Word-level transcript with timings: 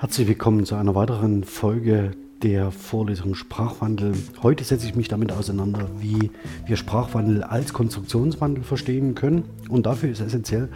Herzlich 0.00 0.28
willkommen 0.28 0.64
zu 0.64 0.76
einer 0.76 0.94
weiteren 0.94 1.44
Folge 1.44 2.12
der 2.42 2.70
Vorlesung 2.70 3.34
Sprachwandel. 3.34 4.14
Heute 4.42 4.64
setze 4.64 4.86
ich 4.86 4.94
mich 4.94 5.08
damit 5.08 5.30
auseinander, 5.30 5.90
wie 5.98 6.30
wir 6.64 6.78
Sprachwandel 6.78 7.42
als 7.42 7.74
Konstruktionswandel 7.74 8.64
verstehen 8.64 9.14
können. 9.14 9.44
Und 9.68 9.84
dafür 9.84 10.08
ist 10.08 10.22
essentiell, 10.22 10.70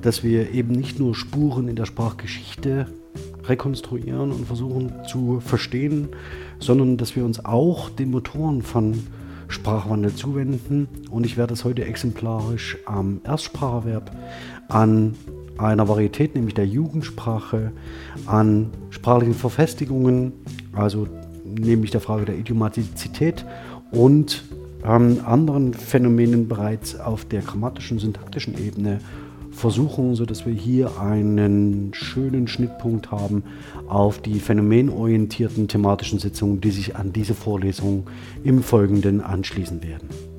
dass 0.00 0.22
wir 0.22 0.52
eben 0.52 0.70
nicht 0.70 1.00
nur 1.00 1.16
Spuren 1.16 1.66
in 1.66 1.74
der 1.74 1.86
Sprachgeschichte 1.86 2.86
rekonstruieren 3.42 4.30
und 4.30 4.46
versuchen 4.46 4.92
zu 5.08 5.40
verstehen, 5.40 6.10
sondern 6.60 6.98
dass 6.98 7.16
wir 7.16 7.24
uns 7.24 7.44
auch 7.44 7.90
den 7.90 8.12
Motoren 8.12 8.62
von 8.62 9.08
Sprachwandel 9.48 10.14
zuwenden. 10.14 10.86
Und 11.10 11.26
ich 11.26 11.36
werde 11.36 11.54
es 11.54 11.64
heute 11.64 11.84
exemplarisch 11.84 12.78
am 12.86 13.22
Erstspracherwerb, 13.24 14.16
an 14.68 15.16
einer 15.62 15.88
Varietät, 15.88 16.34
nämlich 16.34 16.54
der 16.54 16.66
Jugendsprache, 16.66 17.72
an 18.26 18.70
sprachlichen 18.90 19.34
Verfestigungen, 19.34 20.32
also 20.72 21.06
nämlich 21.44 21.90
der 21.90 22.00
Frage 22.00 22.24
der 22.24 22.36
Idiomatizität 22.36 23.44
und 23.90 24.44
ähm, 24.84 25.20
anderen 25.24 25.74
Phänomenen 25.74 26.48
bereits 26.48 26.98
auf 26.98 27.24
der 27.24 27.42
grammatischen, 27.42 27.98
syntaktischen 27.98 28.58
Ebene 28.58 28.98
versuchen, 29.52 30.14
sodass 30.14 30.46
wir 30.46 30.54
hier 30.54 30.98
einen 31.00 31.92
schönen 31.94 32.48
Schnittpunkt 32.48 33.10
haben 33.10 33.44
auf 33.86 34.18
die 34.20 34.40
phänomenorientierten 34.40 35.68
thematischen 35.68 36.18
Sitzungen, 36.18 36.60
die 36.60 36.70
sich 36.70 36.96
an 36.96 37.12
diese 37.12 37.34
Vorlesung 37.34 38.06
im 38.44 38.62
Folgenden 38.62 39.20
anschließen 39.20 39.82
werden. 39.82 40.31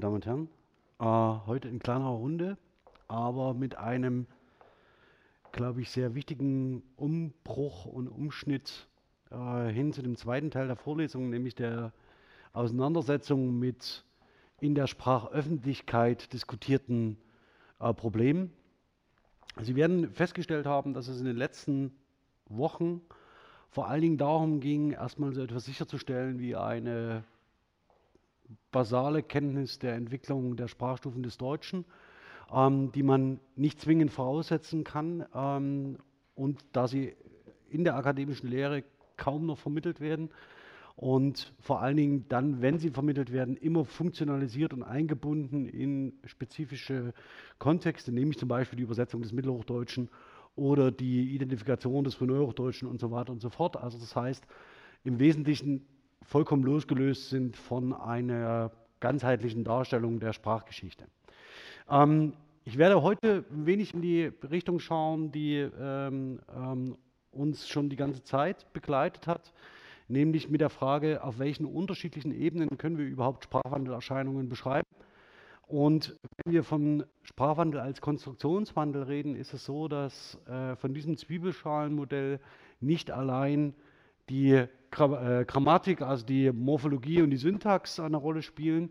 Damen 0.00 0.14
und 0.14 0.26
Herren, 0.26 0.48
äh, 0.98 1.46
heute 1.46 1.68
in 1.68 1.78
kleinerer 1.78 2.10
Runde, 2.10 2.56
aber 3.08 3.52
mit 3.52 3.76
einem, 3.76 4.26
glaube 5.52 5.82
ich, 5.82 5.90
sehr 5.90 6.14
wichtigen 6.14 6.82
Umbruch 6.96 7.84
und 7.84 8.08
Umschnitt 8.08 8.88
äh, 9.30 9.68
hin 9.68 9.92
zu 9.92 10.02
dem 10.02 10.16
zweiten 10.16 10.50
Teil 10.50 10.68
der 10.68 10.76
Vorlesung, 10.76 11.28
nämlich 11.28 11.54
der 11.54 11.92
Auseinandersetzung 12.52 13.58
mit 13.58 14.04
in 14.58 14.74
der 14.74 14.86
Sprachöffentlichkeit 14.86 16.32
diskutierten 16.32 17.18
äh, 17.78 17.92
Problemen. 17.92 18.52
Sie 19.60 19.76
werden 19.76 20.10
festgestellt 20.10 20.66
haben, 20.66 20.94
dass 20.94 21.08
es 21.08 21.20
in 21.20 21.26
den 21.26 21.36
letzten 21.36 21.92
Wochen 22.48 23.02
vor 23.68 23.88
allen 23.88 24.00
Dingen 24.00 24.18
darum 24.18 24.60
ging, 24.60 24.92
erstmal 24.92 25.32
so 25.34 25.42
etwas 25.42 25.66
sicherzustellen 25.66 26.38
wie 26.38 26.56
eine 26.56 27.24
basale 28.70 29.22
Kenntnis 29.22 29.78
der 29.78 29.94
Entwicklung 29.94 30.56
der 30.56 30.68
Sprachstufen 30.68 31.22
des 31.22 31.38
Deutschen, 31.38 31.84
ähm, 32.52 32.92
die 32.92 33.02
man 33.02 33.40
nicht 33.56 33.80
zwingend 33.80 34.12
voraussetzen 34.12 34.84
kann 34.84 35.24
ähm, 35.34 35.98
und 36.34 36.64
da 36.72 36.86
sie 36.86 37.14
in 37.68 37.84
der 37.84 37.96
akademischen 37.96 38.48
Lehre 38.48 38.84
kaum 39.16 39.46
noch 39.46 39.58
vermittelt 39.58 40.00
werden 40.00 40.30
und 40.96 41.54
vor 41.60 41.80
allen 41.80 41.96
Dingen 41.96 42.26
dann, 42.28 42.60
wenn 42.60 42.78
sie 42.78 42.90
vermittelt 42.90 43.32
werden, 43.32 43.56
immer 43.56 43.84
funktionalisiert 43.84 44.74
und 44.74 44.82
eingebunden 44.82 45.66
in 45.66 46.12
spezifische 46.26 47.14
Kontexte, 47.58 48.12
nämlich 48.12 48.38
zum 48.38 48.48
Beispiel 48.48 48.76
die 48.76 48.82
Übersetzung 48.82 49.22
des 49.22 49.32
Mittelhochdeutschen 49.32 50.10
oder 50.56 50.90
die 50.90 51.34
Identifikation 51.34 52.04
des 52.04 52.16
Frühneuhochdeutschen 52.16 52.88
und 52.88 53.00
so 53.00 53.10
weiter 53.10 53.32
und 53.32 53.40
so 53.40 53.48
fort. 53.48 53.76
Also 53.76 53.98
das 53.98 54.14
heißt, 54.14 54.46
im 55.04 55.18
Wesentlichen 55.18 55.86
vollkommen 56.24 56.62
losgelöst 56.62 57.30
sind 57.30 57.56
von 57.56 57.92
einer 57.92 58.70
ganzheitlichen 59.00 59.64
Darstellung 59.64 60.20
der 60.20 60.32
Sprachgeschichte. 60.32 61.06
Ähm, 61.88 62.34
ich 62.64 62.78
werde 62.78 63.02
heute 63.02 63.44
wenig 63.50 63.94
in 63.94 64.02
die 64.02 64.30
Richtung 64.50 64.78
schauen, 64.78 65.32
die 65.32 65.56
ähm, 65.56 66.40
ähm, 66.54 66.96
uns 67.32 67.68
schon 67.68 67.88
die 67.88 67.96
ganze 67.96 68.22
Zeit 68.22 68.72
begleitet 68.72 69.26
hat, 69.26 69.52
nämlich 70.08 70.50
mit 70.50 70.60
der 70.60 70.70
Frage, 70.70 71.24
auf 71.24 71.38
welchen 71.38 71.64
unterschiedlichen 71.64 72.32
Ebenen 72.32 72.76
können 72.76 72.98
wir 72.98 73.06
überhaupt 73.06 73.44
Sprachwandelerscheinungen 73.44 74.48
beschreiben. 74.48 74.86
Und 75.66 76.16
wenn 76.44 76.52
wir 76.52 76.64
von 76.64 77.04
Sprachwandel 77.22 77.80
als 77.80 78.00
Konstruktionswandel 78.00 79.04
reden, 79.04 79.36
ist 79.36 79.54
es 79.54 79.64
so, 79.64 79.86
dass 79.86 80.36
äh, 80.48 80.74
von 80.76 80.92
diesem 80.92 81.16
Zwiebelschalenmodell 81.16 82.40
nicht 82.80 83.12
allein 83.12 83.74
die 84.28 84.66
Grammatik, 84.90 86.02
also 86.02 86.24
die 86.24 86.50
Morphologie 86.52 87.22
und 87.22 87.30
die 87.30 87.36
Syntax 87.36 88.00
eine 88.00 88.16
Rolle 88.16 88.42
spielen. 88.42 88.90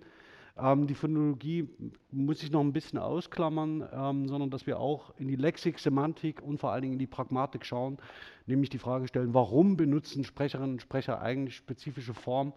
Ähm, 0.58 0.88
die 0.88 0.96
Phonologie 0.96 1.70
muss 2.12 2.44
ich 2.44 2.52
noch 2.52 2.62
ein 2.62 2.74
bisschen 2.74 3.00
ausklammern, 3.00 3.88
ähm, 3.92 4.28
sondern 4.28 4.50
dass 4.50 4.68
wir 4.68 4.80
auch 4.80 5.14
in 5.18 5.28
die 5.28 5.36
Lexik, 5.36 5.80
Semantik 5.80 6.42
und 6.42 6.60
vor 6.60 6.72
allen 6.72 6.82
Dingen 6.82 6.94
in 6.94 7.00
die 7.00 7.08
Pragmatik 7.08 7.66
schauen, 7.66 7.98
nämlich 8.46 8.70
die 8.70 8.78
Frage 8.78 9.08
stellen, 9.08 9.34
warum 9.34 9.78
benutzen 9.78 10.24
Sprecherinnen 10.24 10.74
und 10.74 10.82
Sprecher 10.82 11.22
eigentlich 11.22 11.56
spezifische 11.56 12.14
Formen, 12.14 12.54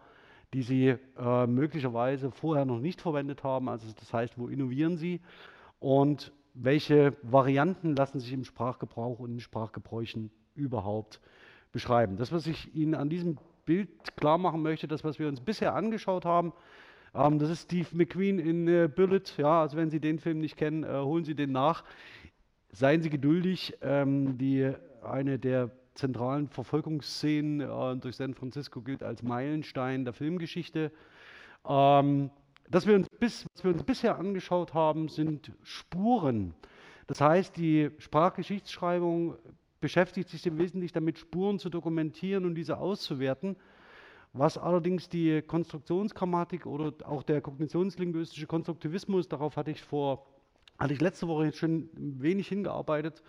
die 0.53 0.63
sie 0.63 0.95
äh, 1.19 1.47
möglicherweise 1.47 2.31
vorher 2.31 2.65
noch 2.65 2.81
nicht 2.81 3.01
verwendet 3.01 3.45
haben. 3.45 3.69
Also 3.69 3.87
das 3.99 4.13
heißt, 4.13 4.39
wo 4.39 4.49
innovieren 4.49 4.97
sie 4.97 5.21
und 5.81 6.33
welche 6.55 7.17
Varianten 7.23 7.97
lassen 7.97 8.21
sich 8.21 8.33
im 8.33 8.45
Sprachgebrauch 8.45 9.19
und 9.19 9.33
in 9.33 9.41
Sprachgebräuchen 9.41 10.31
überhaupt 10.55 11.21
beschreiben. 11.73 12.17
Das, 12.17 12.33
was 12.33 12.47
ich 12.47 12.75
Ihnen 12.75 12.95
an 12.95 13.09
diesem 13.09 13.39
Bild 13.65 14.17
klar 14.17 14.39
machen 14.39 14.63
möchte, 14.63 14.89
das, 14.89 15.05
was 15.05 15.19
wir 15.19 15.29
uns 15.29 15.41
bisher 15.41 15.75
angeschaut 15.75 16.25
haben, 16.25 16.53
ähm, 17.15 17.39
das 17.39 17.51
ist 17.51 17.63
Steve 17.65 17.89
McQueen 17.93 18.39
in 18.39 18.69
äh, 18.69 18.89
Bullet. 18.95 19.23
Ja, 19.37 19.63
also 19.63 19.77
wenn 19.77 19.91
Sie 19.91 20.01
den 20.01 20.19
Film 20.19 20.39
nicht 20.39 20.57
kennen, 20.57 20.85
äh, 20.85 20.89
holen 20.89 21.25
Sie 21.25 21.35
den 21.35 21.53
nach. 21.53 21.85
Seien 22.71 23.03
Sie 23.03 23.11
geduldig. 23.11 23.77
Ähm, 23.83 24.39
die, 24.39 24.73
eine 25.03 25.39
der 25.39 25.71
zentralen 25.95 26.49
Verfolgungsszenen 26.49 27.61
äh, 27.61 27.97
durch 27.97 28.17
San 28.17 28.35
Francisco 28.35 28.81
gilt 28.81 29.03
als 29.03 29.23
Meilenstein 29.23 30.05
der 30.05 30.15
Filmgeschichte. 30.15 30.91
Ähm, 31.69 32.31
das 32.71 32.87
wir 32.87 32.95
uns 32.95 33.09
bis, 33.21 33.47
was 33.53 33.65
wir 33.65 33.73
uns 33.73 33.83
bisher 33.83 34.19
angeschaut 34.19 34.73
haben, 34.73 35.09
sind 35.09 35.53
Spuren. 35.63 36.55
Das 37.07 37.21
heißt, 37.21 37.57
die 37.57 37.91
Sprachgeschichtsschreibung 37.99 39.37
beschäftigt 39.83 40.31
sich 40.31 40.47
im 40.47 40.57
Wesentlichen 40.57 40.95
damit, 40.95 41.19
Spuren 41.19 41.59
zu 41.59 41.69
dokumentieren 41.69 42.47
und 42.47 42.55
diese 42.55 42.79
auszuwerten. 42.79 43.57
Was 44.33 44.57
allerdings 44.57 45.11
die 45.11 45.43
Konstruktionsgrammatik 45.43 46.65
oder 46.65 46.95
auch 47.07 47.23
der 47.23 47.43
kognitionslinguistische 47.43 48.47
Konstruktivismus, 48.47 49.29
darauf 49.29 49.57
hatte 49.57 49.71
ich 49.71 49.83
vor, 49.83 50.27
hatte 50.79 50.95
ich 50.95 51.03
letzte 51.03 51.29
Woche 51.29 51.45
jetzt 51.45 51.59
schon 51.59 51.91
wenig 51.95 52.49
hingearbeitet, 52.49 53.23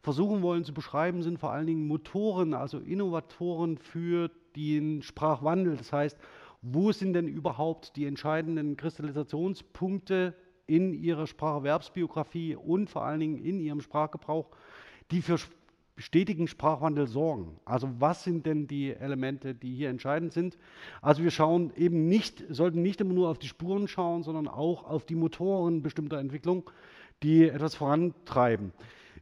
versuchen 0.00 0.40
wollen 0.40 0.64
zu 0.64 0.72
beschreiben, 0.72 1.22
sind 1.22 1.38
vor 1.38 1.52
allen 1.52 1.66
Dingen 1.66 1.86
Motoren, 1.86 2.54
also 2.54 2.78
Innovatoren 2.78 3.76
für 3.76 4.30
den 4.54 5.02
Sprachwandel. 5.02 5.76
Das 5.76 5.92
heißt, 5.92 6.16
wo 6.62 6.90
sind 6.92 7.12
denn 7.12 7.28
überhaupt 7.28 7.96
die 7.96 8.06
entscheidenden 8.06 8.78
Kristallisationspunkte 8.78 10.34
in 10.66 10.94
ihrer 10.94 11.26
Spracherwerbsbiografie 11.26 12.56
und 12.56 12.88
vor 12.88 13.04
allen 13.04 13.20
Dingen 13.20 13.36
in 13.36 13.60
ihrem 13.60 13.80
Sprachgebrauch, 13.80 14.48
die 15.10 15.22
für 15.22 15.38
stetigen 15.96 16.46
Sprachwandel 16.46 17.06
sorgen. 17.06 17.58
Also 17.64 17.88
was 17.98 18.24
sind 18.24 18.46
denn 18.46 18.66
die 18.66 18.92
Elemente, 18.92 19.54
die 19.54 19.74
hier 19.74 19.88
entscheidend 19.88 20.32
sind? 20.32 20.58
Also 21.00 21.22
wir 21.22 21.30
schauen 21.30 21.72
eben 21.76 22.06
nicht, 22.08 22.44
sollten 22.50 22.82
nicht 22.82 23.00
immer 23.00 23.14
nur 23.14 23.28
auf 23.28 23.38
die 23.38 23.48
Spuren 23.48 23.88
schauen, 23.88 24.22
sondern 24.22 24.48
auch 24.48 24.84
auf 24.84 25.06
die 25.06 25.14
Motoren 25.14 25.82
bestimmter 25.82 26.18
Entwicklung, 26.18 26.70
die 27.22 27.48
etwas 27.48 27.74
vorantreiben. 27.74 28.72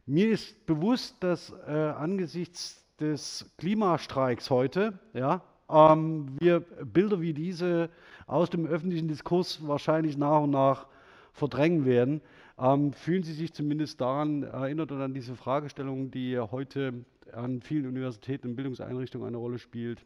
Mir 0.05 0.29
ist 0.29 0.65
bewusst, 0.65 1.23
dass 1.23 1.53
äh, 1.67 1.71
angesichts 1.71 2.85
des 2.99 3.51
Klimastreiks 3.57 4.49
heute, 4.49 4.99
ja, 5.13 5.41
ähm, 5.69 6.35
wir 6.39 6.59
Bilder 6.59 7.21
wie 7.21 7.33
diese 7.33 7.89
aus 8.27 8.49
dem 8.49 8.65
öffentlichen 8.65 9.07
Diskurs 9.07 9.65
wahrscheinlich 9.67 10.17
nach 10.17 10.41
und 10.41 10.51
nach 10.51 10.87
verdrängen 11.33 11.85
werden. 11.85 12.21
Ähm, 12.57 12.93
fühlen 12.93 13.23
Sie 13.23 13.33
sich 13.33 13.53
zumindest 13.53 13.99
daran 13.99 14.43
erinnert 14.43 14.91
oder 14.91 15.05
an 15.05 15.13
diese 15.13 15.35
Fragestellung, 15.35 16.11
die 16.11 16.39
heute 16.39 17.05
an 17.33 17.61
vielen 17.61 17.85
Universitäten 17.87 18.49
und 18.49 18.55
Bildungseinrichtungen 18.55 19.27
eine 19.27 19.37
Rolle 19.37 19.59
spielt, 19.59 20.05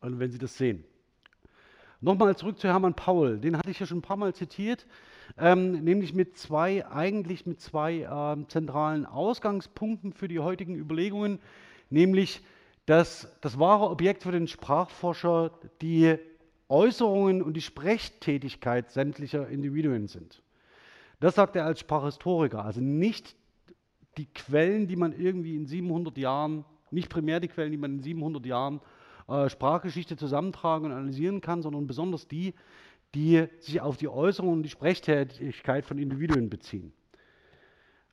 und 0.00 0.20
wenn 0.20 0.30
Sie 0.30 0.38
das 0.38 0.56
sehen? 0.56 0.84
Nochmal 2.00 2.36
zurück 2.36 2.58
zu 2.58 2.68
Hermann 2.68 2.94
Paul, 2.94 3.38
den 3.38 3.56
hatte 3.56 3.70
ich 3.70 3.80
ja 3.80 3.86
schon 3.86 3.98
ein 3.98 4.02
paar 4.02 4.18
Mal 4.18 4.34
zitiert. 4.34 4.86
ähm, 5.38 5.82
nämlich 5.82 6.14
mit 6.14 6.36
zwei, 6.38 6.86
eigentlich 6.86 7.46
mit 7.46 7.60
zwei 7.60 8.06
ähm, 8.08 8.48
zentralen 8.48 9.06
Ausgangspunkten 9.06 10.12
für 10.12 10.28
die 10.28 10.38
heutigen 10.38 10.76
Überlegungen, 10.76 11.40
nämlich 11.90 12.42
dass 12.84 13.28
das 13.40 13.58
wahre 13.58 13.90
Objekt 13.90 14.22
für 14.22 14.30
den 14.30 14.46
Sprachforscher 14.46 15.50
die 15.82 16.16
Äußerungen 16.68 17.42
und 17.42 17.54
die 17.54 17.60
Sprechtätigkeit 17.60 18.92
sämtlicher 18.92 19.48
Individuen 19.48 20.06
sind. 20.06 20.42
Das 21.20 21.34
sagt 21.34 21.56
er 21.56 21.64
als 21.64 21.80
Sprachhistoriker, 21.80 22.64
also 22.64 22.80
nicht 22.80 23.36
die 24.18 24.26
Quellen, 24.26 24.86
die 24.86 24.96
man 24.96 25.12
irgendwie 25.12 25.56
in 25.56 25.66
700 25.66 26.16
Jahren, 26.18 26.64
nicht 26.90 27.08
primär 27.08 27.40
die 27.40 27.48
Quellen, 27.48 27.72
die 27.72 27.78
man 27.78 27.92
in 27.92 28.02
700 28.02 28.44
Jahren 28.46 28.80
äh, 29.28 29.48
Sprachgeschichte 29.48 30.16
zusammentragen 30.16 30.86
und 30.86 30.92
analysieren 30.92 31.40
kann, 31.40 31.62
sondern 31.62 31.86
besonders 31.86 32.28
die, 32.28 32.54
die 33.14 33.46
sich 33.60 33.80
auf 33.80 33.96
die 33.96 34.08
Äußerung 34.08 34.52
und 34.52 34.62
die 34.62 34.68
Sprechtätigkeit 34.70 35.84
von 35.84 35.98
Individuen 35.98 36.50
beziehen. 36.50 36.92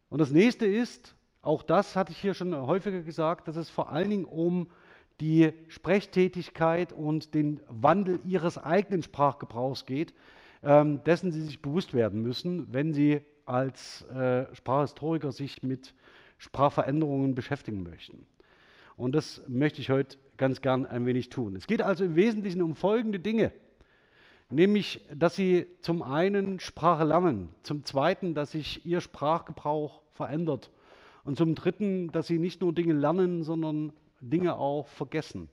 Und 0.10 0.20
das 0.20 0.32
nächste 0.32 0.66
ist, 0.66 1.16
auch 1.42 1.64
das 1.64 1.96
hatte 1.96 2.12
ich 2.12 2.20
hier 2.20 2.34
schon 2.34 2.56
häufiger 2.56 3.02
gesagt, 3.02 3.48
dass 3.48 3.58
es 3.58 3.70
vor 3.70 3.92
allen 3.92 4.10
Dingen 4.10 4.26
um 4.26 4.68
die 5.20 5.54
Sprechtätigkeit 5.68 6.94
und 6.94 7.34
den 7.34 7.62
Wandel 7.68 8.20
ihres 8.26 8.58
eigenen 8.58 9.04
Sprachgebrauchs 9.04 9.86
geht, 9.86 10.14
ähm, 10.64 11.04
dessen 11.04 11.32
sie 11.32 11.42
sich 11.42 11.62
bewusst 11.62 11.94
werden 11.94 12.22
müssen, 12.22 12.72
wenn 12.72 12.94
sie 12.94 13.22
als 13.46 14.04
äh, 14.04 14.46
Sprachhistoriker 14.56 15.32
sich 15.32 15.64
mit 15.64 15.94
Sprachveränderungen 16.38 17.36
beschäftigen 17.36 17.84
möchten. 17.84 18.26
Und 18.96 19.14
das 19.14 19.42
möchte 19.48 19.82
ich 19.82 19.90
heute 19.90 20.18
ganz 20.38 20.62
gern 20.62 20.86
ein 20.86 21.06
wenig 21.06 21.30
tun. 21.30 21.56
Es 21.56 21.68
geht 21.68 21.82
also 21.82 22.06
im 22.06 22.16
Wesentlichen 22.16 22.62
um 22.62 22.76
folgende 22.76 23.20
Dinge. 23.20 23.52
Nämlich, 24.50 25.02
dass 25.14 25.36
sie 25.36 25.66
zum 25.82 26.04
einen 26.04 26.60
Sprache 26.60 27.04
lernen, 27.06 27.50
zum 27.64 27.86
zweiten, 27.86 28.36
dass 28.36 28.52
sich 28.52 28.86
ihr 28.86 29.02
Sprachgebrauch 29.02 30.02
verändert 30.12 30.70
und 31.24 31.38
zum 31.38 31.56
dritten, 31.56 32.12
dass 32.12 32.28
sie 32.28 32.38
nicht 32.38 32.62
nur 32.62 32.74
Dinge 32.74 32.94
lernen, 32.94 33.44
sondern 33.44 33.94
Dinge 34.22 34.56
auch 34.56 34.88
vergessen. 34.88 35.50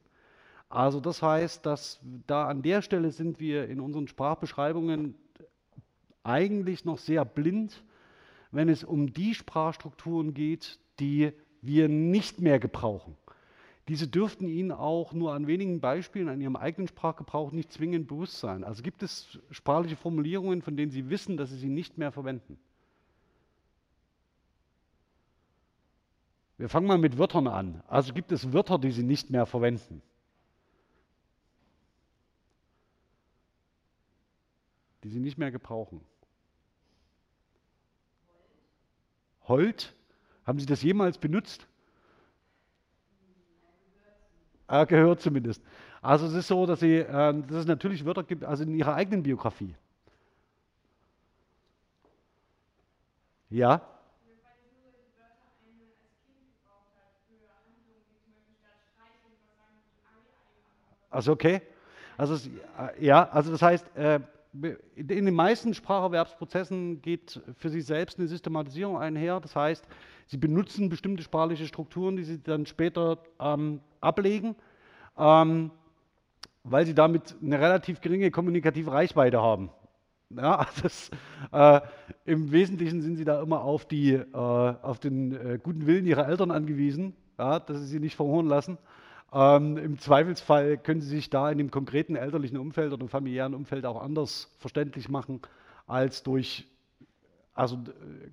Also 0.70 1.00
das 1.00 1.20
heißt, 1.20 1.66
dass 1.66 2.00
da 2.28 2.46
an 2.46 2.62
der 2.62 2.80
Stelle 2.80 3.10
sind 3.10 3.40
wir 3.40 3.68
in 3.68 3.80
unseren 3.80 4.06
Sprachbeschreibungen 4.06 5.16
eigentlich 6.22 6.84
noch 6.84 6.98
sehr 6.98 7.24
blind, 7.24 7.82
wenn 8.52 8.68
es 8.68 8.84
um 8.84 9.12
die 9.12 9.34
Sprachstrukturen 9.34 10.32
geht, 10.32 10.78
die 11.00 11.32
wir 11.60 11.88
nicht 11.88 12.40
mehr 12.40 12.60
gebrauchen. 12.60 13.16
Diese 13.88 14.06
dürften 14.06 14.46
Ihnen 14.46 14.70
auch 14.70 15.12
nur 15.12 15.32
an 15.34 15.48
wenigen 15.48 15.80
Beispielen 15.80 16.28
an 16.28 16.40
Ihrem 16.40 16.54
eigenen 16.54 16.86
Sprachgebrauch 16.86 17.50
nicht 17.50 17.72
zwingend 17.72 18.06
bewusst 18.06 18.38
sein. 18.38 18.62
Also 18.62 18.84
gibt 18.84 19.02
es 19.02 19.40
sprachliche 19.50 19.96
Formulierungen, 19.96 20.62
von 20.62 20.76
denen 20.76 20.92
Sie 20.92 21.10
wissen, 21.10 21.36
dass 21.36 21.50
Sie 21.50 21.58
sie 21.58 21.68
nicht 21.68 21.98
mehr 21.98 22.12
verwenden. 22.12 22.58
Wir 26.58 26.68
fangen 26.68 26.86
mal 26.86 26.98
mit 26.98 27.18
Wörtern 27.18 27.48
an. 27.48 27.82
Also 27.88 28.12
gibt 28.12 28.30
es 28.30 28.52
Wörter, 28.52 28.78
die 28.78 28.92
Sie 28.92 29.02
nicht 29.02 29.30
mehr 29.30 29.46
verwenden. 29.46 30.02
Die 35.02 35.08
Sie 35.08 35.20
nicht 35.20 35.38
mehr 35.38 35.50
gebrauchen. 35.50 36.00
Holt? 39.48 39.94
Haben 40.46 40.60
Sie 40.60 40.66
das 40.66 40.82
jemals 40.82 41.18
benutzt? 41.18 41.66
Äh, 44.68 44.86
gehört 44.86 45.20
zumindest. 45.20 45.62
Also 46.00 46.26
es 46.26 46.32
ist 46.32 46.48
so, 46.48 46.64
dass, 46.64 46.80
sie, 46.80 46.98
äh, 46.98 47.42
dass 47.42 47.58
es 47.58 47.66
natürlich 47.66 48.04
Wörter 48.04 48.22
gibt, 48.22 48.44
also 48.44 48.62
in 48.62 48.74
ihrer 48.74 48.94
eigenen 48.94 49.22
Biografie. 49.22 49.74
Ja? 53.50 53.82
Also 61.10 61.32
okay. 61.32 61.60
Also 62.16 62.48
äh, 62.78 63.04
ja, 63.04 63.28
also 63.28 63.50
das 63.50 63.60
heißt, 63.60 63.96
äh, 63.96 64.20
in 64.52 65.06
den 65.06 65.34
meisten 65.34 65.74
Spracherwerbsprozessen 65.74 67.02
geht 67.02 67.40
für 67.56 67.70
Sie 67.70 67.80
selbst 67.80 68.18
eine 68.18 68.26
Systematisierung 68.26 68.98
einher. 68.98 69.40
Das 69.40 69.54
heißt, 69.54 69.86
Sie 70.26 70.36
benutzen 70.36 70.88
bestimmte 70.88 71.22
sprachliche 71.22 71.66
Strukturen, 71.66 72.16
die 72.16 72.24
Sie 72.24 72.42
dann 72.42 72.66
später 72.66 73.18
ähm, 73.38 73.80
ablegen, 74.00 74.56
ähm, 75.16 75.70
weil 76.64 76.84
Sie 76.84 76.94
damit 76.94 77.36
eine 77.42 77.60
relativ 77.60 78.00
geringe 78.00 78.30
kommunikative 78.30 78.90
Reichweite 78.92 79.40
haben. 79.40 79.70
Ja, 80.30 80.66
das, 80.82 81.10
äh, 81.52 81.80
Im 82.24 82.50
Wesentlichen 82.50 83.02
sind 83.02 83.16
Sie 83.16 83.24
da 83.24 83.42
immer 83.42 83.62
auf, 83.62 83.86
die, 83.86 84.14
äh, 84.14 84.26
auf 84.34 84.98
den 84.98 85.32
äh, 85.32 85.58
guten 85.62 85.86
Willen 85.86 86.06
Ihrer 86.06 86.28
Eltern 86.28 86.50
angewiesen, 86.50 87.14
ja, 87.38 87.60
dass 87.60 87.78
Sie 87.78 87.86
sie 87.86 88.00
nicht 88.00 88.16
verhungern 88.16 88.46
lassen. 88.46 88.78
Ähm, 89.32 89.76
Im 89.76 89.98
Zweifelsfall 89.98 90.76
können 90.78 91.00
Sie 91.00 91.08
sich 91.08 91.30
da 91.30 91.50
in 91.50 91.58
dem 91.58 91.70
konkreten 91.70 92.16
elterlichen 92.16 92.58
Umfeld 92.58 92.92
oder 92.92 93.06
familiären 93.08 93.54
Umfeld 93.54 93.86
auch 93.86 94.02
anders 94.02 94.54
verständlich 94.58 95.08
machen 95.08 95.40
als 95.86 96.22
durch 96.22 96.66
also 97.54 97.78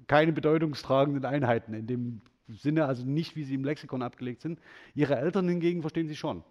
keine 0.07 0.31
bedeutungstragenden 0.31 1.25
Einheiten 1.25 1.73
in 1.73 1.87
dem 1.87 2.21
Sinne, 2.47 2.85
also 2.85 3.05
nicht 3.05 3.35
wie 3.35 3.43
sie 3.43 3.55
im 3.55 3.65
Lexikon 3.65 4.01
abgelegt 4.01 4.41
sind. 4.41 4.59
Ihre 4.95 5.17
Eltern 5.17 5.49
hingegen 5.49 5.81
verstehen 5.81 6.07
Sie 6.07 6.15
schon. 6.15 6.43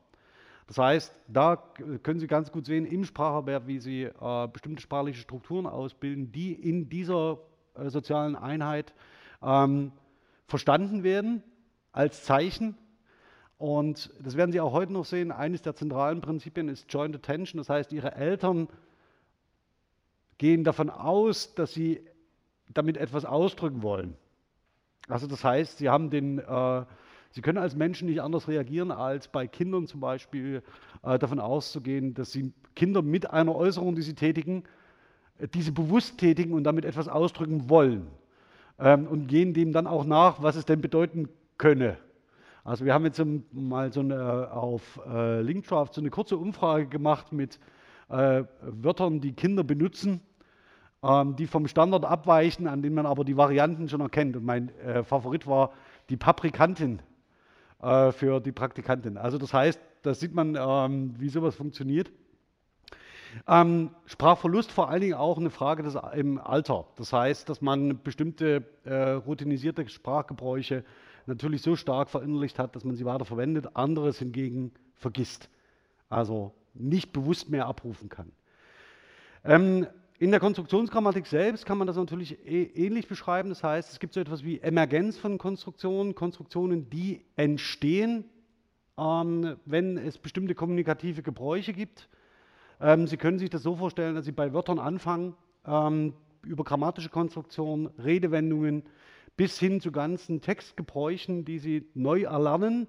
Das 0.66 0.78
heißt, 0.78 1.16
da 1.28 1.56
können 2.02 2.18
Sie 2.20 2.26
ganz 2.26 2.50
gut 2.52 2.66
sehen 2.66 2.84
im 2.84 3.04
Spracherwerb, 3.04 3.66
wie 3.66 3.78
Sie 3.78 4.02
äh, 4.02 4.48
bestimmte 4.52 4.82
sprachliche 4.82 5.20
Strukturen 5.20 5.66
ausbilden, 5.66 6.32
die 6.32 6.52
in 6.52 6.88
dieser 6.88 7.38
äh, 7.76 7.88
sozialen 7.88 8.36
Einheit 8.36 8.92
ähm, 9.42 9.92
verstanden 10.48 11.02
werden 11.02 11.42
als 11.92 12.24
Zeichen 12.24 12.76
und 13.58 14.10
das 14.20 14.36
werden 14.36 14.52
Sie 14.52 14.60
auch 14.60 14.72
heute 14.72 14.92
noch 14.92 15.04
sehen. 15.04 15.32
Eines 15.32 15.62
der 15.62 15.74
zentralen 15.74 16.20
Prinzipien 16.20 16.68
ist 16.68 16.92
Joint 16.92 17.14
Attention. 17.14 17.58
Das 17.58 17.70
heißt, 17.70 17.92
Ihre 17.92 18.14
Eltern 18.14 18.68
gehen 20.38 20.64
davon 20.64 20.90
aus, 20.90 21.54
dass 21.54 21.72
Sie 21.72 22.00
damit 22.74 22.96
etwas 22.98 23.24
ausdrücken 23.24 23.82
wollen. 23.82 24.14
Also 25.08 25.26
das 25.26 25.42
heißt, 25.42 25.78
Sie 25.78 25.88
haben 25.88 26.10
den, 26.10 26.38
äh, 26.38 26.84
Sie 27.30 27.40
können 27.40 27.58
als 27.58 27.74
Menschen 27.74 28.08
nicht 28.08 28.20
anders 28.20 28.48
reagieren, 28.48 28.90
als 28.90 29.28
bei 29.28 29.46
Kindern 29.46 29.86
zum 29.86 30.00
Beispiel 30.00 30.62
äh, 31.02 31.18
davon 31.18 31.40
auszugehen, 31.40 32.12
dass 32.12 32.32
Sie 32.32 32.52
Kinder 32.74 33.00
mit 33.00 33.30
einer 33.30 33.54
Äußerung, 33.54 33.94
die 33.94 34.02
sie 34.02 34.14
tätigen, 34.14 34.64
diese 35.54 35.72
bewusst 35.72 36.18
tätigen 36.18 36.52
und 36.52 36.64
damit 36.64 36.84
etwas 36.84 37.08
ausdrücken 37.08 37.68
wollen. 37.68 38.06
Ähm, 38.78 39.06
und 39.06 39.26
gehen 39.26 39.54
dem 39.54 39.72
dann 39.72 39.86
auch 39.86 40.04
nach, 40.04 40.42
was 40.42 40.56
es 40.56 40.66
denn 40.66 40.82
bedeuten 40.82 41.30
könne. 41.56 41.96
Also 42.66 42.84
wir 42.84 42.94
haben 42.94 43.04
jetzt 43.04 43.22
mal 43.52 43.92
so 43.92 44.00
eine, 44.00 44.50
auf 44.50 45.00
äh, 45.08 45.40
Linkdraft 45.40 45.94
so 45.94 46.00
eine 46.00 46.10
kurze 46.10 46.36
Umfrage 46.36 46.86
gemacht 46.86 47.32
mit 47.32 47.60
äh, 48.08 48.42
Wörtern, 48.60 49.20
die 49.20 49.34
Kinder 49.34 49.62
benutzen, 49.62 50.20
ähm, 51.00 51.36
die 51.36 51.46
vom 51.46 51.68
Standard 51.68 52.04
abweichen, 52.04 52.66
an 52.66 52.82
denen 52.82 52.96
man 52.96 53.06
aber 53.06 53.24
die 53.24 53.36
Varianten 53.36 53.88
schon 53.88 54.00
erkennt. 54.00 54.36
Und 54.36 54.44
mein 54.44 54.76
äh, 54.80 55.04
Favorit 55.04 55.46
war 55.46 55.74
die 56.10 56.16
Paprikantin 56.16 57.02
äh, 57.80 58.10
für 58.10 58.40
die 58.40 58.50
Praktikantin. 58.50 59.16
Also 59.16 59.38
das 59.38 59.54
heißt, 59.54 59.80
da 60.02 60.12
sieht 60.12 60.34
man, 60.34 60.56
ähm, 60.58 61.14
wie 61.18 61.28
sowas 61.28 61.54
funktioniert. 61.54 62.10
Ähm, 63.46 63.90
Sprachverlust 64.06 64.72
vor 64.72 64.90
allen 64.90 65.02
Dingen 65.02 65.14
auch 65.14 65.38
eine 65.38 65.50
Frage 65.50 65.84
des, 65.84 65.96
im 66.14 66.40
Alter. 66.40 66.88
Das 66.96 67.12
heißt, 67.12 67.48
dass 67.48 67.60
man 67.60 68.02
bestimmte 68.02 68.64
äh, 68.82 69.10
routinisierte 69.12 69.88
Sprachgebräuche 69.88 70.82
natürlich 71.26 71.62
so 71.62 71.76
stark 71.76 72.10
verinnerlicht 72.10 72.58
hat, 72.58 72.76
dass 72.76 72.84
man 72.84 72.96
sie 72.96 73.04
weiter 73.04 73.24
verwendet, 73.24 73.76
anderes 73.76 74.18
hingegen 74.18 74.72
vergisst, 74.94 75.48
also 76.08 76.54
nicht 76.74 77.12
bewusst 77.12 77.50
mehr 77.50 77.66
abrufen 77.66 78.08
kann. 78.08 78.32
Ähm, 79.44 79.86
in 80.18 80.30
der 80.30 80.40
Konstruktionsgrammatik 80.40 81.26
selbst 81.26 81.66
kann 81.66 81.76
man 81.76 81.86
das 81.86 81.96
natürlich 81.96 82.38
e 82.46 82.62
ähnlich 82.74 83.06
beschreiben. 83.06 83.50
Das 83.50 83.62
heißt, 83.62 83.92
es 83.92 83.98
gibt 83.98 84.14
so 84.14 84.20
etwas 84.20 84.44
wie 84.44 84.60
Emergenz 84.60 85.18
von 85.18 85.36
Konstruktionen, 85.36 86.14
Konstruktionen, 86.14 86.88
die 86.88 87.22
entstehen, 87.36 88.24
ähm, 88.98 89.56
wenn 89.66 89.98
es 89.98 90.16
bestimmte 90.16 90.54
kommunikative 90.54 91.22
Gebräuche 91.22 91.74
gibt. 91.74 92.08
Ähm, 92.80 93.06
Sie 93.06 93.18
können 93.18 93.38
sich 93.38 93.50
das 93.50 93.62
so 93.62 93.76
vorstellen, 93.76 94.14
dass 94.14 94.24
Sie 94.24 94.32
bei 94.32 94.54
Wörtern 94.54 94.78
anfangen, 94.78 95.34
ähm, 95.66 96.14
über 96.42 96.64
grammatische 96.64 97.10
Konstruktionen, 97.10 97.88
Redewendungen, 97.98 98.84
bis 99.36 99.58
hin 99.58 99.80
zu 99.80 99.92
ganzen 99.92 100.40
Textgebräuchen, 100.40 101.44
die 101.44 101.58
sie 101.58 101.86
neu 101.94 102.22
erlernen. 102.22 102.88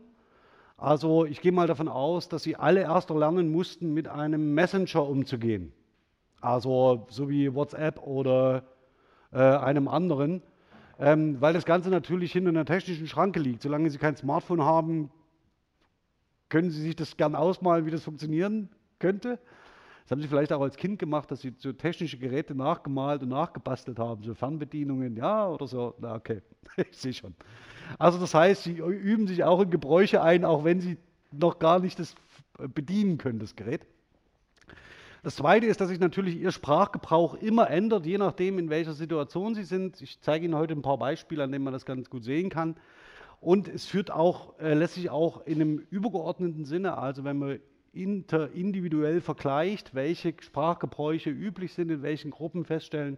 Also 0.77 1.25
ich 1.25 1.41
gehe 1.41 1.51
mal 1.51 1.67
davon 1.67 1.87
aus, 1.87 2.29
dass 2.29 2.43
sie 2.43 2.55
alle 2.55 2.81
erst 2.81 3.09
lernen 3.09 3.51
mussten, 3.51 3.93
mit 3.93 4.07
einem 4.07 4.53
Messenger 4.53 5.07
umzugehen. 5.07 5.73
Also 6.39 7.07
so 7.09 7.29
wie 7.29 7.53
WhatsApp 7.53 7.99
oder 7.99 8.63
äh, 9.31 9.39
einem 9.39 9.87
anderen, 9.87 10.43
ähm, 10.99 11.41
weil 11.41 11.53
das 11.53 11.65
Ganze 11.65 11.89
natürlich 11.89 12.31
hinter 12.31 12.49
einer 12.49 12.65
technischen 12.65 13.07
Schranke 13.07 13.39
liegt. 13.39 13.63
Solange 13.63 13.89
Sie 13.89 13.97
kein 13.97 14.15
Smartphone 14.15 14.63
haben, 14.63 15.11
können 16.49 16.69
Sie 16.69 16.81
sich 16.81 16.95
das 16.95 17.17
gern 17.17 17.35
ausmalen, 17.35 17.85
wie 17.85 17.91
das 17.91 18.03
funktionieren 18.03 18.69
könnte. 18.99 19.39
Das 20.07 20.11
haben 20.13 20.21
Sie 20.21 20.29
vielleicht 20.29 20.53
auch 20.53 20.61
als 20.61 20.77
Kind 20.77 20.99
gemacht, 20.99 21.29
dass 21.31 21.41
Sie 21.41 21.53
so 21.57 21.73
technische 21.73 22.17
Geräte 22.17 22.55
nachgemalt 22.55 23.23
und 23.23 23.27
nachgebastelt 23.27 23.99
haben, 23.99 24.23
so 24.23 24.33
Fernbedienungen, 24.33 25.17
ja, 25.17 25.49
oder 25.49 25.67
so. 25.67 25.95
Na, 25.99 26.15
okay, 26.15 26.41
ich 26.77 26.95
sehe 26.95 27.11
schon. 27.11 27.35
Also 27.99 28.17
das 28.17 28.33
heißt, 28.33 28.63
Sie 28.63 28.77
üben 28.77 29.27
sich 29.27 29.43
auch 29.43 29.59
in 29.59 29.69
Gebräuche 29.69 30.21
ein, 30.21 30.45
auch 30.45 30.63
wenn 30.63 30.79
Sie 30.79 30.95
noch 31.33 31.59
gar 31.59 31.79
nicht 31.79 31.99
das 31.99 32.15
bedienen 32.73 33.17
können, 33.17 33.39
das 33.39 33.57
Gerät. 33.57 33.85
Das 35.23 35.35
Zweite 35.35 35.65
ist, 35.65 35.81
dass 35.81 35.89
sich 35.89 35.99
natürlich 35.99 36.37
Ihr 36.37 36.53
Sprachgebrauch 36.53 37.33
immer 37.33 37.69
ändert, 37.69 38.05
je 38.05 38.17
nachdem, 38.17 38.59
in 38.59 38.69
welcher 38.69 38.93
Situation 38.93 39.55
Sie 39.55 39.65
sind. 39.65 40.01
Ich 40.01 40.21
zeige 40.21 40.45
Ihnen 40.45 40.55
heute 40.55 40.73
ein 40.73 40.83
paar 40.83 40.99
Beispiele, 40.99 41.43
an 41.43 41.51
denen 41.51 41.65
man 41.65 41.73
das 41.73 41.85
ganz 41.85 42.09
gut 42.09 42.23
sehen 42.23 42.49
kann. 42.49 42.77
Und 43.41 43.67
es 43.67 43.85
führt 43.85 44.09
auch, 44.09 44.57
äh, 44.57 44.73
lässt 44.73 44.93
sich 44.93 45.09
auch 45.09 45.45
in 45.45 45.55
einem 45.55 45.79
übergeordneten 45.89 46.63
Sinne, 46.63 46.97
also 46.97 47.25
wenn 47.25 47.37
man 47.37 47.59
inter, 48.01 48.51
individuell 48.53 49.21
vergleicht, 49.21 49.93
welche 49.95 50.33
Sprachgebräuche 50.39 51.29
üblich 51.29 51.73
sind, 51.73 51.91
in 51.91 52.01
welchen 52.01 52.31
Gruppen 52.31 52.65
feststellen, 52.65 53.17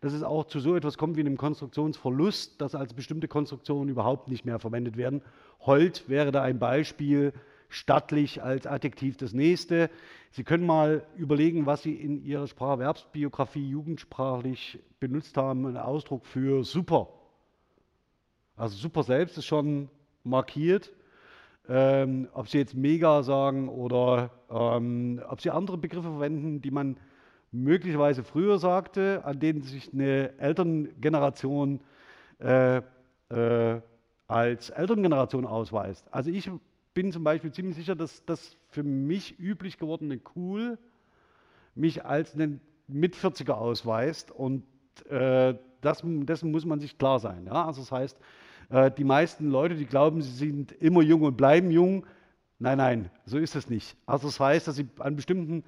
dass 0.00 0.12
es 0.12 0.22
auch 0.22 0.44
zu 0.44 0.60
so 0.60 0.76
etwas 0.76 0.98
kommt 0.98 1.16
wie 1.16 1.20
einem 1.20 1.36
Konstruktionsverlust, 1.36 2.60
dass 2.60 2.74
also 2.74 2.94
bestimmte 2.94 3.28
Konstruktionen 3.28 3.88
überhaupt 3.88 4.28
nicht 4.28 4.44
mehr 4.44 4.58
verwendet 4.58 4.96
werden. 4.96 5.22
Hold 5.60 6.08
wäre 6.08 6.32
da 6.32 6.42
ein 6.42 6.58
Beispiel, 6.58 7.32
stattlich 7.68 8.42
als 8.42 8.66
Adjektiv 8.66 9.16
das 9.16 9.32
nächste. 9.32 9.90
Sie 10.30 10.44
können 10.44 10.66
mal 10.66 11.06
überlegen, 11.16 11.66
was 11.66 11.82
Sie 11.82 11.94
in 11.94 12.22
Ihrer 12.22 12.46
Spracherwerbsbiografie 12.46 13.68
jugendsprachlich 13.68 14.78
benutzt 15.00 15.36
haben, 15.36 15.66
einen 15.66 15.76
Ausdruck 15.76 16.26
für 16.26 16.64
super. 16.64 17.08
Also 18.56 18.76
super 18.76 19.02
selbst 19.02 19.36
ist 19.38 19.46
schon 19.46 19.88
markiert. 20.24 20.92
Ähm, 21.68 22.28
ob 22.32 22.48
Sie 22.48 22.58
jetzt 22.58 22.74
mega 22.74 23.22
sagen 23.22 23.68
oder 23.68 24.30
ähm, 24.50 25.20
ob 25.28 25.40
Sie 25.40 25.50
andere 25.50 25.76
Begriffe 25.78 26.10
verwenden, 26.10 26.62
die 26.62 26.70
man 26.70 26.96
möglicherweise 27.50 28.22
früher 28.22 28.58
sagte, 28.58 29.22
an 29.24 29.40
denen 29.40 29.62
sich 29.62 29.92
eine 29.92 30.38
Elterngeneration 30.38 31.80
äh, 32.38 32.82
äh, 33.30 33.80
als 34.28 34.70
Elterngeneration 34.70 35.46
ausweist. 35.46 36.06
Also 36.12 36.30
ich 36.30 36.50
bin 36.94 37.12
zum 37.12 37.24
Beispiel 37.24 37.52
ziemlich 37.52 37.76
sicher, 37.76 37.94
dass 37.94 38.24
das 38.24 38.56
für 38.68 38.82
mich 38.82 39.38
üblich 39.38 39.78
gewordene 39.78 40.20
Cool 40.34 40.78
mich 41.74 42.04
als 42.04 42.34
einen 42.34 42.60
Mit-40er 42.88 43.52
ausweist 43.52 44.30
und 44.30 44.64
äh, 45.08 45.54
das, 45.80 46.02
dessen 46.04 46.50
muss 46.50 46.64
man 46.64 46.80
sich 46.80 46.98
klar 46.98 47.18
sein. 47.18 47.46
Ja? 47.46 47.66
Also 47.66 47.82
das 47.82 47.92
heißt, 47.92 48.18
die 48.68 49.04
meisten 49.04 49.48
Leute, 49.48 49.76
die 49.76 49.86
glauben, 49.86 50.22
sie 50.22 50.32
sind 50.32 50.72
immer 50.72 51.02
jung 51.02 51.22
und 51.22 51.36
bleiben 51.36 51.70
jung, 51.70 52.04
nein, 52.58 52.78
nein, 52.78 53.10
so 53.24 53.38
ist 53.38 53.54
es 53.54 53.70
nicht. 53.70 53.96
Also 54.06 54.26
das 54.26 54.40
heißt, 54.40 54.66
dass 54.66 54.76
sie 54.76 54.88
an 54.98 55.14
bestimmten 55.14 55.62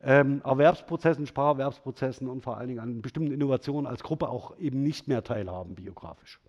ähm, 0.00 0.40
Erwerbsprozessen, 0.44 1.26
Spracherwerbsprozessen 1.26 2.26
und 2.26 2.42
vor 2.42 2.56
allen 2.56 2.68
Dingen 2.68 2.80
an 2.80 3.02
bestimmten 3.02 3.32
Innovationen 3.32 3.86
als 3.86 4.02
Gruppe 4.02 4.28
auch 4.28 4.56
eben 4.58 4.82
nicht 4.82 5.08
mehr 5.08 5.22
teilhaben 5.22 5.74
biografisch. 5.74 6.40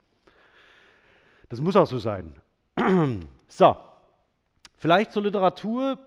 Das 1.50 1.60
muss 1.60 1.75
auch 1.75 1.88
so 1.88 1.98
sein. 1.98 2.34
so, 3.48 3.75
Vielleicht 4.79 5.12
zur 5.12 5.24
Literatur. 5.24 6.00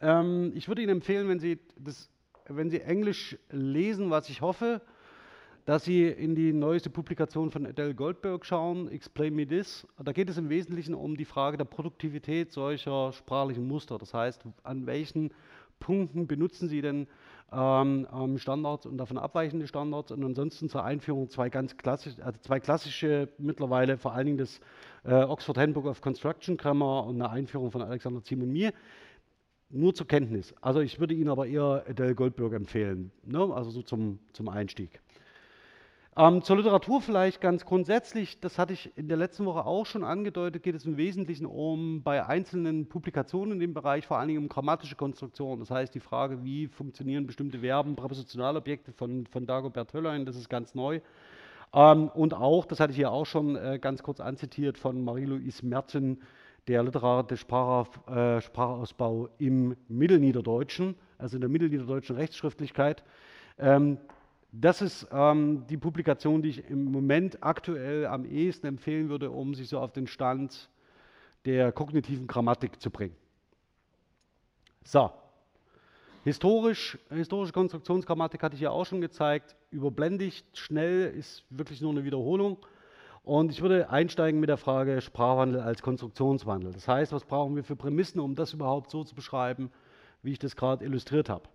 Ähm, 0.00 0.52
ich 0.54 0.68
würde 0.68 0.80
Ihnen 0.82 0.92
empfehlen, 0.92 1.28
wenn 1.28 1.40
Sie, 1.40 1.58
das, 1.76 2.08
wenn 2.46 2.70
Sie 2.70 2.80
Englisch 2.80 3.36
lesen, 3.50 4.10
was 4.10 4.28
ich 4.28 4.42
hoffe, 4.42 4.80
dass 5.64 5.84
Sie 5.84 6.06
in 6.06 6.34
die 6.34 6.52
neueste 6.52 6.90
Publikation 6.90 7.50
von 7.50 7.66
Adele 7.66 7.94
Goldberg 7.94 8.44
schauen, 8.44 8.88
Explain 8.88 9.34
Me 9.34 9.46
This. 9.46 9.86
Da 10.02 10.12
geht 10.12 10.28
es 10.28 10.36
im 10.36 10.50
Wesentlichen 10.50 10.94
um 10.94 11.16
die 11.16 11.24
Frage 11.24 11.56
der 11.56 11.64
Produktivität 11.64 12.52
solcher 12.52 13.12
sprachlichen 13.12 13.66
Muster. 13.66 13.96
Das 13.96 14.12
heißt, 14.12 14.44
an 14.62 14.86
welchen 14.86 15.32
Punkten 15.80 16.26
benutzen 16.26 16.68
Sie 16.68 16.82
denn 16.82 17.06
ähm, 17.50 18.06
ähm, 18.12 18.38
Standards 18.38 18.84
und 18.84 18.98
davon 18.98 19.16
abweichende 19.16 19.66
Standards 19.66 20.12
und 20.12 20.22
ansonsten 20.22 20.68
zur 20.68 20.84
Einführung 20.84 21.30
zwei 21.30 21.48
ganz 21.48 21.76
klassische, 21.76 22.22
also 22.24 22.38
zwei 22.40 22.60
klassische 22.60 23.28
mittlerweile, 23.38 23.96
vor 23.96 24.12
allen 24.12 24.26
Dingen 24.26 24.38
das 24.38 24.60
äh, 25.04 25.14
Oxford 25.14 25.56
Handbook 25.56 25.86
of 25.86 26.00
Construction 26.02 26.56
Grammar 26.58 27.06
und 27.06 27.16
eine 27.16 27.30
Einführung 27.30 27.70
von 27.70 27.80
Alexander 27.80 28.22
Ziem 28.22 28.42
und 28.42 28.52
mir. 28.52 28.72
Nur 29.70 29.94
zur 29.94 30.06
Kenntnis. 30.06 30.54
Also 30.60 30.80
ich 30.80 31.00
würde 31.00 31.14
Ihnen 31.14 31.30
aber 31.30 31.46
eher 31.46 31.84
Adele 31.88 32.14
Goldberg 32.14 32.52
empfehlen, 32.52 33.10
ne? 33.24 33.38
also 33.52 33.70
so 33.70 33.82
zum, 33.82 34.20
zum 34.32 34.48
Einstieg. 34.48 35.00
Ähm, 36.16 36.42
zur 36.42 36.58
Literatur 36.58 37.00
vielleicht 37.00 37.40
ganz 37.40 37.64
grundsätzlich, 37.64 38.38
das 38.38 38.56
hatte 38.56 38.72
ich 38.72 38.96
in 38.96 39.08
der 39.08 39.16
letzten 39.16 39.46
Woche 39.46 39.66
auch 39.66 39.84
schon 39.84 40.04
angedeutet, 40.04 40.62
geht 40.62 40.76
es 40.76 40.84
im 40.84 40.96
Wesentlichen 40.96 41.44
um 41.44 42.04
bei 42.04 42.24
einzelnen 42.24 42.88
Publikationen 42.88 43.54
in 43.54 43.58
dem 43.58 43.74
Bereich 43.74 44.06
vor 44.06 44.18
allen 44.18 44.28
Dingen 44.28 44.40
um 44.40 44.48
grammatische 44.48 44.94
Konstruktion. 44.94 45.58
Das 45.58 45.72
heißt 45.72 45.92
die 45.92 46.00
Frage, 46.00 46.44
wie 46.44 46.68
funktionieren 46.68 47.26
bestimmte 47.26 47.58
Verben, 47.58 47.96
Präpositionalobjekte 47.96 48.92
von, 48.92 49.26
von 49.26 49.44
Dagobert 49.44 49.92
Höllein, 49.92 50.24
das 50.24 50.36
ist 50.36 50.48
ganz 50.48 50.76
neu. 50.76 51.00
Ähm, 51.72 52.08
und 52.14 52.32
auch, 52.32 52.64
das 52.64 52.78
hatte 52.78 52.92
ich 52.92 52.96
hier 52.96 53.10
auch 53.10 53.26
schon 53.26 53.56
äh, 53.56 53.80
ganz 53.80 54.04
kurz 54.04 54.20
anzitiert 54.20 54.78
von 54.78 55.02
Marie-Louise 55.02 55.66
Merten, 55.66 56.20
der 56.68 56.84
literarische 56.84 57.38
Sprach, 57.38 57.88
äh, 58.06 58.40
Sprachausbau 58.40 59.30
im 59.38 59.74
Mittelniederdeutschen, 59.88 60.94
also 61.18 61.36
in 61.36 61.40
der 61.40 61.50
mittelniederdeutschen 61.50 62.14
Rechtsschriftlichkeit. 62.14 63.02
Ähm, 63.58 63.98
das 64.60 64.82
ist 64.82 65.08
ähm, 65.10 65.66
die 65.68 65.76
Publikation, 65.76 66.40
die 66.40 66.50
ich 66.50 66.70
im 66.70 66.84
Moment 66.84 67.42
aktuell 67.42 68.06
am 68.06 68.24
ehesten 68.24 68.68
empfehlen 68.68 69.08
würde, 69.08 69.30
um 69.30 69.54
sich 69.54 69.68
so 69.68 69.80
auf 69.80 69.92
den 69.92 70.06
Stand 70.06 70.70
der 71.44 71.72
kognitiven 71.72 72.26
Grammatik 72.26 72.80
zu 72.80 72.90
bringen. 72.90 73.16
So, 74.84 75.10
historisch, 76.22 76.98
historische 77.10 77.52
Konstruktionsgrammatik 77.52 78.42
hatte 78.42 78.54
ich 78.54 78.60
ja 78.60 78.70
auch 78.70 78.86
schon 78.86 79.00
gezeigt. 79.00 79.56
Überblendig, 79.70 80.44
schnell 80.52 81.10
ist 81.10 81.44
wirklich 81.50 81.80
nur 81.80 81.90
eine 81.90 82.04
Wiederholung. 82.04 82.58
Und 83.24 83.50
ich 83.50 83.60
würde 83.60 83.90
einsteigen 83.90 84.38
mit 84.38 84.50
der 84.50 84.58
Frage 84.58 85.00
Sprachwandel 85.00 85.62
als 85.62 85.82
Konstruktionswandel. 85.82 86.72
Das 86.72 86.86
heißt, 86.86 87.12
was 87.12 87.24
brauchen 87.24 87.56
wir 87.56 87.64
für 87.64 87.74
Prämissen, 87.74 88.20
um 88.20 88.34
das 88.34 88.52
überhaupt 88.52 88.90
so 88.90 89.02
zu 89.02 89.14
beschreiben, 89.14 89.70
wie 90.22 90.32
ich 90.32 90.38
das 90.38 90.54
gerade 90.54 90.84
illustriert 90.84 91.28
habe. 91.28 91.48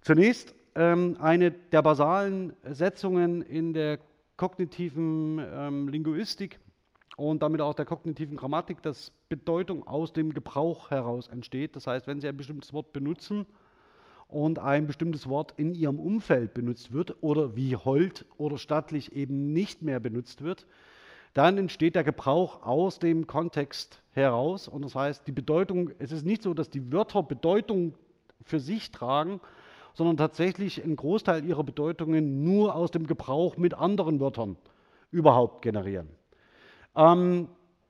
Zunächst 0.00 0.54
ähm, 0.74 1.16
eine 1.20 1.50
der 1.50 1.82
basalen 1.82 2.52
Setzungen 2.64 3.42
in 3.42 3.72
der 3.72 3.98
kognitiven 4.36 5.38
ähm, 5.38 5.88
Linguistik 5.88 6.58
und 7.16 7.42
damit 7.42 7.60
auch 7.60 7.74
der 7.74 7.84
kognitiven 7.84 8.36
Grammatik, 8.36 8.82
dass 8.82 9.12
Bedeutung 9.28 9.86
aus 9.86 10.12
dem 10.12 10.34
Gebrauch 10.34 10.90
heraus 10.90 11.28
entsteht. 11.28 11.76
Das 11.76 11.86
heißt, 11.86 12.06
wenn 12.06 12.20
Sie 12.20 12.28
ein 12.28 12.36
bestimmtes 12.36 12.72
Wort 12.72 12.92
benutzen 12.92 13.46
und 14.26 14.58
ein 14.58 14.86
bestimmtes 14.86 15.28
Wort 15.28 15.54
in 15.56 15.74
Ihrem 15.74 16.00
Umfeld 16.00 16.54
benutzt 16.54 16.92
wird 16.92 17.22
oder 17.22 17.54
wie 17.54 17.76
hold 17.76 18.26
oder 18.36 18.58
stattlich 18.58 19.12
eben 19.12 19.52
nicht 19.52 19.82
mehr 19.82 20.00
benutzt 20.00 20.42
wird, 20.42 20.66
dann 21.34 21.58
entsteht 21.58 21.94
der 21.94 22.04
Gebrauch 22.04 22.64
aus 22.64 22.98
dem 22.98 23.26
Kontext 23.26 24.02
heraus. 24.12 24.66
Und 24.68 24.82
das 24.82 24.94
heißt, 24.94 25.26
die 25.26 25.32
Bedeutung, 25.32 25.90
es 25.98 26.12
ist 26.12 26.24
nicht 26.24 26.42
so, 26.42 26.54
dass 26.54 26.70
die 26.70 26.92
Wörter 26.92 27.22
Bedeutung 27.22 27.94
für 28.42 28.60
sich 28.60 28.90
tragen, 28.90 29.40
sondern 29.94 30.16
tatsächlich 30.16 30.82
einen 30.82 30.96
Großteil 30.96 31.44
ihrer 31.44 31.64
Bedeutungen 31.64 32.44
nur 32.44 32.74
aus 32.74 32.90
dem 32.90 33.06
Gebrauch 33.06 33.56
mit 33.56 33.74
anderen 33.74 34.20
Wörtern 34.20 34.56
überhaupt 35.10 35.62
generieren. 35.62 36.08
Ähm, 36.96 37.48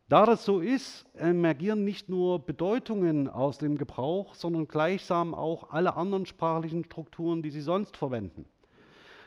da 0.09 0.27
das 0.27 0.45
so 0.45 0.61
ist, 0.61 1.07
emergieren 1.15 1.83
nicht 1.85 2.11
nur 2.11 2.39
Bedeutungen 2.45 3.29
aus 3.29 3.57
dem 3.59 3.79
Gebrauch, 3.79 4.35
sondern 4.35 4.69
gleichsam 4.69 5.35
auch 5.35 5.71
alle 5.71 5.97
anderen 5.97 6.27
sprachlichen 6.27 6.85
Strukturen, 6.85 7.43
die 7.43 7.51
Sie 7.51 7.63
sonst 7.63 7.97
verwenden. 7.97 8.45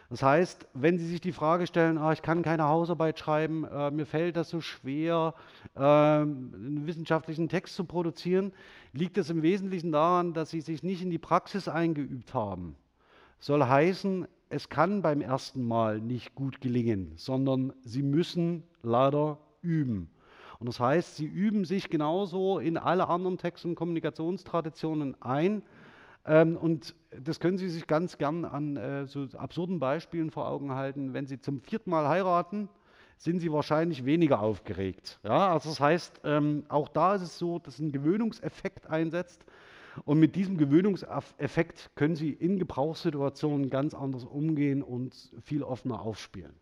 Das 0.09 0.23
heißt, 0.23 0.67
wenn 0.73 0.97
Sie 0.97 1.05
sich 1.05 1.19
die 1.19 1.33
Frage 1.33 1.67
stellen, 1.67 1.97
ah, 1.97 2.13
ich 2.13 2.21
kann 2.21 2.41
keine 2.41 2.63
Hausarbeit 2.63 3.19
schreiben, 3.19 3.65
äh, 3.65 3.91
mir 3.91 4.05
fällt 4.05 4.37
das 4.37 4.49
so 4.49 4.61
schwer, 4.61 5.33
äh, 5.75 5.79
einen 5.79 6.83
wissenschaftlichen 6.85 7.49
Text 7.49 7.75
zu 7.75 7.83
produzieren, 7.83 8.53
liegt 8.93 9.17
es 9.17 9.29
im 9.29 9.41
Wesentlichen 9.41 9.91
daran, 9.91 10.33
dass 10.33 10.49
Sie 10.49 10.61
sich 10.61 10.81
nicht 10.81 11.01
in 11.01 11.09
die 11.09 11.17
Praxis 11.17 11.67
eingeübt 11.67 12.33
haben. 12.33 12.77
Soll 13.39 13.63
heißen, 13.63 14.27
es 14.49 14.69
kann 14.69 15.01
beim 15.01 15.19
ersten 15.19 15.61
Mal 15.61 15.99
nicht 15.99 16.35
gut 16.35 16.61
gelingen, 16.61 17.11
sondern 17.17 17.73
Sie 17.83 18.01
müssen 18.01 18.63
leider 18.83 19.39
üben. 19.61 20.09
Und 20.59 20.67
das 20.67 20.79
heißt, 20.79 21.17
Sie 21.17 21.25
üben 21.25 21.65
sich 21.65 21.89
genauso 21.89 22.59
in 22.59 22.77
alle 22.77 23.09
anderen 23.09 23.37
Text- 23.37 23.65
und 23.65 23.75
Kommunikationstraditionen 23.75 25.21
ein, 25.21 25.63
und 26.27 26.93
das 27.09 27.39
können 27.39 27.57
Sie 27.57 27.69
sich 27.69 27.87
ganz 27.87 28.17
gern 28.17 28.43
an 28.43 28.75
äh, 28.75 29.05
so 29.05 29.25
absurden 29.37 29.79
Beispielen 29.79 30.29
vor 30.29 30.47
Augen 30.47 30.73
halten. 30.73 31.13
Wenn 31.13 31.25
Sie 31.25 31.39
zum 31.39 31.61
vierten 31.61 31.89
Mal 31.89 32.07
heiraten, 32.09 32.69
sind 33.17 33.39
Sie 33.39 33.51
wahrscheinlich 33.51 34.05
weniger 34.05 34.41
aufgeregt. 34.41 35.19
Ja, 35.23 35.53
also 35.53 35.69
das 35.69 35.79
heißt, 35.79 36.21
ähm, 36.23 36.65
auch 36.69 36.89
da 36.89 37.15
ist 37.15 37.21
es 37.21 37.37
so, 37.37 37.59
dass 37.59 37.79
ein 37.79 37.91
Gewöhnungseffekt 37.91 38.87
einsetzt. 38.87 39.45
Und 40.05 40.19
mit 40.19 40.35
diesem 40.35 40.57
Gewöhnungseffekt 40.57 41.89
können 41.95 42.15
Sie 42.15 42.29
in 42.29 42.59
Gebrauchssituationen 42.59 43.69
ganz 43.69 43.95
anders 43.95 44.25
umgehen 44.25 44.83
und 44.83 45.15
viel 45.41 45.63
offener 45.63 46.01
aufspielen. 46.01 46.53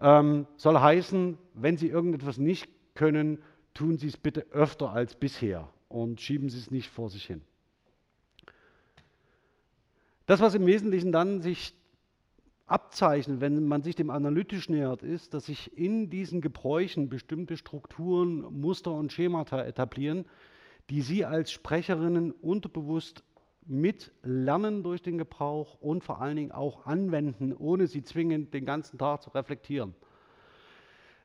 Ähm, 0.00 0.46
soll 0.56 0.78
heißen, 0.78 1.36
wenn 1.54 1.76
Sie 1.76 1.88
irgendetwas 1.88 2.38
nicht 2.38 2.70
können, 2.94 3.42
tun 3.74 3.98
Sie 3.98 4.06
es 4.06 4.16
bitte 4.16 4.46
öfter 4.50 4.90
als 4.90 5.14
bisher 5.14 5.68
und 5.88 6.20
schieben 6.20 6.48
Sie 6.48 6.58
es 6.58 6.70
nicht 6.70 6.88
vor 6.88 7.10
sich 7.10 7.26
hin. 7.26 7.42
Das, 10.28 10.40
was 10.40 10.54
im 10.54 10.66
Wesentlichen 10.66 11.10
dann 11.10 11.40
sich 11.40 11.74
abzeichnet, 12.66 13.40
wenn 13.40 13.66
man 13.66 13.82
sich 13.82 13.94
dem 13.94 14.10
analytisch 14.10 14.68
nähert, 14.68 15.02
ist, 15.02 15.32
dass 15.32 15.46
sich 15.46 15.74
in 15.74 16.10
diesen 16.10 16.42
Gebräuchen 16.42 17.08
bestimmte 17.08 17.56
Strukturen, 17.56 18.42
Muster 18.60 18.92
und 18.92 19.10
Schemata 19.10 19.64
etablieren, 19.64 20.26
die 20.90 21.00
Sie 21.00 21.24
als 21.24 21.50
Sprecherinnen 21.50 22.30
unterbewusst 22.30 23.24
mitlernen 23.64 24.82
durch 24.82 25.00
den 25.00 25.16
Gebrauch 25.16 25.80
und 25.80 26.04
vor 26.04 26.20
allen 26.20 26.36
Dingen 26.36 26.52
auch 26.52 26.84
anwenden, 26.84 27.54
ohne 27.54 27.86
sie 27.86 28.02
zwingend 28.02 28.52
den 28.52 28.66
ganzen 28.66 28.98
Tag 28.98 29.22
zu 29.22 29.30
reflektieren. 29.30 29.94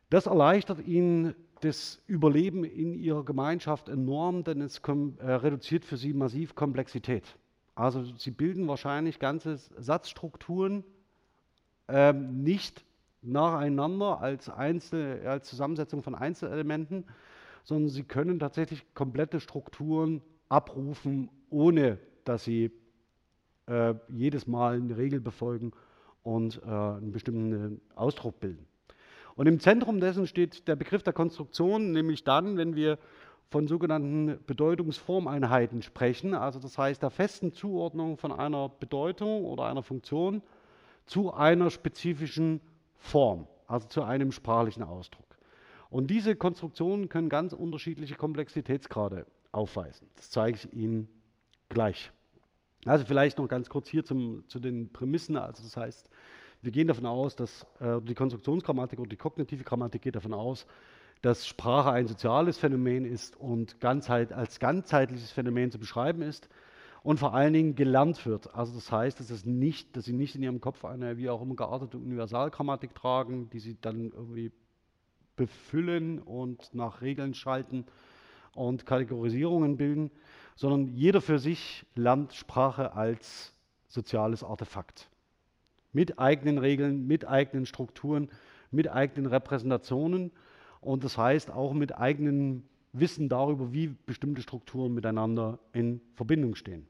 Das 0.10 0.28
erleichtert 0.28 0.80
Ihnen 0.88 1.36
das 1.60 2.02
Überleben 2.08 2.64
in 2.64 2.94
Ihrer 2.94 3.26
Gemeinschaft 3.26 3.90
enorm, 3.90 4.46
denn 4.46 4.62
es 4.62 4.80
äh, 4.80 5.30
reduziert 5.30 5.84
für 5.84 5.98
Sie 5.98 6.14
massiv 6.14 6.56
Komplexität. 6.56 7.36
Also 7.76 8.04
Sie 8.18 8.32
bilden 8.32 8.68
wahrscheinlich 8.68 9.20
ganze 9.20 9.58
Satzstrukturen 9.58 10.84
äh, 11.88 12.14
nicht 12.14 12.86
nacheinander 13.22 14.20
als, 14.22 14.50
Einzel 14.50 15.26
als 15.26 15.50
Zusammensetzung 15.50 16.04
von 16.04 16.16
Einzelelementen, 16.16 17.06
sondern 17.64 17.90
Sie 17.90 18.04
können 18.04 18.40
tatsächlich 18.40 18.94
komplette 18.94 19.40
Strukturen 19.40 20.22
abrufen, 20.50 21.30
ohne 21.50 21.98
dass 22.26 22.44
Sie 22.44 22.72
äh, 23.68 23.96
jedes 24.10 24.46
Mal 24.46 24.76
eine 24.76 24.98
Regel 24.98 25.20
befolgen 25.20 25.72
und 26.22 26.62
äh, 26.64 26.70
einen 26.70 27.12
bestimmten 27.12 27.82
Ausdruck 27.96 28.40
bilden. 28.40 28.68
Und 29.36 29.48
im 29.48 29.60
Zentrum 29.60 30.00
dessen 30.00 30.28
steht 30.28 30.68
der 30.68 30.76
Begriff 30.76 31.02
der 31.02 31.14
Konstruktion, 31.14 31.92
nämlich 31.92 32.24
dann, 32.24 32.56
wenn 32.58 32.76
wir 32.76 33.00
von 33.50 33.68
sogenannten 33.68 34.40
Bedeutungsformeinheiten 34.48 35.82
sprechen, 35.82 36.34
also 36.34 36.60
das 36.60 36.78
heißt 36.78 37.04
der 37.04 37.12
festen 37.12 37.54
Zuordnung 37.54 38.18
von 38.18 38.32
einer 38.32 38.70
Bedeutung 38.70 39.46
oder 39.46 39.66
einer 39.66 39.84
Funktion 39.84 40.42
zu 41.06 41.34
einer 41.34 41.70
spezifischen 41.70 42.62
Form, 42.98 43.48
also 43.68 43.88
zu 43.88 44.04
einem 44.04 44.32
sprachlichen 44.32 44.84
Ausdruck. 44.84 45.26
Und 45.90 46.08
diese 46.08 46.36
Konstruktionen 46.36 47.10
können 47.10 47.30
ganz 47.30 47.54
unterschiedliche 47.54 48.16
Komplexitätsgrade 48.16 49.28
aufweisen. 49.52 50.10
Das 50.16 50.32
zeige 50.32 50.58
ich 50.58 50.74
Ihnen 50.74 51.08
gleich. 51.70 52.12
Also 52.86 53.06
vielleicht 53.06 53.38
noch 53.38 53.48
ganz 53.48 53.70
kurz 53.70 53.88
hier 53.88 54.04
zum, 54.04 54.44
zu 54.48 54.60
den 54.60 54.92
Prämissen. 54.92 55.38
Also 55.38 55.64
das 55.64 55.78
heißt, 55.78 56.10
wir 56.62 56.72
gehen 56.72 56.88
davon 56.88 57.06
aus, 57.06 57.36
dass 57.36 57.66
äh, 57.80 58.02
die 58.02 58.16
Konstruktionsgrammatik 58.16 59.00
oder 59.00 59.10
die 59.10 59.18
kognitive 59.18 59.64
Grammatik 59.64 60.02
geht 60.02 60.16
davon 60.16 60.34
aus, 60.34 60.66
dass 61.24 61.48
Sprache 61.48 61.90
ein 61.90 62.06
soziales 62.06 62.58
Phänomen 62.58 63.06
ist 63.06 63.38
und 63.40 63.80
Ganzheit, 63.80 64.34
als 64.34 64.60
ganzheitliches 64.60 65.32
Phänomen 65.32 65.72
zu 65.72 65.80
beschreiben 65.80 66.22
ist 66.22 66.50
und 67.02 67.18
vor 67.18 67.34
allen 67.34 67.54
Dingen 67.54 67.76
gelernt 67.76 68.26
wird. 68.26 68.54
Also 68.54 68.74
das 68.76 68.92
heißt, 68.92 69.22
dass, 69.22 69.30
es 69.30 69.46
nicht, 69.46 69.96
dass 69.96 70.04
sie 70.04 70.12
nicht 70.12 70.36
in 70.36 70.44
ihrem 70.44 70.60
Kopf 70.60 70.84
eine 70.84 71.16
wie 71.18 71.30
auch 71.30 71.42
immer 71.42 71.56
geartete 71.56 71.98
Universalgrammatik 71.98 72.94
tragen, 72.94 73.50
die 73.52 73.60
sie 73.60 73.78
dann 73.80 74.12
irgendwie 74.12 74.52
befüllen 75.38 76.20
und 76.20 76.76
nach 76.76 77.02
Regeln 77.02 77.34
schalten 77.34 77.86
und 78.54 78.86
Kategorisierungen 78.86 79.78
bilden, 79.78 80.12
sondern 80.58 80.94
jeder 80.94 81.22
für 81.22 81.40
sich 81.40 81.86
lernt 81.96 82.34
Sprache 82.34 82.96
als 82.96 83.54
soziales 83.88 84.44
Artefakt. 84.44 85.10
Mit 85.94 86.20
eigenen 86.20 86.58
Regeln, 86.58 87.08
mit 87.08 87.26
eigenen 87.26 87.66
Strukturen, 87.66 88.30
mit 88.72 88.92
eigenen 88.92 89.28
Repräsentationen 89.28 90.32
und 90.84 91.04
das 91.04 91.18
heißt 91.18 91.52
auch 91.52 91.74
mit 91.74 91.98
eigenem 91.98 92.64
Wissen 92.92 93.30
darüber, 93.30 93.74
wie 93.74 93.88
bestimmte 94.06 94.42
Strukturen 94.42 94.94
miteinander 94.94 95.60
in 95.74 96.02
Verbindung 96.16 96.56
stehen. 96.56 96.88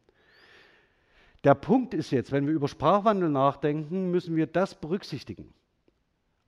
Der 1.44 1.56
Punkt 1.56 1.94
ist 1.94 2.12
jetzt, 2.12 2.32
wenn 2.32 2.48
wir 2.48 2.54
über 2.54 2.68
Sprachwandel 2.68 3.30
nachdenken, 3.30 4.12
müssen 4.12 4.36
wir 4.36 4.48
das 4.48 4.76
berücksichtigen. 4.76 5.54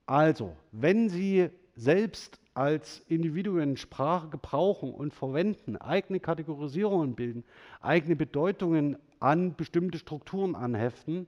Also, 0.06 0.56
wenn 0.72 1.08
Sie 1.08 1.50
selbst 1.74 2.40
als 2.54 3.02
Individuen 3.08 3.76
Sprache 3.76 4.28
gebrauchen 4.28 4.94
und 4.94 5.12
verwenden, 5.12 5.76
eigene 5.76 6.20
Kategorisierungen 6.20 7.14
bilden, 7.14 7.44
eigene 7.82 8.16
Bedeutungen 8.16 8.96
an 9.20 9.54
bestimmte 9.54 9.98
Strukturen 9.98 10.54
anheften, 10.54 11.26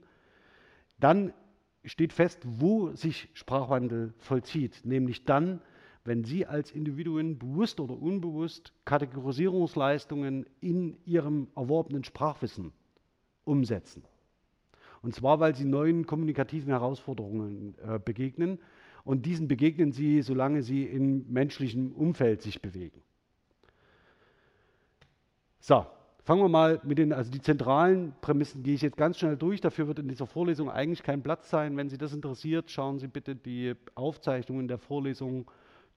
dann 0.99 1.33
steht 1.85 2.13
fest, 2.13 2.39
wo 2.43 2.91
sich 2.93 3.29
Sprachwandel 3.33 4.13
vollzieht, 4.17 4.81
nämlich 4.83 5.25
dann, 5.25 5.61
wenn 6.05 6.23
Sie 6.23 6.45
als 6.45 6.71
Individuen 6.71 7.37
bewusst 7.37 7.79
oder 7.79 7.99
unbewusst 7.99 8.73
Kategorisierungsleistungen 8.85 10.45
in 10.61 10.97
Ihrem 11.05 11.47
erworbenen 11.55 12.03
Sprachwissen 12.03 12.71
umsetzen. 13.43 14.03
Und 15.01 15.15
zwar, 15.15 15.39
weil 15.39 15.55
Sie 15.55 15.65
neuen 15.65 16.05
kommunikativen 16.05 16.69
Herausforderungen 16.69 17.75
äh, 17.85 17.99
begegnen 17.99 18.59
und 19.03 19.25
diesen 19.25 19.47
begegnen 19.47 19.91
sie, 19.91 20.21
solange 20.21 20.61
sie 20.61 20.83
im 20.83 21.25
menschlichen 21.31 21.91
Umfeld 21.93 22.41
sich 22.41 22.61
bewegen. 22.61 23.01
So, 25.59 25.85
fangen 26.23 26.41
wir 26.41 26.49
mal 26.49 26.79
mit 26.83 26.97
den, 26.97 27.13
also 27.13 27.31
die 27.31 27.41
zentralen 27.41 28.13
Prämissen 28.21 28.63
gehe 28.63 28.75
ich 28.75 28.81
jetzt 28.81 28.97
ganz 28.97 29.17
schnell 29.17 29.35
durch. 29.35 29.61
Dafür 29.61 29.87
wird 29.87 29.99
in 29.99 30.07
dieser 30.07 30.27
Vorlesung 30.27 30.69
eigentlich 30.69 31.03
kein 31.03 31.23
Platz 31.23 31.49
sein. 31.49 31.75
Wenn 31.75 31.89
Sie 31.89 31.97
das 31.97 32.13
interessiert, 32.13 32.69
schauen 32.69 32.99
Sie 32.99 33.07
bitte 33.07 33.35
die 33.35 33.73
Aufzeichnungen 33.95 34.67
der 34.67 34.77
Vorlesung 34.77 35.49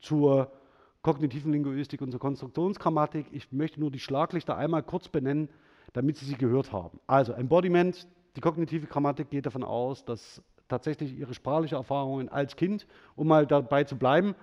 zur 0.02 0.52
kognitiven 1.00 1.52
Linguistik 1.52 2.02
und 2.02 2.10
zur 2.10 2.20
Konstruktionsgrammatik. 2.20 3.26
Ich 3.32 3.50
möchte 3.52 3.80
nur 3.80 3.90
die 3.90 3.98
Schlaglichter 3.98 4.56
einmal 4.56 4.82
kurz 4.82 5.08
benennen, 5.08 5.48
damit 5.94 6.16
Sie 6.16 6.26
sie 6.26 6.36
gehört 6.36 6.72
haben. 6.72 7.00
Also 7.06 7.32
Embodiment, 7.32 8.06
die 8.36 8.40
kognitive 8.40 8.86
Grammatik 8.86 9.30
geht 9.30 9.46
davon 9.46 9.62
aus, 9.64 10.04
dass 10.04 10.42
tatsächlich 10.68 11.16
ihre 11.16 11.34
sprachliche 11.34 11.76
Erfahrungen 11.76 12.28
als 12.28 12.56
Kind, 12.56 12.86
um 13.16 13.28
mal 13.28 13.46
dabei 13.46 13.84
zu 13.84 13.96
bleiben, 13.96 14.34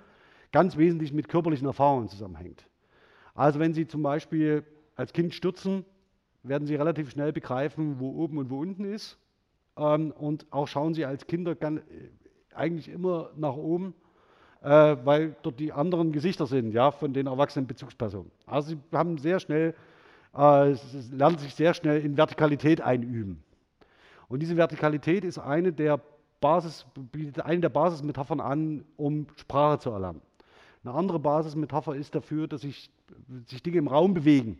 ganz 0.51 0.77
wesentlich 0.77 1.13
mit 1.13 1.27
körperlichen 1.27 1.67
Erfahrungen 1.67 2.07
zusammenhängt. 2.07 2.67
Also 3.35 3.59
wenn 3.59 3.73
Sie 3.73 3.87
zum 3.87 4.03
Beispiel 4.03 4.63
als 4.95 5.13
Kind 5.13 5.33
stürzen, 5.33 5.85
werden 6.43 6.67
Sie 6.67 6.75
relativ 6.75 7.09
schnell 7.09 7.31
begreifen, 7.31 7.99
wo 7.99 8.11
oben 8.11 8.37
und 8.37 8.49
wo 8.49 8.59
unten 8.59 8.85
ist. 8.85 9.17
Ähm, 9.77 10.11
und 10.11 10.45
auch 10.51 10.67
schauen 10.67 10.93
Sie 10.93 11.05
als 11.05 11.25
Kinder 11.25 11.55
äh, 11.61 11.81
eigentlich 12.53 12.89
immer 12.89 13.31
nach 13.35 13.55
oben, 13.55 13.93
äh, 14.61 14.97
weil 15.03 15.35
dort 15.41 15.59
die 15.59 15.71
anderen 15.71 16.11
Gesichter 16.11 16.45
sind, 16.45 16.71
ja, 16.71 16.91
von 16.91 17.13
den 17.13 17.27
erwachsenen 17.27 17.67
Bezugspersonen. 17.67 18.31
Also 18.45 18.69
Sie 18.71 18.77
haben 18.91 19.17
sehr 19.17 19.39
schnell, 19.39 19.73
äh, 20.35 20.75
lernen 21.11 21.37
sich 21.37 21.55
sehr 21.55 21.73
schnell 21.73 22.01
in 22.01 22.17
Vertikalität 22.17 22.81
einüben. 22.81 23.43
Und 24.27 24.41
diese 24.41 24.57
Vertikalität 24.57 25.23
ist 25.23 25.39
eine 25.39 25.73
der 25.73 25.99
Basis, 26.39 26.85
bietet 27.11 27.43
eine 27.45 27.61
der 27.61 27.69
Basismetaphern 27.69 28.39
an, 28.39 28.85
um 28.95 29.27
Sprache 29.35 29.79
zu 29.79 29.89
erlernen. 29.89 30.21
Eine 30.83 30.93
andere 30.93 31.19
Basismetapher 31.19 31.95
ist 31.95 32.15
dafür, 32.15 32.47
dass 32.47 32.61
sich, 32.61 32.89
sich 33.45 33.61
Dinge 33.61 33.77
im 33.79 33.87
Raum 33.87 34.13
bewegen. 34.13 34.59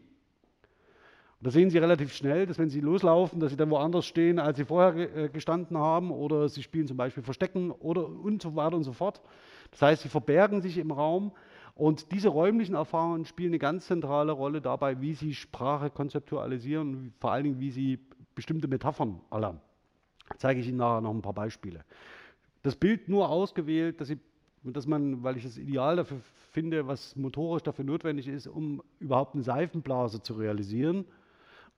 Und 1.39 1.47
da 1.47 1.51
sehen 1.51 1.69
Sie 1.69 1.77
relativ 1.77 2.13
schnell, 2.13 2.45
dass 2.45 2.59
wenn 2.59 2.69
Sie 2.69 2.81
loslaufen, 2.81 3.39
dass 3.39 3.51
Sie 3.51 3.57
dann 3.57 3.69
woanders 3.69 4.05
stehen, 4.05 4.39
als 4.39 4.57
Sie 4.57 4.65
vorher 4.65 5.15
äh, 5.15 5.29
gestanden 5.29 5.77
haben, 5.77 6.11
oder 6.11 6.49
Sie 6.49 6.63
spielen 6.63 6.87
zum 6.87 6.97
Beispiel 6.97 7.23
Verstecken 7.23 7.71
oder 7.71 8.07
und 8.07 8.41
so 8.41 8.55
weiter 8.55 8.75
und 8.75 8.83
so 8.83 8.93
fort. 8.93 9.21
Das 9.71 9.81
heißt, 9.81 10.03
Sie 10.03 10.09
verbergen 10.09 10.61
sich 10.61 10.77
im 10.77 10.91
Raum 10.91 11.31
und 11.75 12.11
diese 12.11 12.27
räumlichen 12.27 12.75
Erfahrungen 12.75 13.25
spielen 13.25 13.51
eine 13.51 13.59
ganz 13.59 13.87
zentrale 13.87 14.33
Rolle 14.33 14.59
dabei, 14.59 14.99
wie 14.99 15.13
Sie 15.13 15.33
Sprache 15.33 15.89
konzeptualisieren 15.89 17.13
vor 17.19 17.31
allen 17.31 17.45
Dingen, 17.45 17.59
wie 17.59 17.71
Sie 17.71 17.99
bestimmte 18.35 18.67
Metaphern 18.67 19.21
erlernen 19.31 19.61
zeige 20.37 20.59
ich 20.59 20.67
Ihnen 20.67 20.77
nachher 20.77 21.01
noch 21.01 21.13
ein 21.13 21.21
paar 21.21 21.33
Beispiele. 21.33 21.83
Das 22.61 22.75
Bild 22.75 23.09
nur 23.09 23.29
ausgewählt, 23.29 23.99
dass, 23.99 24.09
Sie, 24.09 24.19
dass 24.63 24.85
man, 24.85 25.23
weil 25.23 25.37
ich 25.37 25.43
das 25.43 25.57
Ideal 25.57 25.95
dafür 25.95 26.19
finde, 26.51 26.87
was 26.87 27.15
motorisch 27.15 27.63
dafür 27.63 27.85
notwendig 27.85 28.27
ist, 28.27 28.47
um 28.47 28.81
überhaupt 28.99 29.33
eine 29.33 29.43
Seifenblase 29.43 30.21
zu 30.21 30.33
realisieren, 30.33 31.05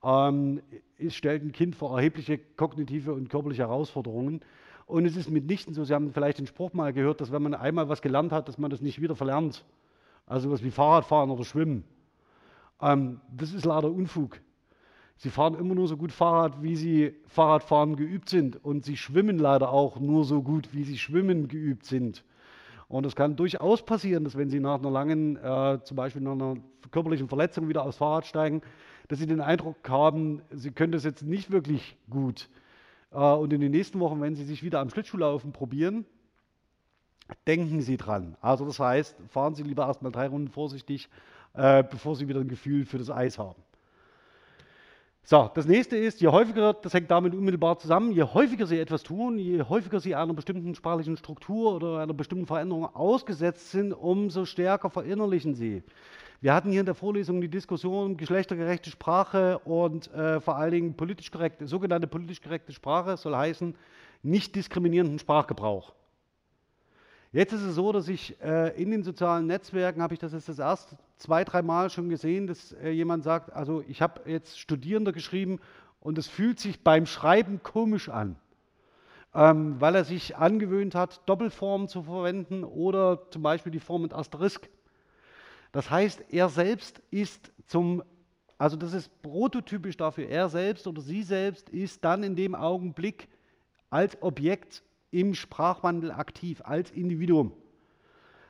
ähm, 0.02 0.60
es 0.98 1.14
stellt 1.14 1.42
ein 1.42 1.52
Kind 1.52 1.76
vor 1.76 1.96
erhebliche 1.96 2.38
kognitive 2.38 3.12
und 3.12 3.28
körperliche 3.28 3.62
Herausforderungen. 3.62 4.40
Und 4.86 5.06
es 5.06 5.16
ist 5.16 5.30
mitnichten 5.30 5.74
so, 5.74 5.84
Sie 5.84 5.94
haben 5.94 6.12
vielleicht 6.12 6.38
den 6.38 6.46
Spruch 6.46 6.72
mal 6.72 6.92
gehört, 6.92 7.20
dass 7.20 7.32
wenn 7.32 7.42
man 7.42 7.54
einmal 7.54 7.88
was 7.88 8.02
gelernt 8.02 8.32
hat, 8.32 8.48
dass 8.48 8.58
man 8.58 8.70
das 8.70 8.80
nicht 8.80 9.00
wieder 9.00 9.16
verlernt. 9.16 9.64
Also 10.26 10.50
was 10.50 10.62
wie 10.62 10.70
Fahrradfahren 10.70 11.30
oder 11.30 11.44
Schwimmen. 11.44 11.84
Ähm, 12.80 13.20
das 13.34 13.52
ist 13.52 13.64
leider 13.64 13.90
Unfug. 13.90 14.40
Sie 15.16 15.30
fahren 15.30 15.54
immer 15.54 15.74
nur 15.74 15.86
so 15.86 15.96
gut 15.96 16.10
Fahrrad, 16.10 16.62
wie 16.62 16.74
sie 16.74 17.14
Fahrradfahren 17.26 17.96
geübt 17.96 18.28
sind. 18.28 18.62
Und 18.64 18.84
sie 18.84 18.96
schwimmen 18.96 19.38
leider 19.38 19.70
auch 19.70 20.00
nur 20.00 20.24
so 20.24 20.42
gut, 20.42 20.72
wie 20.72 20.82
sie 20.82 20.98
schwimmen 20.98 21.48
geübt 21.48 21.86
sind. 21.86 22.24
Und 22.92 23.06
es 23.06 23.16
kann 23.16 23.36
durchaus 23.36 23.82
passieren, 23.82 24.22
dass 24.22 24.36
wenn 24.36 24.50
Sie 24.50 24.60
nach 24.60 24.78
einer 24.78 24.90
langen, 24.90 25.36
äh, 25.36 25.78
zum 25.82 25.96
Beispiel 25.96 26.20
nach 26.20 26.32
einer 26.32 26.56
körperlichen 26.90 27.26
Verletzung 27.26 27.66
wieder 27.70 27.84
aufs 27.84 27.96
Fahrrad 27.96 28.26
steigen, 28.26 28.60
dass 29.08 29.18
Sie 29.18 29.26
den 29.26 29.40
Eindruck 29.40 29.88
haben, 29.88 30.42
Sie 30.50 30.72
können 30.72 30.92
das 30.92 31.02
jetzt 31.02 31.22
nicht 31.22 31.50
wirklich 31.50 31.96
gut. 32.10 32.50
Äh, 33.10 33.16
und 33.16 33.50
in 33.54 33.62
den 33.62 33.70
nächsten 33.70 33.98
Wochen, 33.98 34.20
wenn 34.20 34.34
Sie 34.34 34.44
sich 34.44 34.62
wieder 34.62 34.80
am 34.80 34.90
Schlittschuhlaufen 34.90 35.52
probieren, 35.52 36.04
denken 37.46 37.80
Sie 37.80 37.96
dran. 37.96 38.36
Also 38.42 38.66
das 38.66 38.78
heißt, 38.78 39.16
fahren 39.30 39.54
Sie 39.54 39.62
lieber 39.62 39.86
erstmal 39.86 40.12
drei 40.12 40.26
Runden 40.26 40.48
vorsichtig, 40.48 41.08
äh, 41.54 41.82
bevor 41.82 42.14
Sie 42.14 42.28
wieder 42.28 42.40
ein 42.40 42.48
Gefühl 42.48 42.84
für 42.84 42.98
das 42.98 43.08
Eis 43.08 43.38
haben. 43.38 43.62
So, 45.24 45.48
das 45.54 45.66
nächste 45.66 45.96
ist, 45.96 46.20
je 46.20 46.28
häufiger, 46.28 46.74
das 46.74 46.94
hängt 46.94 47.08
damit 47.10 47.32
unmittelbar 47.32 47.78
zusammen, 47.78 48.10
je 48.10 48.24
häufiger 48.24 48.66
Sie 48.66 48.78
etwas 48.78 49.04
tun, 49.04 49.38
je 49.38 49.62
häufiger 49.62 50.00
Sie 50.00 50.16
einer 50.16 50.34
bestimmten 50.34 50.74
sprachlichen 50.74 51.16
Struktur 51.16 51.76
oder 51.76 51.98
einer 51.98 52.12
bestimmten 52.12 52.46
Veränderung 52.46 52.86
ausgesetzt 52.86 53.70
sind, 53.70 53.92
umso 53.92 54.44
stärker 54.44 54.90
verinnerlichen 54.90 55.54
Sie. 55.54 55.84
Wir 56.40 56.54
hatten 56.54 56.72
hier 56.72 56.80
in 56.80 56.86
der 56.86 56.96
Vorlesung 56.96 57.40
die 57.40 57.48
Diskussion 57.48 58.16
geschlechtergerechte 58.16 58.90
Sprache 58.90 59.60
und 59.60 60.12
äh, 60.12 60.40
vor 60.40 60.56
allen 60.56 60.72
Dingen 60.72 60.94
politisch 60.94 61.30
korrekte, 61.30 61.68
sogenannte 61.68 62.08
politisch 62.08 62.42
korrekte 62.42 62.72
Sprache 62.72 63.16
soll 63.16 63.36
heißen 63.36 63.76
nicht 64.24 64.56
diskriminierenden 64.56 65.20
Sprachgebrauch. 65.20 65.92
Jetzt 67.34 67.54
ist 67.54 67.62
es 67.62 67.76
so, 67.76 67.92
dass 67.92 68.08
ich 68.08 68.38
äh, 68.42 68.78
in 68.80 68.90
den 68.90 69.02
sozialen 69.02 69.46
Netzwerken, 69.46 70.02
habe 70.02 70.12
ich 70.12 70.20
das 70.20 70.34
jetzt 70.34 70.50
das 70.50 70.58
erste 70.58 70.98
zwei, 71.16 71.44
drei 71.44 71.62
Mal 71.62 71.88
schon 71.88 72.10
gesehen, 72.10 72.46
dass 72.46 72.72
äh, 72.74 72.90
jemand 72.90 73.24
sagt, 73.24 73.50
also 73.54 73.82
ich 73.88 74.02
habe 74.02 74.28
jetzt 74.30 74.58
Studierender 74.60 75.12
geschrieben 75.12 75.58
und 76.00 76.18
es 76.18 76.28
fühlt 76.28 76.60
sich 76.60 76.84
beim 76.84 77.06
Schreiben 77.06 77.62
komisch 77.62 78.10
an, 78.10 78.36
ähm, 79.34 79.80
weil 79.80 79.94
er 79.94 80.04
sich 80.04 80.36
angewöhnt 80.36 80.94
hat, 80.94 81.26
Doppelformen 81.26 81.88
zu 81.88 82.02
verwenden 82.02 82.64
oder 82.64 83.30
zum 83.30 83.42
Beispiel 83.42 83.72
die 83.72 83.80
Form 83.80 84.02
mit 84.02 84.12
Asterisk. 84.12 84.68
Das 85.72 85.90
heißt, 85.90 86.24
er 86.28 86.50
selbst 86.50 87.00
ist 87.10 87.50
zum, 87.66 88.02
also 88.58 88.76
das 88.76 88.92
ist 88.92 89.22
prototypisch 89.22 89.96
dafür, 89.96 90.28
er 90.28 90.50
selbst 90.50 90.86
oder 90.86 91.00
sie 91.00 91.22
selbst 91.22 91.70
ist 91.70 92.04
dann 92.04 92.24
in 92.24 92.36
dem 92.36 92.54
Augenblick 92.54 93.28
als 93.88 94.20
Objekt 94.20 94.82
im 95.12 95.34
Sprachwandel 95.34 96.10
aktiv, 96.10 96.60
als 96.64 96.90
Individuum. 96.90 97.52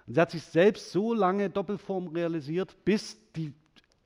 Und 0.07 0.15
sie 0.15 0.21
hat 0.21 0.31
sich 0.31 0.45
selbst 0.45 0.91
so 0.93 1.13
lange 1.13 1.51
Doppelform 1.51 2.09
realisiert, 2.09 2.75
bis, 2.85 3.19
die, 3.37 3.53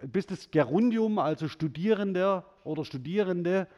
bis 0.03 0.27
das 0.27 0.51
Gerundium, 0.51 1.19
also 1.19 1.49
Studierender 1.49 2.45
oder 2.64 2.85
Studierende, 2.85 3.69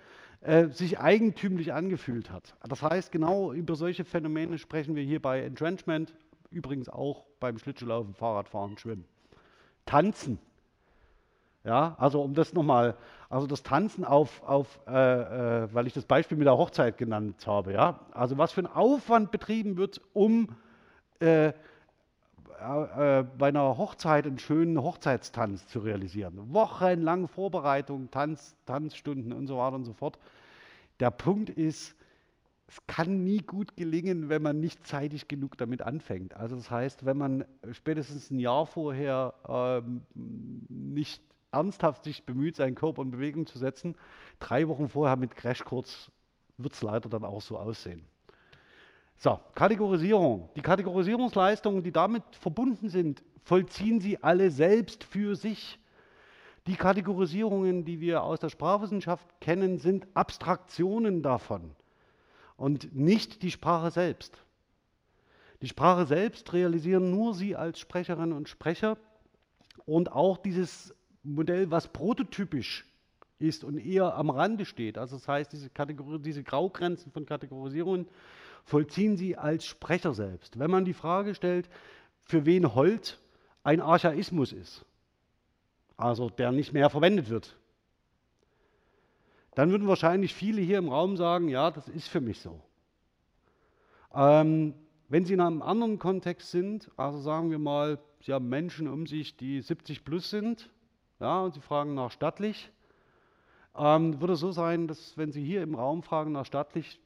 äh, 0.40 0.68
sich 0.68 0.98
eigentümlich 0.98 1.72
angefühlt 1.72 2.30
hat. 2.30 2.54
Das 2.66 2.82
heißt, 2.82 3.12
genau 3.12 3.52
über 3.52 3.74
solche 3.74 4.04
Phänomene 4.04 4.58
sprechen 4.58 4.94
wir 4.94 5.02
hier 5.02 5.20
bei 5.20 5.42
Entrenchment, 5.42 6.14
übrigens 6.50 6.88
auch 6.88 7.26
beim 7.40 7.58
Schlittschuhlaufen, 7.58 8.14
Fahrradfahren, 8.14 8.78
Schwimmen. 8.78 9.04
Tanzen. 9.84 10.38
Ja, 11.64 11.96
also 11.98 12.22
um 12.22 12.34
das 12.34 12.52
nochmal, 12.52 12.96
also 13.28 13.46
das 13.46 13.62
Tanzen 13.62 14.04
auf, 14.04 14.42
auf 14.42 14.80
äh, 14.86 15.64
äh, 15.64 15.68
weil 15.74 15.86
ich 15.86 15.92
das 15.92 16.04
Beispiel 16.04 16.38
mit 16.38 16.46
der 16.46 16.56
Hochzeit 16.56 16.96
genannt 16.96 17.46
habe, 17.46 17.72
ja, 17.72 18.00
also 18.12 18.38
was 18.38 18.52
für 18.52 18.62
ein 18.62 18.66
Aufwand 18.66 19.30
betrieben 19.30 19.76
wird, 19.76 20.00
um 20.12 20.48
äh, 21.20 21.48
äh, 21.48 23.24
bei 23.38 23.48
einer 23.48 23.78
Hochzeit 23.78 24.26
einen 24.26 24.38
schönen 24.38 24.82
Hochzeitstanz 24.82 25.66
zu 25.68 25.80
realisieren. 25.80 26.52
Wochenlang 26.52 27.28
Vorbereitung, 27.28 28.10
Tanz, 28.10 28.56
Tanzstunden 28.66 29.32
und 29.32 29.46
so 29.46 29.58
weiter 29.58 29.76
und 29.76 29.84
so 29.84 29.92
fort. 29.92 30.18
Der 31.00 31.10
Punkt 31.10 31.50
ist, 31.50 31.94
es 32.66 32.86
kann 32.86 33.24
nie 33.24 33.38
gut 33.38 33.76
gelingen, 33.76 34.28
wenn 34.28 34.42
man 34.42 34.60
nicht 34.60 34.86
zeitig 34.86 35.28
genug 35.28 35.56
damit 35.56 35.82
anfängt. 35.82 36.34
Also 36.34 36.56
das 36.56 36.70
heißt, 36.70 37.06
wenn 37.06 37.16
man 37.16 37.44
spätestens 37.72 38.30
ein 38.30 38.40
Jahr 38.40 38.66
vorher 38.66 39.34
ähm, 39.48 40.02
nicht 40.68 41.22
ernsthaft 41.52 42.04
sich 42.04 42.24
bemüht, 42.24 42.56
seinen 42.56 42.74
Körper 42.74 43.02
in 43.02 43.11
Bewegung 43.11 43.46
zu 43.46 43.58
setzen, 43.58 43.96
drei 44.38 44.68
Wochen 44.68 44.88
vorher 44.88 45.16
mit 45.16 45.34
Crashkurs 45.34 46.11
wird 46.56 46.74
es 46.74 46.82
leider 46.82 47.08
dann 47.08 47.24
auch 47.24 47.40
so 47.40 47.58
aussehen. 47.58 48.04
So, 49.16 49.40
Kategorisierung. 49.54 50.48
Die 50.54 50.62
Kategorisierungsleistungen, 50.62 51.82
die 51.82 51.92
damit 51.92 52.22
verbunden 52.32 52.88
sind, 52.88 53.22
vollziehen 53.42 54.00
Sie 54.00 54.22
alle 54.22 54.50
selbst 54.50 55.02
für 55.04 55.34
sich. 55.34 55.78
Die 56.66 56.76
Kategorisierungen, 56.76 57.84
die 57.84 58.00
wir 58.00 58.22
aus 58.22 58.40
der 58.40 58.50
Sprachwissenschaft 58.50 59.26
kennen, 59.40 59.78
sind 59.78 60.06
Abstraktionen 60.14 61.22
davon 61.22 61.74
und 62.56 62.94
nicht 62.94 63.42
die 63.42 63.50
Sprache 63.50 63.90
selbst. 63.90 64.44
Die 65.62 65.68
Sprache 65.68 66.06
selbst 66.06 66.52
realisieren 66.52 67.11
nur 67.11 67.34
Sie 67.34 67.56
als 67.56 67.80
Sprecherinnen 67.80 68.32
und 68.32 68.48
Sprecher 68.48 68.98
und 69.87 70.12
auch 70.12 70.37
dieses 70.37 70.94
Modell, 71.34 71.70
was 71.70 71.88
prototypisch 71.88 72.86
ist 73.38 73.64
und 73.64 73.78
eher 73.78 74.14
am 74.16 74.30
Rande 74.30 74.64
steht. 74.64 74.98
Also 74.98 75.16
das 75.16 75.28
heißt, 75.28 75.52
diese, 75.52 75.70
Kategor 75.70 76.18
diese 76.18 76.42
Graugrenzen 76.42 77.12
von 77.12 77.26
Kategorisierungen 77.26 78.06
vollziehen 78.64 79.16
Sie 79.16 79.36
als 79.36 79.64
Sprecher 79.64 80.14
selbst. 80.14 80.58
Wenn 80.58 80.70
man 80.70 80.84
die 80.84 80.94
Frage 80.94 81.34
stellt, 81.34 81.68
für 82.20 82.44
wen 82.44 82.74
Holt 82.74 83.18
ein 83.62 83.80
Archaismus 83.80 84.52
ist, 84.52 84.84
also 85.96 86.30
der 86.30 86.52
nicht 86.52 86.72
mehr 86.72 86.90
verwendet 86.90 87.30
wird, 87.30 87.56
dann 89.54 89.70
würden 89.70 89.88
wahrscheinlich 89.88 90.34
viele 90.34 90.60
hier 90.60 90.78
im 90.78 90.88
Raum 90.88 91.16
sagen, 91.16 91.48
ja, 91.48 91.70
das 91.70 91.88
ist 91.88 92.08
für 92.08 92.20
mich 92.20 92.40
so. 92.40 92.60
Ähm, 94.14 94.74
wenn 95.08 95.24
Sie 95.24 95.34
in 95.34 95.40
einem 95.40 95.62
anderen 95.62 95.98
Kontext 95.98 96.50
sind, 96.50 96.90
also 96.96 97.20
sagen 97.20 97.50
wir 97.50 97.58
mal, 97.58 97.98
Sie 98.20 98.32
haben 98.32 98.48
Menschen 98.48 98.88
um 98.88 99.06
sich, 99.06 99.36
die 99.36 99.60
70 99.60 100.04
plus 100.04 100.30
sind, 100.30 100.70
ja, 101.20 101.40
und 101.40 101.54
Sie 101.54 101.61
fragen 101.61 101.94
nach 101.94 102.11
stattlich, 102.11 102.70
ähm, 103.76 104.20
würde 104.20 104.35
es 104.35 104.40
so 104.40 104.52
sein, 104.52 104.87
dass 104.88 105.16
wenn 105.16 105.33
Sie 105.33 105.44
hier 105.44 105.62
im 105.62 105.74
Raum 105.74 106.02
fragen 106.02 106.33
nach 106.33 106.46
stattlich, 106.46 107.00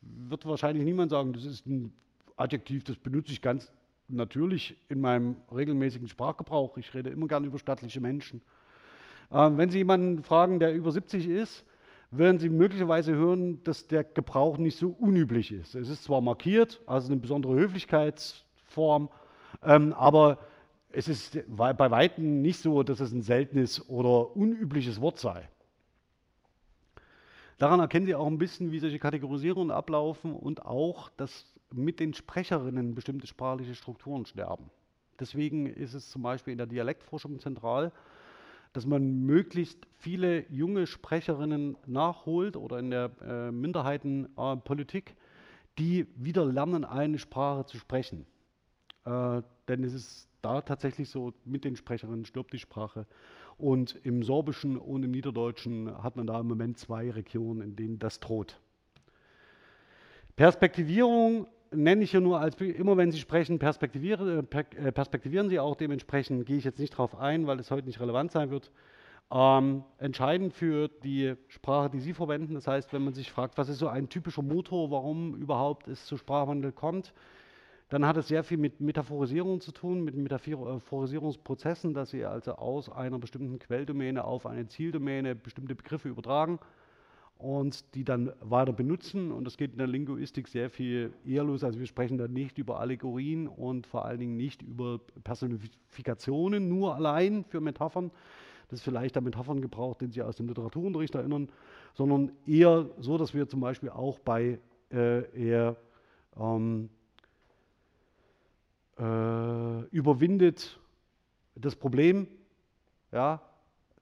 wird 0.00 0.46
wahrscheinlich 0.46 0.84
niemand 0.84 1.10
sagen, 1.10 1.32
das 1.32 1.44
ist 1.44 1.66
ein 1.66 1.92
Adjektiv, 2.36 2.84
das 2.84 2.96
benutze 2.96 3.32
ich 3.32 3.42
ganz 3.42 3.72
natürlich 4.06 4.76
in 4.88 5.00
meinem 5.00 5.36
regelmäßigen 5.54 6.08
Sprachgebrauch. 6.08 6.76
Ich 6.78 6.94
rede 6.94 7.10
immer 7.10 7.26
gerne 7.26 7.46
über 7.46 7.58
stattliche 7.58 8.00
Menschen. 8.00 8.40
Ähm, 9.30 9.58
wenn 9.58 9.70
Sie 9.70 9.78
jemanden 9.78 10.22
fragen, 10.22 10.60
der 10.60 10.74
über 10.74 10.92
70 10.92 11.28
ist, 11.28 11.64
werden 12.10 12.38
Sie 12.38 12.48
möglicherweise 12.48 13.14
hören, 13.14 13.62
dass 13.64 13.86
der 13.86 14.04
Gebrauch 14.04 14.56
nicht 14.56 14.78
so 14.78 14.96
unüblich 14.98 15.52
ist. 15.52 15.74
Es 15.74 15.90
ist 15.90 16.04
zwar 16.04 16.20
markiert, 16.20 16.80
also 16.86 17.12
eine 17.12 17.20
besondere 17.20 17.54
Höflichkeitsform, 17.54 19.10
ähm, 19.62 19.92
aber 19.92 20.38
es 20.90 21.08
ist 21.08 21.38
bei 21.48 21.90
weitem 21.90 22.40
nicht 22.40 22.60
so, 22.60 22.82
dass 22.82 23.00
es 23.00 23.12
ein 23.12 23.22
seltenes 23.22 23.88
oder 23.88 24.34
unübliches 24.36 25.00
Wort 25.00 25.18
sei. 25.18 25.48
Daran 27.58 27.80
erkennen 27.80 28.06
Sie 28.06 28.14
auch 28.14 28.26
ein 28.26 28.38
bisschen, 28.38 28.70
wie 28.70 28.78
solche 28.78 28.98
Kategorisierungen 28.98 29.72
ablaufen 29.72 30.32
und 30.32 30.64
auch, 30.64 31.10
dass 31.16 31.52
mit 31.72 32.00
den 32.00 32.14
Sprecherinnen 32.14 32.94
bestimmte 32.94 33.26
sprachliche 33.26 33.74
Strukturen 33.74 34.24
sterben. 34.26 34.70
Deswegen 35.18 35.66
ist 35.66 35.94
es 35.94 36.08
zum 36.08 36.22
Beispiel 36.22 36.52
in 36.52 36.58
der 36.58 36.68
Dialektforschung 36.68 37.40
zentral, 37.40 37.92
dass 38.72 38.86
man 38.86 39.26
möglichst 39.26 39.86
viele 39.96 40.48
junge 40.50 40.86
Sprecherinnen 40.86 41.76
nachholt 41.86 42.56
oder 42.56 42.78
in 42.78 42.90
der 42.90 43.10
äh, 43.20 43.50
Minderheitenpolitik, 43.50 45.16
die 45.78 46.06
wieder 46.14 46.44
lernen, 46.44 46.84
eine 46.84 47.18
Sprache 47.18 47.66
zu 47.66 47.76
sprechen. 47.78 48.26
Äh, 49.04 49.42
denn 49.66 49.82
es 49.82 49.94
ist 49.94 50.27
da 50.42 50.60
tatsächlich 50.60 51.08
so, 51.08 51.32
mit 51.44 51.64
den 51.64 51.76
Sprecherinnen 51.76 52.24
stirbt 52.24 52.52
die 52.52 52.58
Sprache. 52.58 53.06
Und 53.56 53.98
im 54.04 54.22
Sorbischen 54.22 54.76
und 54.76 55.02
im 55.02 55.10
Niederdeutschen 55.10 56.02
hat 56.02 56.16
man 56.16 56.26
da 56.26 56.40
im 56.40 56.46
Moment 56.46 56.78
zwei 56.78 57.10
Regionen, 57.10 57.60
in 57.60 57.76
denen 57.76 57.98
das 57.98 58.20
droht. 58.20 58.60
Perspektivierung 60.36 61.48
nenne 61.72 62.04
ich 62.04 62.12
ja 62.12 62.20
nur 62.20 62.40
als, 62.40 62.54
immer 62.60 62.96
wenn 62.96 63.10
Sie 63.10 63.18
sprechen, 63.18 63.58
perspektivieren, 63.58 64.46
äh, 64.50 64.64
äh, 64.76 64.92
perspektivieren 64.92 65.48
Sie 65.48 65.58
auch 65.58 65.76
dementsprechend, 65.76 66.46
gehe 66.46 66.56
ich 66.56 66.64
jetzt 66.64 66.78
nicht 66.78 66.94
darauf 66.94 67.16
ein, 67.16 67.46
weil 67.46 67.58
es 67.58 67.70
heute 67.70 67.86
nicht 67.86 68.00
relevant 68.00 68.30
sein 68.30 68.50
wird. 68.50 68.70
Ähm, 69.30 69.84
entscheidend 69.98 70.54
für 70.54 70.88
die 70.88 71.34
Sprache, 71.48 71.90
die 71.90 72.00
Sie 72.00 72.14
verwenden, 72.14 72.54
das 72.54 72.66
heißt, 72.66 72.92
wenn 72.92 73.04
man 73.04 73.12
sich 73.12 73.30
fragt, 73.30 73.58
was 73.58 73.68
ist 73.68 73.78
so 73.78 73.88
ein 73.88 74.08
typischer 74.08 74.42
Motor, 74.42 74.90
warum 74.90 75.34
überhaupt 75.34 75.88
es 75.88 76.06
zu 76.06 76.16
Sprachwandel 76.16 76.72
kommt, 76.72 77.12
dann 77.88 78.04
hat 78.04 78.16
es 78.18 78.28
sehr 78.28 78.44
viel 78.44 78.58
mit 78.58 78.80
Metaphorisierung 78.80 79.60
zu 79.60 79.72
tun, 79.72 80.02
mit 80.02 80.14
Metaphorisierungsprozessen, 80.14 81.94
dass 81.94 82.10
Sie 82.10 82.24
also 82.24 82.52
aus 82.52 82.90
einer 82.90 83.18
bestimmten 83.18 83.58
Quelldomäne 83.58 84.24
auf 84.24 84.44
eine 84.44 84.68
Zieldomäne 84.68 85.34
bestimmte 85.34 85.74
Begriffe 85.74 86.08
übertragen 86.08 86.58
und 87.38 87.94
die 87.94 88.04
dann 88.04 88.32
weiter 88.40 88.72
benutzen. 88.72 89.32
Und 89.32 89.44
das 89.44 89.56
geht 89.56 89.72
in 89.72 89.78
der 89.78 89.86
Linguistik 89.86 90.48
sehr 90.48 90.68
viel 90.68 91.14
eher 91.24 91.44
los. 91.44 91.64
Also 91.64 91.78
wir 91.78 91.86
sprechen 91.86 92.18
da 92.18 92.28
nicht 92.28 92.58
über 92.58 92.78
Allegorien 92.80 93.48
und 93.48 93.86
vor 93.86 94.04
allen 94.04 94.18
Dingen 94.18 94.36
nicht 94.36 94.60
über 94.60 95.00
Personifikationen 95.24 96.68
nur 96.68 96.94
allein 96.94 97.44
für 97.44 97.60
Metaphern. 97.60 98.10
Das 98.68 98.80
ist 98.80 98.84
vielleicht 98.84 99.14
der 99.14 99.22
Metapherngebrauch, 99.22 99.94
den 99.94 100.12
Sie 100.12 100.20
aus 100.20 100.36
dem 100.36 100.48
Literaturunterricht 100.48 101.14
erinnern, 101.14 101.48
sondern 101.94 102.32
eher 102.46 102.90
so, 102.98 103.16
dass 103.16 103.32
wir 103.32 103.48
zum 103.48 103.60
Beispiel 103.60 103.88
auch 103.88 104.18
bei 104.18 104.58
äh, 104.92 105.22
eher 105.32 105.76
ähm, 106.38 106.90
äh, 108.98 109.82
überwindet 109.90 110.78
das 111.54 111.76
Problem, 111.76 112.28
ja, 113.12 113.42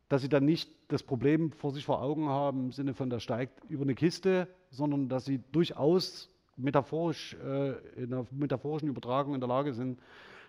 dass 0.08 0.22
sie 0.22 0.28
dann 0.28 0.44
nicht 0.44 0.70
das 0.88 1.02
Problem 1.02 1.52
vor 1.52 1.72
sich 1.72 1.84
vor 1.84 2.00
Augen 2.00 2.28
haben 2.28 2.66
im 2.66 2.72
Sinne 2.72 2.94
von, 2.94 3.10
der 3.10 3.18
steigt 3.18 3.64
über 3.68 3.82
eine 3.82 3.94
Kiste, 3.94 4.48
sondern 4.70 5.08
dass 5.08 5.24
sie 5.24 5.40
durchaus 5.52 6.30
metaphorisch, 6.56 7.34
äh, 7.34 7.72
in 7.96 8.12
einer 8.12 8.26
metaphorischen 8.30 8.88
Übertragung 8.88 9.34
in 9.34 9.40
der 9.40 9.48
Lage 9.48 9.74
sind, 9.74 10.00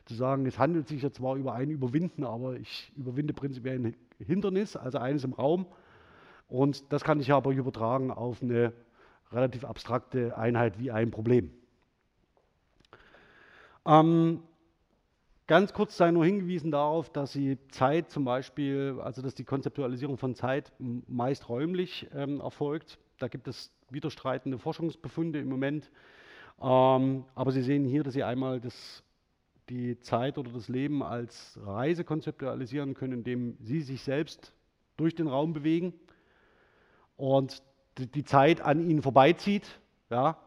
zu 0.05 0.13
sagen, 0.13 0.45
es 0.45 0.57
handelt 0.57 0.87
sich 0.87 1.01
ja 1.01 1.11
zwar 1.11 1.35
über 1.35 1.53
ein 1.53 1.69
Überwinden, 1.69 2.23
aber 2.23 2.55
ich 2.55 2.91
überwinde 2.95 3.33
prinzipiell 3.33 3.79
ein 3.79 3.95
Hindernis, 4.19 4.75
also 4.75 4.99
eines 4.99 5.23
im 5.23 5.33
Raum. 5.33 5.65
Und 6.47 6.93
das 6.93 7.03
kann 7.03 7.19
ich 7.19 7.31
aber 7.33 7.51
übertragen 7.51 8.11
auf 8.11 8.41
eine 8.41 8.71
relativ 9.31 9.65
abstrakte 9.65 10.37
Einheit 10.37 10.79
wie 10.79 10.91
ein 10.91 11.11
Problem. 11.11 11.51
Ähm, 13.87 14.43
ganz 15.47 15.71
kurz 15.71 15.95
sei 15.95 16.11
nur 16.11 16.25
hingewiesen 16.25 16.71
darauf, 16.71 17.09
dass 17.09 17.31
Sie 17.31 17.57
Zeit 17.69 18.11
zum 18.11 18.25
Beispiel, 18.25 18.99
also 19.01 19.21
dass 19.21 19.33
die 19.33 19.45
Konzeptualisierung 19.45 20.17
von 20.17 20.35
Zeit 20.35 20.73
meist 20.77 21.47
räumlich 21.47 22.07
ähm, 22.13 22.41
erfolgt. 22.41 22.99
Da 23.17 23.29
gibt 23.29 23.47
es 23.47 23.71
widerstreitende 23.89 24.59
Forschungsbefunde 24.59 25.39
im 25.39 25.47
Moment. 25.47 25.89
Ähm, 26.61 27.23
aber 27.33 27.51
Sie 27.53 27.61
sehen 27.61 27.85
hier, 27.85 28.03
dass 28.03 28.13
Sie 28.13 28.23
einmal 28.23 28.59
das, 28.59 29.03
die 29.69 29.97
Zeit 30.01 30.37
oder 30.37 30.51
das 30.51 30.67
Leben 30.67 31.01
als 31.01 31.57
Reise 31.63 32.03
konzeptualisieren 32.03 32.93
können, 32.93 33.13
indem 33.13 33.57
Sie 33.61 33.79
sich 33.79 34.01
selbst 34.01 34.51
durch 34.97 35.15
den 35.15 35.27
Raum 35.27 35.53
bewegen 35.53 35.93
und 37.15 37.63
die, 37.97 38.25
Zeit 38.25 38.59
an 38.59 38.87
Ihnen 38.89 39.01
vorbeizieht. 39.01 39.79
Ja. 40.09 40.37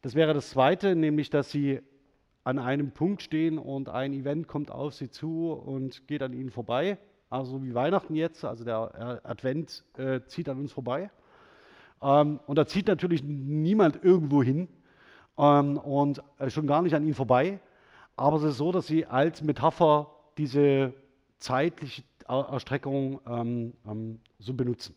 Das 0.00 0.16
wäre 0.16 0.34
das 0.34 0.50
Zweite, 0.50 0.96
nämlich 0.96 1.30
dass 1.30 1.52
Sie 1.52 1.80
an 2.44 2.58
einem 2.58 2.90
Punkt 2.90 3.22
stehen 3.22 3.58
und 3.58 3.88
ein 3.88 4.12
Event 4.12 4.48
kommt 4.48 4.70
auf 4.70 4.94
Sie 4.94 5.10
zu 5.10 5.52
und 5.52 6.06
geht 6.08 6.22
an 6.22 6.32
Ihnen 6.32 6.50
vorbei. 6.50 6.98
Also 7.30 7.62
wie 7.62 7.74
Weihnachten 7.74 8.14
jetzt, 8.14 8.44
also 8.44 8.64
der 8.64 9.20
Advent 9.24 9.84
äh, 9.96 10.20
zieht 10.26 10.48
an 10.48 10.58
uns 10.58 10.72
vorbei. 10.72 11.10
Ähm, 12.02 12.40
und 12.46 12.56
da 12.56 12.66
zieht 12.66 12.88
natürlich 12.88 13.22
niemand 13.22 14.04
irgendwo 14.04 14.42
hin 14.42 14.68
ähm, 15.38 15.78
und 15.78 16.22
äh, 16.38 16.50
schon 16.50 16.66
gar 16.66 16.82
nicht 16.82 16.94
an 16.94 17.06
ihn 17.06 17.14
vorbei. 17.14 17.60
Aber 18.16 18.36
es 18.36 18.42
ist 18.42 18.56
so, 18.58 18.72
dass 18.72 18.86
sie 18.86 19.06
als 19.06 19.42
Metapher 19.42 20.10
diese 20.36 20.92
zeitliche 21.38 22.02
Erstreckung 22.28 23.20
ähm, 23.26 23.72
ähm, 23.86 24.20
so 24.38 24.54
benutzen. 24.54 24.94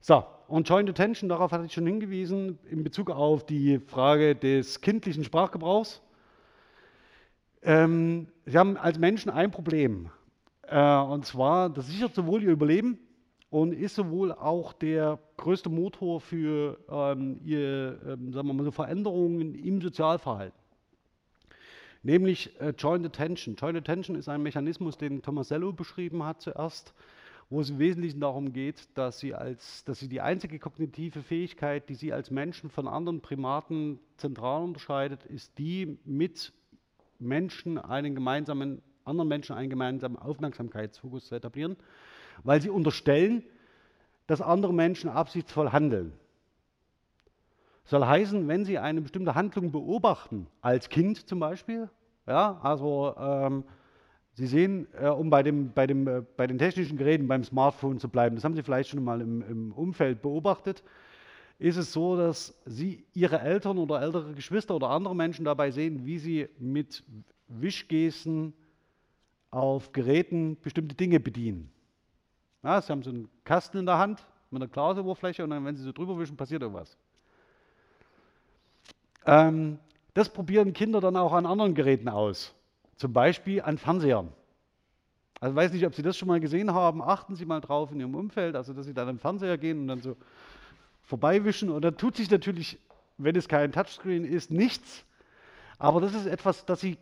So, 0.00 0.24
und 0.46 0.68
Joint 0.68 0.88
Attention, 0.90 1.28
darauf 1.28 1.52
hatte 1.52 1.64
ich 1.64 1.72
schon 1.72 1.86
hingewiesen, 1.86 2.58
in 2.70 2.84
Bezug 2.84 3.10
auf 3.10 3.44
die 3.46 3.78
Frage 3.78 4.34
des 4.34 4.80
kindlichen 4.80 5.24
Sprachgebrauchs. 5.24 6.02
Ähm, 7.62 8.28
sie 8.44 8.58
haben 8.58 8.76
als 8.76 8.98
Menschen 8.98 9.30
ein 9.30 9.50
Problem. 9.50 10.10
Äh, 10.62 10.98
und 10.98 11.24
zwar, 11.24 11.70
das 11.70 11.86
sichert 11.86 12.14
sowohl 12.14 12.42
ihr 12.42 12.50
Überleben 12.50 12.98
und 13.50 13.72
ist 13.72 13.94
sowohl 13.94 14.32
auch 14.32 14.72
der 14.72 15.18
größte 15.36 15.70
Motor 15.70 16.20
für 16.20 16.78
ähm, 16.90 17.40
ihr, 17.44 17.98
ähm, 18.06 18.32
sagen 18.32 18.48
wir 18.48 18.54
mal 18.54 18.64
so 18.64 18.70
Veränderungen 18.70 19.54
im 19.54 19.80
Sozialverhalten. 19.80 20.58
Nämlich 22.02 22.58
äh, 22.60 22.74
Joint 22.76 23.06
Attention. 23.06 23.56
Joint 23.56 23.78
Attention 23.78 24.16
ist 24.16 24.28
ein 24.28 24.42
Mechanismus, 24.42 24.98
den 24.98 25.22
Tomasello 25.22 25.72
beschrieben 25.72 26.22
hat 26.24 26.42
zuerst, 26.42 26.92
wo 27.54 27.60
es 27.60 27.70
im 27.70 27.78
Wesentlichen 27.78 28.20
darum 28.20 28.52
geht, 28.52 28.88
dass 28.98 29.20
sie, 29.20 29.34
als, 29.34 29.84
dass 29.84 30.00
sie 30.00 30.08
die 30.08 30.20
einzige 30.20 30.58
kognitive 30.58 31.22
Fähigkeit, 31.22 31.88
die 31.88 31.94
sie 31.94 32.12
als 32.12 32.30
Menschen 32.30 32.68
von 32.68 32.88
anderen 32.88 33.20
Primaten 33.20 34.00
zentral 34.16 34.62
unterscheidet, 34.62 35.24
ist 35.26 35.56
die, 35.58 35.98
mit 36.04 36.52
Menschen 37.18 37.78
einen 37.78 38.14
gemeinsamen, 38.14 38.82
anderen 39.04 39.28
Menschen 39.28 39.54
einen 39.54 39.70
gemeinsamen 39.70 40.18
Aufmerksamkeitsfokus 40.18 41.26
zu 41.26 41.34
etablieren 41.34 41.76
weil 42.42 42.60
sie 42.60 42.70
unterstellen, 42.70 43.44
dass 44.26 44.40
andere 44.40 44.72
Menschen 44.72 45.10
absichtsvoll 45.10 45.70
handeln. 45.70 46.12
Soll 47.84 48.04
heißen, 48.04 48.48
wenn 48.48 48.64
Sie 48.64 48.78
eine 48.78 49.02
bestimmte 49.02 49.34
Handlung 49.34 49.70
beobachten, 49.70 50.46
als 50.62 50.88
Kind 50.88 51.28
zum 51.28 51.38
Beispiel, 51.38 51.90
ja, 52.26 52.58
also 52.62 53.14
ähm, 53.18 53.64
Sie 54.34 54.46
sehen, 54.48 54.88
äh, 55.00 55.08
um 55.08 55.30
bei, 55.30 55.42
dem, 55.42 55.72
bei, 55.72 55.86
dem, 55.86 56.06
äh, 56.08 56.22
bei 56.36 56.46
den 56.46 56.58
technischen 56.58 56.96
Geräten, 56.96 57.28
beim 57.28 57.44
Smartphone 57.44 58.00
zu 58.00 58.08
bleiben, 58.08 58.34
das 58.34 58.44
haben 58.44 58.54
Sie 58.54 58.62
vielleicht 58.62 58.90
schon 58.90 59.02
mal 59.02 59.20
im, 59.20 59.42
im 59.42 59.72
Umfeld 59.72 60.22
beobachtet, 60.22 60.82
ist 61.60 61.76
es 61.76 61.92
so, 61.92 62.16
dass 62.16 62.54
Sie 62.66 63.04
Ihre 63.14 63.40
Eltern 63.40 63.78
oder 63.78 64.02
ältere 64.02 64.34
Geschwister 64.34 64.74
oder 64.74 64.90
andere 64.90 65.14
Menschen 65.14 65.44
dabei 65.44 65.70
sehen, 65.70 66.04
wie 66.04 66.18
sie 66.18 66.48
mit 66.58 67.04
Wischgesten 67.46 68.54
auf 69.50 69.92
Geräten 69.92 70.60
bestimmte 70.60 70.96
Dinge 70.96 71.20
bedienen. 71.20 71.70
Ja, 72.64 72.80
sie 72.80 72.90
haben 72.90 73.02
so 73.02 73.10
einen 73.10 73.28
Kasten 73.44 73.78
in 73.78 73.86
der 73.86 73.98
Hand 73.98 74.26
mit 74.50 74.62
einer 74.62 74.70
Glasoberfläche 74.70 75.44
und 75.44 75.50
dann, 75.50 75.64
wenn 75.64 75.76
sie 75.76 75.84
so 75.84 75.92
drüber 75.92 76.18
wischen, 76.18 76.36
passiert 76.36 76.62
irgendwas. 76.62 76.96
Ähm, 79.26 79.78
das 80.12 80.28
probieren 80.28 80.72
Kinder 80.72 81.00
dann 81.00 81.16
auch 81.16 81.32
an 81.32 81.46
anderen 81.46 81.74
Geräten 81.74 82.08
aus. 82.08 82.54
Zum 82.96 83.12
Beispiel 83.12 83.62
an 83.62 83.78
Fernsehern. 83.78 84.32
Also 85.40 85.52
ich 85.52 85.56
weiß 85.56 85.72
nicht, 85.72 85.86
ob 85.86 85.94
Sie 85.94 86.02
das 86.02 86.16
schon 86.16 86.28
mal 86.28 86.40
gesehen 86.40 86.72
haben. 86.72 87.02
Achten 87.02 87.34
Sie 87.36 87.44
mal 87.44 87.60
drauf 87.60 87.92
in 87.92 88.00
Ihrem 88.00 88.14
Umfeld, 88.14 88.56
also 88.56 88.72
dass 88.72 88.86
Sie 88.86 88.94
dann 88.94 89.08
am 89.08 89.18
Fernseher 89.18 89.58
gehen 89.58 89.80
und 89.80 89.88
dann 89.88 90.00
so 90.00 90.16
vorbeiwischen. 91.02 91.70
Und 91.70 91.82
dann 91.82 91.96
tut 91.96 92.16
sich 92.16 92.30
natürlich, 92.30 92.78
wenn 93.18 93.36
es 93.36 93.48
kein 93.48 93.72
Touchscreen 93.72 94.24
ist, 94.24 94.50
nichts. 94.50 95.04
Aber 95.78 96.00
das 96.00 96.14
ist 96.14 96.26
etwas, 96.26 96.64
das 96.64 96.80
Sie 96.80 96.98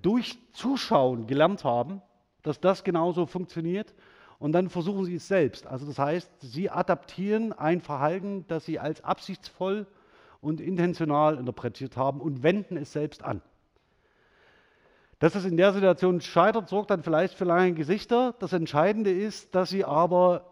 durch 0.00 0.38
Zuschauen 0.52 1.26
gelernt 1.26 1.64
haben, 1.64 2.02
dass 2.42 2.60
das 2.60 2.84
genauso 2.84 3.26
funktioniert 3.26 3.94
und 4.42 4.50
dann 4.50 4.68
versuchen 4.68 5.04
sie 5.04 5.14
es 5.14 5.28
selbst. 5.28 5.68
Also 5.68 5.86
das 5.86 6.00
heißt, 6.00 6.28
sie 6.40 6.68
adaptieren 6.68 7.52
ein 7.52 7.80
Verhalten, 7.80 8.44
das 8.48 8.64
sie 8.64 8.80
als 8.80 9.02
absichtsvoll 9.04 9.86
und 10.40 10.60
intentional 10.60 11.38
interpretiert 11.38 11.96
haben 11.96 12.20
und 12.20 12.42
wenden 12.42 12.76
es 12.76 12.92
selbst 12.92 13.22
an. 13.22 13.40
Dass 15.22 15.36
es 15.36 15.44
in 15.44 15.56
der 15.56 15.72
Situation 15.72 16.20
scheitert, 16.20 16.68
sorgt 16.68 16.90
dann 16.90 17.04
vielleicht 17.04 17.34
für 17.34 17.44
lange 17.44 17.74
Gesichter. 17.74 18.34
Das 18.40 18.52
Entscheidende 18.52 19.12
ist, 19.12 19.54
dass 19.54 19.70
sie 19.70 19.84
aber 19.84 20.50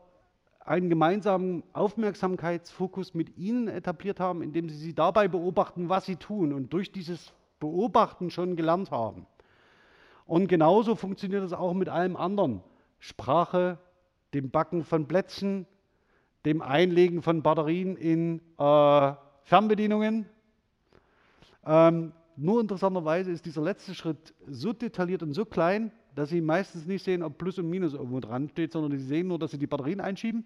einen 0.61 0.89
gemeinsamen 0.89 1.65
Aufmerksamkeitsfokus 1.73 3.13
mit 3.13 3.37
ihnen 3.37 3.67
etabliert 3.67 4.21
haben, 4.21 4.43
indem 4.43 4.69
sie 4.69 4.77
sie 4.77 4.95
dabei 4.95 5.27
beobachten, 5.27 5.89
was 5.89 6.07
sie 6.07 6.15
tun 6.15 6.53
und 6.53 6.73
durch 6.73 6.93
dieses 6.93 7.33
Beobachten 7.59 8.31
schon 8.31 8.55
gelernt 8.55 8.93
haben. 8.93 9.27
Und 10.25 10.47
genauso 10.47 10.95
funktioniert 10.95 11.43
es 11.43 11.53
auch 11.53 11.75
mit 11.75 11.89
allem 11.89 12.15
anderen. 12.15 12.63
Sprache, 13.01 13.77
dem 14.35 14.53
Backen 14.53 14.85
von 14.85 15.09
Plätzchen, 15.09 15.67
dem 16.45 16.63
Einlegen 16.63 17.23
von 17.23 17.43
Batterien 17.43 17.97
in 17.97 18.41
äh, 18.57 19.15
Fernbedienungen. 19.43 20.27
Ähm, 21.67 22.13
nur 22.37 22.61
interessanterweise 22.61 23.31
ist 23.31 23.45
dieser 23.45 23.63
letzte 23.63 23.95
Schritt 23.95 24.35
so 24.47 24.73
detailliert 24.73 25.23
und 25.23 25.35
so 25.35 25.45
klein, 25.45 25.93
dass 26.15 26.31
Sie 26.31 26.41
meistens 26.41 26.87
nicht 26.87 27.05
sehen, 27.05 27.23
ob 27.23 27.39
Plus 27.39 27.59
und 27.59 27.69
Minus 27.69 27.95
irgendwo 27.95 28.21
dran 28.21 28.49
steht, 28.49 28.73
sondern 28.73 28.99
Sie 28.99 29.05
sehen 29.05 29.29
nur, 29.29 29.39
dass 29.39 29.51
Sie 29.51 29.59
die 29.59 29.67
Batterien 29.67 30.01
einschieben 30.01 30.45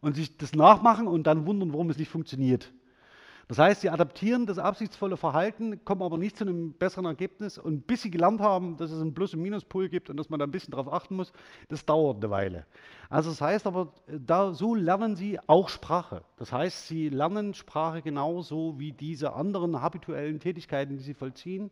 und 0.00 0.14
sich 0.16 0.36
das 0.36 0.54
nachmachen 0.54 1.06
und 1.06 1.26
dann 1.26 1.46
wundern, 1.46 1.72
warum 1.72 1.90
es 1.90 1.98
nicht 1.98 2.10
funktioniert. 2.10 2.72
Das 3.48 3.58
heißt, 3.58 3.82
sie 3.82 3.90
adaptieren 3.90 4.44
das 4.46 4.58
absichtsvolle 4.58 5.16
Verhalten, 5.16 5.84
kommen 5.84 6.02
aber 6.02 6.18
nicht 6.18 6.36
zu 6.36 6.44
einem 6.44 6.72
besseren 6.72 7.04
Ergebnis. 7.04 7.58
Und 7.58 7.86
bis 7.86 8.02
sie 8.02 8.10
gelernt 8.10 8.40
haben, 8.40 8.76
dass 8.76 8.90
es 8.90 9.00
einen 9.00 9.14
Plus- 9.14 9.34
und 9.34 9.42
Minuspol 9.42 9.88
gibt 9.88 10.10
und 10.10 10.16
dass 10.16 10.28
man 10.28 10.40
da 10.40 10.46
ein 10.46 10.50
bisschen 10.50 10.72
drauf 10.72 10.92
achten 10.92 11.14
muss, 11.14 11.32
das 11.68 11.86
dauert 11.86 12.16
eine 12.16 12.30
Weile. 12.30 12.66
Also 13.08 13.30
das 13.30 13.40
heißt 13.40 13.68
aber, 13.68 13.92
da, 14.08 14.52
so 14.52 14.74
lernen 14.74 15.14
sie 15.14 15.38
auch 15.46 15.68
Sprache. 15.68 16.24
Das 16.38 16.52
heißt, 16.52 16.88
sie 16.88 17.08
lernen 17.08 17.54
Sprache 17.54 18.02
genauso 18.02 18.80
wie 18.80 18.90
diese 18.90 19.34
anderen 19.34 19.80
habituellen 19.80 20.40
Tätigkeiten, 20.40 20.96
die 20.96 21.04
sie 21.04 21.14
vollziehen 21.14 21.70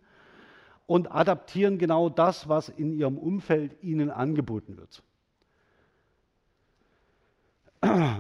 und 0.86 1.10
adaptieren 1.10 1.78
genau 1.78 2.08
das, 2.08 2.48
was 2.48 2.68
in 2.68 2.92
ihrem 2.92 3.18
Umfeld 3.18 3.82
ihnen 3.82 4.10
angeboten 4.10 4.76
wird. 4.76 5.02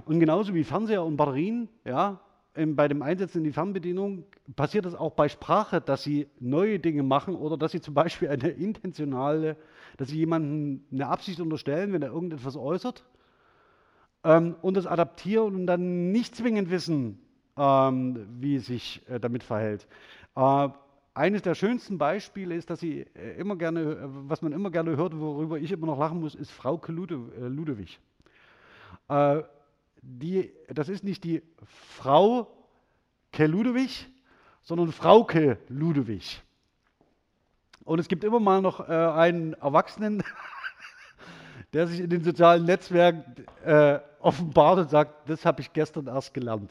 Und 0.06 0.20
genauso 0.20 0.54
wie 0.54 0.64
Fernseher 0.64 1.04
und 1.04 1.16
Batterien, 1.16 1.68
ja, 1.84 2.20
bei 2.54 2.86
dem 2.86 3.02
Einsetzen 3.02 3.38
in 3.38 3.44
die 3.44 3.52
Fernbedienung 3.52 4.24
passiert 4.54 4.86
es 4.86 4.94
auch 4.94 5.12
bei 5.12 5.28
Sprache, 5.28 5.80
dass 5.80 6.04
sie 6.04 6.28
neue 6.38 6.78
Dinge 6.78 7.02
machen 7.02 7.34
oder 7.34 7.56
dass 7.56 7.72
sie 7.72 7.80
zum 7.80 7.94
Beispiel 7.94 8.28
eine 8.28 8.48
intentionale, 8.48 9.56
dass 9.96 10.08
sie 10.08 10.18
jemandem 10.18 10.84
eine 10.92 11.08
Absicht 11.08 11.40
unterstellen, 11.40 11.92
wenn 11.92 12.02
er 12.02 12.12
irgendetwas 12.12 12.56
äußert 12.56 13.04
ähm, 14.22 14.54
und 14.62 14.76
das 14.76 14.86
adaptieren 14.86 15.54
und 15.56 15.66
dann 15.66 16.12
nicht 16.12 16.36
zwingend 16.36 16.70
wissen, 16.70 17.18
ähm, 17.56 18.26
wie 18.38 18.56
es 18.56 18.66
sich 18.66 19.02
äh, 19.08 19.18
damit 19.18 19.42
verhält. 19.42 19.88
Äh, 20.36 20.68
eines 21.14 21.42
der 21.42 21.54
schönsten 21.54 21.98
Beispiele 21.98 22.54
ist, 22.54 22.70
dass 22.70 22.80
sie 22.80 23.00
äh, 23.14 23.36
immer 23.38 23.56
gerne, 23.56 23.80
äh, 23.80 23.98
was 24.28 24.42
man 24.42 24.52
immer 24.52 24.70
gerne 24.70 24.96
hört, 24.96 25.18
worüber 25.18 25.58
ich 25.58 25.72
immer 25.72 25.86
noch 25.86 25.98
lachen 25.98 26.20
muss, 26.20 26.34
ist 26.34 26.52
Lude, 26.88 27.20
äh, 27.36 27.46
Ludewig. 27.46 27.98
Äh, 29.08 29.42
die, 30.04 30.52
das 30.68 30.88
ist 30.88 31.04
nicht 31.04 31.24
die 31.24 31.42
Frau 31.64 32.48
Ke 33.32 33.46
Ludewig, 33.46 34.06
sondern 34.62 34.92
Frauke 34.92 35.58
Ludewig. 35.68 36.42
Und 37.84 37.98
es 37.98 38.08
gibt 38.08 38.24
immer 38.24 38.40
mal 38.40 38.62
noch 38.62 38.88
äh, 38.88 38.92
einen 38.92 39.54
Erwachsenen, 39.54 40.22
der 41.72 41.86
sich 41.86 42.00
in 42.00 42.10
den 42.10 42.22
sozialen 42.22 42.64
Netzwerken 42.64 43.44
äh, 43.64 43.98
offenbart 44.20 44.78
und 44.78 44.90
sagt, 44.90 45.28
das 45.28 45.44
habe 45.44 45.60
ich 45.60 45.72
gestern 45.72 46.06
erst 46.06 46.32
gelernt. 46.32 46.70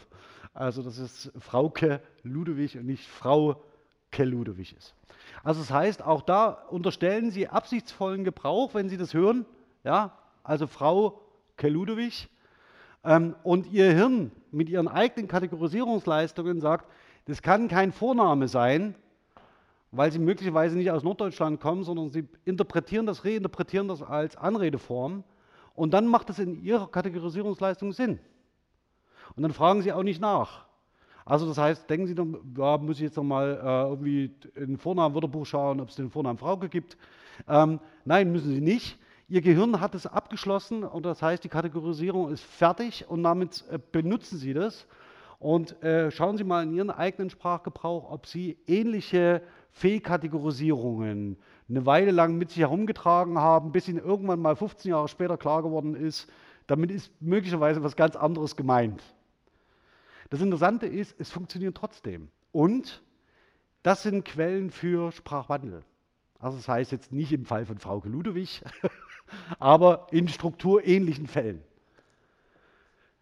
Also 0.53 0.81
das 0.81 0.97
ist 0.97 1.31
Frauke 1.39 2.01
Ludewig 2.23 2.77
und 2.77 2.85
nicht 2.85 3.07
Frau 3.07 3.63
Ke 4.11 4.23
Ludewig 4.23 4.75
ist. 4.75 4.95
Also 5.43 5.61
das 5.61 5.71
heißt, 5.71 6.03
auch 6.03 6.21
da 6.21 6.49
unterstellen 6.49 7.31
Sie 7.31 7.47
absichtsvollen 7.47 8.23
Gebrauch, 8.23 8.73
wenn 8.73 8.89
Sie 8.89 8.97
das 8.97 9.13
hören. 9.13 9.45
Ja, 9.83 10.17
also 10.43 10.67
Frau 10.67 11.21
K. 11.57 11.67
Ludwig. 11.67 12.29
Ähm, 13.03 13.35
und 13.43 13.71
ihr 13.71 13.91
Hirn 13.91 14.31
mit 14.51 14.69
ihren 14.69 14.87
eigenen 14.87 15.27
Kategorisierungsleistungen 15.27 16.61
sagt, 16.61 16.89
das 17.25 17.41
kann 17.41 17.67
kein 17.67 17.91
Vorname 17.91 18.47
sein, 18.47 18.95
weil 19.91 20.11
sie 20.11 20.19
möglicherweise 20.19 20.77
nicht 20.77 20.91
aus 20.91 21.03
Norddeutschland 21.03 21.59
kommen, 21.61 21.83
sondern 21.83 22.09
sie 22.09 22.27
interpretieren 22.45 23.05
das, 23.05 23.25
reinterpretieren 23.25 23.87
das 23.87 24.01
als 24.01 24.35
Anredeform. 24.35 25.23
Und 25.75 25.93
dann 25.93 26.07
macht 26.07 26.29
es 26.29 26.39
in 26.39 26.63
ihrer 26.63 26.87
Kategorisierungsleistung 26.87 27.93
Sinn. 27.93 28.19
Und 29.35 29.43
dann 29.43 29.53
fragen 29.53 29.81
sie 29.81 29.93
auch 29.93 30.03
nicht 30.03 30.21
nach. 30.21 30.65
Also 31.25 31.47
das 31.47 31.57
heißt, 31.57 31.89
denken 31.89 32.07
Sie, 32.07 32.15
ja, 32.59 32.77
muss 32.77 32.97
ich 32.97 33.03
jetzt 33.03 33.15
nochmal 33.15 33.59
äh, 33.63 33.89
irgendwie 33.89 34.31
in 34.55 34.77
Vornamen 34.77 35.15
Wörterbuch 35.15 35.45
schauen, 35.45 35.79
ob 35.79 35.89
es 35.89 35.95
den 35.95 36.09
Vornamen 36.09 36.37
Frauke 36.37 36.67
gibt. 36.67 36.97
Ähm, 37.47 37.79
nein, 38.03 38.31
müssen 38.31 38.51
Sie 38.51 38.61
nicht. 38.61 38.97
Ihr 39.29 39.41
Gehirn 39.41 39.79
hat 39.79 39.95
es 39.95 40.05
abgeschlossen 40.05 40.83
und 40.83 41.05
das 41.05 41.21
heißt, 41.21 41.43
die 41.43 41.49
Kategorisierung 41.49 42.29
ist 42.31 42.43
fertig 42.43 43.05
und 43.07 43.23
damit 43.23 43.63
äh, 43.69 43.79
benutzen 43.91 44.37
Sie 44.37 44.53
das. 44.53 44.85
Und 45.39 45.81
äh, 45.83 46.11
schauen 46.11 46.37
Sie 46.37 46.43
mal 46.43 46.63
in 46.63 46.73
Ihren 46.73 46.89
eigenen 46.89 47.29
Sprachgebrauch, 47.29 48.09
ob 48.11 48.27
Sie 48.27 48.57
ähnliche 48.65 49.41
Fehlkategorisierungen 49.71 51.37
eine 51.69 51.85
Weile 51.85 52.11
lang 52.11 52.37
mit 52.37 52.51
sich 52.51 52.59
herumgetragen 52.59 53.37
haben, 53.37 53.71
bis 53.71 53.87
Ihnen 53.87 53.99
irgendwann 53.99 54.39
mal 54.39 54.55
15 54.55 54.91
Jahre 54.91 55.07
später 55.07 55.37
klar 55.37 55.63
geworden 55.63 55.95
ist, 55.95 56.29
damit 56.67 56.91
ist 56.91 57.11
möglicherweise 57.21 57.83
was 57.83 57.95
ganz 57.95 58.15
anderes 58.15 58.55
gemeint. 58.55 59.03
Das 60.29 60.41
Interessante 60.41 60.85
ist, 60.85 61.15
es 61.19 61.31
funktioniert 61.31 61.75
trotzdem. 61.75 62.29
Und 62.51 63.03
das 63.83 64.03
sind 64.03 64.25
Quellen 64.25 64.69
für 64.69 65.11
Sprachwandel. 65.11 65.83
Also 66.39 66.57
das 66.57 66.67
heißt 66.67 66.91
jetzt 66.91 67.11
nicht 67.11 67.31
im 67.31 67.45
Fall 67.45 67.65
von 67.65 67.77
Frauke 67.77 68.09
Ludewig, 68.09 68.61
aber 69.59 70.07
in 70.11 70.27
strukturähnlichen 70.27 71.27
Fällen. 71.27 71.63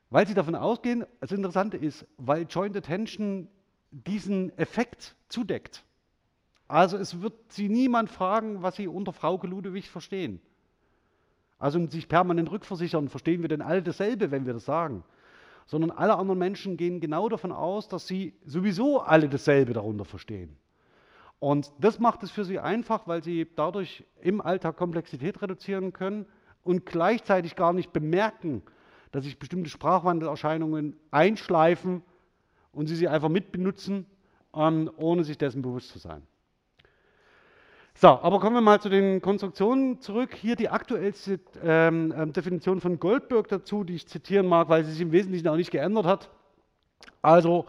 Weil 0.09 0.27
sie 0.27 0.33
davon 0.33 0.55
ausgehen, 0.55 1.05
das 1.19 1.31
Interessante 1.31 1.77
ist, 1.77 2.05
weil 2.17 2.45
Joint 2.49 2.75
Attention 2.75 3.47
diesen 3.91 4.57
Effekt 4.57 5.15
zudeckt. 5.29 5.83
Also 6.67 6.97
es 6.97 7.21
wird 7.21 7.33
sie 7.49 7.69
niemand 7.69 8.09
fragen, 8.09 8.61
was 8.61 8.75
sie 8.75 8.87
unter 8.87 9.13
Frauke 9.13 9.47
Ludewig 9.47 9.89
verstehen. 9.89 10.41
Also 11.59 11.85
sich 11.87 12.07
permanent 12.07 12.49
rückversichern, 12.49 13.07
verstehen 13.07 13.41
wir 13.41 13.49
denn 13.49 13.61
alle 13.61 13.83
dasselbe, 13.83 14.31
wenn 14.31 14.45
wir 14.45 14.53
das 14.53 14.65
sagen? 14.65 15.03
Sondern 15.67 15.91
alle 15.91 16.15
anderen 16.17 16.39
Menschen 16.39 16.75
gehen 16.75 16.99
genau 16.99 17.29
davon 17.29 17.51
aus, 17.51 17.87
dass 17.87 18.07
sie 18.07 18.33
sowieso 18.45 18.99
alle 18.99 19.29
dasselbe 19.29 19.73
darunter 19.73 20.05
verstehen. 20.05 20.57
Und 21.41 21.73
das 21.79 21.99
macht 21.99 22.21
es 22.21 22.29
für 22.29 22.45
sie 22.45 22.59
einfach, 22.59 23.07
weil 23.07 23.23
sie 23.23 23.47
dadurch 23.55 24.05
im 24.21 24.41
Alltag 24.41 24.77
Komplexität 24.77 25.41
reduzieren 25.41 25.91
können 25.91 26.27
und 26.63 26.85
gleichzeitig 26.85 27.55
gar 27.55 27.73
nicht 27.73 27.91
bemerken, 27.91 28.61
dass 29.11 29.23
sich 29.23 29.39
bestimmte 29.39 29.71
Sprachwandelerscheinungen 29.71 30.95
einschleifen 31.09 32.03
und 32.73 32.85
sie 32.85 32.95
sie 32.95 33.07
einfach 33.07 33.29
mitbenutzen, 33.29 34.05
ähm, 34.53 34.91
ohne 34.97 35.23
sich 35.23 35.39
dessen 35.39 35.63
bewusst 35.63 35.89
zu 35.89 35.97
sein. 35.97 36.21
So, 37.95 38.09
aber 38.09 38.39
kommen 38.39 38.57
wir 38.57 38.61
mal 38.61 38.79
zu 38.79 38.89
den 38.89 39.19
Konstruktionen 39.19 39.99
zurück. 39.99 40.35
Hier 40.35 40.55
die 40.55 40.69
aktuellste 40.69 41.39
ähm, 41.63 42.13
ähm 42.15 42.33
Definition 42.33 42.81
von 42.81 42.99
Goldberg 42.99 43.47
dazu, 43.47 43.83
die 43.83 43.95
ich 43.95 44.07
zitieren 44.07 44.45
mag, 44.45 44.69
weil 44.69 44.83
sie 44.83 44.91
sich 44.91 45.01
im 45.01 45.11
Wesentlichen 45.11 45.47
auch 45.47 45.55
nicht 45.55 45.71
geändert 45.71 46.05
hat. 46.05 46.29
Also 47.23 47.65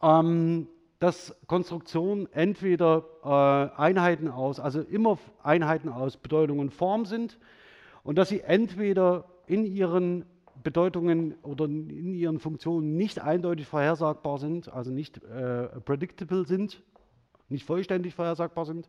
ähm, 0.00 0.68
dass 1.06 1.36
Konstruktionen 1.46 2.26
entweder 2.32 3.04
äh, 3.22 3.80
Einheiten 3.80 4.26
aus, 4.26 4.58
also 4.58 4.80
immer 4.80 5.20
Einheiten 5.40 5.88
aus 5.88 6.16
Bedeutung 6.16 6.58
und 6.58 6.74
Form 6.74 7.04
sind 7.04 7.38
und 8.02 8.18
dass 8.18 8.28
sie 8.28 8.40
entweder 8.40 9.24
in 9.46 9.64
ihren 9.64 10.24
Bedeutungen 10.64 11.36
oder 11.44 11.66
in 11.66 12.12
ihren 12.12 12.40
Funktionen 12.40 12.96
nicht 12.96 13.20
eindeutig 13.20 13.68
vorhersagbar 13.68 14.38
sind, 14.38 14.72
also 14.72 14.90
nicht 14.90 15.22
äh, 15.22 15.68
predictable 15.78 16.44
sind, 16.44 16.82
nicht 17.48 17.64
vollständig 17.64 18.16
vorhersagbar 18.16 18.64
sind, 18.64 18.88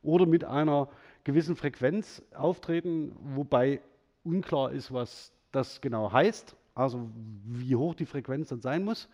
oder 0.00 0.26
mit 0.26 0.44
einer 0.44 0.88
gewissen 1.24 1.56
Frequenz 1.56 2.22
auftreten, 2.36 3.16
wobei 3.34 3.80
unklar 4.22 4.70
ist, 4.70 4.92
was 4.92 5.32
das 5.50 5.80
genau 5.80 6.12
heißt, 6.12 6.54
also 6.76 7.10
wie 7.42 7.74
hoch 7.74 7.96
die 7.96 8.06
Frequenz 8.06 8.46
dann 8.50 8.60
sein 8.60 8.84
muss. 8.84 9.08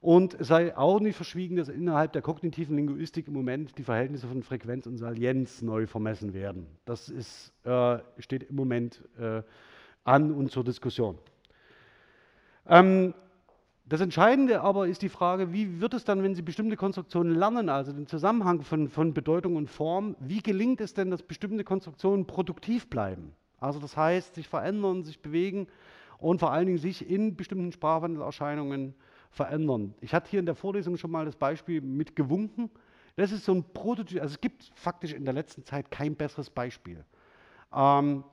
Und 0.00 0.34
es 0.34 0.46
sei 0.48 0.76
auch 0.76 1.00
nicht 1.00 1.16
verschwiegen, 1.16 1.56
dass 1.56 1.68
innerhalb 1.68 2.12
der 2.12 2.22
kognitiven 2.22 2.76
Linguistik 2.76 3.26
im 3.26 3.34
Moment 3.34 3.76
die 3.78 3.82
Verhältnisse 3.82 4.28
von 4.28 4.44
Frequenz 4.44 4.86
und 4.86 4.96
Salienz 4.96 5.60
neu 5.60 5.86
vermessen 5.88 6.34
werden. 6.34 6.66
Das 6.84 7.08
ist, 7.08 7.52
äh, 7.64 7.98
steht 8.18 8.44
im 8.44 8.54
Moment 8.54 9.02
äh, 9.18 9.42
an 10.04 10.32
und 10.32 10.52
zur 10.52 10.62
Diskussion. 10.62 11.18
Ähm, 12.66 13.12
das 13.86 14.00
Entscheidende 14.00 14.60
aber 14.60 14.86
ist 14.86 15.02
die 15.02 15.08
Frage, 15.08 15.52
wie 15.52 15.80
wird 15.80 15.94
es 15.94 16.04
dann, 16.04 16.22
wenn 16.22 16.34
Sie 16.34 16.42
bestimmte 16.42 16.76
Konstruktionen 16.76 17.34
lernen, 17.34 17.68
also 17.68 17.90
den 17.90 18.06
Zusammenhang 18.06 18.62
von, 18.62 18.88
von 18.88 19.14
Bedeutung 19.14 19.56
und 19.56 19.68
Form, 19.68 20.14
wie 20.20 20.42
gelingt 20.42 20.80
es 20.80 20.94
denn, 20.94 21.10
dass 21.10 21.22
bestimmte 21.22 21.64
Konstruktionen 21.64 22.26
produktiv 22.26 22.88
bleiben? 22.88 23.32
Also 23.58 23.80
das 23.80 23.96
heißt, 23.96 24.34
sich 24.34 24.46
verändern, 24.46 25.02
sich 25.04 25.20
bewegen 25.22 25.66
und 26.18 26.38
vor 26.38 26.52
allen 26.52 26.66
Dingen 26.66 26.78
sich 26.78 27.08
in 27.08 27.34
bestimmten 27.34 27.72
Sprachwandelerscheinungen 27.72 28.94
verändern. 29.30 29.94
Ich 30.00 30.14
hatte 30.14 30.30
hier 30.30 30.40
in 30.40 30.46
der 30.46 30.54
Vorlesung 30.54 30.96
schon 30.96 31.10
mal 31.10 31.24
das 31.24 31.36
Beispiel 31.36 31.80
mit 31.80 32.16
gewunken. 32.16 32.70
Das 33.16 33.32
ist 33.32 33.44
so 33.44 33.52
ein 33.52 33.64
Prototyp, 33.74 34.20
also 34.20 34.34
es 34.34 34.40
gibt 34.40 34.70
faktisch 34.74 35.12
in 35.12 35.24
der 35.24 35.34
letzten 35.34 35.64
Zeit 35.64 35.90
kein 35.90 36.14
besseres 36.14 36.50
Beispiel. 36.50 37.04
Ähm, 37.74 38.24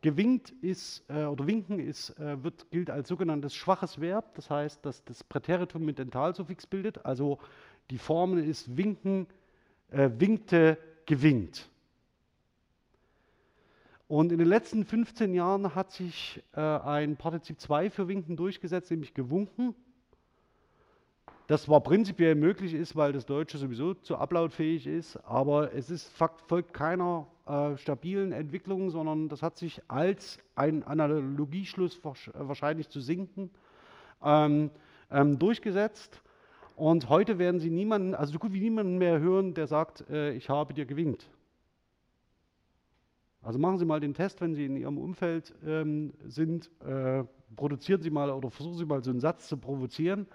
gewinkt 0.00 0.50
ist, 0.62 1.04
äh, 1.08 1.24
oder 1.24 1.46
winken 1.46 1.78
ist, 1.78 2.10
äh, 2.18 2.42
wird, 2.42 2.70
gilt 2.70 2.90
als 2.90 3.08
sogenanntes 3.08 3.54
schwaches 3.54 4.00
Verb, 4.00 4.34
das 4.34 4.48
heißt, 4.48 4.84
dass 4.86 5.04
das 5.04 5.24
Präteritum 5.24 5.84
mit 5.84 5.98
Dentalsuffix 5.98 6.66
bildet, 6.66 7.04
also 7.04 7.38
die 7.90 7.98
Formel 7.98 8.44
ist 8.44 8.76
winken, 8.76 9.26
äh, 9.90 10.08
winkte, 10.18 10.78
gewinkt. 11.06 11.68
Und 14.06 14.32
in 14.32 14.38
den 14.38 14.48
letzten 14.48 14.84
15 14.84 15.34
Jahren 15.34 15.74
hat 15.74 15.92
sich 15.92 16.42
äh, 16.52 16.60
ein 16.60 17.16
Partizip 17.16 17.60
2 17.60 17.90
für 17.90 18.08
winken 18.08 18.36
durchgesetzt, 18.36 18.90
nämlich 18.90 19.14
gewunken. 19.14 19.74
Das 21.50 21.64
zwar 21.64 21.80
prinzipiell 21.80 22.36
möglich 22.36 22.74
ist, 22.74 22.94
weil 22.94 23.12
das 23.12 23.26
Deutsche 23.26 23.58
sowieso 23.58 23.94
zu 23.94 24.16
uploadfähig 24.16 24.86
ist, 24.86 25.16
aber 25.24 25.74
es 25.74 25.90
ist 25.90 26.08
folgt 26.12 26.72
keiner 26.72 27.26
äh, 27.44 27.76
stabilen 27.76 28.30
Entwicklung, 28.30 28.90
sondern 28.90 29.28
das 29.28 29.42
hat 29.42 29.58
sich 29.58 29.82
als 29.88 30.38
ein 30.54 30.84
Analogieschluss 30.84 32.00
wahrscheinlich 32.04 32.88
zu 32.88 33.00
sinken 33.00 33.50
ähm, 34.22 34.70
ähm, 35.10 35.40
durchgesetzt. 35.40 36.22
Und 36.76 37.08
heute 37.08 37.40
werden 37.40 37.58
Sie 37.58 37.70
niemanden, 37.70 38.14
also 38.14 38.34
so 38.34 38.38
gut 38.38 38.52
wie 38.52 38.60
niemanden 38.60 38.98
mehr 38.98 39.18
hören, 39.18 39.52
der 39.52 39.66
sagt, 39.66 40.08
äh, 40.08 40.32
ich 40.34 40.48
habe 40.48 40.72
dir 40.72 40.86
gewinkt. 40.86 41.28
Also 43.42 43.58
machen 43.58 43.78
Sie 43.78 43.84
mal 43.84 43.98
den 43.98 44.14
Test, 44.14 44.40
wenn 44.40 44.54
Sie 44.54 44.66
in 44.66 44.76
Ihrem 44.76 44.98
Umfeld 44.98 45.52
ähm, 45.66 46.12
sind, 46.28 46.70
äh, 46.86 47.24
produzieren 47.56 48.02
Sie 48.02 48.10
mal 48.10 48.30
oder 48.30 48.52
versuchen 48.52 48.78
Sie 48.78 48.84
mal 48.84 49.02
so 49.02 49.10
einen 49.10 49.18
Satz 49.18 49.48
zu 49.48 49.56
provozieren 49.56 50.28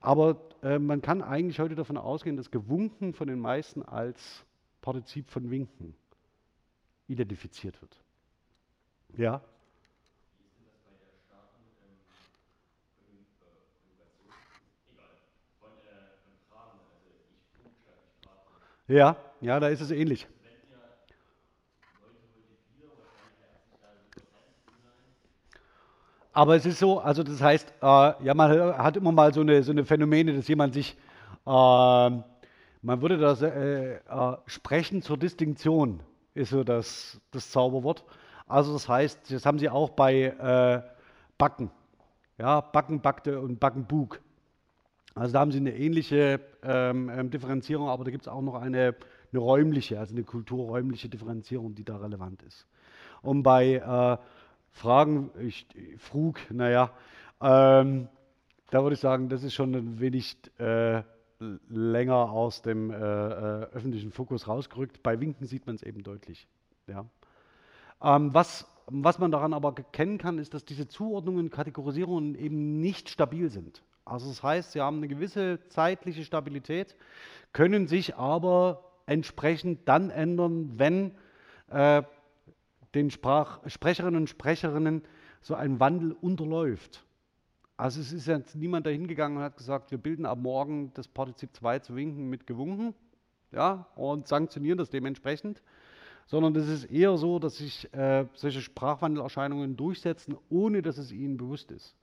aber 0.00 0.40
äh, 0.62 0.78
man 0.78 1.02
kann 1.02 1.22
eigentlich 1.22 1.58
heute 1.58 1.74
davon 1.74 1.96
ausgehen, 1.96 2.36
dass 2.36 2.50
gewunken 2.50 3.14
von 3.14 3.28
den 3.28 3.40
meisten 3.40 3.82
als 3.82 4.44
Partizip 4.80 5.30
von 5.30 5.50
winken 5.50 5.94
identifiziert 7.08 7.80
wird. 7.80 8.00
Ja? 9.16 9.42
Ja, 18.86 19.16
ja, 19.42 19.60
da 19.60 19.68
ist 19.68 19.82
es 19.82 19.90
ähnlich. 19.90 20.26
Aber 26.32 26.56
es 26.56 26.66
ist 26.66 26.78
so, 26.78 27.00
also 27.00 27.22
das 27.22 27.40
heißt, 27.40 27.72
äh, 27.80 28.24
ja, 28.24 28.34
man 28.34 28.76
hat 28.78 28.96
immer 28.96 29.12
mal 29.12 29.32
so 29.32 29.40
eine, 29.40 29.62
so 29.62 29.72
eine 29.72 29.84
Phänomene, 29.84 30.34
dass 30.34 30.48
jemand 30.48 30.74
sich, 30.74 30.96
äh, 31.46 31.50
man 31.50 33.02
würde 33.02 33.18
das 33.18 33.42
äh, 33.42 33.94
äh, 33.94 34.36
Sprechen 34.46 35.02
zur 35.02 35.16
Distinktion, 35.16 36.00
ist 36.34 36.50
so 36.50 36.64
das, 36.64 37.20
das 37.30 37.50
Zauberwort. 37.50 38.04
Also 38.46 38.72
das 38.72 38.88
heißt, 38.88 39.32
das 39.32 39.44
haben 39.44 39.58
sie 39.58 39.68
auch 39.68 39.90
bei 39.90 40.24
äh, 40.24 40.82
Backen. 41.36 41.70
Ja, 42.38 42.60
Backen, 42.60 43.00
Backte 43.00 43.40
und 43.40 43.58
Backen, 43.58 43.84
Bug. 43.86 44.20
Also 45.14 45.32
da 45.32 45.40
haben 45.40 45.50
sie 45.50 45.58
eine 45.58 45.74
ähnliche 45.74 46.40
ähm, 46.62 47.10
ähm 47.10 47.30
Differenzierung, 47.30 47.88
aber 47.88 48.04
da 48.04 48.10
gibt 48.10 48.22
es 48.22 48.28
auch 48.28 48.40
noch 48.40 48.54
eine, 48.54 48.94
eine 49.32 49.40
räumliche, 49.40 49.98
also 49.98 50.14
eine 50.14 50.22
kulturräumliche 50.22 51.08
Differenzierung, 51.08 51.74
die 51.74 51.84
da 51.84 51.96
relevant 51.96 52.42
ist. 52.42 52.66
Und 53.22 53.42
bei 53.42 53.74
äh, 53.74 54.16
Fragen, 54.72 55.30
ich, 55.40 55.66
frug, 55.98 56.38
naja, 56.50 56.90
ähm, 57.40 58.08
da 58.70 58.82
würde 58.82 58.94
ich 58.94 59.00
sagen, 59.00 59.28
das 59.28 59.42
ist 59.42 59.54
schon 59.54 59.74
ein 59.74 60.00
wenig 60.00 60.36
äh, 60.58 61.02
länger 61.68 62.30
aus 62.30 62.62
dem 62.62 62.90
äh, 62.90 62.94
äh, 62.94 62.98
öffentlichen 63.72 64.12
Fokus 64.12 64.46
rausgerückt. 64.46 65.02
Bei 65.02 65.20
Winken 65.20 65.46
sieht 65.46 65.66
man 65.66 65.76
es 65.76 65.82
eben 65.82 66.02
deutlich. 66.02 66.46
Ja. 66.86 67.06
Ähm, 68.02 68.34
was 68.34 68.66
was 68.90 69.18
man 69.18 69.30
daran 69.30 69.52
aber 69.52 69.74
erkennen 69.76 70.18
kann, 70.18 70.38
ist, 70.38 70.54
dass 70.54 70.64
diese 70.64 70.88
Zuordnungen, 70.88 71.50
Kategorisierungen 71.50 72.34
eben 72.34 72.80
nicht 72.80 73.10
stabil 73.10 73.50
sind. 73.50 73.82
Also 74.04 74.28
das 74.28 74.42
heißt, 74.42 74.72
sie 74.72 74.80
haben 74.80 74.98
eine 74.98 75.08
gewisse 75.08 75.60
zeitliche 75.68 76.24
Stabilität, 76.24 76.96
können 77.52 77.86
sich 77.86 78.16
aber 78.16 78.84
entsprechend 79.06 79.86
dann 79.88 80.10
ändern, 80.10 80.78
wenn 80.78 81.12
äh, 81.70 82.02
den 82.94 83.10
Sprach 83.10 83.60
Sprecherinnen 83.68 84.20
und 84.20 84.28
Sprecherinnen 84.28 85.02
so 85.40 85.54
ein 85.54 85.80
Wandel 85.80 86.12
unterläuft. 86.12 87.04
Also 87.76 88.00
es 88.00 88.12
ist 88.12 88.26
jetzt 88.26 88.56
niemand 88.56 88.86
dahin 88.86 89.06
gegangen 89.06 89.36
und 89.36 89.42
hat 89.42 89.56
gesagt, 89.56 89.90
wir 89.92 89.98
bilden 89.98 90.26
ab 90.26 90.38
morgen 90.38 90.92
das 90.94 91.06
Partizip 91.06 91.54
2 91.54 91.78
zu 91.78 91.94
winken 91.94 92.28
mit 92.28 92.46
gewunken 92.46 92.94
ja, 93.52 93.86
und 93.94 94.26
sanktionieren 94.26 94.78
das 94.78 94.90
dementsprechend, 94.90 95.62
sondern 96.26 96.54
es 96.56 96.68
ist 96.68 96.84
eher 96.84 97.16
so, 97.16 97.38
dass 97.38 97.58
sich 97.58 97.92
äh, 97.94 98.26
solche 98.34 98.60
Sprachwandelerscheinungen 98.60 99.76
durchsetzen, 99.76 100.36
ohne 100.50 100.82
dass 100.82 100.98
es 100.98 101.12
ihnen 101.12 101.36
bewusst 101.36 101.70
ist. 101.70 101.94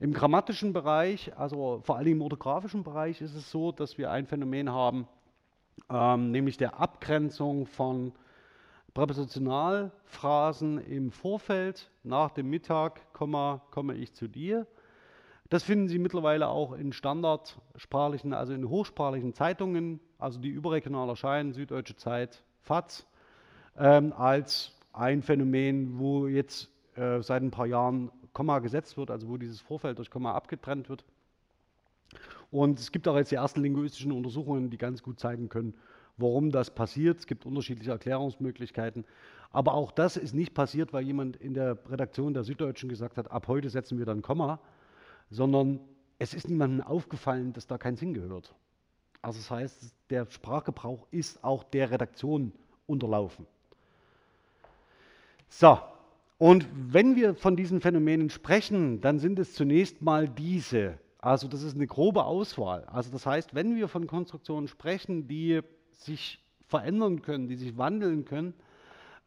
Im 0.00 0.12
grammatischen 0.12 0.72
Bereich, 0.72 1.36
also 1.38 1.80
vor 1.84 1.96
allem 1.96 2.14
im 2.14 2.22
orthografischen 2.22 2.82
Bereich, 2.82 3.20
ist 3.20 3.34
es 3.34 3.50
so, 3.50 3.70
dass 3.70 3.96
wir 3.96 4.10
ein 4.10 4.26
Phänomen 4.26 4.70
haben, 4.70 5.06
ähm, 5.88 6.32
nämlich 6.32 6.56
der 6.56 6.80
Abgrenzung 6.80 7.66
von 7.66 8.12
Präpositionalphrasen 8.94 10.78
im 10.78 11.10
Vorfeld, 11.10 11.90
nach 12.04 12.30
dem 12.30 12.48
Mittag, 12.48 13.12
Komma, 13.12 13.60
komme 13.72 13.94
ich 13.94 14.12
zu 14.14 14.28
dir. 14.28 14.68
Das 15.50 15.64
finden 15.64 15.88
Sie 15.88 15.98
mittlerweile 15.98 16.46
auch 16.46 16.72
in 16.72 16.92
standardsprachlichen, 16.92 18.32
also 18.32 18.54
in 18.54 18.68
hochsprachlichen 18.68 19.34
Zeitungen, 19.34 19.98
also 20.18 20.38
die 20.38 20.48
überregional 20.48 21.08
erscheinen, 21.08 21.52
Süddeutsche 21.52 21.96
Zeit, 21.96 22.44
FAZ, 22.62 23.04
ähm, 23.76 24.12
als 24.12 24.72
ein 24.92 25.22
Phänomen, 25.22 25.98
wo 25.98 26.28
jetzt 26.28 26.70
äh, 26.94 27.20
seit 27.20 27.42
ein 27.42 27.50
paar 27.50 27.66
Jahren 27.66 28.12
Komma 28.32 28.60
gesetzt 28.60 28.96
wird, 28.96 29.10
also 29.10 29.28
wo 29.28 29.36
dieses 29.36 29.60
Vorfeld 29.60 29.98
durch 29.98 30.10
Komma 30.10 30.34
abgetrennt 30.34 30.88
wird. 30.88 31.04
Und 32.52 32.78
es 32.78 32.92
gibt 32.92 33.08
auch 33.08 33.16
jetzt 33.16 33.32
die 33.32 33.36
ersten 33.36 33.60
linguistischen 33.60 34.12
Untersuchungen, 34.12 34.70
die 34.70 34.78
ganz 34.78 35.02
gut 35.02 35.18
zeigen 35.18 35.48
können, 35.48 35.74
warum 36.16 36.50
das 36.50 36.70
passiert. 36.70 37.18
Es 37.18 37.26
gibt 37.26 37.46
unterschiedliche 37.46 37.90
Erklärungsmöglichkeiten. 37.90 39.04
Aber 39.50 39.74
auch 39.74 39.92
das 39.92 40.16
ist 40.16 40.34
nicht 40.34 40.54
passiert, 40.54 40.92
weil 40.92 41.04
jemand 41.04 41.36
in 41.36 41.54
der 41.54 41.78
Redaktion 41.88 42.34
der 42.34 42.44
Süddeutschen 42.44 42.88
gesagt 42.88 43.16
hat, 43.16 43.30
ab 43.30 43.46
heute 43.48 43.70
setzen 43.70 43.98
wir 43.98 44.06
dann 44.06 44.22
Komma, 44.22 44.60
sondern 45.30 45.80
es 46.18 46.34
ist 46.34 46.48
niemandem 46.48 46.80
aufgefallen, 46.86 47.52
dass 47.52 47.66
da 47.66 47.78
kein 47.78 47.96
Sinn 47.96 48.14
gehört. 48.14 48.54
Also 49.22 49.38
das 49.38 49.50
heißt, 49.50 49.94
der 50.10 50.30
Sprachgebrauch 50.30 51.06
ist 51.10 51.42
auch 51.42 51.64
der 51.64 51.90
Redaktion 51.90 52.52
unterlaufen. 52.86 53.46
So, 55.48 55.78
und 56.38 56.66
wenn 56.74 57.16
wir 57.16 57.34
von 57.34 57.56
diesen 57.56 57.80
Phänomenen 57.80 58.28
sprechen, 58.28 59.00
dann 59.00 59.18
sind 59.18 59.38
es 59.38 59.54
zunächst 59.54 60.02
mal 60.02 60.28
diese. 60.28 60.98
Also 61.18 61.48
das 61.48 61.62
ist 61.62 61.74
eine 61.74 61.86
grobe 61.86 62.24
Auswahl. 62.24 62.84
Also 62.84 63.10
das 63.10 63.24
heißt, 63.24 63.54
wenn 63.54 63.76
wir 63.76 63.88
von 63.88 64.06
Konstruktionen 64.06 64.68
sprechen, 64.68 65.26
die 65.26 65.62
sich 65.96 66.42
verändern 66.66 67.22
können, 67.22 67.48
die 67.48 67.56
sich 67.56 67.76
wandeln 67.76 68.24
können, 68.24 68.54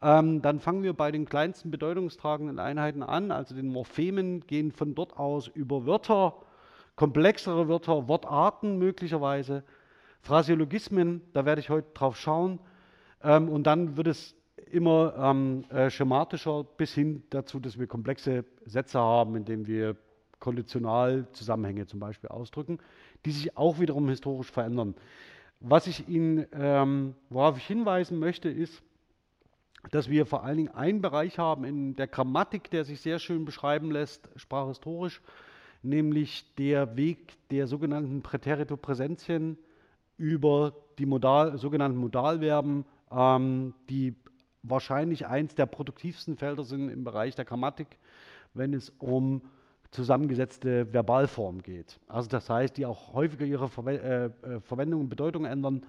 ähm, 0.00 0.42
dann 0.42 0.60
fangen 0.60 0.82
wir 0.82 0.92
bei 0.92 1.10
den 1.10 1.26
kleinsten 1.26 1.70
bedeutungstragenden 1.70 2.58
Einheiten 2.58 3.02
an, 3.02 3.30
also 3.30 3.54
den 3.54 3.68
Morphemen, 3.68 4.46
gehen 4.46 4.70
von 4.70 4.94
dort 4.94 5.16
aus 5.16 5.48
über 5.48 5.86
Wörter, 5.86 6.34
komplexere 6.94 7.68
Wörter, 7.68 8.08
Wortarten 8.08 8.78
möglicherweise, 8.78 9.64
Phraseologismen, 10.20 11.22
da 11.32 11.44
werde 11.44 11.60
ich 11.60 11.70
heute 11.70 11.88
drauf 11.94 12.16
schauen, 12.16 12.60
ähm, 13.22 13.48
und 13.48 13.66
dann 13.66 13.96
wird 13.96 14.06
es 14.06 14.36
immer 14.70 15.14
ähm, 15.16 15.64
äh, 15.70 15.90
schematischer 15.90 16.64
bis 16.64 16.92
hin 16.94 17.22
dazu, 17.30 17.58
dass 17.58 17.78
wir 17.78 17.86
komplexe 17.86 18.44
Sätze 18.64 18.98
haben, 18.98 19.34
indem 19.34 19.66
wir 19.66 19.96
Konditionalzusammenhänge 20.38 21.86
zum 21.86 21.98
Beispiel 21.98 22.28
ausdrücken, 22.28 22.78
die 23.24 23.32
sich 23.32 23.56
auch 23.56 23.80
wiederum 23.80 24.08
historisch 24.08 24.50
verändern. 24.50 24.94
Was 25.60 25.86
ich 25.88 26.08
Ihnen, 26.08 26.46
ähm, 26.52 27.14
worauf 27.30 27.56
ich 27.56 27.66
hinweisen 27.66 28.18
möchte, 28.18 28.48
ist, 28.48 28.82
dass 29.90 30.08
wir 30.08 30.26
vor 30.26 30.44
allen 30.44 30.56
Dingen 30.56 30.74
einen 30.74 31.02
Bereich 31.02 31.38
haben 31.38 31.64
in 31.64 31.96
der 31.96 32.06
Grammatik, 32.06 32.70
der 32.70 32.84
sich 32.84 33.00
sehr 33.00 33.18
schön 33.18 33.44
beschreiben 33.44 33.90
lässt, 33.90 34.28
sprachhistorisch, 34.36 35.20
nämlich 35.82 36.54
der 36.56 36.96
Weg 36.96 37.36
der 37.50 37.66
sogenannten 37.66 38.22
Präterito-Präsentien 38.22 39.58
über 40.16 40.74
die 40.98 41.06
Modal, 41.06 41.58
sogenannten 41.58 41.98
Modalverben, 41.98 42.84
ähm, 43.10 43.74
die 43.88 44.14
wahrscheinlich 44.62 45.26
eins 45.26 45.54
der 45.54 45.66
produktivsten 45.66 46.36
Felder 46.36 46.64
sind 46.64 46.88
im 46.88 47.04
Bereich 47.04 47.34
der 47.34 47.44
Grammatik, 47.44 47.98
wenn 48.54 48.74
es 48.74 48.90
um 48.98 49.42
zusammengesetzte 49.90 50.92
Verbalform 50.92 51.62
geht. 51.62 51.98
Also 52.08 52.28
das 52.28 52.50
heißt, 52.50 52.76
die 52.76 52.86
auch 52.86 53.14
häufiger 53.14 53.46
ihre 53.46 53.70
äh, 53.86 54.26
äh, 54.26 54.60
Verwendung 54.60 55.02
und 55.02 55.08
Bedeutung 55.08 55.44
ändern 55.44 55.86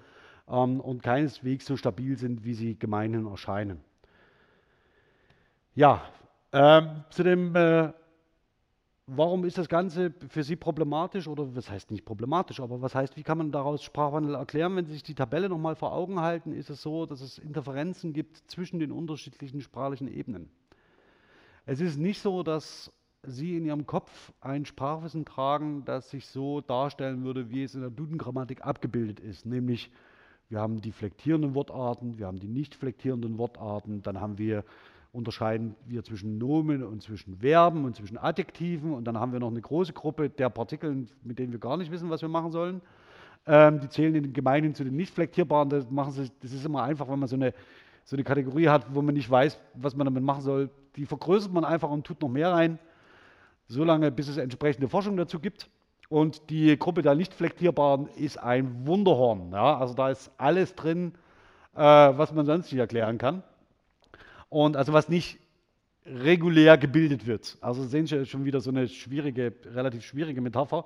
ähm, 0.48 0.80
und 0.80 1.04
keineswegs 1.04 1.66
so 1.66 1.76
stabil 1.76 2.18
sind, 2.18 2.44
wie 2.44 2.54
sie 2.54 2.78
gemeinhin 2.78 3.28
erscheinen. 3.28 3.82
Ja, 5.76 6.02
ähm, 6.52 7.04
zu 7.10 7.24
dem, 7.24 7.56
äh, 7.56 7.94
warum 9.06 9.46
ist 9.46 9.58
das 9.58 9.70
Ganze 9.70 10.14
für 10.30 10.44
Sie 10.44 10.56
problematisch 10.56 11.28
oder 11.28 11.56
was 11.56 11.70
heißt 11.70 11.92
nicht 11.92 12.06
problematisch, 12.06 12.60
aber 12.60 12.82
was 12.82 12.96
heißt, 12.96 13.18
wie 13.18 13.24
kann 13.24 13.38
man 13.38 13.52
daraus 13.52 13.84
Sprachwandel 13.84 14.36
erklären? 14.36 14.76
Wenn 14.76 14.86
Sie 14.86 14.94
sich 14.94 15.04
die 15.04 15.16
Tabelle 15.16 15.50
nochmal 15.50 15.76
vor 15.76 15.94
Augen 15.94 16.20
halten, 16.20 16.54
ist 16.54 16.70
es 16.70 16.82
so, 16.82 17.06
dass 17.06 17.22
es 17.22 17.38
Interferenzen 17.38 18.14
gibt 18.14 18.38
zwischen 18.50 18.80
den 18.80 18.92
unterschiedlichen 18.92 19.62
sprachlichen 19.62 20.08
Ebenen. 20.08 20.50
Es 21.66 21.82
ist 21.82 21.98
nicht 21.98 22.22
so, 22.22 22.42
dass 22.42 22.92
Sie 23.24 23.58
in 23.58 23.66
Ihrem 23.66 23.86
Kopf 23.86 24.32
ein 24.40 24.66
Sprachwissen 24.66 25.26
tragen, 25.26 25.84
das 25.84 26.10
sich 26.10 26.26
so 26.28 26.62
darstellen 26.62 27.24
würde, 27.26 27.50
wie 27.50 27.64
es 27.64 27.76
in 27.76 27.82
der 27.82 27.90
Duden-Grammatik 27.90 28.66
abgebildet 28.66 29.20
ist. 29.20 29.46
Nämlich, 29.46 29.92
wir 30.48 30.60
haben 30.60 30.80
die 30.80 30.94
flektierenden 30.94 31.54
Wortarten, 31.54 32.18
wir 32.18 32.28
haben 32.28 32.40
die 32.40 32.48
nicht 32.48 32.76
flektierenden 32.76 33.38
Wortarten, 33.38 34.02
dann 34.04 34.22
haben 34.22 34.38
wir, 34.38 34.64
unterscheiden 35.12 35.76
wir 35.86 36.04
zwischen 36.06 36.38
Nomen 36.38 36.82
und 36.82 37.04
zwischen 37.04 37.40
Verben 37.40 37.84
und 37.84 37.98
zwischen 37.98 38.18
Adjektiven 38.18 38.94
und 38.94 39.04
dann 39.04 39.18
haben 39.18 39.34
wir 39.34 39.42
noch 39.42 39.52
eine 39.52 39.62
große 39.62 39.92
Gruppe 39.92 40.30
der 40.30 40.50
Partikel, 40.50 41.06
mit 41.24 41.40
denen 41.40 41.52
wir 41.52 41.60
gar 41.60 41.76
nicht 41.76 41.92
wissen, 41.92 42.10
was 42.10 42.22
wir 42.22 42.30
machen 42.30 42.54
sollen. 42.54 42.82
Ähm, 43.46 43.82
die 43.82 43.90
zählen 43.90 44.16
in 44.16 44.24
den 44.24 44.34
Gemeinden 44.34 44.76
zu 44.76 44.86
den 44.86 44.96
nicht 44.96 45.14
flektierbaren. 45.14 45.68
Das, 45.68 45.90
machen 45.90 46.14
sie, 46.14 46.32
das 46.40 46.54
ist 46.54 46.66
immer 46.66 46.84
einfach, 46.84 47.10
wenn 47.10 47.20
man 47.20 47.28
so 47.28 47.36
eine, 47.36 47.54
so 48.06 48.16
eine 48.16 48.24
Kategorie 48.24 48.70
hat, 48.70 48.96
wo 48.96 49.02
man 49.02 49.14
nicht 49.14 49.30
weiß, 49.30 49.60
was 49.74 49.94
man 49.94 50.06
damit 50.06 50.24
machen 50.24 50.42
soll. 50.42 50.70
Die 50.96 51.06
vergrößert 51.06 51.52
man 51.52 51.66
einfach 51.66 51.90
und 51.90 52.06
tut 52.06 52.22
noch 52.22 52.30
mehr 52.30 52.54
rein 52.54 52.80
solange 53.70 54.12
bis 54.12 54.28
es 54.28 54.38
entsprechende 54.38 54.90
Forschung 54.90 55.16
dazu 55.16 55.40
gibt. 55.40 55.70
Und 56.10 56.50
die 56.50 56.78
Gruppe 56.78 57.04
der 57.04 57.14
nicht 57.14 57.34
flektierbaren 57.34 58.08
ist 58.18 58.38
ein 58.38 58.88
Wunderhorn. 58.88 59.52
Ja? 59.52 59.78
Also 59.78 59.94
da 59.94 60.10
ist 60.10 60.32
alles 60.38 60.76
drin, 60.76 61.14
äh, 61.76 61.80
was 61.80 62.34
man 62.34 62.48
sonst 62.48 62.72
nicht 62.72 62.80
erklären 62.80 63.20
kann. 63.20 63.44
Und 64.50 64.76
also 64.76 64.92
was 64.92 65.08
nicht 65.08 65.40
regulär 66.08 66.80
gebildet 66.80 67.28
wird. 67.28 67.60
Also 67.62 67.84
sehen 67.84 68.08
Sie 68.08 68.26
schon 68.26 68.44
wieder 68.44 68.60
so 68.60 68.72
eine 68.72 68.88
schwierige, 68.88 69.54
relativ 69.66 70.04
schwierige 70.04 70.42
Metapher, 70.42 70.86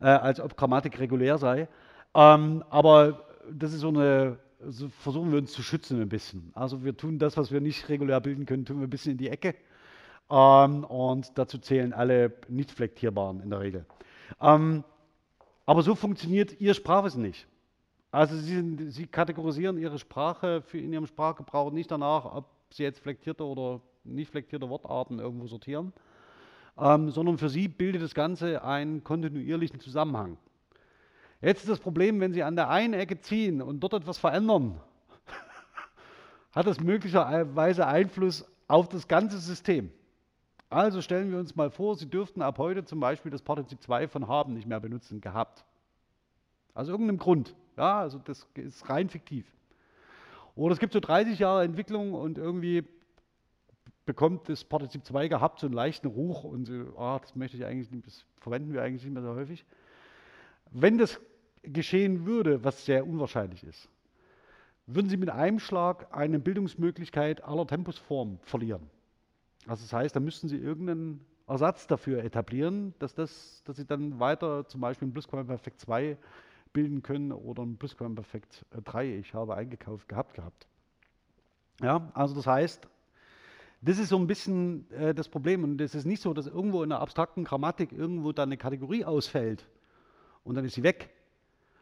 äh, 0.00 0.06
als 0.06 0.40
ob 0.40 0.56
Grammatik 0.56 0.98
regulär 0.98 1.38
sei. 1.38 1.68
Ähm, 2.14 2.64
aber 2.68 3.28
das 3.52 3.72
ist 3.72 3.80
so 3.80 3.90
eine, 3.90 4.40
so 4.66 4.88
versuchen 4.88 5.30
wir 5.30 5.38
uns 5.38 5.52
zu 5.52 5.62
schützen 5.62 6.02
ein 6.02 6.08
bisschen. 6.08 6.50
Also 6.54 6.82
wir 6.82 6.96
tun 6.96 7.20
das, 7.20 7.36
was 7.36 7.52
wir 7.52 7.60
nicht 7.60 7.88
regulär 7.88 8.20
bilden 8.20 8.44
können, 8.44 8.64
tun 8.64 8.80
wir 8.80 8.88
ein 8.88 8.90
bisschen 8.90 9.12
in 9.12 9.18
die 9.18 9.28
Ecke 9.28 9.54
ähm, 10.30 10.84
und 10.84 11.38
dazu 11.38 11.58
zählen 11.58 11.92
alle 11.92 12.32
nicht 12.48 12.70
flektierbaren 12.70 13.40
in 13.40 13.50
der 13.50 13.60
Regel. 13.60 13.86
Ähm, 14.40 14.84
aber 15.66 15.82
so 15.82 15.94
funktioniert 15.94 16.60
Ihr 16.60 16.74
Sprachwissen 16.74 17.22
nicht. 17.22 17.46
Also 18.10 18.36
Sie, 18.36 18.90
Sie, 18.90 19.06
kategorisieren 19.06 19.78
Ihre 19.78 19.98
Sprache 19.98 20.62
für 20.62 20.78
in 20.78 20.92
Ihrem 20.92 21.06
Sprachgebrauch 21.06 21.70
nicht 21.70 21.90
danach, 21.90 22.24
ob 22.24 22.46
Sie 22.70 22.82
jetzt 22.82 23.00
flektierte 23.00 23.44
oder 23.44 23.80
nicht 24.04 24.30
flektierte 24.30 24.68
Wortarten 24.68 25.18
irgendwo 25.18 25.46
sortieren, 25.46 25.92
ähm, 26.78 27.10
sondern 27.10 27.38
für 27.38 27.48
Sie 27.48 27.68
bildet 27.68 28.02
das 28.02 28.14
Ganze 28.14 28.64
einen 28.64 29.04
kontinuierlichen 29.04 29.80
Zusammenhang. 29.80 30.38
Jetzt 31.40 31.60
ist 31.60 31.68
das 31.68 31.80
Problem, 31.80 32.20
wenn 32.20 32.32
Sie 32.32 32.42
an 32.42 32.56
der 32.56 32.68
einen 32.70 32.94
Ecke 32.94 33.20
ziehen 33.20 33.62
und 33.62 33.80
dort 33.80 33.92
etwas 33.92 34.18
verändern, 34.18 34.80
hat 36.52 36.66
das 36.66 36.80
möglicherweise 36.80 37.86
Einfluss 37.86 38.46
auf 38.66 38.88
das 38.88 39.06
ganze 39.06 39.38
System. 39.38 39.90
Also 40.70 41.00
stellen 41.00 41.30
wir 41.30 41.38
uns 41.38 41.56
mal 41.56 41.70
vor, 41.70 41.96
Sie 41.96 42.08
dürften 42.08 42.42
ab 42.42 42.58
heute 42.58 42.84
zum 42.84 43.00
Beispiel 43.00 43.30
das 43.30 43.42
Partizip 43.42 43.82
2 43.82 44.08
von 44.08 44.28
haben 44.28 44.52
nicht 44.52 44.66
mehr 44.66 44.80
benutzen, 44.80 45.20
gehabt. 45.20 45.64
Aus 46.74 46.88
irgendeinem 46.88 47.18
Grund. 47.18 47.54
Ja, 47.76 48.00
also 48.00 48.18
das 48.18 48.46
ist 48.54 48.88
rein 48.90 49.08
fiktiv. 49.08 49.46
Oder 50.54 50.72
es 50.72 50.78
gibt 50.78 50.92
so 50.92 51.00
30 51.00 51.38
Jahre 51.38 51.64
Entwicklung 51.64 52.12
und 52.12 52.36
irgendwie 52.36 52.84
bekommt 54.04 54.48
das 54.48 54.64
Partizip 54.64 55.04
2 55.04 55.28
gehabt 55.28 55.60
so 55.60 55.66
einen 55.66 55.74
leichten 55.74 56.08
Ruch 56.08 56.44
und 56.44 56.66
so, 56.66 56.98
ah, 56.98 57.18
das 57.18 57.34
möchte 57.36 57.56
ich 57.56 57.64
eigentlich 57.64 57.90
nicht, 57.90 58.06
das 58.06 58.24
verwenden 58.40 58.72
wir 58.72 58.82
eigentlich 58.82 59.04
nicht 59.04 59.12
mehr 59.12 59.22
so 59.22 59.34
häufig. 59.34 59.64
Wenn 60.70 60.98
das 60.98 61.20
geschehen 61.62 62.26
würde, 62.26 62.64
was 62.64 62.84
sehr 62.84 63.06
unwahrscheinlich 63.06 63.64
ist, 63.64 63.88
würden 64.86 65.08
Sie 65.08 65.16
mit 65.16 65.30
einem 65.30 65.58
Schlag 65.58 66.14
eine 66.14 66.38
Bildungsmöglichkeit 66.38 67.44
aller 67.44 67.66
Tempusformen 67.66 68.38
verlieren. 68.42 68.90
Also 69.66 69.82
das 69.84 69.92
heißt, 69.92 70.16
da 70.16 70.20
müssten 70.20 70.48
Sie 70.48 70.56
irgendeinen 70.56 71.24
Ersatz 71.46 71.86
dafür 71.86 72.22
etablieren, 72.24 72.94
dass, 72.98 73.14
das, 73.14 73.62
dass 73.64 73.76
Sie 73.76 73.86
dann 73.86 74.20
weiter 74.20 74.66
zum 74.68 74.80
Beispiel 74.80 75.08
ein 75.08 75.12
Plusquamperfekt 75.12 75.80
2 75.80 76.16
bilden 76.72 77.02
können 77.02 77.32
oder 77.32 77.62
ein 77.62 77.76
Plusquamperfekt 77.76 78.64
3. 78.70 79.16
Ich 79.16 79.34
habe 79.34 79.56
eingekauft 79.56 80.08
gehabt 80.08 80.34
gehabt. 80.34 80.66
Ja, 81.80 82.10
also 82.14 82.34
das 82.34 82.46
heißt, 82.46 82.88
das 83.80 83.98
ist 83.98 84.08
so 84.08 84.18
ein 84.18 84.26
bisschen 84.26 84.90
äh, 84.90 85.14
das 85.14 85.28
Problem. 85.28 85.64
Und 85.64 85.80
es 85.80 85.94
ist 85.94 86.04
nicht 86.04 86.22
so, 86.22 86.34
dass 86.34 86.46
irgendwo 86.46 86.82
in 86.82 86.90
der 86.90 87.00
abstrakten 87.00 87.44
Grammatik 87.44 87.92
irgendwo 87.92 88.32
dann 88.32 88.48
eine 88.48 88.56
Kategorie 88.56 89.04
ausfällt 89.04 89.68
und 90.44 90.54
dann 90.54 90.64
ist 90.64 90.74
sie 90.74 90.82
weg. 90.82 91.10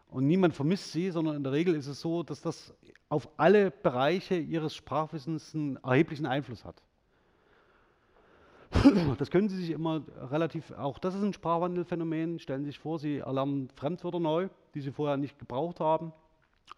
Und 0.08 0.26
niemand 0.26 0.54
vermisst 0.54 0.92
sie, 0.92 1.10
sondern 1.10 1.36
in 1.36 1.42
der 1.42 1.52
Regel 1.52 1.74
ist 1.74 1.88
es 1.88 2.00
so, 2.00 2.22
dass 2.22 2.40
das 2.40 2.74
auf 3.08 3.28
alle 3.36 3.70
Bereiche 3.70 4.36
ihres 4.36 4.74
Sprachwissens 4.74 5.54
einen 5.54 5.76
erheblichen 5.76 6.26
Einfluss 6.26 6.64
hat. 6.64 6.82
Das 9.18 9.30
können 9.30 9.48
Sie 9.48 9.56
sich 9.56 9.70
immer 9.70 10.02
relativ, 10.30 10.72
auch 10.72 10.98
das 10.98 11.14
ist 11.14 11.22
ein 11.22 11.32
Sprachwandelphänomen. 11.32 12.38
Stellen 12.38 12.64
Sie 12.64 12.70
sich 12.70 12.78
vor, 12.78 12.98
Sie 12.98 13.18
erlernen 13.18 13.68
Fremdwörter 13.74 14.20
neu, 14.20 14.48
die 14.74 14.80
Sie 14.80 14.92
vorher 14.92 15.16
nicht 15.16 15.38
gebraucht 15.38 15.80
haben. 15.80 16.12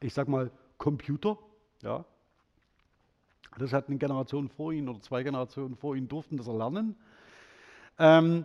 Ich 0.01 0.15
sage 0.15 0.31
mal 0.31 0.51
Computer, 0.77 1.39
ja, 1.83 2.05
das 3.59 3.73
hat 3.73 3.89
eine 3.89 3.99
Generation 3.99 4.49
vor 4.49 4.73
Ihnen 4.73 4.89
oder 4.89 5.01
zwei 5.01 5.23
Generationen 5.23 5.77
vor 5.77 5.97
Ihnen 5.97 6.09
durften 6.09 6.37
das 6.37 6.47
erlernen. 6.47 6.95
Ähm, 7.99 8.45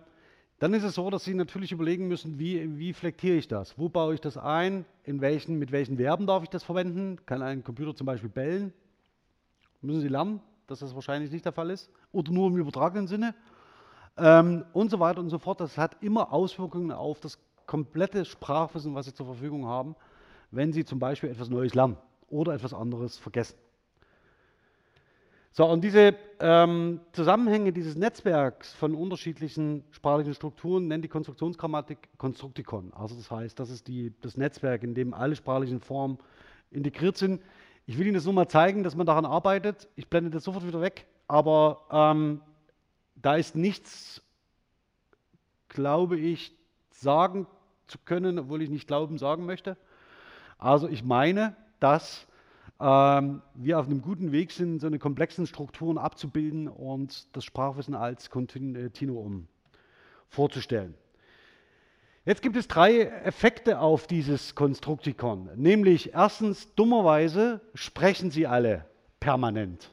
dann 0.60 0.74
ist 0.74 0.84
es 0.84 0.96
so, 0.96 1.10
dass 1.10 1.24
Sie 1.26 1.34
natürlich 1.34 1.72
überlegen 1.72 2.08
müssen, 2.08 2.40
wie, 2.40 2.78
wie 2.78 2.94
flektiere 2.94 3.36
ich 3.36 3.48
das? 3.48 3.78
Wo 3.78 3.90
baue 3.90 4.14
ich 4.14 4.22
das 4.22 4.38
ein? 4.38 4.86
In 5.04 5.22
welchen, 5.22 5.60
mit 5.60 5.72
welchen 5.72 5.98
Verben 5.98 6.26
darf 6.26 6.44
ich 6.44 6.50
das 6.50 6.64
verwenden? 6.64 7.20
Kann 7.26 7.42
ein 7.42 7.64
Computer 7.64 7.94
zum 7.96 8.06
Beispiel 8.06 8.30
bellen? 8.30 8.74
Müssen 9.82 10.02
Sie 10.02 10.08
lernen, 10.08 10.40
dass 10.68 10.80
das 10.80 10.96
wahrscheinlich 10.96 11.32
nicht 11.32 11.46
der 11.46 11.52
Fall 11.52 11.70
ist? 11.70 11.92
Oder 12.14 12.32
nur 12.32 12.48
im 12.48 12.58
übertragenen 12.58 13.08
Sinne? 13.08 13.36
Ähm, 14.16 14.64
und 14.72 14.90
so 14.90 15.00
weiter 15.02 15.20
und 15.20 15.30
so 15.30 15.40
fort. 15.40 15.60
Das 15.60 15.78
hat 15.78 16.02
immer 16.02 16.32
Auswirkungen 16.32 16.92
auf 16.94 17.20
das 17.20 17.38
komplette 17.66 18.24
Sprachwissen, 18.24 18.96
was 18.96 19.08
Sie 19.08 19.14
zur 19.14 19.26
Verfügung 19.26 19.66
haben, 19.66 19.96
wenn 20.52 20.72
Sie 20.72 20.86
zum 20.86 21.00
Beispiel 21.00 21.30
etwas 21.30 21.50
Neues 21.50 21.74
lernen 21.74 21.98
oder 22.30 22.54
etwas 22.54 22.74
anderes 22.74 23.18
vergessen. 23.18 23.58
So, 25.56 25.66
und 25.68 25.84
diese 25.84 26.16
ähm, 26.40 27.00
Zusammenhänge 27.12 27.72
dieses 27.72 27.96
Netzwerks 27.96 28.74
von 28.74 28.96
unterschiedlichen 28.96 29.84
sprachlichen 29.92 30.34
Strukturen 30.34 30.88
nennt 30.88 31.04
die 31.04 31.10
Konstruktionsgrammatik 31.10 32.10
Konstruktikon. 32.18 32.92
Also 32.94 33.16
das 33.16 33.30
heißt, 33.30 33.60
das 33.60 33.70
ist 33.70 33.88
die, 33.88 34.14
das 34.22 34.36
Netzwerk, 34.36 34.82
in 34.82 34.96
dem 34.96 35.14
alle 35.14 35.36
sprachlichen 35.36 35.80
Formen 35.80 36.18
integriert 36.72 37.18
sind. 37.18 37.40
Ich 37.86 38.00
will 38.00 38.08
Ihnen 38.08 38.16
das 38.16 38.26
nur 38.26 38.34
mal 38.34 38.48
zeigen, 38.48 38.82
dass 38.82 38.96
man 38.96 39.06
daran 39.06 39.26
arbeitet. 39.26 39.88
Ich 39.96 40.10
blende 40.10 40.32
das 40.32 40.44
sofort 40.44 40.66
wieder 40.66 40.82
weg, 40.82 41.06
aber 41.28 41.86
ähm, 41.92 42.42
da 43.16 43.36
ist 43.36 43.56
nichts, 43.56 44.22
glaube 45.70 46.18
ich, 46.18 46.56
sagen 46.92 47.48
zu 47.88 47.98
können, 47.98 48.40
obwohl 48.40 48.62
ich 48.62 48.70
nicht 48.70 48.88
glauben 48.88 49.18
sagen 49.18 49.46
möchte. 49.46 49.78
Also 50.58 50.88
ich 50.88 51.04
meine, 51.04 51.56
dass 51.80 52.28
ähm, 52.80 53.42
wir 53.54 53.80
auf 53.80 53.86
einem 53.86 54.02
guten 54.02 54.32
Weg 54.32 54.52
sind, 54.52 54.80
so 54.80 54.88
eine 54.88 55.00
komplexen 55.00 55.48
Strukturen 55.48 55.98
abzubilden 55.98 56.68
und 56.68 57.36
das 57.36 57.46
Sprachwissen 57.46 57.96
als 57.96 58.30
Kontinuum 58.30 59.48
vorzustellen. 60.30 60.96
Jetzt 62.26 62.42
gibt 62.42 62.56
es 62.56 62.70
drei 62.70 63.02
Effekte 63.02 63.80
auf 63.80 64.08
dieses 64.08 64.56
Konstruktikon. 64.56 65.50
Nämlich 65.56 66.14
erstens, 66.14 66.74
dummerweise 66.76 67.60
sprechen 67.74 68.32
sie 68.32 68.48
alle 68.48 68.86
permanent. 69.20 69.93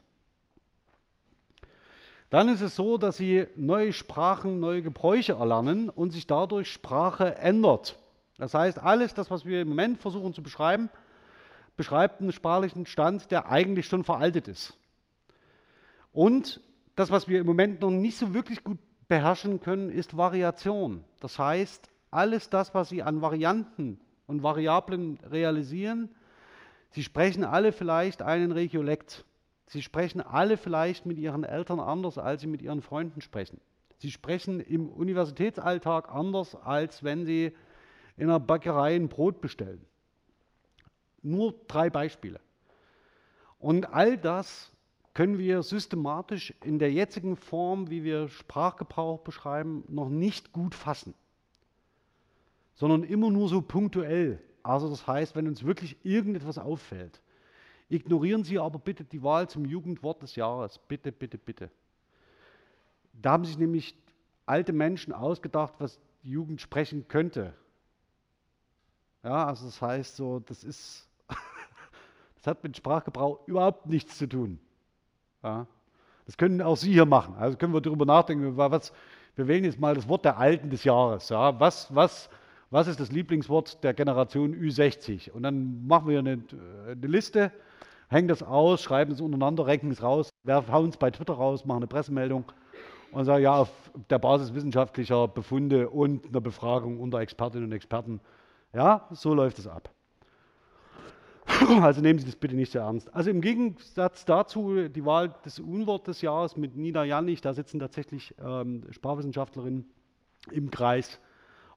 Dann 2.31 2.47
ist 2.47 2.61
es 2.61 2.77
so, 2.77 2.97
dass 2.97 3.17
sie 3.17 3.45
neue 3.57 3.91
Sprachen, 3.91 4.61
neue 4.61 4.81
Gebräuche 4.81 5.33
erlernen 5.33 5.89
und 5.89 6.11
sich 6.11 6.27
dadurch 6.27 6.71
Sprache 6.71 7.35
ändert. 7.35 7.99
Das 8.37 8.53
heißt, 8.53 8.79
alles 8.79 9.13
das, 9.13 9.29
was 9.29 9.45
wir 9.45 9.61
im 9.61 9.67
Moment 9.67 9.99
versuchen 9.99 10.33
zu 10.33 10.41
beschreiben, 10.41 10.89
beschreibt 11.75 12.21
einen 12.21 12.31
sprachlichen 12.31 12.85
Stand, 12.85 13.31
der 13.31 13.51
eigentlich 13.51 13.85
schon 13.85 14.05
veraltet 14.05 14.47
ist. 14.47 14.77
Und 16.13 16.61
das, 16.95 17.11
was 17.11 17.27
wir 17.27 17.41
im 17.41 17.45
Moment 17.45 17.81
noch 17.81 17.91
nicht 17.91 18.17
so 18.17 18.33
wirklich 18.33 18.63
gut 18.63 18.79
beherrschen 19.09 19.59
können, 19.59 19.89
ist 19.89 20.15
Variation. 20.15 21.03
Das 21.19 21.37
heißt, 21.37 21.89
alles 22.11 22.49
das, 22.49 22.73
was 22.73 22.87
Sie 22.87 23.03
an 23.03 23.21
Varianten 23.21 23.99
und 24.25 24.41
Variablen 24.41 25.19
realisieren, 25.29 26.07
Sie 26.91 27.03
sprechen 27.03 27.43
alle 27.43 27.73
vielleicht 27.73 28.21
einen 28.21 28.53
Regiolekt. 28.53 29.25
Sie 29.67 29.81
sprechen 29.81 30.21
alle 30.21 30.57
vielleicht 30.57 31.05
mit 31.05 31.17
Ihren 31.17 31.43
Eltern 31.43 31.79
anders, 31.79 32.17
als 32.17 32.41
Sie 32.41 32.47
mit 32.47 32.61
Ihren 32.61 32.81
Freunden 32.81 33.21
sprechen. 33.21 33.59
Sie 33.99 34.11
sprechen 34.11 34.59
im 34.59 34.89
Universitätsalltag 34.89 36.09
anders, 36.09 36.55
als 36.55 37.03
wenn 37.03 37.25
Sie 37.25 37.53
in 38.17 38.29
einer 38.29 38.39
Bäckerei 38.39 38.95
ein 38.95 39.09
Brot 39.09 39.41
bestellen. 39.41 39.85
Nur 41.21 41.53
drei 41.67 41.89
Beispiele. 41.89 42.39
Und 43.59 43.93
all 43.93 44.17
das 44.17 44.71
können 45.13 45.37
wir 45.37 45.61
systematisch 45.61 46.53
in 46.63 46.79
der 46.79 46.91
jetzigen 46.91 47.35
Form, 47.35 47.89
wie 47.89 48.03
wir 48.03 48.27
Sprachgebrauch 48.29 49.19
beschreiben, 49.19 49.83
noch 49.87 50.09
nicht 50.09 50.51
gut 50.51 50.73
fassen, 50.73 51.13
sondern 52.75 53.03
immer 53.03 53.29
nur 53.29 53.49
so 53.49 53.61
punktuell. 53.61 54.41
Also 54.63 54.89
das 54.89 55.05
heißt, 55.05 55.35
wenn 55.35 55.47
uns 55.47 55.63
wirklich 55.63 55.97
irgendetwas 56.03 56.57
auffällt, 56.57 57.21
ignorieren 57.91 58.43
Sie 58.43 58.57
aber 58.57 58.79
bitte 58.79 59.03
die 59.03 59.21
Wahl 59.21 59.49
zum 59.49 59.65
Jugendwort 59.65 60.21
des 60.23 60.35
Jahres. 60.35 60.79
Bitte, 60.87 61.11
bitte, 61.11 61.37
bitte. 61.37 61.69
Da 63.13 63.31
haben 63.31 63.45
sich 63.45 63.57
nämlich 63.57 63.95
alte 64.45 64.73
Menschen 64.73 65.13
ausgedacht, 65.13 65.73
was 65.79 65.99
die 66.23 66.31
Jugend 66.31 66.61
sprechen 66.61 67.07
könnte. 67.07 67.53
Ja, 69.23 69.45
also 69.45 69.65
das 69.65 69.81
heißt 69.81 70.15
so, 70.15 70.39
das 70.39 70.63
ist 70.63 71.07
das 72.35 72.47
hat 72.47 72.63
mit 72.63 72.75
Sprachgebrauch 72.75 73.47
überhaupt 73.47 73.85
nichts 73.85 74.17
zu 74.17 74.27
tun. 74.27 74.59
Ja. 75.43 75.67
Das 76.25 76.37
können 76.37 76.61
auch 76.61 76.77
Sie 76.77 76.93
hier 76.93 77.05
machen. 77.05 77.35
Also 77.35 77.57
können 77.57 77.73
wir 77.73 77.81
darüber 77.81 78.05
nachdenken. 78.05 78.55
Was, 78.55 78.93
wir 79.35 79.47
wählen 79.47 79.63
jetzt 79.63 79.79
mal 79.79 79.95
das 79.95 80.07
Wort 80.07 80.25
der 80.25 80.37
Alten 80.37 80.69
des 80.69 80.83
Jahres. 80.83 81.29
Ja. 81.29 81.59
Was, 81.59 81.93
was, 81.93 82.29
was 82.69 82.87
ist 82.87 82.99
das 82.99 83.11
Lieblingswort 83.11 83.83
der 83.83 83.93
Generation 83.93 84.55
Ü60? 84.55 85.31
Und 85.31 85.43
dann 85.43 85.85
machen 85.87 86.07
wir 86.07 86.19
eine, 86.19 86.41
eine 86.87 87.07
Liste, 87.07 87.51
hängen 88.11 88.27
das 88.27 88.43
aus, 88.43 88.83
schreiben 88.83 89.13
es 89.13 89.21
untereinander, 89.21 89.65
renken 89.65 89.89
es 89.89 90.03
raus, 90.03 90.29
hauen 90.47 90.89
es 90.89 90.97
bei 90.97 91.09
Twitter 91.11 91.33
raus, 91.33 91.65
machen 91.65 91.77
eine 91.77 91.87
Pressemeldung 91.87 92.45
und 93.11 93.25
sagen, 93.25 93.43
ja, 93.43 93.55
auf 93.55 93.71
der 94.09 94.19
Basis 94.19 94.53
wissenschaftlicher 94.53 95.27
Befunde 95.27 95.89
und 95.89 96.27
einer 96.27 96.41
Befragung 96.41 96.99
unter 96.99 97.19
Expertinnen 97.19 97.65
und 97.65 97.71
Experten. 97.71 98.19
Ja, 98.73 99.07
so 99.11 99.33
läuft 99.33 99.59
es 99.59 99.67
ab. 99.67 99.89
Also 101.81 102.01
nehmen 102.01 102.19
Sie 102.19 102.25
das 102.25 102.35
bitte 102.35 102.55
nicht 102.55 102.71
so 102.71 102.79
ernst. 102.79 103.13
Also 103.13 103.29
im 103.29 103.41
Gegensatz 103.41 104.25
dazu 104.25 104.87
die 104.87 105.05
Wahl 105.05 105.33
des 105.45 105.59
Unwort 105.59 106.07
des 106.07 106.21
Jahres 106.21 106.55
mit 106.55 106.75
Nina 106.75 107.03
Janich, 107.03 107.41
da 107.41 107.53
sitzen 107.53 107.79
tatsächlich 107.79 108.35
ähm, 108.43 108.85
Sprachwissenschaftlerinnen 108.91 109.85
im 110.51 110.71
Kreis 110.71 111.19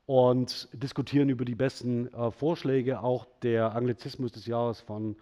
und 0.06 0.68
diskutieren 0.72 1.28
über 1.28 1.44
die 1.44 1.54
besten 1.54 2.12
äh, 2.12 2.30
Vorschläge. 2.30 3.00
Auch 3.00 3.26
der 3.42 3.74
Anglizismus 3.74 4.32
des 4.32 4.46
Jahres 4.46 4.80
von 4.80 5.16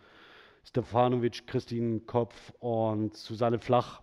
Stefanovic, 0.64 1.46
Christine 1.46 2.00
Kopf 2.00 2.52
und 2.60 3.16
Susanne 3.16 3.58
Flach 3.58 4.02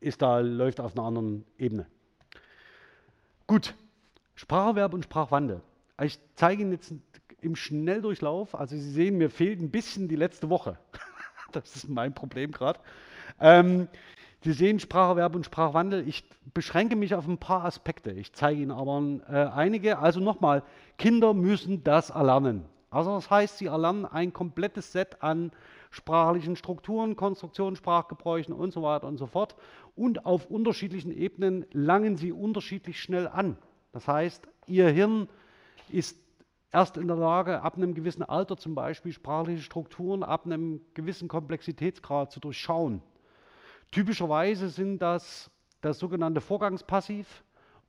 ist 0.00 0.22
da, 0.22 0.40
läuft 0.40 0.80
auf 0.80 0.96
einer 0.96 1.06
anderen 1.06 1.44
Ebene. 1.58 1.86
Gut, 3.46 3.74
Spracherwerb 4.34 4.94
und 4.94 5.04
Sprachwandel. 5.04 5.60
Ich 6.02 6.18
zeige 6.34 6.62
Ihnen 6.62 6.72
jetzt 6.72 6.94
im 7.40 7.56
Schnelldurchlauf, 7.56 8.54
also 8.54 8.76
Sie 8.76 8.90
sehen, 8.90 9.18
mir 9.18 9.30
fehlt 9.30 9.60
ein 9.60 9.70
bisschen 9.70 10.08
die 10.08 10.16
letzte 10.16 10.50
Woche. 10.50 10.78
das 11.52 11.76
ist 11.76 11.88
mein 11.88 12.14
Problem 12.14 12.52
gerade. 12.52 12.80
Ähm, 13.38 13.88
Sie 14.42 14.52
sehen 14.52 14.80
Spracherwerb 14.80 15.34
und 15.34 15.44
Sprachwandel. 15.44 16.08
Ich 16.08 16.24
beschränke 16.54 16.96
mich 16.96 17.14
auf 17.14 17.26
ein 17.26 17.36
paar 17.36 17.64
Aspekte. 17.64 18.10
Ich 18.10 18.32
zeige 18.32 18.62
Ihnen 18.62 18.70
aber 18.70 19.02
äh, 19.28 19.54
einige. 19.54 19.98
Also 19.98 20.20
nochmal, 20.20 20.62
Kinder 20.96 21.34
müssen 21.34 21.84
das 21.84 22.08
erlernen. 22.10 22.64
Also 22.90 23.14
das 23.14 23.30
heißt, 23.30 23.58
sie 23.58 23.66
erlernen 23.66 24.04
ein 24.04 24.32
komplettes 24.32 24.92
Set 24.92 25.22
an 25.22 25.52
sprachlichen 25.90 26.56
Strukturen, 26.56 27.16
Konstruktionen, 27.16 27.76
Sprachgebräuchen 27.76 28.52
und 28.52 28.72
so 28.72 28.82
weiter 28.82 29.06
und 29.06 29.16
so 29.16 29.26
fort. 29.26 29.56
Und 29.96 30.26
auf 30.26 30.46
unterschiedlichen 30.46 31.12
Ebenen 31.12 31.66
langen 31.72 32.16
sie 32.16 32.32
unterschiedlich 32.32 33.00
schnell 33.00 33.28
an. 33.28 33.56
Das 33.92 34.08
heißt, 34.08 34.48
ihr 34.66 34.88
Hirn 34.88 35.28
ist 35.88 36.18
erst 36.72 36.96
in 36.96 37.06
der 37.06 37.16
Lage, 37.16 37.62
ab 37.62 37.76
einem 37.76 37.94
gewissen 37.94 38.22
Alter 38.22 38.56
zum 38.56 38.74
Beispiel 38.74 39.12
sprachliche 39.12 39.62
Strukturen 39.62 40.22
ab 40.22 40.46
einem 40.46 40.80
gewissen 40.94 41.28
Komplexitätsgrad 41.28 42.30
zu 42.30 42.40
durchschauen. 42.40 43.02
Typischerweise 43.90 44.68
sind 44.68 44.98
das 44.98 45.50
das 45.80 45.98
sogenannte 45.98 46.40
Vorgangspassiv 46.40 47.42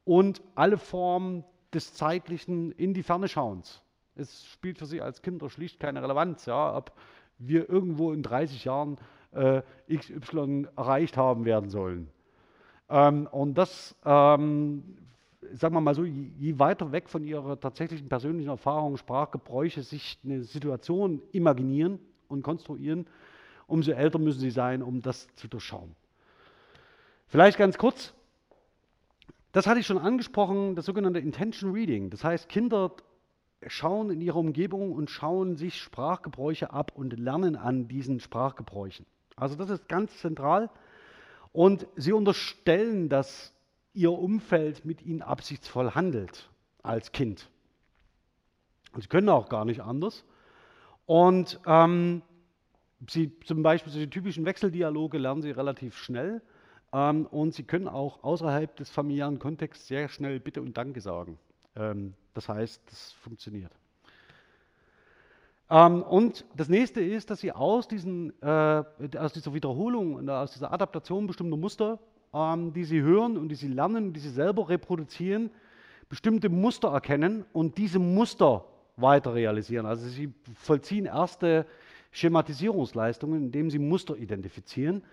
und 0.05 0.41
alle 0.55 0.77
Formen 0.77 1.43
des 1.73 1.93
zeitlichen 1.93 2.71
in 2.71 2.93
die 2.93 3.03
Ferne 3.03 3.27
schauens. 3.27 3.81
Es 4.15 4.45
spielt 4.47 4.77
für 4.77 4.85
Sie 4.85 5.01
als 5.01 5.21
Kinder 5.21 5.49
schlicht 5.49 5.79
keine 5.79 6.01
Relevanz, 6.01 6.45
ja, 6.45 6.75
ob 6.75 6.91
wir 7.37 7.69
irgendwo 7.69 8.11
in 8.11 8.23
30 8.23 8.65
Jahren 8.65 8.97
äh, 9.31 9.61
XY 9.91 10.67
erreicht 10.75 11.17
haben 11.17 11.45
werden 11.45 11.69
sollen. 11.69 12.09
Ähm, 12.89 13.27
und 13.31 13.57
das, 13.57 13.95
ähm, 14.05 14.97
sagen 15.53 15.73
wir 15.73 15.81
mal 15.81 15.95
so, 15.95 16.03
je, 16.03 16.29
je 16.37 16.59
weiter 16.59 16.91
weg 16.91 17.09
von 17.09 17.23
ihrer 17.23 17.59
tatsächlichen 17.59 18.09
persönlichen 18.09 18.49
Erfahrung, 18.49 18.97
Sprachgebräuche 18.97 19.81
sich 19.81 20.19
eine 20.23 20.43
Situation 20.43 21.21
imaginieren 21.31 21.99
und 22.27 22.43
konstruieren, 22.43 23.07
umso 23.67 23.91
älter 23.91 24.19
müssen 24.19 24.41
sie 24.41 24.51
sein, 24.51 24.83
um 24.83 25.01
das 25.01 25.27
zu 25.35 25.47
durchschauen. 25.47 25.95
Vielleicht 27.27 27.57
ganz 27.57 27.77
kurz, 27.77 28.13
das 29.53 29.67
hatte 29.67 29.79
ich 29.79 29.87
schon 29.87 29.97
angesprochen, 29.97 30.75
das 30.75 30.85
sogenannte 30.85 31.19
Intention 31.19 31.71
Reading. 31.71 32.09
Das 32.09 32.25
heißt, 32.25 32.49
Kinder 32.49 32.91
schauen 33.67 34.09
in 34.09 34.21
ihre 34.21 34.39
Umgebung 34.39 34.91
und 34.91 35.09
schauen 35.09 35.55
sich 35.55 35.79
Sprachgebräuche 35.81 36.71
ab 36.71 36.93
und 36.95 37.17
lernen 37.17 37.55
an 37.55 37.87
diesen 37.87 38.19
Sprachgebräuchen. 38.19 39.05
Also 39.35 39.55
das 39.55 39.69
ist 39.69 39.87
ganz 39.87 40.17
zentral. 40.19 40.69
Und 41.53 41.87
sie 41.95 42.13
unterstellen, 42.13 43.09
dass 43.09 43.53
ihr 43.93 44.11
Umfeld 44.11 44.85
mit 44.85 45.01
ihnen 45.01 45.21
absichtsvoll 45.21 45.91
handelt 45.91 46.49
als 46.81 47.11
Kind. 47.11 47.49
Und 48.93 49.01
sie 49.01 49.09
können 49.09 49.29
auch 49.29 49.49
gar 49.49 49.65
nicht 49.65 49.81
anders. 49.81 50.23
Und 51.05 51.59
ähm, 51.65 52.21
sie 53.07 53.37
zum 53.41 53.63
Beispiel 53.63 53.91
die 53.91 54.09
typischen 54.09 54.45
Wechseldialoge 54.45 55.17
lernen 55.17 55.41
sie 55.41 55.51
relativ 55.51 55.97
schnell. 55.97 56.41
Ähm, 56.93 57.25
und 57.25 57.53
sie 57.53 57.63
können 57.63 57.87
auch 57.87 58.23
außerhalb 58.23 58.75
des 58.75 58.89
familiären 58.89 59.39
Kontexts 59.39 59.87
sehr 59.87 60.09
schnell 60.09 60.39
Bitte 60.39 60.61
und 60.61 60.77
Danke 60.77 61.01
sagen. 61.01 61.37
Ähm, 61.75 62.13
das 62.33 62.49
heißt, 62.49 62.81
das 62.89 63.11
funktioniert. 63.13 63.71
Ähm, 65.69 66.03
und 66.03 66.45
das 66.55 66.69
nächste 66.69 67.01
ist, 67.01 67.29
dass 67.29 67.39
sie 67.39 67.51
aus, 67.51 67.87
diesen, 67.87 68.33
äh, 68.41 68.83
aus 69.17 69.33
dieser 69.33 69.53
Wiederholung, 69.53 70.29
aus 70.29 70.51
dieser 70.51 70.71
Adaptation 70.73 71.27
bestimmter 71.27 71.57
Muster, 71.57 71.99
ähm, 72.33 72.73
die 72.73 72.83
sie 72.83 73.01
hören 73.01 73.37
und 73.37 73.49
die 73.49 73.55
sie 73.55 73.69
lernen, 73.69 74.13
die 74.13 74.19
sie 74.19 74.29
selber 74.29 74.67
reproduzieren, 74.67 75.49
bestimmte 76.09 76.49
Muster 76.49 76.89
erkennen 76.89 77.45
und 77.53 77.77
diese 77.77 77.99
Muster 77.99 78.65
weiter 78.97 79.33
realisieren. 79.33 79.85
Also 79.85 80.07
sie 80.09 80.33
vollziehen 80.55 81.05
erste 81.05 81.65
Schematisierungsleistungen, 82.11 83.43
indem 83.45 83.69
sie 83.69 83.79
Muster 83.79 84.17
identifizieren 84.17 85.03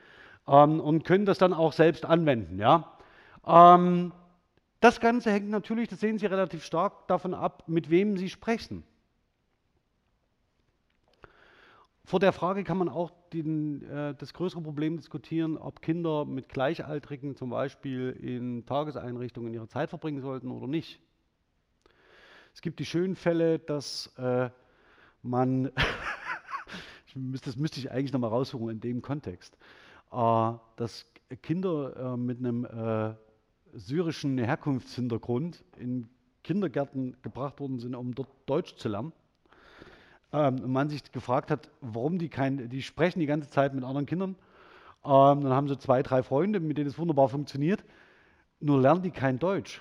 ähm, 0.48 0.80
und 0.80 1.04
können 1.04 1.24
das 1.24 1.38
dann 1.38 1.52
auch 1.52 1.72
selbst 1.72 2.04
anwenden. 2.04 2.58
Ja? 2.58 2.98
Ähm, 3.46 4.12
das 4.80 5.00
Ganze 5.00 5.30
hängt 5.30 5.48
natürlich, 5.48 5.88
das 5.88 6.00
sehen 6.00 6.18
Sie 6.18 6.26
relativ 6.26 6.64
stark 6.64 7.08
davon 7.08 7.34
ab, 7.34 7.64
mit 7.66 7.90
wem 7.90 8.16
Sie 8.16 8.28
sprechen. 8.28 8.84
Vor 12.04 12.20
der 12.20 12.32
Frage 12.32 12.64
kann 12.64 12.78
man 12.78 12.88
auch 12.88 13.12
den, 13.34 13.82
äh, 13.82 14.14
das 14.14 14.32
größere 14.32 14.62
Problem 14.62 14.96
diskutieren, 14.96 15.58
ob 15.58 15.82
Kinder 15.82 16.24
mit 16.24 16.48
Gleichaltrigen 16.48 17.36
zum 17.36 17.50
Beispiel 17.50 18.10
in 18.12 18.64
Tageseinrichtungen 18.64 19.52
ihre 19.52 19.68
Zeit 19.68 19.90
verbringen 19.90 20.22
sollten 20.22 20.50
oder 20.50 20.66
nicht. 20.66 21.00
Es 22.54 22.62
gibt 22.62 22.78
die 22.78 22.86
schönen 22.86 23.14
Fälle, 23.14 23.58
dass 23.58 24.06
äh, 24.16 24.48
man, 25.22 25.70
das 27.44 27.56
müsste 27.56 27.78
ich 27.78 27.90
eigentlich 27.90 28.12
nochmal 28.14 28.30
raussuchen 28.30 28.70
in 28.70 28.80
dem 28.80 29.02
Kontext, 29.02 29.58
äh, 30.10 30.52
dass 30.76 31.06
Kinder 31.42 32.14
äh, 32.14 32.16
mit 32.16 32.38
einem 32.38 32.64
äh, 32.64 33.14
syrischen 33.78 34.38
Herkunftshintergrund 34.38 35.64
in 35.76 36.08
Kindergärten 36.42 37.16
gebracht 37.22 37.60
worden 37.60 37.78
sind, 37.78 37.94
um 37.94 38.14
dort 38.14 38.28
Deutsch 38.46 38.74
zu 38.76 38.88
lernen. 38.88 39.12
Ähm, 40.32 40.70
man 40.70 40.88
sich 40.88 41.10
gefragt 41.12 41.50
hat, 41.50 41.70
warum 41.80 42.18
die 42.18 42.28
kein, 42.28 42.68
die 42.68 42.82
sprechen 42.82 43.20
die 43.20 43.26
ganze 43.26 43.48
Zeit 43.48 43.74
mit 43.74 43.84
anderen 43.84 44.06
Kindern. 44.06 44.36
Ähm, 45.04 45.42
dann 45.42 45.52
haben 45.52 45.68
sie 45.68 45.78
zwei, 45.78 46.02
drei 46.02 46.22
Freunde, 46.22 46.60
mit 46.60 46.76
denen 46.76 46.88
es 46.88 46.98
wunderbar 46.98 47.28
funktioniert, 47.28 47.84
nur 48.60 48.80
lernen 48.80 49.02
die 49.02 49.10
kein 49.10 49.38
Deutsch. 49.38 49.80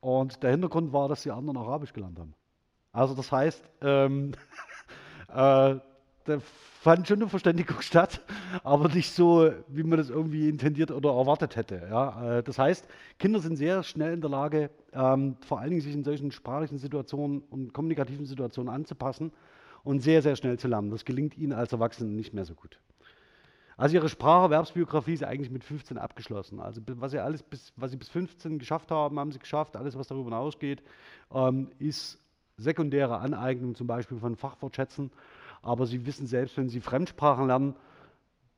Und 0.00 0.42
der 0.42 0.50
Hintergrund 0.50 0.92
war, 0.92 1.08
dass 1.08 1.22
die 1.22 1.30
anderen 1.30 1.56
Arabisch 1.56 1.92
gelernt 1.92 2.18
haben. 2.18 2.34
Also 2.92 3.14
das 3.14 3.30
heißt, 3.30 3.62
ähm, 3.82 4.32
äh, 5.28 5.76
da 6.30 6.40
fand 6.80 7.06
schon 7.08 7.20
eine 7.20 7.28
Verständigung 7.28 7.80
statt, 7.82 8.20
aber 8.64 8.88
nicht 8.88 9.12
so, 9.12 9.52
wie 9.68 9.82
man 9.82 9.98
das 9.98 10.08
irgendwie 10.08 10.48
intendiert 10.48 10.90
oder 10.90 11.10
erwartet 11.10 11.56
hätte. 11.56 11.86
Ja? 11.90 12.38
Äh, 12.38 12.42
das 12.42 12.58
heißt, 12.58 12.86
Kinder 13.18 13.40
sind 13.40 13.56
sehr 13.56 13.82
schnell 13.82 14.14
in 14.14 14.20
der 14.20 14.30
Lage, 14.30 14.70
ähm, 14.92 15.36
vor 15.46 15.60
allen 15.60 15.70
Dingen 15.70 15.82
sich 15.82 15.94
in 15.94 16.04
solchen 16.04 16.32
sprachlichen 16.32 16.78
Situationen 16.78 17.42
und 17.50 17.74
kommunikativen 17.74 18.26
Situationen 18.26 18.72
anzupassen 18.72 19.32
und 19.84 20.00
sehr, 20.00 20.22
sehr 20.22 20.36
schnell 20.36 20.58
zu 20.58 20.68
lernen. 20.68 20.90
Das 20.90 21.04
gelingt 21.04 21.36
ihnen 21.36 21.52
als 21.52 21.72
Erwachsenen 21.72 22.16
nicht 22.16 22.32
mehr 22.32 22.44
so 22.44 22.54
gut. 22.54 22.78
Also 23.76 23.94
ihre 23.94 24.10
Spracherwerbsbiografie 24.10 25.14
ist 25.14 25.24
eigentlich 25.24 25.50
mit 25.50 25.64
15 25.64 25.96
abgeschlossen. 25.96 26.60
Also 26.60 26.82
was 26.86 27.12
sie 27.12 27.18
alles 27.18 27.42
bis, 27.42 27.72
was 27.76 27.90
sie 27.90 27.96
bis 27.96 28.10
15 28.10 28.58
geschafft 28.58 28.90
haben, 28.90 29.18
haben 29.18 29.32
sie 29.32 29.38
geschafft. 29.38 29.74
Alles, 29.74 29.96
was 29.96 30.08
darüber 30.08 30.26
hinausgeht, 30.26 30.82
ähm, 31.32 31.70
ist 31.78 32.18
sekundäre 32.58 33.18
Aneignung 33.18 33.74
zum 33.74 33.86
Beispiel 33.86 34.18
von 34.18 34.36
Fachwortschätzen 34.36 35.10
aber 35.62 35.86
sie 35.86 36.06
wissen 36.06 36.26
selbst, 36.26 36.56
wenn 36.56 36.68
sie 36.68 36.80
Fremdsprachen 36.80 37.46
lernen, 37.46 37.76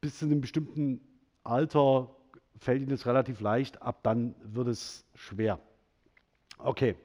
bis 0.01 0.19
zu 0.19 0.27
einem 0.27 0.41
bestimmten 0.41 1.01
Alter 1.45 2.11
fällt 2.59 2.83
ihnen 2.83 2.93
es 2.93 3.07
relativ 3.07 3.41
leicht, 3.41 3.83
ab 3.83 4.01
dann 4.03 4.35
wird 4.43 4.69
es 4.69 5.05
schwer. 5.15 5.59
Okay. 6.59 6.97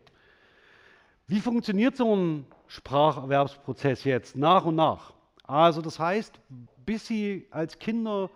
Wie 1.28 1.40
funktioniert 1.40 1.96
so 1.98 2.16
ein 2.16 2.46
Spracherwerbsprozess 2.68 4.04
jetzt 4.04 4.36
nach 4.36 4.66
und 4.66 4.76
nach? 4.76 5.14
Also 5.44 5.82
das 5.82 6.00
heißt, 6.00 6.40
bis 6.86 7.08
sie 7.08 7.48
als 7.52 7.80
Kinder 7.80 8.30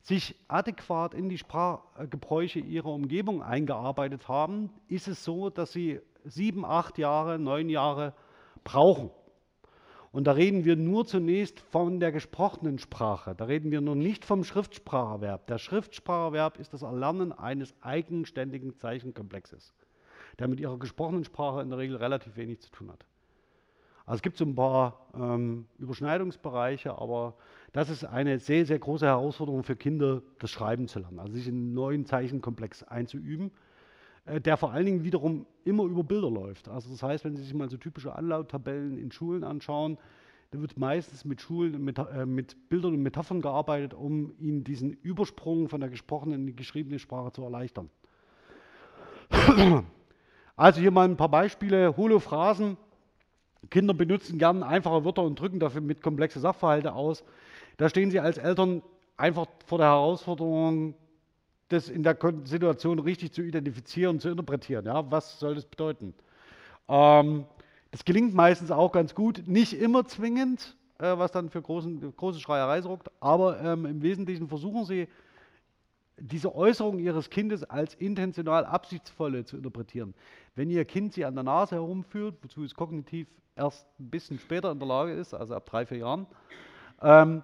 sich 0.00 0.34
adäquat 0.48 1.14
in 1.14 1.28
die 1.28 1.38
Sprachgebräuche 1.38 2.58
ihrer 2.58 2.88
Umgebung 2.88 3.42
eingearbeitet 3.42 4.28
haben, 4.28 4.70
ist 4.88 5.06
es 5.06 5.22
so, 5.22 5.50
dass 5.50 5.72
sie 5.72 6.00
sieben, 6.24 6.64
acht 6.64 6.98
Jahre, 6.98 7.38
neun 7.38 7.68
Jahre 7.68 8.14
brauchen. 8.64 9.10
Und 10.12 10.26
da 10.26 10.32
reden 10.32 10.66
wir 10.66 10.76
nur 10.76 11.06
zunächst 11.06 11.58
von 11.58 11.98
der 11.98 12.12
gesprochenen 12.12 12.78
Sprache. 12.78 13.34
Da 13.34 13.46
reden 13.46 13.70
wir 13.70 13.80
noch 13.80 13.94
nicht 13.94 14.26
vom 14.26 14.44
Schriftspracherwerb. 14.44 15.46
Der 15.46 15.56
Schriftspracherwerb 15.56 16.58
ist 16.58 16.74
das 16.74 16.82
Erlernen 16.82 17.32
eines 17.32 17.74
eigenständigen 17.80 18.76
Zeichenkomplexes, 18.76 19.72
der 20.38 20.48
mit 20.48 20.60
ihrer 20.60 20.78
gesprochenen 20.78 21.24
Sprache 21.24 21.62
in 21.62 21.70
der 21.70 21.78
Regel 21.78 21.96
relativ 21.96 22.36
wenig 22.36 22.60
zu 22.60 22.70
tun 22.70 22.92
hat. 22.92 23.06
Also 24.04 24.16
es 24.16 24.22
gibt 24.22 24.36
so 24.36 24.44
ein 24.44 24.54
paar 24.54 25.06
ähm, 25.14 25.66
Überschneidungsbereiche, 25.78 26.98
aber 26.98 27.34
das 27.72 27.88
ist 27.88 28.04
eine 28.04 28.38
sehr, 28.38 28.66
sehr 28.66 28.78
große 28.78 29.06
Herausforderung 29.06 29.62
für 29.62 29.76
Kinder, 29.76 30.20
das 30.40 30.50
Schreiben 30.50 30.88
zu 30.88 30.98
lernen, 30.98 31.20
also 31.20 31.32
sich 31.32 31.48
in 31.48 31.54
einen 31.54 31.74
neuen 31.74 32.04
Zeichenkomplex 32.04 32.82
einzuüben. 32.82 33.50
Äh, 34.24 34.40
der 34.40 34.56
vor 34.56 34.72
allen 34.72 34.86
Dingen 34.86 35.04
wiederum 35.04 35.46
immer 35.64 35.84
über 35.84 36.04
Bilder 36.04 36.30
läuft. 36.30 36.68
Also 36.68 36.90
das 36.90 37.02
heißt, 37.02 37.24
wenn 37.24 37.36
Sie 37.36 37.42
sich 37.42 37.54
mal 37.54 37.70
so 37.70 37.76
typische 37.76 38.14
Anlauttabellen 38.14 38.98
in 38.98 39.10
Schulen 39.10 39.44
anschauen, 39.44 39.98
da 40.52 40.60
wird 40.60 40.76
meistens 40.76 41.24
mit 41.24 41.40
Schulen, 41.40 41.82
mit, 41.82 41.98
äh, 41.98 42.26
mit 42.26 42.68
Bildern 42.68 42.94
und 42.94 43.02
Metaphern 43.02 43.40
gearbeitet, 43.40 43.94
um 43.94 44.34
ihnen 44.38 44.64
diesen 44.64 44.92
Übersprung 44.92 45.68
von 45.68 45.80
der 45.80 45.88
gesprochenen 45.88 46.40
in 46.40 46.46
die 46.46 46.56
geschriebene 46.56 46.98
Sprache 46.98 47.32
zu 47.32 47.42
erleichtern. 47.42 47.90
Also 50.54 50.82
hier 50.82 50.90
mal 50.90 51.08
ein 51.08 51.16
paar 51.16 51.30
Beispiele. 51.30 51.96
Holophrasen. 51.96 52.76
Kinder 53.70 53.94
benutzen 53.94 54.38
gern 54.38 54.62
einfache 54.62 55.02
Wörter 55.02 55.22
und 55.22 55.40
drücken 55.40 55.58
dafür 55.58 55.80
mit 55.80 56.02
komplexe 56.02 56.40
Sachverhalte 56.40 56.92
aus. 56.92 57.24
Da 57.78 57.88
stehen 57.88 58.10
sie 58.10 58.20
als 58.20 58.36
Eltern 58.36 58.82
einfach 59.16 59.46
vor 59.64 59.78
der 59.78 59.88
Herausforderung, 59.88 60.94
das 61.72 61.88
in 61.88 62.02
der 62.02 62.16
Situation 62.44 62.98
richtig 62.98 63.32
zu 63.32 63.42
identifizieren, 63.42 64.20
zu 64.20 64.28
interpretieren. 64.28 64.86
Ja? 64.86 65.10
Was 65.10 65.38
soll 65.38 65.54
das 65.54 65.66
bedeuten? 65.66 66.14
Ähm, 66.88 67.44
das 67.90 68.04
gelingt 68.04 68.34
meistens 68.34 68.70
auch 68.70 68.92
ganz 68.92 69.14
gut, 69.14 69.42
nicht 69.46 69.74
immer 69.74 70.06
zwingend, 70.06 70.76
äh, 70.98 71.16
was 71.18 71.32
dann 71.32 71.50
für 71.50 71.62
großen, 71.62 72.14
große 72.16 72.40
Schreierei 72.40 72.80
sorgt, 72.80 73.10
aber 73.20 73.60
ähm, 73.60 73.86
im 73.86 74.02
Wesentlichen 74.02 74.48
versuchen 74.48 74.84
sie, 74.84 75.08
diese 76.18 76.54
Äußerung 76.54 76.98
ihres 76.98 77.30
Kindes 77.30 77.64
als 77.64 77.94
intentional 77.94 78.64
absichtsvolle 78.64 79.44
zu 79.44 79.56
interpretieren. 79.56 80.14
Wenn 80.54 80.70
ihr 80.70 80.84
Kind 80.84 81.14
sie 81.14 81.24
an 81.24 81.34
der 81.34 81.42
Nase 81.42 81.76
herumführt, 81.76 82.36
wozu 82.42 82.64
es 82.64 82.74
kognitiv 82.74 83.26
erst 83.56 83.86
ein 83.98 84.10
bisschen 84.10 84.38
später 84.38 84.70
in 84.70 84.78
der 84.78 84.88
Lage 84.88 85.12
ist, 85.12 85.34
also 85.34 85.54
ab 85.54 85.66
drei, 85.66 85.84
vier 85.86 85.98
Jahren, 85.98 86.26
ähm, 87.00 87.42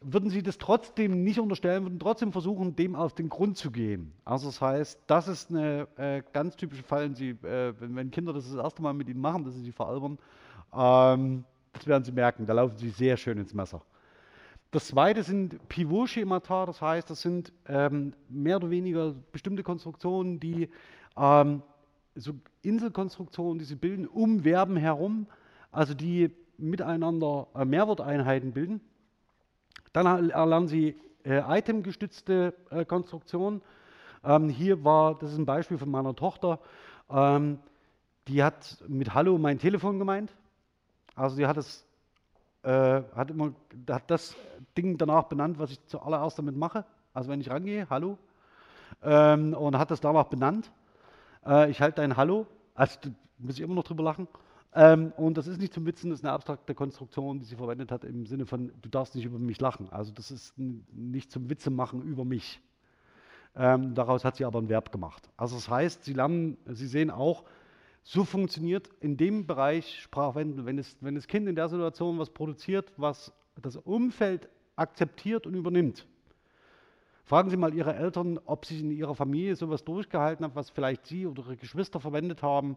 würden 0.00 0.30
Sie 0.30 0.42
das 0.42 0.58
trotzdem 0.58 1.24
nicht 1.24 1.40
unterstellen, 1.40 1.82
würden 1.82 1.98
trotzdem 1.98 2.32
versuchen, 2.32 2.76
dem 2.76 2.94
auf 2.94 3.14
den 3.14 3.28
Grund 3.28 3.56
zu 3.56 3.70
gehen. 3.70 4.12
Also 4.24 4.46
das 4.46 4.60
heißt, 4.60 5.00
das 5.06 5.26
ist 5.26 5.50
eine 5.50 5.88
äh, 5.96 6.22
ganz 6.32 6.56
typische 6.56 6.82
Fall, 6.82 7.14
Sie, 7.16 7.30
äh, 7.30 7.74
wenn, 7.80 7.96
wenn, 7.96 8.10
Kinder 8.10 8.32
das 8.32 8.48
das 8.48 8.62
erste 8.62 8.80
Mal 8.80 8.94
mit 8.94 9.08
Ihnen 9.08 9.20
machen, 9.20 9.44
dass 9.44 9.54
Sie 9.54 9.62
sie 9.62 9.72
veralbern, 9.72 10.18
ähm, 10.72 11.44
das 11.72 11.86
werden 11.86 12.04
Sie 12.04 12.12
merken, 12.12 12.46
da 12.46 12.52
laufen 12.52 12.76
Sie 12.78 12.90
sehr 12.90 13.16
schön 13.16 13.38
ins 13.38 13.54
Messer. 13.54 13.82
Das 14.70 14.86
zweite 14.86 15.22
sind 15.22 15.66
Pivot-Schemata, 15.68 16.66
das 16.66 16.80
heißt, 16.80 17.08
das 17.10 17.22
sind 17.22 17.52
ähm, 17.66 18.12
mehr 18.28 18.56
oder 18.56 18.70
weniger 18.70 19.14
bestimmte 19.32 19.62
Konstruktionen, 19.62 20.38
die 20.38 20.68
ähm, 21.16 21.62
so 22.14 22.34
Inselkonstruktionen, 22.62 23.58
die 23.58 23.64
Sie 23.64 23.76
bilden 23.76 24.06
um 24.06 24.42
Verben 24.42 24.76
herum, 24.76 25.26
also 25.72 25.94
die 25.94 26.30
miteinander 26.58 27.48
äh, 27.54 27.64
Mehrworteinheiten 27.64 28.52
bilden. 28.52 28.80
Dann 29.92 30.30
erlernen 30.30 30.68
Sie 30.68 30.96
äh, 31.24 31.58
itemgestützte 31.58 32.54
äh, 32.70 32.84
Konstruktion. 32.84 33.62
Ähm, 34.24 34.48
hier 34.48 34.84
war, 34.84 35.16
das 35.18 35.32
ist 35.32 35.38
ein 35.38 35.46
Beispiel 35.46 35.78
von 35.78 35.90
meiner 35.90 36.14
Tochter, 36.14 36.58
ähm, 37.10 37.58
die 38.26 38.42
hat 38.42 38.78
mit 38.86 39.14
Hallo 39.14 39.38
mein 39.38 39.58
Telefon 39.58 39.98
gemeint. 39.98 40.34
Also 41.14 41.36
die 41.36 41.46
hat 41.46 41.56
es, 41.56 41.86
äh, 42.62 43.02
hat 43.14 43.30
immer, 43.30 43.52
hat 43.88 44.10
das 44.10 44.36
Ding 44.76 44.98
danach 44.98 45.24
benannt, 45.24 45.58
was 45.58 45.70
ich 45.70 45.84
zuallererst 45.86 46.38
damit 46.38 46.56
mache. 46.56 46.84
Also 47.14 47.30
wenn 47.30 47.40
ich 47.40 47.50
rangehe, 47.50 47.86
Hallo. 47.88 48.18
Ähm, 49.02 49.54
und 49.54 49.78
hat 49.78 49.90
das 49.90 50.00
danach 50.00 50.24
benannt. 50.24 50.70
Äh, 51.46 51.70
ich 51.70 51.80
halte 51.80 51.96
dein 52.02 52.16
Hallo. 52.16 52.46
Also 52.74 52.98
muss 53.38 53.54
ich 53.54 53.62
immer 53.62 53.74
noch 53.74 53.84
drüber 53.84 54.02
lachen. 54.04 54.28
Ähm, 54.74 55.12
und 55.16 55.38
das 55.38 55.46
ist 55.46 55.60
nicht 55.60 55.72
zum 55.72 55.86
Witzen, 55.86 56.10
das 56.10 56.20
ist 56.20 56.24
eine 56.24 56.32
abstrakte 56.32 56.74
Konstruktion, 56.74 57.38
die 57.38 57.46
sie 57.46 57.56
verwendet 57.56 57.90
hat 57.90 58.04
im 58.04 58.26
Sinne 58.26 58.46
von, 58.46 58.70
du 58.82 58.88
darfst 58.88 59.14
nicht 59.14 59.24
über 59.24 59.38
mich 59.38 59.60
lachen. 59.60 59.88
Also 59.90 60.12
das 60.12 60.30
ist 60.30 60.54
nicht 60.58 61.32
zum 61.32 61.48
Witze 61.48 61.70
machen 61.70 62.02
über 62.02 62.24
mich. 62.24 62.60
Ähm, 63.56 63.94
daraus 63.94 64.24
hat 64.24 64.36
sie 64.36 64.44
aber 64.44 64.60
ein 64.60 64.68
Verb 64.68 64.92
gemacht. 64.92 65.28
Also 65.36 65.56
das 65.56 65.68
heißt, 65.68 66.04
Sie 66.04 66.12
lernen, 66.12 66.58
Sie 66.66 66.86
sehen 66.86 67.10
auch, 67.10 67.44
so 68.02 68.24
funktioniert 68.24 68.88
in 69.00 69.16
dem 69.16 69.46
Bereich 69.46 70.00
Sprachwandel, 70.00 70.64
wenn 70.64 70.76
das, 70.76 70.96
wenn 71.00 71.14
das 71.14 71.26
Kind 71.26 71.48
in 71.48 71.56
der 71.56 71.68
Situation 71.68 72.18
was 72.18 72.30
produziert, 72.30 72.92
was 72.96 73.32
das 73.60 73.76
Umfeld 73.76 74.48
akzeptiert 74.76 75.46
und 75.46 75.54
übernimmt. 75.54 76.06
Fragen 77.24 77.50
Sie 77.50 77.56
mal 77.56 77.74
Ihre 77.74 77.94
Eltern, 77.94 78.38
ob 78.46 78.64
sich 78.64 78.80
in 78.80 78.90
Ihrer 78.90 79.14
Familie 79.14 79.56
sowas 79.56 79.84
durchgehalten 79.84 80.44
hat, 80.46 80.54
was 80.54 80.70
vielleicht 80.70 81.06
Sie 81.06 81.26
oder 81.26 81.42
Ihre 81.42 81.56
Geschwister 81.56 82.00
verwendet 82.00 82.42
haben, 82.42 82.76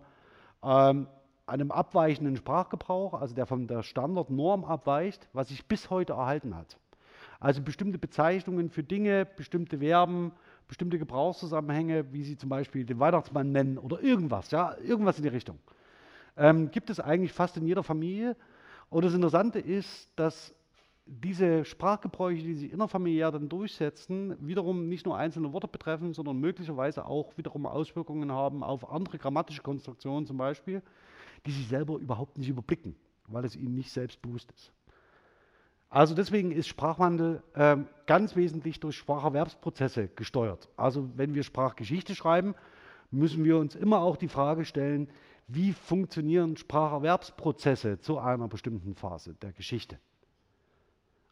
ähm, 0.64 1.08
einem 1.52 1.72
abweichenden 1.72 2.38
Sprachgebrauch, 2.38 3.14
also 3.14 3.36
der 3.36 3.46
von 3.46 3.68
der 3.68 3.84
Standardnorm 3.84 4.64
abweicht, 4.64 5.28
was 5.34 5.50
sich 5.50 5.66
bis 5.66 5.90
heute 5.90 6.14
erhalten 6.14 6.56
hat. 6.56 6.78
Also 7.40 7.62
bestimmte 7.62 7.98
Bezeichnungen 7.98 8.70
für 8.70 8.84
Dinge, 8.84 9.26
bestimmte 9.26 9.80
Verben, 9.80 10.32
bestimmte 10.68 10.98
Gebrauchszusammenhänge, 10.98 12.14
wie 12.14 12.24
Sie 12.24 12.38
zum 12.38 12.50
Beispiel 12.50 12.86
den 12.86 13.00
Weihnachtsmann 13.00 13.52
nennen 13.52 13.78
oder 13.78 14.02
irgendwas, 14.02 14.52
ja, 14.52 14.76
irgendwas 14.78 15.18
in 15.18 15.24
die 15.24 15.30
Richtung. 15.30 15.60
Ähm, 16.38 16.72
gibt 16.72 16.90
es 16.90 17.00
eigentlich 17.00 17.34
fast 17.34 17.58
in 17.58 17.68
jeder 17.68 17.84
Familie. 17.84 18.38
Und 18.90 19.04
das 19.04 19.14
Interessante 19.14 19.60
ist, 19.60 20.10
dass 20.16 20.54
diese 21.06 21.66
Sprachgebräuche, 21.66 22.44
die 22.44 22.54
sich 22.54 22.72
innerfamiliär 22.72 23.32
dann 23.32 23.50
durchsetzen, 23.50 24.36
wiederum 24.40 24.88
nicht 24.88 25.06
nur 25.06 25.18
einzelne 25.18 25.52
Worte 25.52 25.68
betreffen, 25.68 26.14
sondern 26.14 26.40
möglicherweise 26.40 27.06
auch 27.06 27.38
wiederum 27.38 27.66
Auswirkungen 27.66 28.32
haben 28.32 28.64
auf 28.64 28.90
andere 28.90 29.18
grammatische 29.18 29.62
Konstruktionen 29.62 30.26
zum 30.26 30.38
Beispiel, 30.38 30.82
die 31.46 31.52
sie 31.52 31.64
selber 31.64 31.98
überhaupt 31.98 32.38
nicht 32.38 32.50
überblicken, 32.50 32.96
weil 33.28 33.46
es 33.46 33.56
ihnen 33.56 33.76
nicht 33.76 33.92
selbstbewusst 33.92 34.52
ist. 34.52 34.72
Also 35.90 36.16
deswegen 36.16 36.52
ist 36.52 36.68
Sprachwandel 36.68 37.44
äh, 37.54 37.78
ganz 38.06 38.36
wesentlich 38.36 38.80
durch 38.80 38.96
Spracherwerbsprozesse 38.96 40.08
gesteuert. 40.16 40.70
Also 40.78 41.10
wenn 41.18 41.36
wir 41.36 41.44
Sprachgeschichte 41.44 42.16
schreiben, 42.16 42.56
müssen 43.12 43.44
wir 43.44 43.58
uns 43.58 43.76
immer 43.76 44.00
auch 44.00 44.16
die 44.16 44.30
Frage 44.30 44.64
stellen, 44.64 45.10
wie 45.48 45.74
funktionieren 45.74 46.56
Spracherwerbsprozesse 46.56 48.00
zu 48.00 48.20
einer 48.20 48.48
bestimmten 48.48 48.96
Phase 48.96 49.34
der 49.34 49.52
Geschichte. 49.52 50.00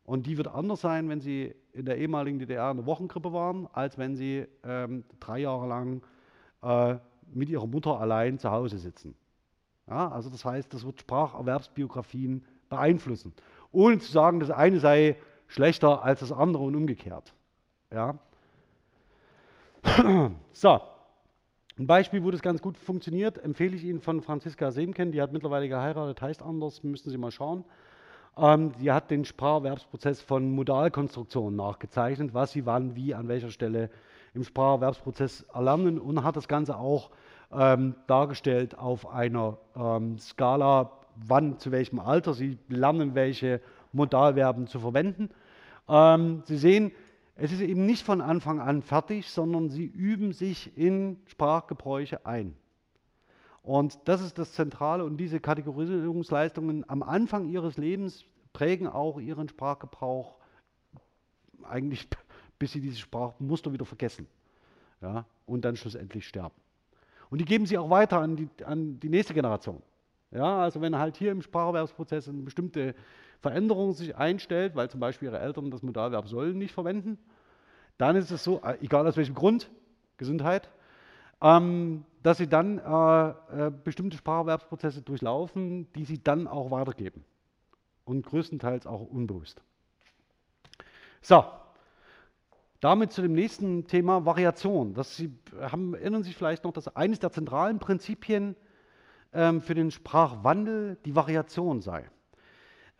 Und 0.03 0.25
die 0.25 0.37
wird 0.37 0.47
anders 0.47 0.81
sein, 0.81 1.07
wenn 1.07 1.21
Sie 1.21 1.53
in 1.71 1.85
der 1.85 1.97
ehemaligen 1.97 2.39
DDR 2.39 2.71
eine 2.71 2.85
Wochenkrippe 2.85 3.31
waren, 3.31 3.67
als 3.71 3.97
wenn 3.97 4.15
Sie 4.15 4.45
ähm, 4.63 5.05
drei 5.19 5.39
Jahre 5.39 5.67
lang 5.67 6.01
äh, 6.63 6.97
mit 7.31 7.47
Ihrer 7.47 7.67
Mutter 7.67 7.99
allein 7.99 8.39
zu 8.39 8.51
Hause 8.51 8.79
sitzen. 8.79 9.15
Ja, 9.89 10.09
also 10.09 10.29
das 10.29 10.45
heißt, 10.45 10.73
das 10.73 10.85
wird 10.85 10.99
Spracherwerbsbiografien 10.99 12.45
beeinflussen 12.69 13.33
ohne 13.71 13.99
zu 13.99 14.11
sagen, 14.11 14.39
das 14.39 14.51
eine 14.51 14.79
sei 14.79 15.15
schlechter 15.47 16.03
als 16.03 16.21
das 16.21 16.31
andere 16.31 16.63
und 16.63 16.75
umgekehrt. 16.75 17.33
Ja. 17.91 18.17
So, 20.51 20.81
ein 21.77 21.87
Beispiel, 21.87 22.21
wo 22.21 22.31
das 22.31 22.41
ganz 22.41 22.61
gut 22.61 22.77
funktioniert, 22.77 23.37
empfehle 23.37 23.77
ich 23.77 23.85
Ihnen 23.85 24.01
von 24.01 24.21
Franziska 24.21 24.71
Semken, 24.71 25.13
die 25.13 25.21
hat 25.21 25.31
mittlerweile 25.31 25.69
geheiratet, 25.69 26.21
heißt 26.21 26.41
anders, 26.41 26.83
müssen 26.83 27.09
Sie 27.09 27.17
mal 27.17 27.31
schauen. 27.31 27.63
Ähm, 28.37 28.73
die 28.81 28.91
hat 28.91 29.09
den 29.09 29.23
Spracherwerbsprozess 29.23 30.21
von 30.21 30.51
Modalkonstruktionen 30.51 31.55
nachgezeichnet, 31.55 32.33
was 32.33 32.51
sie 32.51 32.65
wann, 32.65 32.97
wie, 32.97 33.13
an 33.13 33.29
welcher 33.29 33.51
Stelle 33.51 33.89
im 34.33 34.43
Spracherwerbsprozess 34.43 35.43
erlernen 35.53 35.97
und 35.97 36.23
hat 36.23 36.35
das 36.35 36.49
Ganze 36.49 36.77
auch 36.77 37.09
ähm, 37.51 37.95
dargestellt 38.07 38.77
auf 38.77 39.07
einer 39.07 39.57
ähm, 39.75 40.17
Skala 40.19 40.91
wann, 41.15 41.57
zu 41.59 41.71
welchem 41.71 41.99
Alter 41.99 42.33
Sie 42.33 42.57
lernen, 42.67 43.15
welche 43.15 43.61
Modalverben 43.91 44.67
zu 44.67 44.79
verwenden. 44.79 45.29
Ähm, 45.87 46.43
Sie 46.45 46.57
sehen, 46.57 46.91
es 47.35 47.51
ist 47.51 47.61
eben 47.61 47.85
nicht 47.85 48.05
von 48.05 48.21
Anfang 48.21 48.59
an 48.59 48.81
fertig, 48.81 49.29
sondern 49.29 49.69
Sie 49.69 49.85
üben 49.85 50.33
sich 50.33 50.77
in 50.77 51.17
Sprachgebräuche 51.25 52.25
ein. 52.25 52.55
Und 53.61 53.99
das 54.05 54.21
ist 54.21 54.37
das 54.37 54.53
Zentrale 54.53 55.03
und 55.03 55.17
diese 55.17 55.39
Kategorisierungsleistungen 55.39 56.89
am 56.89 57.03
Anfang 57.03 57.49
Ihres 57.49 57.77
Lebens 57.77 58.25
prägen 58.53 58.87
auch 58.87 59.19
Ihren 59.19 59.49
Sprachgebrauch 59.49 60.37
eigentlich, 61.63 62.07
bis 62.59 62.71
Sie 62.71 62.81
diese 62.81 62.97
Sprachmuster 62.97 63.71
wieder 63.71 63.85
vergessen 63.85 64.27
ja, 65.01 65.25
und 65.45 65.65
dann 65.65 65.75
schlussendlich 65.75 66.27
sterben. 66.27 66.55
Und 67.29 67.39
die 67.39 67.45
geben 67.45 67.65
Sie 67.65 67.77
auch 67.77 67.89
weiter 67.89 68.19
an 68.19 68.35
die, 68.35 68.49
an 68.65 68.99
die 68.99 69.09
nächste 69.09 69.33
Generation. 69.33 69.81
Ja, 70.31 70.59
also 70.61 70.81
wenn 70.81 70.97
halt 70.97 71.17
hier 71.17 71.31
im 71.31 71.41
Spracherwerbsprozess 71.41 72.29
eine 72.29 72.43
bestimmte 72.43 72.93
Veränderung 73.41 73.93
sich 73.93 74.15
einstellt, 74.15 74.75
weil 74.75 74.89
zum 74.89 74.99
Beispiel 74.99 75.29
Ihre 75.29 75.39
Eltern 75.39 75.71
das 75.71 75.81
Modalverb 75.81 76.27
sollen 76.27 76.57
nicht 76.57 76.73
verwenden, 76.73 77.17
dann 77.97 78.15
ist 78.15 78.31
es 78.31 78.43
so, 78.43 78.61
äh, 78.61 78.77
egal 78.81 79.07
aus 79.07 79.17
welchem 79.17 79.35
Grund, 79.35 79.69
Gesundheit, 80.17 80.69
ähm, 81.41 82.05
dass 82.21 82.37
Sie 82.37 82.47
dann 82.47 82.79
äh, 82.79 83.67
äh, 83.67 83.71
bestimmte 83.71 84.17
Spracherwerbsprozesse 84.17 85.01
durchlaufen, 85.01 85.91
die 85.93 86.05
Sie 86.05 86.21
dann 86.21 86.47
auch 86.47 86.69
weitergeben. 86.71 87.23
Und 88.05 88.25
größtenteils 88.25 88.87
auch 88.87 89.01
unbewusst. 89.01 89.61
So, 91.21 91.43
damit 92.79 93.11
zu 93.11 93.21
dem 93.21 93.33
nächsten 93.33 93.87
Thema 93.87 94.25
Variation. 94.25 94.93
Das 94.93 95.15
Sie 95.15 95.31
haben, 95.59 95.93
erinnern 95.93 96.23
sich 96.23 96.35
vielleicht 96.35 96.63
noch, 96.63 96.73
dass 96.73 96.95
eines 96.95 97.19
der 97.19 97.31
zentralen 97.31 97.79
Prinzipien 97.79 98.55
ähm, 99.33 99.61
für 99.61 99.75
den 99.75 99.91
Sprachwandel 99.91 100.97
die 101.05 101.15
Variation 101.15 101.81
sei. 101.81 102.09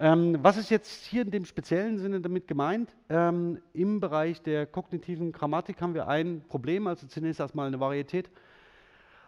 Ähm, 0.01 0.37
was 0.41 0.57
ist 0.57 0.69
jetzt 0.69 1.05
hier 1.05 1.23
in 1.23 1.31
dem 1.31 1.45
speziellen 1.45 1.97
Sinne 1.97 2.21
damit 2.21 2.47
gemeint? 2.47 2.95
Ähm, 3.09 3.59
Im 3.73 3.99
Bereich 3.99 4.41
der 4.41 4.65
kognitiven 4.65 5.31
Grammatik 5.31 5.81
haben 5.81 5.93
wir 5.93 6.07
ein 6.07 6.41
Problem, 6.47 6.87
also 6.87 7.07
zunächst 7.07 7.39
erstmal 7.39 7.67
eine 7.67 7.79
Varietät. 7.79 8.29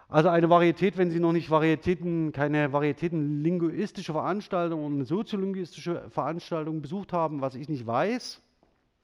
Also 0.07 0.27
eine 0.29 0.49
Varietät, 0.49 0.97
wenn 0.97 1.09
Sie 1.09 1.19
noch 1.19 1.31
nicht 1.31 1.49
Varietäten, 1.49 2.33
keine 2.33 2.73
Varietäten-linguistische 2.73 4.11
Veranstaltung 4.11 4.83
und 4.83 4.95
eine 4.95 5.05
soziolinguistische 5.05 6.09
Veranstaltung 6.09 6.81
besucht 6.81 7.13
haben, 7.13 7.39
was 7.39 7.55
ich 7.55 7.69
nicht 7.69 7.87
weiß. 7.87 8.41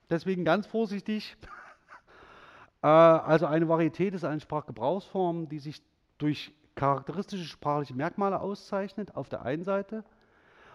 Deswegen 0.09 0.45
ganz 0.45 0.65
vorsichtig. 0.67 1.35
äh, 2.81 2.87
also 2.87 3.45
eine 3.45 3.67
Varietät 3.67 4.13
ist 4.13 4.23
eine 4.23 4.39
Sprachgebrauchsform, 4.39 5.49
die 5.49 5.59
sich 5.59 5.81
durch 6.17 6.53
charakteristische 6.75 7.45
sprachliche 7.45 7.95
Merkmale 7.95 8.39
auszeichnet, 8.39 9.15
auf 9.15 9.29
der 9.29 9.41
einen 9.41 9.63
Seite. 9.63 10.03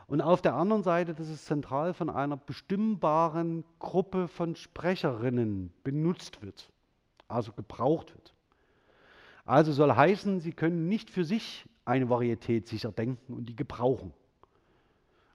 Und 0.07 0.20
auf 0.20 0.43
der 0.43 0.55
anderen 0.55 0.83
Seite, 0.83 1.14
dass 1.14 1.28
es 1.28 1.45
zentral 1.47 1.95
von 1.95 2.11
einer 2.11 2.37
bestimmbaren 2.37 3.64
Gruppe 3.78 4.28
von 4.28 4.57
Sprecherinnen 4.57 5.72
benutzt 5.85 6.43
wird, 6.43 6.70
also 7.28 7.53
gebraucht 7.53 8.12
wird. 8.14 8.35
Also 9.45 9.72
soll 9.72 9.95
heißen, 9.95 10.41
Sie 10.41 10.53
können 10.53 10.89
nicht 10.89 11.11
für 11.11 11.24
sich 11.24 11.66
eine 11.85 12.11
Varietät 12.11 12.68
sich 12.68 12.85
erdenken 12.85 13.33
und 13.33 13.49
die 13.49 13.57
gebrauchen. 13.57 14.12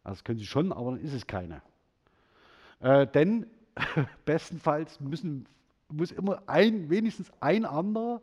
Also 0.03 0.17
das 0.17 0.23
können 0.23 0.39
Sie 0.39 0.45
schon, 0.45 0.71
aber 0.71 0.91
dann 0.91 0.99
ist 0.99 1.13
es 1.13 1.27
keine. 1.27 1.61
Äh, 2.79 3.07
denn 3.07 3.47
bestenfalls 4.25 4.99
müssen, 4.99 5.47
muss 5.89 6.11
immer 6.11 6.41
ein, 6.47 6.89
wenigstens 6.89 7.31
ein 7.39 7.65
anderer 7.65 8.21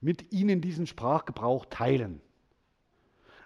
mit 0.00 0.32
ihnen 0.32 0.60
diesen 0.60 0.86
Sprachgebrauch 0.86 1.66
teilen. 1.66 2.20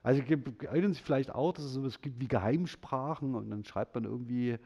Also 0.03 0.23
erinnern 0.63 0.93
Sie 0.93 1.01
vielleicht 1.01 1.35
auch, 1.35 1.53
dass 1.53 1.65
es 1.65 1.73
sowas 1.73 2.01
gibt 2.01 2.21
wie 2.21 2.29
Geheimsprachen 2.29 3.35
und 3.35 3.51
dann 3.51 3.65
schreibt 3.65 3.95
man 3.95 4.05
irgendwie, 4.05 4.59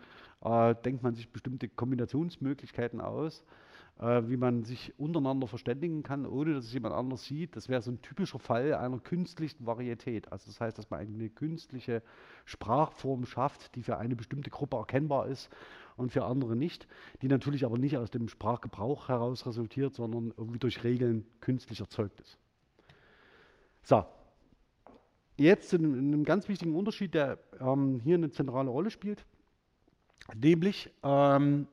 äh, 0.42 0.74
denkt 0.84 1.02
man 1.02 1.14
sich 1.14 1.30
bestimmte 1.30 1.68
Kombinationsmöglichkeiten 1.68 3.00
aus, 3.00 3.44
äh, 4.00 4.22
wie 4.28 4.36
man 4.36 4.62
sich 4.62 4.92
untereinander 4.98 5.46
verständigen 5.48 6.02
kann, 6.02 6.24
ohne 6.24 6.54
dass 6.54 6.66
es 6.66 6.72
jemand 6.72 6.94
anders 6.94 7.24
sieht. 7.24 7.56
Das 7.56 7.68
wäre 7.68 7.82
so 7.82 7.90
ein 7.90 8.00
typischer 8.00 8.38
Fall 8.38 8.74
einer 8.74 9.00
künstlichen 9.00 9.66
Varietät. 9.66 10.30
Also 10.30 10.46
das 10.46 10.60
heißt, 10.60 10.78
dass 10.78 10.90
man 10.90 11.00
eine 11.00 11.28
künstliche 11.28 12.02
Sprachform 12.44 13.26
schafft, 13.26 13.74
die 13.74 13.82
für 13.82 13.98
eine 13.98 14.14
bestimmte 14.14 14.50
Gruppe 14.50 14.76
erkennbar 14.76 15.26
ist 15.26 15.50
und 15.96 16.12
für 16.12 16.24
andere 16.24 16.54
nicht, 16.54 16.86
die 17.22 17.28
natürlich 17.28 17.64
aber 17.64 17.76
nicht 17.76 17.96
aus 17.96 18.10
dem 18.10 18.28
Sprachgebrauch 18.28 19.08
heraus 19.08 19.46
resultiert, 19.46 19.94
sondern 19.94 20.32
irgendwie 20.36 20.60
durch 20.60 20.84
Regeln 20.84 21.26
künstlich 21.40 21.80
erzeugt 21.80 22.20
ist. 22.20 22.38
So, 23.82 24.04
jetzt 25.36 25.70
zu 25.70 25.76
einem, 25.76 26.24
ganz 26.24 26.48
wichtigen 26.48 26.76
Unterschied, 26.76 27.14
der 27.14 27.38
ähm, 27.60 28.00
hier 28.04 28.14
eine 28.14 28.30
zentrale 28.30 28.70
Rolle 28.70 28.90
spielt, 28.90 29.24
nämlich, 30.36 30.90
ähm, 31.02 31.66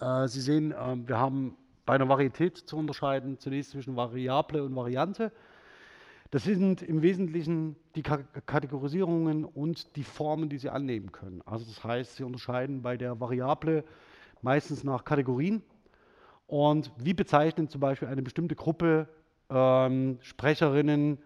äh, 0.00 0.26
Sie 0.28 0.40
sehen, 0.40 0.72
äh, 0.72 0.96
wir 1.06 1.18
haben 1.18 1.56
bei 1.86 1.94
einer 1.94 2.08
Varietät 2.08 2.58
zu 2.58 2.76
unterscheiden, 2.76 3.38
zunächst 3.38 3.70
zwischen 3.70 3.96
Variable 3.96 4.62
und 4.64 4.74
Variante. 4.74 5.32
Das 6.30 6.42
sind 6.42 6.82
im 6.82 7.02
Wesentlichen 7.02 7.76
die 7.94 8.02
Kategorisierungen 8.02 9.44
und 9.44 9.94
die 9.96 10.02
Formen, 10.02 10.48
die 10.48 10.58
sie 10.58 10.68
annehmen 10.68 11.12
können. 11.12 11.40
Also 11.46 11.64
das 11.64 11.82
heißt, 11.84 12.16
sie 12.16 12.24
unterscheiden 12.24 12.82
bei 12.82 12.96
der 12.96 13.20
Variable 13.20 13.84
meistens 14.42 14.82
nach 14.82 15.04
Kategorien. 15.04 15.62
Und 16.48 16.90
wie 16.98 17.14
bezeichnet 17.14 17.70
zum 17.70 17.80
Beispiel 17.80 18.08
eine 18.08 18.22
bestimmte 18.22 18.56
Gruppe 18.56 19.08
ähm, 19.48 20.18
Sprecherinnen 20.20 21.18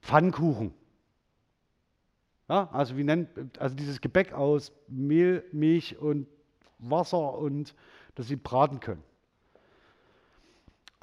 Pfannkuchen? 0.00 0.72
Ja, 2.48 2.68
also, 2.72 2.96
wie 2.96 3.04
nennt, 3.04 3.58
also 3.58 3.74
dieses 3.74 4.00
Gebäck 4.00 4.32
aus 4.34 4.72
Mehl, 4.86 5.44
Milch 5.52 5.98
und 5.98 6.26
Wasser 6.78 7.38
und 7.38 7.74
dass 8.14 8.28
sie 8.28 8.36
braten 8.36 8.80
können. 8.80 9.02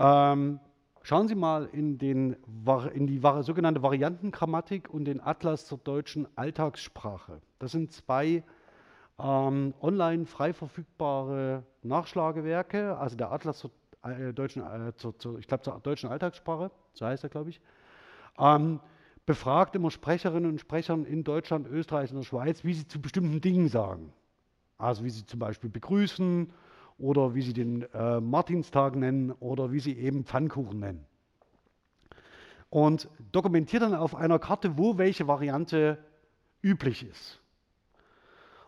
Ähm, 0.04 0.60
schauen 1.04 1.28
Sie 1.28 1.36
mal 1.36 1.70
in, 1.72 2.00
den, 2.00 2.36
in 2.94 3.06
die 3.06 3.22
sogenannte 3.42 3.84
Variantengrammatik 3.84 4.90
und 4.92 5.06
den 5.06 5.22
Atlas 5.22 5.68
zur 5.68 5.78
deutschen 5.78 6.28
Alltagssprache. 6.36 7.40
Das 7.60 7.72
sind 7.72 7.92
zwei 7.92 8.44
ähm, 9.20 9.76
online 9.80 10.26
frei 10.26 10.54
verfügbare 10.54 11.64
Nachschlagewerke, 11.84 12.98
also 12.98 13.16
der 13.16 13.32
Atlas 13.32 13.60
zur 13.60 13.72
äh, 14.04 14.34
deutschen, 14.34 14.64
äh, 14.64 14.96
zur, 14.96 15.18
zur, 15.20 15.38
ich 15.38 15.48
glaube 15.48 15.64
zur 15.64 15.80
deutschen 15.80 16.10
Alltagssprache, 16.10 16.72
so 16.94 17.06
heißt 17.06 17.24
er, 17.24 17.30
glaube 17.30 17.52
ich. 17.52 17.62
Ähm, 18.40 18.80
befragt 19.28 19.76
immer 19.76 19.92
Sprecherinnen 19.92 20.50
und 20.50 20.60
Sprechern 20.60 21.06
in 21.06 21.24
Deutschland, 21.24 21.68
Österreich 21.68 22.10
und 22.10 22.18
der 22.18 22.24
Schweiz, 22.24 22.64
wie 22.64 22.74
sie 22.74 22.88
zu 22.88 23.00
bestimmten 23.00 23.40
Dingen 23.40 23.68
sagen. 23.68 24.12
Also 24.80 25.04
wie 25.04 25.12
sie 25.12 25.28
zum 25.28 25.40
Beispiel 25.40 25.70
begrüßen 25.70 26.52
oder 27.02 27.34
wie 27.34 27.42
sie 27.42 27.54
den 27.54 27.82
äh, 27.94 28.22
Martinstag 28.22 28.96
nennen 28.96 29.32
oder 29.32 29.72
wie 29.72 29.80
sie 29.80 29.98
eben 29.98 30.24
Pfannkuchen 30.24 30.80
nennen. 30.80 31.06
Und 32.70 33.10
dokumentiert 33.32 33.82
dann 33.82 33.96
auf 33.96 34.16
einer 34.16 34.40
Karte, 34.40 34.78
wo 34.78 34.98
welche 34.98 35.28
Variante 35.28 35.98
üblich 36.62 37.06
ist. 37.06 37.42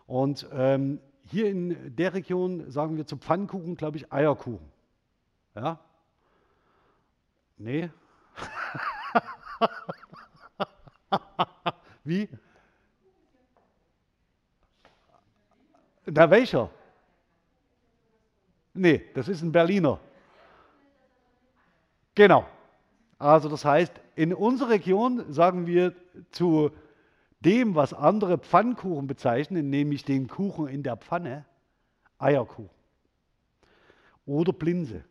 Und 0.06 0.46
ähm, 0.52 1.00
hier 1.22 1.48
in 1.48 1.96
der 1.96 2.12
Region 2.12 2.70
sagen 2.70 2.96
wir 2.96 3.06
zu 3.06 3.16
Pfannkuchen, 3.16 3.76
glaube 3.76 3.96
ich, 3.96 4.12
Eierkuchen. 4.12 4.70
Ja? 5.54 5.80
Nee? 7.56 7.88
Wie? 12.04 12.28
Na, 16.06 16.30
welcher? 16.30 16.68
Nee, 18.74 19.02
das 19.14 19.28
ist 19.28 19.42
ein 19.42 19.52
Berliner. 19.52 20.00
Genau. 22.14 22.46
Also 23.18 23.48
das 23.48 23.64
heißt, 23.64 23.92
in 24.16 24.34
unserer 24.34 24.70
Region 24.70 25.32
sagen 25.32 25.66
wir 25.66 25.94
zu 26.30 26.70
dem, 27.40 27.74
was 27.74 27.94
andere 27.94 28.38
Pfannkuchen 28.38 29.06
bezeichnen, 29.06 29.70
nämlich 29.70 30.04
den 30.04 30.28
Kuchen 30.28 30.66
in 30.66 30.82
der 30.82 30.96
Pfanne, 30.96 31.44
Eierkuchen 32.18 32.70
oder 34.26 34.52
Blinse. 34.52 35.04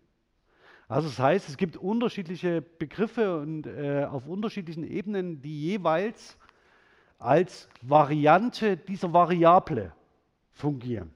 Also 0.88 1.08
das 1.08 1.20
heißt, 1.20 1.50
es 1.50 1.58
gibt 1.58 1.78
unterschiedliche 1.78 2.62
Begriffe 2.62 3.40
und 3.40 3.66
äh, 3.66 4.06
auf 4.06 4.28
unterschiedlichen 4.28 4.84
Ebenen, 4.84 5.42
die 5.42 5.62
jeweils 5.62 6.38
als 7.18 7.70
Variante 7.82 8.76
dieser 8.76 9.14
Variable 9.14 9.94
fungieren. 10.52 11.12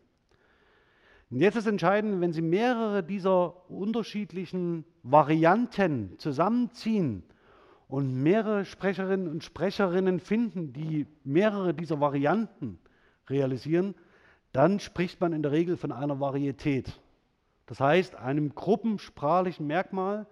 Und 1.29 1.41
jetzt 1.41 1.57
ist 1.57 1.67
entscheidend, 1.67 2.21
wenn 2.21 2.31
Sie 2.31 2.41
mehrere 2.41 3.03
dieser 3.03 3.69
unterschiedlichen 3.69 4.85
Varianten 5.03 6.17
zusammenziehen 6.19 7.23
und 7.89 8.13
mehrere 8.23 8.63
Sprecherinnen 8.63 9.27
und 9.27 9.43
Sprecherinnen 9.43 10.19
finden, 10.19 10.71
die 10.71 11.05
mehrere 11.23 11.73
dieser 11.73 11.99
Varianten 11.99 12.79
realisieren, 13.29 13.95
dann 14.53 14.79
spricht 14.79 15.19
man 15.19 15.33
in 15.33 15.43
der 15.43 15.51
Regel 15.51 15.75
von 15.75 15.91
einer 15.91 16.19
Varietät. 16.19 16.99
Das 17.65 17.81
heißt, 17.81 18.15
einem 18.15 18.55
gruppensprachlichen 18.55 19.67
Merkmal, 19.67 20.27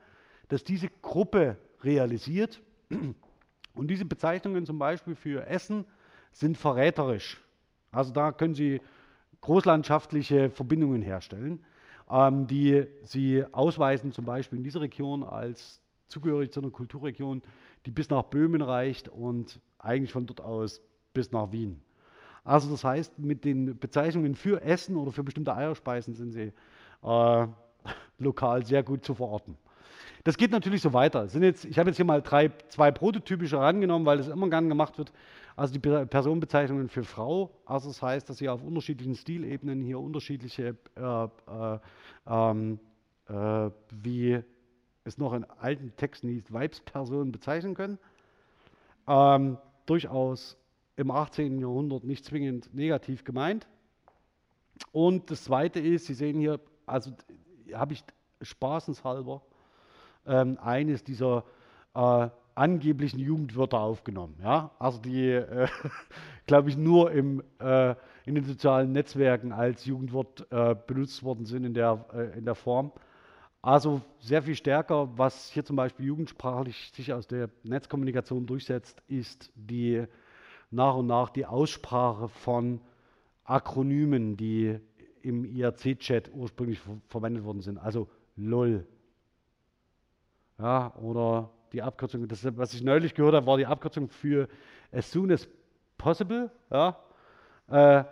das 0.47 0.63
diese 0.63 0.87
Gruppe 1.01 1.57
realisiert. 1.83 2.61
Und 3.73 3.89
diese 3.89 4.05
Bezeichnungen 4.05 4.65
zum 4.65 4.79
Beispiel 4.79 5.15
für 5.15 5.45
Essen 5.47 5.85
sind 6.31 6.57
verräterisch. 6.57 7.41
Also 7.91 8.13
da 8.13 8.31
können 8.31 8.55
Sie 8.55 8.79
großlandschaftliche 9.45 10.49
Verbindungen 10.49 11.03
herstellen, 11.03 11.63
ähm, 12.09 12.47
die 12.47 12.87
Sie 13.03 13.45
ausweisen, 13.51 14.11
zum 14.11 14.25
Beispiel 14.25 14.57
in 14.57 14.63
dieser 14.63 14.81
Region 14.81 15.23
als 15.23 15.81
zugehörig 16.07 16.51
zu 16.51 16.61
einer 16.61 16.71
Kulturregion, 16.71 17.43
die 17.85 17.91
bis 17.91 18.09
nach 18.09 18.23
Böhmen 18.23 18.63
reicht 18.63 19.07
und 19.07 19.59
eigentlich 19.77 20.11
von 20.11 20.25
dort 20.25 20.41
aus 20.41 20.81
bis 21.13 21.31
nach 21.31 21.51
Wien. 21.51 21.79
Also 22.43 22.71
das 22.71 22.83
heißt, 22.83 23.19
mit 23.19 23.45
den 23.45 23.77
Bezeichnungen 23.77 24.33
für 24.35 24.63
Essen 24.63 24.95
oder 24.95 25.11
für 25.11 25.23
bestimmte 25.23 25.55
Eierspeisen 25.55 26.15
sind 26.15 26.31
Sie 26.31 26.51
äh, 27.03 27.47
lokal 28.17 28.65
sehr 28.65 28.81
gut 28.81 29.05
zu 29.05 29.13
verorten. 29.13 29.57
Das 30.23 30.37
geht 30.37 30.49
natürlich 30.49 30.81
so 30.81 30.91
weiter. 30.91 31.27
Jetzt, 31.27 31.65
ich 31.65 31.77
habe 31.77 31.91
jetzt 31.91 31.97
hier 31.97 32.05
mal 32.05 32.23
drei, 32.23 32.49
zwei 32.69 32.89
prototypische 32.89 33.59
herangenommen, 33.59 34.07
weil 34.07 34.17
das 34.17 34.27
immer 34.27 34.49
gern 34.49 34.69
gemacht 34.69 34.97
wird. 34.97 35.11
Also 35.55 35.73
die 35.73 35.79
Personenbezeichnungen 35.79 36.89
für 36.89 37.03
Frau. 37.03 37.51
Also 37.65 37.89
das 37.89 38.01
heißt, 38.01 38.29
dass 38.29 38.37
Sie 38.37 38.49
auf 38.49 38.61
unterschiedlichen 38.61 39.15
Stilebenen 39.15 39.81
hier 39.81 39.99
unterschiedliche, 39.99 40.75
äh, 40.95 41.23
äh, 41.23 41.79
ähm, 42.27 42.79
äh, 43.27 43.69
wie 43.91 44.41
es 45.05 45.17
noch 45.17 45.33
in 45.33 45.45
alten 45.45 45.95
Texten 45.95 46.27
hieß, 46.29 46.51
Weibspersonen 46.51 47.31
bezeichnen 47.31 47.73
können. 47.73 47.99
Ähm, 49.07 49.57
durchaus 49.85 50.57
im 50.97 51.11
18. 51.11 51.59
Jahrhundert 51.59 52.03
nicht 52.03 52.25
zwingend 52.25 52.73
negativ 52.73 53.23
gemeint. 53.23 53.67
Und 54.91 55.31
das 55.31 55.43
Zweite 55.45 55.79
ist, 55.79 56.07
Sie 56.07 56.13
sehen 56.13 56.39
hier 56.39 56.59
also 56.85 57.11
habe 57.73 57.93
ich 57.93 58.03
spaßenshalber 58.41 59.41
ähm, 60.25 60.57
eines 60.61 61.03
dieser 61.03 61.43
äh, 61.93 62.29
angeblichen 62.55 63.19
Jugendwörter 63.19 63.79
aufgenommen. 63.79 64.35
Ja? 64.41 64.71
Also 64.79 64.99
die, 64.99 65.29
äh, 65.29 65.67
glaube 66.47 66.69
ich, 66.69 66.77
nur 66.77 67.11
im, 67.11 67.43
äh, 67.59 67.95
in 68.25 68.35
den 68.35 68.45
sozialen 68.45 68.91
Netzwerken 68.91 69.51
als 69.51 69.85
Jugendwort 69.85 70.47
äh, 70.51 70.75
benutzt 70.87 71.23
worden 71.23 71.45
sind 71.45 71.65
in 71.65 71.73
der, 71.73 72.05
äh, 72.13 72.37
in 72.37 72.45
der 72.45 72.55
Form. 72.55 72.91
Also 73.61 74.01
sehr 74.19 74.43
viel 74.43 74.55
stärker, 74.55 75.17
was 75.17 75.49
hier 75.49 75.65
zum 75.65 75.75
Beispiel 75.75 76.05
jugendsprachlich 76.05 76.91
sich 76.93 77.11
aus 77.13 77.27
der 77.27 77.49
Netzkommunikation 77.63 78.45
durchsetzt, 78.45 79.01
ist 79.07 79.51
die 79.55 80.05
nach 80.69 80.95
und 80.95 81.07
nach 81.07 81.29
die 81.29 81.45
Aussprache 81.45 82.27
von 82.27 82.79
Akronymen, 83.43 84.37
die 84.37 84.79
im 85.21 85.45
IRC-Chat 85.45 86.31
ursprünglich 86.33 86.79
ver 86.79 86.97
verwendet 87.07 87.43
worden 87.43 87.61
sind. 87.61 87.79
Also 87.79 88.07
LOL. 88.35 88.85
Ja, 90.59 90.95
oder 90.97 91.49
die 91.75 91.81
Abkürzung, 91.81 92.27
das, 92.27 92.45
was 92.57 92.73
ich 92.73 92.83
neulich 92.83 93.13
gehört 93.13 93.35
habe, 93.35 93.45
war 93.45 93.57
die 93.57 93.65
Abkürzung 93.65 94.07
für 94.07 94.47
as 94.93 95.11
soon 95.11 95.29
as 95.31 95.47
possible. 95.97 96.49
Ja, 96.71 96.97
äh, 97.67 98.05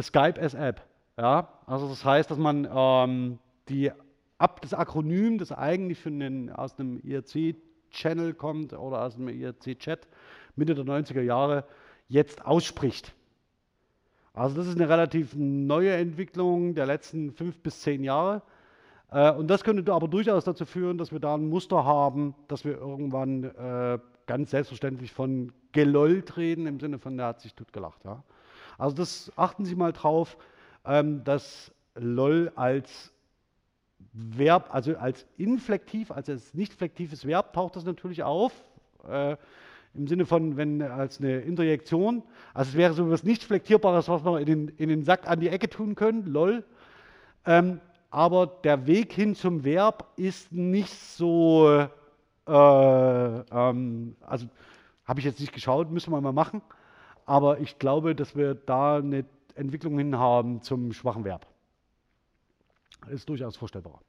Skype 0.00 0.40
as 0.40 0.54
App. 0.54 0.82
Ja, 1.16 1.48
also 1.66 1.88
das 1.88 2.04
heißt, 2.04 2.30
dass 2.30 2.38
man 2.38 2.68
ähm, 2.70 3.38
die 3.68 3.92
ab 4.38 4.60
das 4.60 4.74
Akronym, 4.74 5.38
das 5.38 5.52
eigentlich 5.52 6.04
einen, 6.06 6.50
aus 6.50 6.78
einem 6.78 7.00
IRC-Channel 7.02 8.34
kommt 8.34 8.72
oder 8.72 9.02
aus 9.02 9.16
einem 9.16 9.28
IRC-Chat 9.28 10.08
Mitte 10.56 10.74
der 10.74 10.84
90er 10.84 11.22
Jahre, 11.22 11.64
jetzt 12.08 12.44
ausspricht. 12.44 13.14
Also 14.32 14.56
das 14.56 14.66
ist 14.66 14.76
eine 14.76 14.88
relativ 14.88 15.34
neue 15.36 15.92
Entwicklung 15.92 16.74
der 16.74 16.86
letzten 16.86 17.32
fünf 17.32 17.58
bis 17.60 17.82
zehn 17.82 18.02
Jahre. 18.02 18.42
Äh, 19.10 19.32
und 19.32 19.48
das 19.48 19.64
könnte 19.64 19.92
aber 19.92 20.08
durchaus 20.08 20.44
dazu 20.44 20.66
führen, 20.66 20.98
dass 20.98 21.12
wir 21.12 21.20
da 21.20 21.34
ein 21.34 21.48
Muster 21.48 21.84
haben, 21.84 22.34
dass 22.48 22.64
wir 22.64 22.76
irgendwann 22.78 23.44
äh, 23.44 23.98
ganz 24.26 24.50
selbstverständlich 24.50 25.12
von 25.12 25.52
gelollt 25.72 26.36
reden, 26.36 26.66
im 26.66 26.80
Sinne 26.80 26.98
von, 26.98 27.16
der 27.16 27.26
hat 27.26 27.40
sich 27.40 27.54
tut 27.54 27.72
gelacht. 27.72 28.04
Ja? 28.04 28.22
Also 28.76 28.96
das 28.96 29.32
achten 29.36 29.64
Sie 29.64 29.74
mal 29.74 29.92
drauf, 29.92 30.36
ähm, 30.84 31.24
dass 31.24 31.72
LOL 31.94 32.52
als 32.54 33.12
Verb, 34.12 34.68
also 34.72 34.96
als 34.96 35.26
inflektiv, 35.36 36.10
also 36.10 36.32
als 36.32 36.54
nicht 36.54 36.72
flektives 36.74 37.26
Verb 37.26 37.52
taucht 37.52 37.76
das 37.76 37.84
natürlich 37.84 38.22
auf. 38.22 38.52
Äh, 39.08 39.36
im 39.94 40.06
Sinne 40.06 40.26
von, 40.26 40.56
wenn 40.56 40.82
als 40.82 41.18
eine 41.18 41.40
Interjektion, 41.40 42.22
also 42.54 42.70
es 42.70 42.76
wäre 42.76 42.92
so 42.92 43.06
etwas 43.06 43.24
nicht 43.24 43.42
Flektierbares, 43.42 44.08
was 44.08 44.24
wir 44.24 44.38
in 44.38 44.46
den, 44.46 44.68
in 44.76 44.88
den 44.88 45.02
Sack 45.02 45.28
an 45.28 45.40
die 45.40 45.48
Ecke 45.48 45.68
tun 45.68 45.94
können, 45.94 46.26
lol. 46.26 46.62
Ähm, 47.46 47.80
aber 48.10 48.46
der 48.46 48.86
Weg 48.86 49.12
hin 49.12 49.34
zum 49.34 49.64
Verb 49.64 50.06
ist 50.16 50.52
nicht 50.52 50.94
so, 50.94 51.86
äh, 52.46 52.50
ähm, 52.50 54.16
also 54.20 54.46
habe 55.04 55.20
ich 55.20 55.26
jetzt 55.26 55.40
nicht 55.40 55.52
geschaut, 55.52 55.90
müssen 55.90 56.12
wir 56.12 56.20
mal 56.20 56.32
machen. 56.32 56.62
Aber 57.26 57.60
ich 57.60 57.78
glaube, 57.78 58.14
dass 58.14 58.36
wir 58.36 58.54
da 58.54 58.96
eine 58.96 59.24
Entwicklung 59.54 59.98
hin 59.98 60.18
haben 60.18 60.62
zum 60.62 60.92
schwachen 60.92 61.24
Verb. 61.24 61.46
Ist 63.10 63.28
durchaus 63.28 63.56
vorstellbar. 63.56 64.00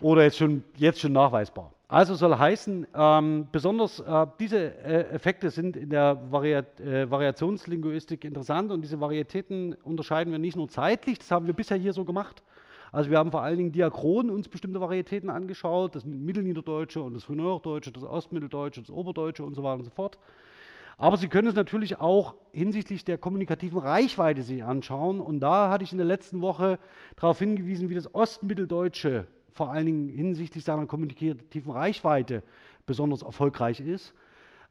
oder 0.00 0.22
jetzt 0.24 0.36
schon, 0.38 0.64
jetzt 0.76 1.00
schon 1.00 1.12
nachweisbar. 1.12 1.72
Also 1.88 2.14
soll 2.14 2.36
heißen, 2.36 2.86
ähm, 2.94 3.48
besonders 3.52 4.00
äh, 4.00 4.26
diese 4.40 4.74
äh, 4.82 5.10
Effekte 5.10 5.50
sind 5.50 5.76
in 5.76 5.90
der 5.90 6.18
Variat 6.30 6.80
äh, 6.80 7.10
Variationslinguistik 7.10 8.24
interessant 8.24 8.72
und 8.72 8.80
diese 8.80 8.98
Varietäten 9.00 9.74
unterscheiden 9.82 10.32
wir 10.32 10.38
nicht 10.38 10.56
nur 10.56 10.68
zeitlich, 10.68 11.18
das 11.18 11.30
haben 11.30 11.46
wir 11.46 11.54
bisher 11.54 11.76
hier 11.76 11.92
so 11.92 12.04
gemacht. 12.04 12.42
Also 12.92 13.10
wir 13.10 13.18
haben 13.18 13.30
vor 13.30 13.42
allen 13.42 13.56
Dingen 13.56 13.72
diachron 13.72 14.28
uns 14.28 14.48
bestimmte 14.48 14.80
Varietäten 14.80 15.30
angeschaut, 15.30 15.94
das 15.94 16.04
Mittelniederdeutsche 16.04 17.00
und 17.00 17.14
das 17.14 17.24
Frühneuhochdeutsche, 17.24 17.90
das 17.90 18.04
Ostmitteldeutsche, 18.04 18.82
das 18.82 18.90
Oberdeutsche 18.90 19.44
und 19.44 19.54
so 19.54 19.62
weiter 19.62 19.78
und 19.78 19.84
so 19.84 19.90
fort. 19.90 20.18
Aber 20.98 21.16
Sie 21.16 21.28
können 21.28 21.48
es 21.48 21.54
natürlich 21.54 22.00
auch 22.00 22.34
hinsichtlich 22.52 23.04
der 23.04 23.16
kommunikativen 23.16 23.78
Reichweite 23.78 24.42
sich 24.42 24.62
anschauen. 24.62 25.20
Und 25.20 25.40
da 25.40 25.70
hatte 25.70 25.84
ich 25.84 25.92
in 25.92 25.98
der 25.98 26.06
letzten 26.06 26.42
Woche 26.42 26.78
darauf 27.16 27.38
hingewiesen, 27.38 27.88
wie 27.88 27.94
das 27.94 28.14
Ostmitteldeutsche 28.14 29.26
vor 29.52 29.70
allen 29.70 29.86
Dingen 29.86 30.08
hinsichtlich 30.08 30.62
seiner 30.62 30.86
kommunikativen 30.86 31.72
Reichweite 31.72 32.42
besonders 32.84 33.22
erfolgreich 33.22 33.80
ist. 33.80 34.14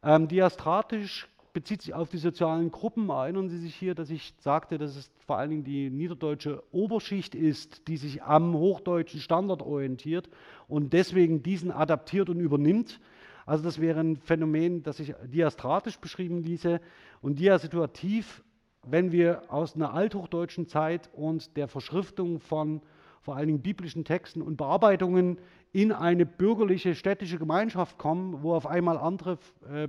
Ähm, 0.04 0.28
diastratisch 0.28 1.28
bezieht 1.54 1.82
sich 1.82 1.94
auf 1.94 2.10
die 2.10 2.18
sozialen 2.18 2.72
Gruppen. 2.72 3.10
Erinnern 3.10 3.50
Sie 3.50 3.58
sich 3.58 3.76
hier, 3.76 3.96
dass 3.96 4.10
ich 4.10 4.34
sagte, 4.40 4.78
dass 4.78 4.96
es 4.96 5.12
vor 5.26 5.38
allen 5.38 5.50
Dingen 5.50 5.64
die 5.64 5.90
niederdeutsche 5.90 6.64
Oberschicht 6.72 7.36
ist, 7.36 7.88
die 7.88 7.98
sich 7.98 8.24
am 8.24 8.54
hochdeutschen 8.54 9.20
Standard 9.20 9.62
orientiert 9.62 10.30
und 10.68 10.94
deswegen 10.94 11.44
diesen 11.44 11.72
adaptiert 11.72 12.30
und 12.30 12.40
übernimmt. 12.40 13.00
Also 13.46 13.64
das 13.64 13.80
wäre 13.82 14.00
ein 14.00 14.18
Phänomen, 14.18 14.84
das 14.84 14.98
sich 14.98 15.14
diastratisch 15.26 16.00
beschrieben 16.00 16.44
ließe 16.44 16.80
und 17.22 17.40
diasituativ, 17.40 18.44
wenn 18.88 19.12
wir 19.12 19.44
aus 19.52 19.76
einer 19.76 19.94
althochdeutschen 19.94 20.68
Zeit 20.68 21.10
und 21.14 21.56
der 21.58 21.68
Verschriftung 21.68 22.40
von 22.40 22.82
vor 23.22 23.36
allen 23.36 23.48
Dingen 23.48 23.62
biblischen 23.62 24.04
Texten 24.04 24.42
und 24.42 24.58
Bearbeitungen 24.58 25.38
in 25.72 25.92
eine 25.92 26.26
bürgerliche 26.26 26.96
städtische 26.96 27.38
Gemeinschaft 27.38 27.98
kommen, 27.98 28.42
wo 28.42 28.54
auf 28.54 28.66
einmal 28.66 28.98
andere 28.98 29.38
äh, 29.72 29.88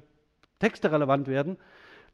Texte 0.62 0.92
relevant 0.92 1.26
werden, 1.26 1.56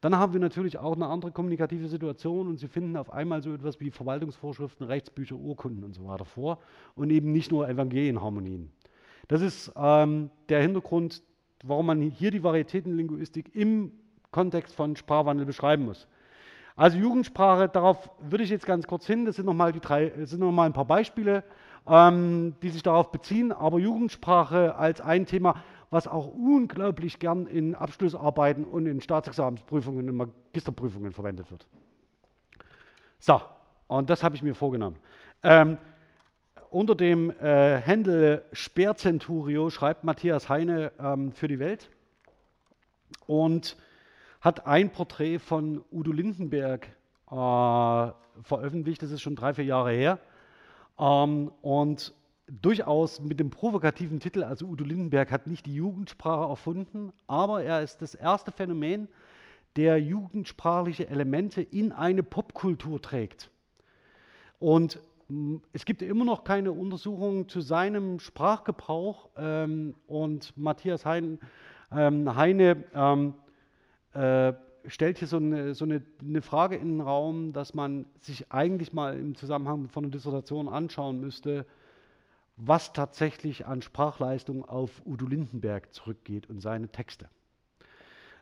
dann 0.01 0.17
haben 0.17 0.33
wir 0.33 0.41
natürlich 0.41 0.79
auch 0.79 0.95
eine 0.95 1.07
andere 1.07 1.33
kommunikative 1.33 1.87
Situation 1.87 2.49
und 2.49 2.57
Sie 2.59 2.69
finden 2.69 2.97
auf 2.97 3.13
einmal 3.13 3.43
so 3.43 3.53
etwas 3.53 3.79
wie 3.79 3.91
Verwaltungsvorschriften, 3.91 4.87
Rechtsbücher, 4.87 5.37
Urkunden 5.37 5.85
und 5.85 5.95
so 5.95 6.07
weiter 6.07 6.25
vor 6.25 6.59
und 6.95 7.11
eben 7.11 7.31
nicht 7.31 7.53
nur 7.53 7.69
Evangelienharmonien. 7.69 8.71
Das 9.27 9.43
ist 9.43 9.71
ähm, 9.77 10.31
der 10.49 10.63
Hintergrund, 10.63 11.23
warum 11.63 11.87
man 11.87 12.01
hier 12.01 12.31
die 12.31 12.43
Varietätenlinguistik 12.43 13.55
im 13.55 13.93
Kontext 14.31 14.75
von 14.75 14.97
Sprachwandel 14.97 15.45
beschreiben 15.45 15.85
muss. 15.85 16.09
Also 16.75 16.97
Jugendsprache, 16.97 17.69
darauf 17.69 18.09
würde 18.21 18.45
ich 18.45 18.51
jetzt 18.51 18.65
ganz 18.65 18.87
kurz 18.87 19.05
hin. 19.05 19.27
Das 19.27 19.37
sind 19.37 19.47
nochmal 19.47 19.73
noch 19.73 20.63
ein 20.63 20.73
paar 20.73 20.85
Beispiele, 20.85 21.43
ähm, 21.87 22.55
die 22.63 22.69
sich 22.71 22.85
darauf 22.85 23.11
beziehen. 23.11 23.51
Aber 23.51 23.79
Jugendsprache 23.79 24.77
als 24.77 25.01
ein 25.01 25.27
Thema, 25.27 25.57
was 25.91 26.07
auch 26.07 26.27
unglaublich 26.27 27.19
gern 27.19 27.47
in 27.47 27.75
Abschlussarbeiten 27.75 28.65
und 28.65 28.87
in 28.87 29.01
Staatsexamensprüfungen 29.01 30.09
und 30.09 30.17
Magisterprüfungen 30.17 31.13
verwendet 31.13 31.51
wird. 31.51 31.67
So, 33.19 33.41
und 33.87 34.11
das 34.11 34.23
habe 34.23 34.37
ich 34.37 34.43
mir 34.43 34.55
vorgenommen. 34.55 34.97
Ähm, 35.43 35.79
unter 36.71 36.95
dem 36.95 37.31
äh, 37.31 37.79
Händel 37.79 38.45
Sperrcenturio 38.53 39.71
schreibt 39.71 40.05
Matthias 40.05 40.49
Heine 40.49 40.93
ähm, 41.01 41.33
für 41.33 41.49
die 41.49 41.59
Welt. 41.59 41.91
Und 43.27 43.77
hat 44.41 44.67
ein 44.67 44.91
Porträt 44.91 45.39
von 45.39 45.85
Udo 45.91 46.13
Lindenberg 46.13 46.87
äh, 47.31 48.13
veröffentlicht, 48.43 49.03
das 49.03 49.11
ist 49.11 49.23
schon 49.23 49.37
drei, 49.37 49.55
vier 49.55 49.65
Jahre 49.65 49.93
her. 49.93 50.19
Ähm, 50.99 51.51
und 51.63 52.15
durchaus 52.49 53.21
mit 53.21 53.39
dem 53.41 53.51
provokativen 53.51 54.21
Titel, 54.21 54.43
also 54.43 54.67
Udo 54.67 54.85
Lindenberg 54.85 55.31
hat 55.31 55.47
nicht 55.47 55.67
die 55.67 55.75
Jugendsprache 55.75 56.49
erfunden, 56.49 57.13
aber 57.27 57.63
er 57.63 57.83
ist 57.83 58.01
das 58.03 58.15
erste 58.15 58.53
Phänomen, 58.53 59.09
der 59.77 60.01
jugendsprachliche 60.01 61.09
Elemente 61.09 61.63
in 61.63 61.93
eine 61.93 62.23
Popkultur 62.23 63.01
trägt. 63.01 63.51
Und 64.59 64.99
hm, 65.29 65.63
es 65.73 65.85
gibt 65.85 66.03
immer 66.03 66.25
noch 66.25 66.45
keine 66.45 66.73
Untersuchungen 66.73 67.49
zu 67.49 67.61
seinem 67.61 68.19
Sprachgebrauch 68.19 69.29
ähm, 69.37 69.95
und 70.07 70.57
Matthias 70.57 71.05
Hein, 71.05 71.39
ähm, 71.93 72.35
Heine 72.35 72.85
ähm, 72.95 73.35
äh, 74.15 74.55
stellt 74.87 75.19
hier 75.19 75.29
so, 75.29 75.37
eine, 75.37 75.75
so 75.75 75.85
eine, 75.85 76.03
eine, 76.21 76.41
Frage 76.41 76.77
in 76.77 76.89
den 76.89 77.01
Raum, 77.03 77.53
dass 77.53 77.75
man 77.75 78.07
sich 78.21 78.51
eigentlich 78.51 78.93
mal 78.93 79.19
im 79.19 79.35
Zusammenhang 79.35 79.89
von 79.89 80.05
einer 80.05 80.11
Dissertation 80.11 80.69
anschauen 80.69 81.21
müsste, 81.21 81.67
was 82.59 82.93
tatsächlich 82.93 83.67
an 83.67 83.83
Sprachleistung 83.83 84.65
auf 84.65 84.91
Udo 85.07 85.27
Lindenberg 85.27 85.95
zurückgeht 85.95 86.51
und 86.51 86.61
seine 86.61 86.89
Texte. 86.89 87.29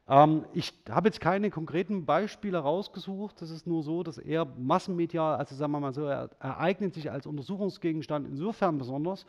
Ähm, 0.09 0.45
ich 0.55 0.73
habe 0.89 1.09
jetzt 1.09 1.21
keine 1.21 1.51
konkreten 1.51 2.07
Beispiele 2.07 2.59
rausgesucht. 2.59 3.41
Das 3.43 3.51
ist 3.51 3.67
nur 3.67 3.83
so, 3.83 4.03
dass 4.03 4.19
er 4.19 4.45
massenmedial, 4.45 5.37
also 5.37 5.55
sagen 5.55 5.73
wir 5.73 5.81
mal 5.81 5.93
so, 5.93 6.07
er 6.07 6.31
ereignet 6.41 6.95
sich 6.95 7.11
als 7.11 7.27
Untersuchungsgegenstand 7.27 8.27
insofern 8.27 8.79
besonders, 8.79 9.27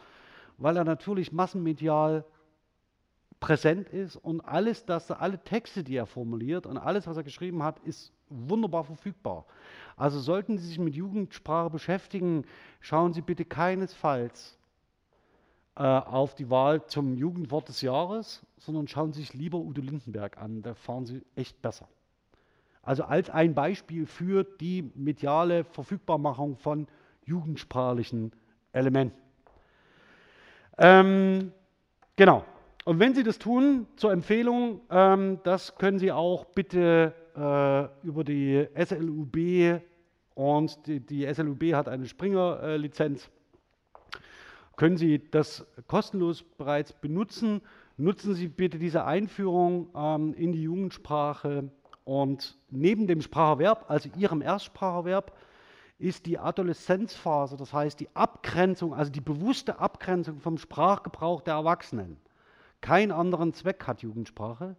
weil 0.57 0.77
er 0.77 0.85
natürlich 0.85 1.31
massenmedial 1.31 2.23
präsent 3.39 3.89
ist 3.89 4.15
und 4.15 4.41
alles, 4.41 4.85
das, 4.85 5.11
alle 5.11 5.43
Texte, 5.43 5.83
die 5.83 5.95
er 5.95 6.07
formuliert 6.07 6.65
und 6.65 6.77
alles, 6.77 7.05
was 7.05 7.17
er 7.17 7.23
geschrieben 7.23 7.61
hat, 7.61 7.79
ist 7.79 8.11
wunderbar 8.29 8.83
verfügbar. 8.83 9.45
Also 9.95 10.19
sollten 10.19 10.57
Sie 10.57 10.67
sich 10.67 10.79
mit 10.79 10.95
Jugendsprache 10.95 11.69
beschäftigen, 11.69 12.45
schauen 12.79 13.13
Sie 13.13 13.21
bitte 13.21 13.45
keinesfalls 13.45 14.57
äh, 15.77 15.83
auf 15.83 16.33
die 16.33 16.49
Wahl 16.49 16.85
zum 16.87 17.15
Jugendwort 17.15 17.69
des 17.69 17.81
Jahres, 17.81 18.43
sondern 18.57 18.87
schauen 18.87 19.13
Sie 19.13 19.21
sich 19.21 19.35
lieber 19.35 19.59
Udo 19.59 19.81
Lindenberg 19.81 20.37
an, 20.37 20.63
da 20.63 20.73
fahren 20.73 21.05
Sie 21.05 21.21
echt 21.35 21.61
besser. 21.61 21.87
Also 22.81 23.03
als 23.03 23.29
ein 23.29 23.53
Beispiel 23.53 24.07
für 24.07 24.43
die 24.43 24.91
mediale 24.95 25.65
Verfügbarmachung 25.65 26.57
von 26.57 26.87
jugendsprachlichen 27.25 28.31
Elementen. 28.71 29.21
Ähm, 30.79 31.51
genau, 32.15 32.43
und 32.85 32.99
wenn 32.99 33.13
Sie 33.13 33.23
das 33.23 33.37
tun, 33.37 33.85
zur 33.97 34.11
Empfehlung, 34.13 34.81
ähm, 34.89 35.39
das 35.43 35.75
können 35.75 35.99
Sie 35.99 36.11
auch 36.11 36.45
bitte 36.45 37.13
äh, 37.35 38.07
über 38.07 38.23
die 38.23 38.67
SLUB 38.75 39.81
und 40.33 40.87
die, 40.87 41.01
die 41.01 41.31
SLUB 41.31 41.73
hat 41.73 41.87
eine 41.87 42.05
Springer-Lizenz, 42.05 43.25
äh, 43.25 43.29
können 44.77 44.95
Sie 44.95 45.29
das 45.29 45.65
kostenlos 45.87 46.43
bereits 46.43 46.93
benutzen. 46.93 47.61
Nutzen 47.97 48.33
Sie 48.33 48.47
bitte 48.47 48.79
diese 48.79 49.03
Einführung 49.03 49.89
ähm, 49.93 50.33
in 50.33 50.53
die 50.53 50.63
Jugendsprache 50.63 51.69
und 52.05 52.57
neben 52.69 53.07
dem 53.07 53.21
Spracherwerb, 53.21 53.89
also 53.89 54.09
Ihrem 54.15 54.41
Erstspracherwerb, 54.41 55.35
ist 55.99 56.25
die 56.25 56.39
Adoleszenzphase, 56.39 57.57
das 57.57 57.73
heißt 57.73 57.99
die 57.99 58.07
Abgrenzung, 58.15 58.93
also 58.93 59.11
die 59.11 59.19
bewusste 59.19 59.79
Abgrenzung 59.79 60.39
vom 60.39 60.57
Sprachgebrauch 60.57 61.41
der 61.41 61.55
Erwachsenen 61.55 62.17
keinen 62.81 63.11
anderen 63.11 63.53
Zweck 63.53 63.85
hat 63.87 64.01
Jugendsprache, 64.01 64.75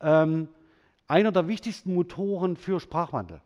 ähm, 0.00 0.48
einer 1.06 1.32
der 1.32 1.48
wichtigsten 1.48 1.94
Motoren 1.94 2.56
für 2.56 2.80
Sprachwandel. 2.80 3.40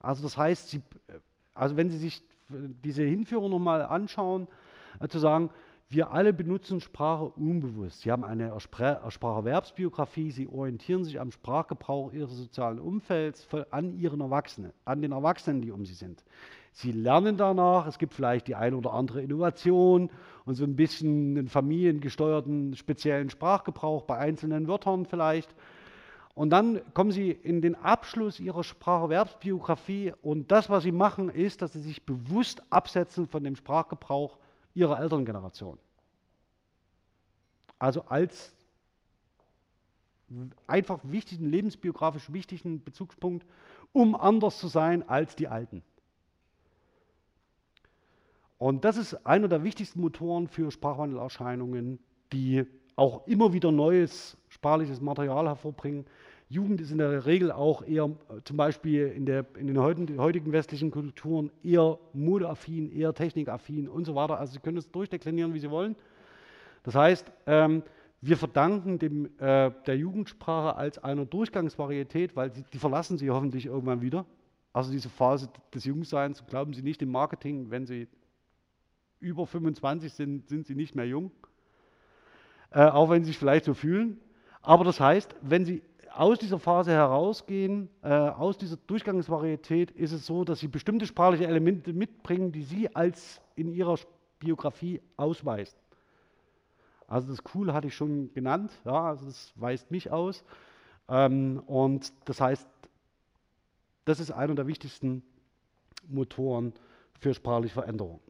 Also 0.00 0.22
das 0.22 0.36
heißt, 0.36 0.70
Sie, 0.70 0.82
also 1.54 1.76
wenn 1.76 1.90
Sie 1.90 1.98
sich 1.98 2.22
diese 2.48 3.02
Hinführung 3.02 3.50
nochmal 3.50 3.82
anschauen, 3.82 4.48
äh, 5.00 5.08
zu 5.08 5.18
sagen, 5.18 5.50
wir 5.88 6.10
alle 6.10 6.32
benutzen 6.32 6.80
Sprache 6.80 7.24
unbewusst. 7.24 8.00
Sie 8.00 8.10
haben 8.10 8.24
eine 8.24 8.52
Spracherwerbsbiografie, 8.58 10.30
Sie 10.30 10.48
orientieren 10.48 11.04
sich 11.04 11.20
am 11.20 11.30
Sprachgebrauch 11.30 12.12
Ihres 12.12 12.36
sozialen 12.36 12.80
Umfelds 12.80 13.46
an 13.70 13.92
Ihren 13.98 14.20
Erwachsenen, 14.20 14.72
an 14.84 15.02
den 15.02 15.12
Erwachsenen, 15.12 15.60
die 15.60 15.70
um 15.70 15.84
Sie 15.84 15.94
sind. 15.94 16.24
Sie 16.72 16.90
lernen 16.90 17.36
danach, 17.36 17.86
es 17.86 17.98
gibt 17.98 18.14
vielleicht 18.14 18.48
die 18.48 18.56
eine 18.56 18.76
oder 18.76 18.94
andere 18.94 19.22
Innovation 19.22 20.10
und 20.44 20.54
so 20.54 20.64
ein 20.64 20.74
bisschen 20.74 21.36
einen 21.38 21.48
familiengesteuerten 21.48 22.74
speziellen 22.74 23.30
Sprachgebrauch 23.30 24.02
bei 24.02 24.18
einzelnen 24.18 24.66
Wörtern 24.66 25.04
vielleicht. 25.04 25.54
Und 26.34 26.50
dann 26.50 26.80
kommen 26.94 27.12
Sie 27.12 27.30
in 27.30 27.62
den 27.62 27.76
Abschluss 27.76 28.40
Ihrer 28.40 28.64
Spracherwerbsbiografie 28.64 30.12
und 30.20 30.50
das, 30.50 30.68
was 30.68 30.82
Sie 30.82 30.92
machen, 30.92 31.28
ist, 31.28 31.62
dass 31.62 31.72
Sie 31.72 31.80
sich 31.80 32.04
bewusst 32.04 32.62
absetzen 32.70 33.28
von 33.28 33.44
dem 33.44 33.54
Sprachgebrauch 33.54 34.38
Ihrer 34.74 35.00
Elterngeneration. 35.00 35.78
Also 37.78 38.02
als 38.08 38.52
einfach 40.66 41.00
wichtigen, 41.04 41.48
lebensbiografisch 41.50 42.32
wichtigen 42.32 42.82
Bezugspunkt, 42.82 43.46
um 43.92 44.16
anders 44.16 44.58
zu 44.58 44.66
sein 44.66 45.08
als 45.08 45.36
die 45.36 45.46
Alten. 45.46 45.82
Und 48.58 48.84
das 48.84 48.96
ist 48.96 49.14
einer 49.26 49.46
der 49.46 49.62
wichtigsten 49.62 50.00
Motoren 50.00 50.48
für 50.48 50.70
Sprachwandelerscheinungen, 50.70 51.98
die 52.32 52.64
auch 52.96 53.26
immer 53.26 53.52
wieder 53.52 53.70
neues 53.70 54.36
sprachliches 54.48 55.00
Material 55.00 55.46
hervorbringen. 55.46 56.06
Jugend 56.48 56.80
ist 56.80 56.90
in 56.90 56.98
der 56.98 57.26
Regel 57.26 57.50
auch 57.50 57.82
eher, 57.82 58.04
äh, 58.04 58.40
zum 58.44 58.56
Beispiel 58.56 59.08
in, 59.08 59.26
der, 59.26 59.46
in 59.56 59.66
den 59.66 59.78
heutigen, 59.78 60.52
westlichen 60.52 60.90
Kulturen, 60.90 61.50
eher 61.62 61.98
modeaffin, 62.12 62.90
eher 62.92 63.14
technikaffin 63.14 63.88
und 63.88 64.04
so 64.04 64.14
weiter. 64.14 64.38
Also 64.38 64.54
Sie 64.54 64.60
können 64.60 64.76
es 64.76 64.90
durchdeklinieren, 64.90 65.54
wie 65.54 65.58
Sie 65.58 65.70
wollen. 65.70 65.96
Das 66.82 66.94
heißt, 66.94 67.30
ähm, 67.46 67.82
wir 68.20 68.36
verdanken 68.36 68.98
dem, 68.98 69.26
äh, 69.38 69.70
der 69.86 69.96
Jugendsprache 69.96 70.76
als 70.76 70.98
einer 70.98 71.24
Durchgangsvarietät, 71.24 72.36
weil 72.36 72.50
die, 72.50 72.64
die 72.72 72.78
verlassen 72.78 73.18
Sie 73.18 73.30
hoffentlich 73.30 73.66
irgendwann 73.66 74.02
wieder. 74.02 74.26
Also 74.72 74.90
diese 74.90 75.08
Phase 75.08 75.48
des 75.72 75.84
Jungseins, 75.84 76.44
glauben 76.46 76.72
Sie 76.74 76.82
nicht 76.82 77.00
im 77.00 77.10
Marketing, 77.10 77.70
wenn 77.70 77.86
Sie 77.86 78.08
über 79.20 79.46
25 79.46 80.12
sind, 80.12 80.48
sind 80.48 80.66
Sie 80.66 80.74
nicht 80.74 80.94
mehr 80.94 81.06
jung. 81.06 81.30
Äh, 82.70 82.84
auch 82.86 83.08
wenn 83.08 83.22
Sie 83.22 83.28
sich 83.28 83.38
vielleicht 83.38 83.64
so 83.64 83.74
fühlen. 83.74 84.18
Aber 84.62 84.84
das 84.84 85.00
heißt, 85.00 85.34
wenn 85.42 85.64
Sie 85.64 85.82
aus 86.16 86.38
dieser 86.38 86.58
Phase 86.58 86.92
herausgehen, 86.92 87.88
äh, 88.02 88.08
aus 88.08 88.56
dieser 88.56 88.76
Durchgangsvarietät, 88.76 89.90
ist 89.90 90.12
es 90.12 90.26
so, 90.26 90.44
dass 90.44 90.60
sie 90.60 90.68
bestimmte 90.68 91.06
sprachliche 91.06 91.46
Elemente 91.46 91.92
mitbringen, 91.92 92.52
die 92.52 92.62
sie 92.62 92.94
als 92.94 93.40
in 93.56 93.72
ihrer 93.72 93.98
Biografie 94.38 95.00
ausweist. 95.16 95.76
Also 97.06 97.28
das 97.28 97.42
Cool 97.54 97.72
hatte 97.72 97.88
ich 97.88 97.94
schon 97.94 98.32
genannt, 98.32 98.72
ja, 98.84 99.08
also 99.08 99.26
das 99.26 99.52
weist 99.56 99.90
mich 99.90 100.10
aus. 100.10 100.44
Ähm, 101.08 101.62
und 101.66 102.12
das 102.24 102.40
heißt, 102.40 102.68
das 104.04 104.20
ist 104.20 104.30
einer 104.30 104.54
der 104.54 104.66
wichtigsten 104.66 105.22
Motoren 106.08 106.72
für 107.20 107.34
sprachliche 107.34 107.74
Veränderung. 107.74 108.20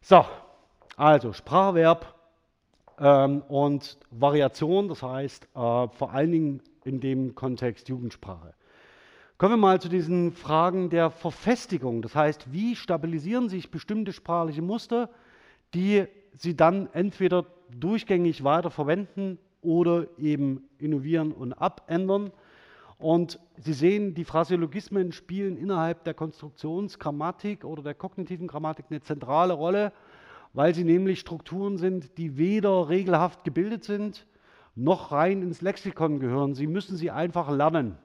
So, 0.00 0.24
also 0.96 1.32
Sprachverb 1.32 2.15
ähm, 2.98 3.42
und 3.48 3.98
Variation, 4.10 4.88
das 4.88 5.02
heißt 5.02 5.44
äh, 5.44 5.48
vor 5.54 6.12
allen 6.12 6.32
Dingen 6.32 6.62
in 6.84 7.00
dem 7.00 7.34
Kontext 7.34 7.88
Jugendsprache. 7.88 8.54
Kommen 9.38 9.52
wir 9.52 9.58
mal 9.58 9.80
zu 9.80 9.90
diesen 9.90 10.32
Fragen 10.32 10.88
der 10.88 11.10
Verfestigung. 11.10 12.00
Das 12.00 12.14
heißt, 12.14 12.52
wie 12.52 12.74
stabilisieren 12.74 13.50
sich 13.50 13.70
bestimmte 13.70 14.14
sprachliche 14.14 14.62
Muster, 14.62 15.10
die 15.74 16.06
Sie 16.38 16.56
dann 16.56 16.88
entweder 16.92 17.46
durchgängig 17.70 18.44
weiter 18.44 18.70
verwenden 18.70 19.38
oder 19.60 20.06
eben 20.18 20.68
innovieren 20.78 21.32
und 21.32 21.52
abändern. 21.52 22.30
Und 22.98 23.38
Sie 23.58 23.74
sehen, 23.74 24.14
die 24.14 24.24
Phraseologismen 24.24 25.12
spielen 25.12 25.58
innerhalb 25.58 26.04
der 26.04 26.14
Konstruktionsgrammatik 26.14 27.64
oder 27.64 27.82
der 27.82 27.94
kognitiven 27.94 28.46
Grammatik 28.46 28.86
eine 28.88 29.02
zentrale 29.02 29.52
Rolle 29.52 29.92
weil 30.56 30.74
sie 30.74 30.84
nämlich 30.84 31.20
Strukturen 31.20 31.76
sind, 31.76 32.16
die 32.16 32.38
weder 32.38 32.88
regelhaft 32.88 33.44
gebildet 33.44 33.84
sind, 33.84 34.26
noch 34.74 35.12
rein 35.12 35.42
ins 35.42 35.60
Lexikon 35.60 36.18
gehören. 36.18 36.54
Sie 36.54 36.66
müssen 36.66 36.96
sie 36.96 37.10
einfach 37.10 37.50
lernen. 37.50 37.98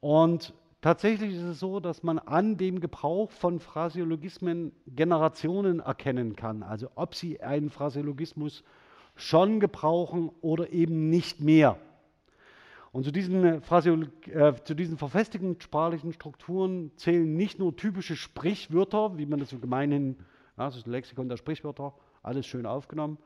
Und 0.00 0.52
tatsächlich 0.80 1.34
ist 1.34 1.44
es 1.44 1.60
so, 1.60 1.78
dass 1.78 2.02
man 2.02 2.18
an 2.18 2.56
dem 2.56 2.80
Gebrauch 2.80 3.30
von 3.30 3.60
Phraseologismen 3.60 4.72
Generationen 4.88 5.78
erkennen 5.78 6.34
kann. 6.34 6.64
Also 6.64 6.88
ob 6.96 7.14
sie 7.14 7.40
einen 7.40 7.70
Phraseologismus 7.70 8.64
schon 9.14 9.60
gebrauchen 9.60 10.32
oder 10.40 10.72
eben 10.72 11.08
nicht 11.08 11.40
mehr. 11.40 11.78
Und 12.90 13.04
zu 13.04 13.12
diesen, 13.12 13.44
äh, 13.44 14.54
zu 14.64 14.74
diesen 14.74 14.98
verfestigten 14.98 15.60
sprachlichen 15.60 16.12
Strukturen 16.12 16.90
zählen 16.96 17.36
nicht 17.36 17.60
nur 17.60 17.76
typische 17.76 18.16
Sprichwörter, 18.16 19.16
wie 19.18 19.26
man 19.26 19.38
das 19.38 19.50
so 19.50 19.60
gemeinhin 19.60 20.16
ja, 20.56 20.64
das 20.64 20.76
ist 20.76 20.86
ein 20.86 20.92
Lexikon 20.92 21.28
der 21.28 21.36
Sprichwörter, 21.36 21.94
alles 22.22 22.46
schön 22.46 22.66
aufgenommen, 22.66 23.18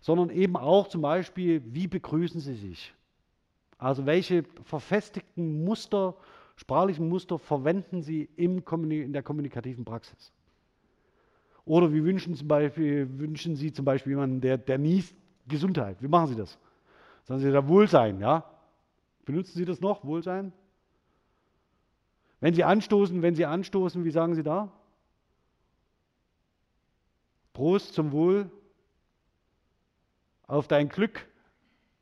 sondern 0.00 0.30
eben 0.30 0.56
auch 0.56 0.88
zum 0.88 1.02
Beispiel, 1.02 1.62
wie 1.66 1.88
begrüßen 1.88 2.40
Sie 2.40 2.54
sich? 2.54 2.94
Also 3.78 4.06
welche 4.06 4.44
verfestigten 4.62 5.64
Muster, 5.64 6.14
sprachlichen 6.56 7.08
Muster 7.08 7.38
verwenden 7.38 8.02
Sie 8.02 8.28
im 8.36 8.62
in 8.90 9.12
der 9.12 9.22
kommunikativen 9.22 9.84
Praxis? 9.84 10.32
Oder 11.64 11.92
wie 11.92 12.04
wünschen, 12.04 12.34
zum 12.34 12.46
Beispiel, 12.46 13.08
wünschen 13.18 13.56
Sie 13.56 13.72
zum 13.72 13.84
Beispiel 13.84 14.12
jemanden, 14.12 14.40
der, 14.40 14.56
der 14.56 14.78
niest, 14.78 15.14
Gesundheit? 15.48 16.00
Wie 16.00 16.08
machen 16.08 16.28
Sie 16.28 16.36
das? 16.36 16.58
Sagen 17.24 17.40
Sie 17.40 17.50
da 17.50 17.66
Wohlsein, 17.66 18.20
ja? 18.20 18.44
Benutzen 19.24 19.58
Sie 19.58 19.64
das 19.64 19.80
noch, 19.80 20.04
Wohlsein? 20.04 20.52
Wenn 22.40 22.54
Sie 22.54 22.62
anstoßen, 22.62 23.22
wenn 23.22 23.34
Sie 23.34 23.44
anstoßen, 23.44 24.04
wie 24.04 24.10
sagen 24.10 24.34
Sie 24.34 24.42
da? 24.42 24.70
Prost 27.56 27.94
zum 27.94 28.12
Wohl 28.12 28.50
auf 30.46 30.68
dein 30.68 30.90
Glück. 30.90 31.26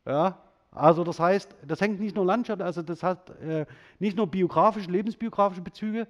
Ja, 0.05 0.43
also 0.73 1.05
das 1.05 1.21
heißt, 1.21 1.55
das 1.65 1.81
hängt 1.81 2.01
nicht 2.01 2.17
nur 2.17 2.27
Landschaft, 2.27 2.61
also 2.61 2.83
das 2.83 3.05
hat 3.05 3.31
äh, 3.41 3.65
nicht 4.01 4.17
nur 4.17 4.27
biografische, 4.27 4.91
lebensbiografische 4.91 5.63
Bezüge, 5.63 6.09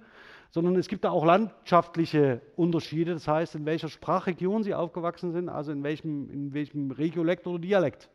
sondern 0.49 0.75
es 0.77 0.87
gibt 0.87 1.03
da 1.03 1.11
auch 1.11 1.23
landschaftliche 1.23 2.41
Unterschiede. 2.55 3.13
Das 3.13 3.27
heißt, 3.27 3.53
in 3.53 3.67
welcher 3.67 3.87
Sprachregion 3.87 4.63
sie 4.63 4.73
aufgewachsen 4.73 5.31
sind, 5.31 5.47
also 5.47 5.71
in 5.71 5.83
welchem, 5.83 6.27
in 6.31 6.53
welchem 6.55 6.89
Regiolekt 6.89 7.45
oder 7.45 7.59
Dialekt. 7.59 8.09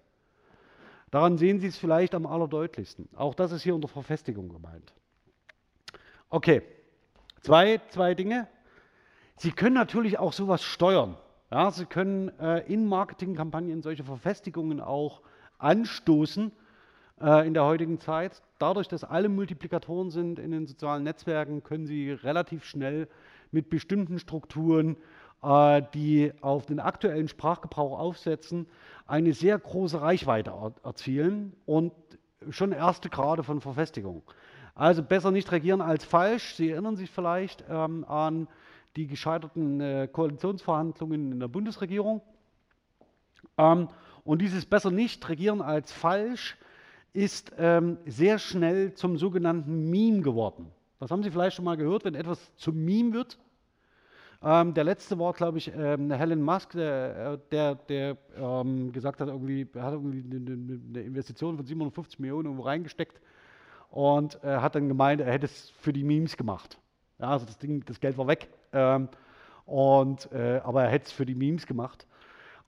Daran 1.13 1.39
sehen 1.39 1.61
Sie 1.61 1.69
es 1.69 1.79
vielleicht 1.79 2.17
am 2.17 2.27
allerdeutlichsten. 2.27 3.09
Auch 3.15 3.37
das 3.37 3.53
ist 3.53 3.63
hier 3.63 3.77
unter 3.77 3.87
Verfestigung 3.87 4.49
gemeint. 4.49 4.93
Okay, 6.29 6.63
zwei, 7.41 7.81
zwei 7.91 8.17
Dinge. 8.17 8.49
Sie 9.41 9.53
können 9.53 9.75
natürlich 9.75 10.19
auch 10.19 10.35
sowas 10.35 10.63
steuern. 10.63 11.17
Ja, 11.51 11.71
Sie 11.71 11.87
können 11.87 12.29
äh, 12.41 12.59
in 12.71 12.87
Marketingkampagnen 12.87 13.81
solche 13.81 14.05
Verfestigungen 14.05 14.83
auch 14.83 15.23
anstoßen 15.57 16.53
äh, 17.23 17.47
in 17.47 17.55
der 17.55 17.65
heutigen 17.65 17.99
Zeit. 17.99 18.43
Dadurch, 18.59 18.87
dass 18.87 19.03
alle 19.03 19.31
Multiplikatoren 19.31 20.11
sind 20.11 20.39
in 20.39 20.51
den 20.51 20.67
sozialen 20.67 21.05
Netzwerken, 21.05 21.63
können 21.63 21.87
Sie 21.87 22.11
relativ 22.11 22.67
schnell 22.67 23.09
mit 23.51 23.71
bestimmten 23.71 24.19
Strukturen, 24.19 24.99
äh, 25.43 25.81
die 25.95 26.35
auf 26.43 26.67
den 26.67 26.79
aktuellen 26.79 27.29
Sprachgebrauch 27.29 27.99
aufsetzen, 27.99 28.67
eine 29.07 29.33
sehr 29.33 29.59
große 29.59 30.03
Reichweite 30.03 30.51
er 30.51 30.73
erzielen 30.85 31.55
und 31.65 31.95
schon 32.51 32.73
erste 32.73 33.09
Grade 33.09 33.43
von 33.43 33.63
Verfestigung. 33.63 34.23
Also 34.75 35.03
besser 35.03 35.31
nicht 35.31 35.51
regieren 35.51 35.81
als 35.81 36.05
falsch. 36.05 36.57
Sie 36.57 36.69
erinnern 36.69 36.97
sich 36.97 37.11
vielleicht 37.11 37.65
ähm, 37.71 38.05
an 38.05 38.47
die 38.97 39.07
gescheiterten 39.07 39.81
äh, 39.81 40.09
Koalitionsverhandlungen 40.11 41.33
in 41.33 41.41
der 41.41 41.49
Bundesregierung. 41.49 42.23
Ähm, 43.59 43.89
und 44.25 44.43
dieses 44.43 44.67
besser 44.67 44.91
nicht 44.91 45.29
regieren 45.29 45.63
als 45.63 45.93
falsch 45.93 46.57
ist 47.13 47.53
ähm, 47.59 47.99
sehr 48.07 48.39
schnell 48.39 48.95
zum 48.95 49.17
sogenannten 49.17 49.91
Meme 49.91 50.21
geworden. 50.21 50.71
Das 51.01 51.11
haben 51.11 51.23
Sie 51.23 51.31
vielleicht 51.31 51.57
schon 51.57 51.65
mal 51.65 51.77
gehört, 51.77 52.05
wenn 52.05 52.15
etwas 52.15 52.55
zum 52.57 52.85
Meme 52.85 53.13
wird. 53.13 53.39
Ähm, 54.43 54.75
der 54.75 54.85
letzte 54.85 55.19
war, 55.19 55.33
glaube 55.33 55.59
ich, 55.59 55.73
ähm, 55.75 56.11
Helen 56.11 56.43
Musk, 56.43 56.73
der, 56.73 57.33
äh, 57.33 57.39
der, 57.51 57.75
der 57.75 58.17
ähm, 58.37 58.93
gesagt 58.93 59.21
hat, 59.21 59.29
irgendwie, 59.29 59.69
hat 59.75 59.93
irgendwie 59.93 60.25
eine, 60.25 60.53
eine, 60.53 61.01
Investition 61.03 61.57
von 61.57 61.67
750 61.67 62.21
Millionen 62.21 62.47
irgendwo 62.47 62.63
reingesteckt 62.63 63.21
und 63.91 64.43
äh, 64.43 64.59
hat 64.59 64.77
dann 64.77 64.89
gemeint, 64.89 65.21
er 65.21 65.33
hätte 65.33 65.47
es 65.47 65.71
für 65.81 65.93
die 65.93 66.05
Memes 66.05 66.37
gemacht. 66.37 66.79
Ja, 67.19 67.29
also 67.29 67.45
das, 67.45 67.59
Ding, 67.59 67.85
das 67.85 68.01
Geld 68.01 68.17
war 68.17 68.29
weg. 68.29 68.49
Ähm, 68.73 69.09
und, 69.67 70.31
äh, 70.33 70.61
aber 70.65 70.85
er 70.85 70.91
hätte 70.91 71.07
es 71.07 71.13
für 71.13 71.27
die 71.27 71.35
Memes 71.35 71.67
gemacht. 71.67 72.07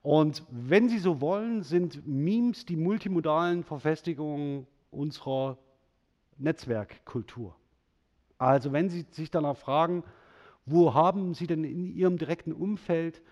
Und 0.02 0.44
wenn 0.50 0.88
Sie 0.88 0.98
so 0.98 1.20
wollen, 1.20 1.62
sind 1.62 2.06
Memes 2.06 2.66
die 2.66 2.76
multimodalen 2.76 3.62
Verfestigungen 3.62 4.66
unserer 4.90 5.58
Netzwerkkultur. 6.38 7.54
Also 8.38 8.72
wenn 8.72 8.88
Sie 8.88 9.06
sich 9.10 9.30
danach 9.30 9.56
fragen, 9.56 10.02
wo 10.66 10.94
haben 10.94 11.34
Sie 11.34 11.46
denn 11.46 11.64
in 11.64 11.86
Ihrem 11.86 12.18
direkten 12.18 12.52
Umfeld 12.52 13.22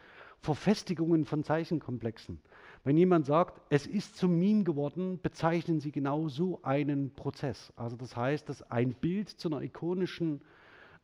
Verfestigungen 0.40 1.24
von 1.24 1.44
Zeichenkomplexen? 1.44 2.40
Wenn 2.82 2.96
jemand 2.96 3.26
sagt, 3.26 3.60
es 3.68 3.86
ist 3.86 4.16
zum 4.16 4.38
Meme 4.38 4.64
geworden, 4.64 5.20
bezeichnen 5.20 5.80
Sie 5.80 5.92
genau 5.92 6.28
so 6.28 6.60
einen 6.62 7.14
Prozess. 7.14 7.72
Also 7.76 7.96
das 7.96 8.16
heißt, 8.16 8.48
dass 8.48 8.62
ein 8.70 8.94
Bild 8.94 9.28
zu 9.28 9.48
einer 9.48 9.62
ikonischen 9.62 10.40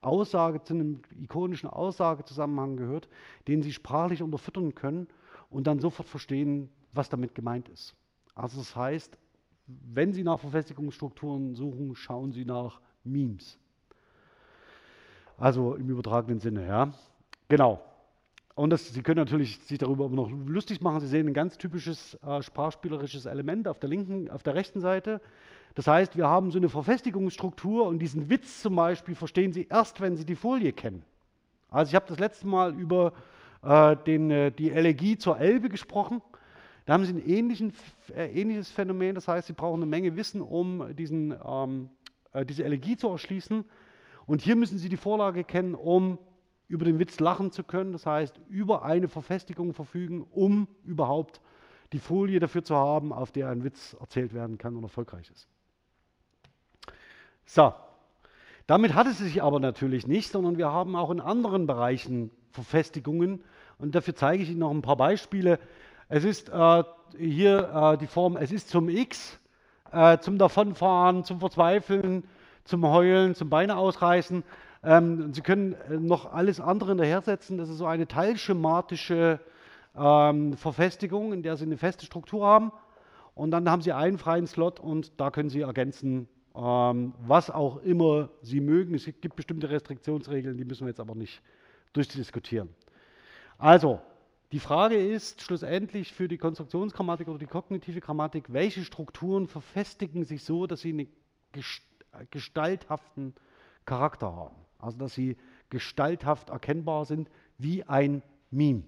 Aussage, 0.01 0.62
zu 0.62 0.74
einem 0.74 1.02
ikonischen 1.20 1.68
Aussagezusammenhang 1.68 2.77
gehört, 2.77 3.09
den 3.48 3.62
Sie 3.62 3.73
sprachlich 3.73 4.23
unterfüttern 4.23 4.74
können 4.74 5.09
und 5.51 5.66
dann 5.66 5.81
sofort 5.81 6.09
verstehen, 6.09 6.70
was 6.93 7.09
damit 7.09 7.35
gemeint 7.35 7.68
ist. 7.68 7.94
Also 8.35 8.59
das 8.59 8.77
heißt, 8.77 9.18
wenn 9.66 10.12
Sie 10.12 10.23
nach 10.23 10.39
Verfestigungsstrukturen 10.39 11.55
suchen, 11.55 11.94
schauen 11.97 12.32
Sie 12.32 12.44
nach 12.44 12.81
Memes. 13.05 13.59
Also 15.39 15.74
im 15.74 15.89
übertragenen 15.89 16.40
Sinne, 16.40 16.66
ja. 16.66 16.93
Genau. 17.48 17.82
Und 18.57 18.70
das, 18.70 18.89
Sie 18.89 19.03
können 19.03 19.19
natürlich 19.19 19.59
sich 19.59 19.77
darüber 19.77 20.09
noch 20.09 20.31
lustig 20.31 20.81
machen. 20.81 21.01
Sie 21.01 21.09
sehen 21.09 21.28
ein 21.28 21.35
ganz 21.35 21.59
typisches 21.59 22.15
äh, 22.27 22.41
sprachspielerisches 22.41 23.27
Element 23.27 23.69
auf 23.69 23.78
der 23.78 23.91
linken, 23.91 24.31
auf 24.31 24.43
der 24.43 24.55
rechten 24.55 24.81
Seite. 24.81 25.20
Das 25.74 25.87
heißt, 25.87 26.16
wir 26.16 26.27
haben 26.27 26.51
so 26.51 26.59
eine 26.59 26.70
Verfestigungsstruktur 26.70 27.87
und 27.87 27.99
diesen 27.99 28.31
Witz 28.31 28.62
zum 28.62 28.74
Beispiel 28.74 29.15
verstehen 29.15 29.53
Sie 29.53 29.66
erst, 29.69 30.01
wenn 30.01 30.16
Sie 30.16 30.24
die 30.24 30.37
Folie 30.37 30.73
kennen. 30.73 31.05
Also 31.69 31.91
ich 31.91 31.95
habe 31.95 32.07
das 32.09 32.19
letzte 32.19 32.47
Mal 32.47 32.74
über 32.74 33.12
äh, 33.62 33.95
den, 33.95 34.31
äh, 34.31 34.51
die 34.51 34.70
Elegie 34.70 35.19
zur 35.19 35.39
Elbe 35.39 35.69
gesprochen. 35.69 36.23
Da 36.87 36.95
haben 36.95 37.05
Sie 37.05 37.12
ein 37.12 37.74
äh, 38.16 38.41
ähnliches 38.41 38.70
Phänomen, 38.70 39.16
das 39.16 39.28
heißt, 39.28 39.49
Sie 39.49 39.53
brauchen 39.53 39.83
eine 39.83 39.91
Menge 39.91 40.16
Wissen, 40.16 40.41
um 40.41 40.97
diesen, 40.97 41.35
ähm, 41.47 41.91
äh, 42.33 42.47
diese 42.47 42.65
Elegie 42.65 42.97
zu 42.97 43.09
erschließen. 43.09 43.66
Und 44.24 44.41
hier 44.41 44.57
müssen 44.57 44.78
Sie 44.78 44.89
die 44.89 44.97
Vorlage 44.97 45.45
kennen, 45.45 45.74
um 45.74 46.19
über 46.68 46.84
den 46.84 46.98
Witz 46.98 47.20
lachen 47.20 47.52
zu 47.52 47.62
können, 47.62 47.93
das 47.93 48.06
heißt, 48.06 48.40
über 48.48 48.84
eine 48.84 49.09
Verfestigung 49.09 49.72
verfügen, 49.72 50.26
um 50.30 50.68
überhaupt 50.84 51.40
die 51.93 51.98
Folie 51.98 52.40
dafür 52.40 52.64
zu 52.64 52.74
haben, 52.74 53.12
auf 53.12 53.30
der 53.30 53.48
ein 53.48 53.62
Witz 53.62 53.97
erzählt 54.01 54.34
werden 54.34 54.59
kann 54.59 54.76
und 54.76 54.82
erfolgreich 54.82 55.30
ist. 55.30 55.48
So, 57.44 57.72
damit 58.66 58.94
hat 58.94 59.06
es 59.06 59.18
sich 59.18 59.43
aber 59.43 59.60
natürlich 59.60 60.09
nicht, 60.09 60.32
sondern 60.32 60.59
wir 60.59 60.72
haben 60.72 60.97
auch 60.97 61.10
in 61.10 61.20
anderen 61.20 61.66
Bereichen 61.66 62.32
Verfestigungen 62.51 63.44
und 63.78 63.94
dafür 63.94 64.16
zeige 64.16 64.43
ich 64.43 64.51
Ihnen 64.51 64.60
noch 64.60 64.72
ein 64.72 64.82
paar 64.82 64.97
Beispiele. 64.97 65.60
Es 66.09 66.24
ist 66.24 66.48
äh, 66.48 66.82
hier 67.16 67.70
äh, 67.72 67.98
die 67.98 68.09
Form, 68.09 68.36
es 68.36 68.51
ist 68.51 68.68
zum 68.68 68.88
X, 68.88 69.38
äh, 69.93 70.18
zum 70.18 70.38
Davonfahren, 70.38 71.22
zum 71.22 71.38
Verzweifeln, 71.38 72.24
zum 72.64 72.84
Heulen, 72.86 73.34
zum 73.34 73.48
Beine 73.48 73.76
ausreißen. 73.76 74.43
Ähm, 74.87 75.35
Sie 75.35 75.41
können 75.41 75.73
äh, 75.91 75.99
noch 75.99 76.33
alles 76.33 76.61
andere 76.61 76.91
hinterhersetzen. 76.91 77.59
Das 77.59 77.69
ist 77.69 77.79
so 77.79 77.87
eine 77.87 78.07
teilschematische 78.07 79.41
ähm, 79.97 80.57
Verfestigung, 80.57 81.33
in 81.33 81.43
der 81.43 81.57
Sie 81.57 81.65
eine 81.65 81.77
feste 81.77 82.07
Struktur 82.07 82.47
haben. 82.47 82.71
Und 83.35 83.51
dann 83.51 83.69
haben 83.69 83.83
Sie 83.83 83.93
einen 83.93 84.17
freien 84.17 84.47
Slot 84.47 84.79
und 84.79 85.21
da 85.21 85.31
können 85.31 85.51
Sie 85.51 85.63
ergänzen, 85.63 86.29
ähm, 86.55 87.15
was 87.19 87.51
auch 87.51 87.79
immer 87.83 88.31
Sie 88.43 88.61
mögen. 88.61 88.95
Es 88.95 89.07
gibt 89.07 89.35
bestimmte 89.35 89.69
Restriktionsregeln, 89.69 90.57
die 90.57 90.65
müssen 90.65 90.87
wir 90.87 90.91
jetzt 90.91 91.01
aber 91.01 91.17
nicht 91.17 91.43
durchdiskutieren. 91.93 92.69
Also, 93.59 94.01
die 94.53 94.61
Frage 94.61 94.95
ist 94.95 95.43
schlussendlich 95.43 96.13
für 96.13 96.29
die 96.29 96.39
Konstruktionsgrammatik 96.39 97.27
oder 97.27 97.39
die 97.39 97.47
kognitive 97.47 98.01
Grammatik, 98.01 98.53
welche 98.53 98.85
Strukturen 98.85 99.49
verfestigen 99.49 100.23
sich 100.25 100.45
so, 100.45 100.69
dass 100.69 100.83
sie 100.83 100.91
einen 100.91 101.09
gestalthaften 102.31 103.35
Charakter 103.85 104.35
haben. 104.35 104.65
Also, 104.78 104.98
dass 104.98 105.15
sie 105.15 105.36
gestalthaft 105.70 106.51
erkennbar 106.51 107.05
sind 107.05 107.31
wie 107.59 107.85
ein 107.85 108.23
Meme. 108.51 108.82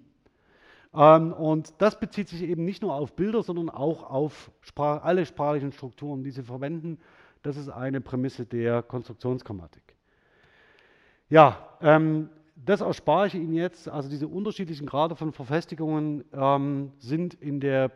Ähm, 0.94 1.32
und 1.32 1.74
das 1.78 1.98
bezieht 1.98 2.28
sich 2.28 2.42
eben 2.42 2.64
nicht 2.64 2.82
nur 2.82 2.94
auf 2.94 3.14
Bilder, 3.14 3.42
sondern 3.42 3.70
auch 3.70 4.08
auf 4.08 4.50
Sprach 4.60 5.02
alle 5.02 5.26
sprachlichen 5.26 5.72
Strukturen, 5.72 6.24
die 6.24 6.30
sie 6.30 6.42
verwenden. 6.42 6.98
Das 7.42 7.56
ist 7.56 7.68
eine 7.68 8.00
Prämisse 8.00 8.46
der 8.46 8.82
Konstruktionsgrammatik. 8.82 9.82
Ja, 11.28 11.68
ähm, 11.80 12.30
das 12.56 12.80
erspare 12.80 13.28
ich 13.28 13.34
Ihnen 13.34 13.54
jetzt. 13.54 13.88
Also 13.88 14.08
diese 14.08 14.26
unterschiedlichen 14.26 14.86
Grade 14.86 15.14
von 15.14 15.32
Verfestigungen 15.32 16.24
ähm, 16.32 16.92
sind 16.98 17.34
in 17.34 17.60
der, 17.60 17.92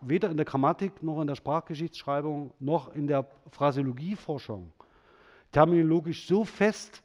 weder 0.00 0.30
in 0.30 0.36
der 0.36 0.46
Grammatik 0.46 1.02
noch 1.02 1.20
in 1.20 1.26
der 1.26 1.34
Sprachgeschichtsschreibung 1.34 2.52
noch 2.60 2.94
in 2.94 3.06
der 3.06 3.26
Phraseologieforschung 3.50 4.72
terminologisch 5.54 6.26
so 6.26 6.44
fest 6.44 7.02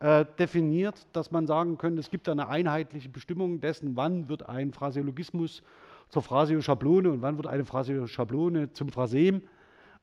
äh, 0.00 0.24
definiert, 0.38 1.06
dass 1.12 1.30
man 1.30 1.46
sagen 1.46 1.78
könnte, 1.78 2.00
es 2.00 2.10
gibt 2.10 2.28
eine 2.28 2.48
einheitliche 2.48 3.08
Bestimmung 3.08 3.60
dessen, 3.60 3.96
wann 3.96 4.28
wird 4.28 4.48
ein 4.48 4.72
Phraseologismus 4.72 5.62
zur 6.08 6.22
Phraseoschablone 6.22 7.10
und 7.10 7.22
wann 7.22 7.36
wird 7.36 7.46
eine 7.46 7.64
Phraseoschablone 7.64 8.72
zum 8.72 8.90
Phrasem. 8.90 9.42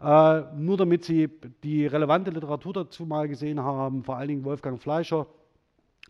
Äh, 0.02 0.42
nur 0.56 0.78
damit 0.78 1.06
Sie 1.06 1.30
die 1.64 1.88
relevante 1.88 2.32
Literatur 2.32 2.74
dazu 2.74 3.06
mal 3.06 3.28
gesehen 3.28 3.62
haben, 3.62 4.04
vor 4.04 4.18
allen 4.18 4.28
Dingen 4.28 4.44
Wolfgang 4.44 4.82
Fleischer, 4.82 5.28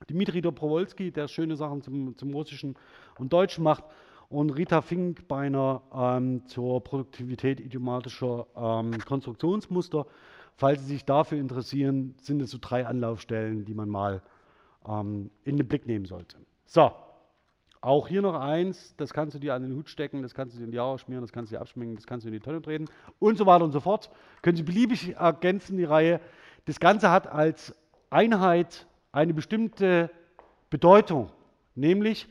Dimitri 0.10 0.42
Dobrowolski, 0.42 1.12
der 1.12 1.28
schöne 1.28 1.56
Sachen 1.56 1.82
zum, 1.82 2.18
zum 2.18 2.34
Russischen 2.34 2.76
und 3.18 3.32
Deutschen 3.32 3.64
macht, 3.64 3.84
und 4.30 4.50
Rita 4.52 4.82
Fink 4.82 5.18
Finkbeiner 5.20 5.82
ähm, 5.94 6.46
zur 6.48 6.84
Produktivität 6.84 7.60
idiomatischer 7.60 8.48
ähm, 8.56 8.98
Konstruktionsmuster. 9.06 10.06
Falls 10.58 10.82
Sie 10.82 10.94
sich 10.94 11.06
dafür 11.06 11.38
interessieren, 11.38 12.16
sind 12.22 12.42
es 12.42 12.52
so 12.52 12.58
drei 12.62 12.86
Anlaufstellen, 12.86 13.66
die 13.66 13.74
man 13.74 13.90
mal 13.90 14.22
ähm, 14.88 15.30
in 15.44 15.58
den 15.58 15.68
Blick 15.68 15.86
nehmen 15.86 16.06
sollte. 16.06 16.38
So, 16.66 16.92
auch 17.82 18.08
hier 18.08 18.22
noch 18.22 18.34
eins, 18.34 18.96
das 18.98 19.14
kannst 19.14 19.36
du 19.36 19.40
dir 19.40 19.54
an 19.54 19.62
den 19.62 19.76
Hut 19.76 19.90
stecken, 19.90 20.22
das 20.24 20.34
kannst 20.34 20.56
du 20.56 20.60
dir 20.60 20.66
in 20.66 20.72
die 20.72 20.80
Haare 20.80 20.98
schmieren, 20.98 21.22
das 21.22 21.32
kannst 21.32 21.52
du 21.52 21.56
dir 21.56 21.62
abschminken, 21.62 21.96
das 21.96 22.08
kannst 22.08 22.26
du 22.26 22.30
in 22.30 22.34
die 22.34 22.40
Tonne 22.40 22.62
treten 22.62 22.86
und 23.20 23.38
so 23.38 23.46
weiter 23.46 23.64
und 23.64 23.74
so 23.74 23.80
fort. 23.80 24.10
Können 24.42 24.58
Sie 24.58 24.64
beliebig 24.64 25.16
ergänzen, 25.16 25.78
die 25.78 25.84
Reihe. 25.84 26.20
Das 26.66 26.80
Ganze 26.80 27.12
hat 27.12 27.28
als 27.28 27.76
Einheit 28.10 28.88
eine 29.12 29.34
bestimmte 29.34 30.10
Bedeutung, 30.70 31.32
nämlich, 31.76 32.28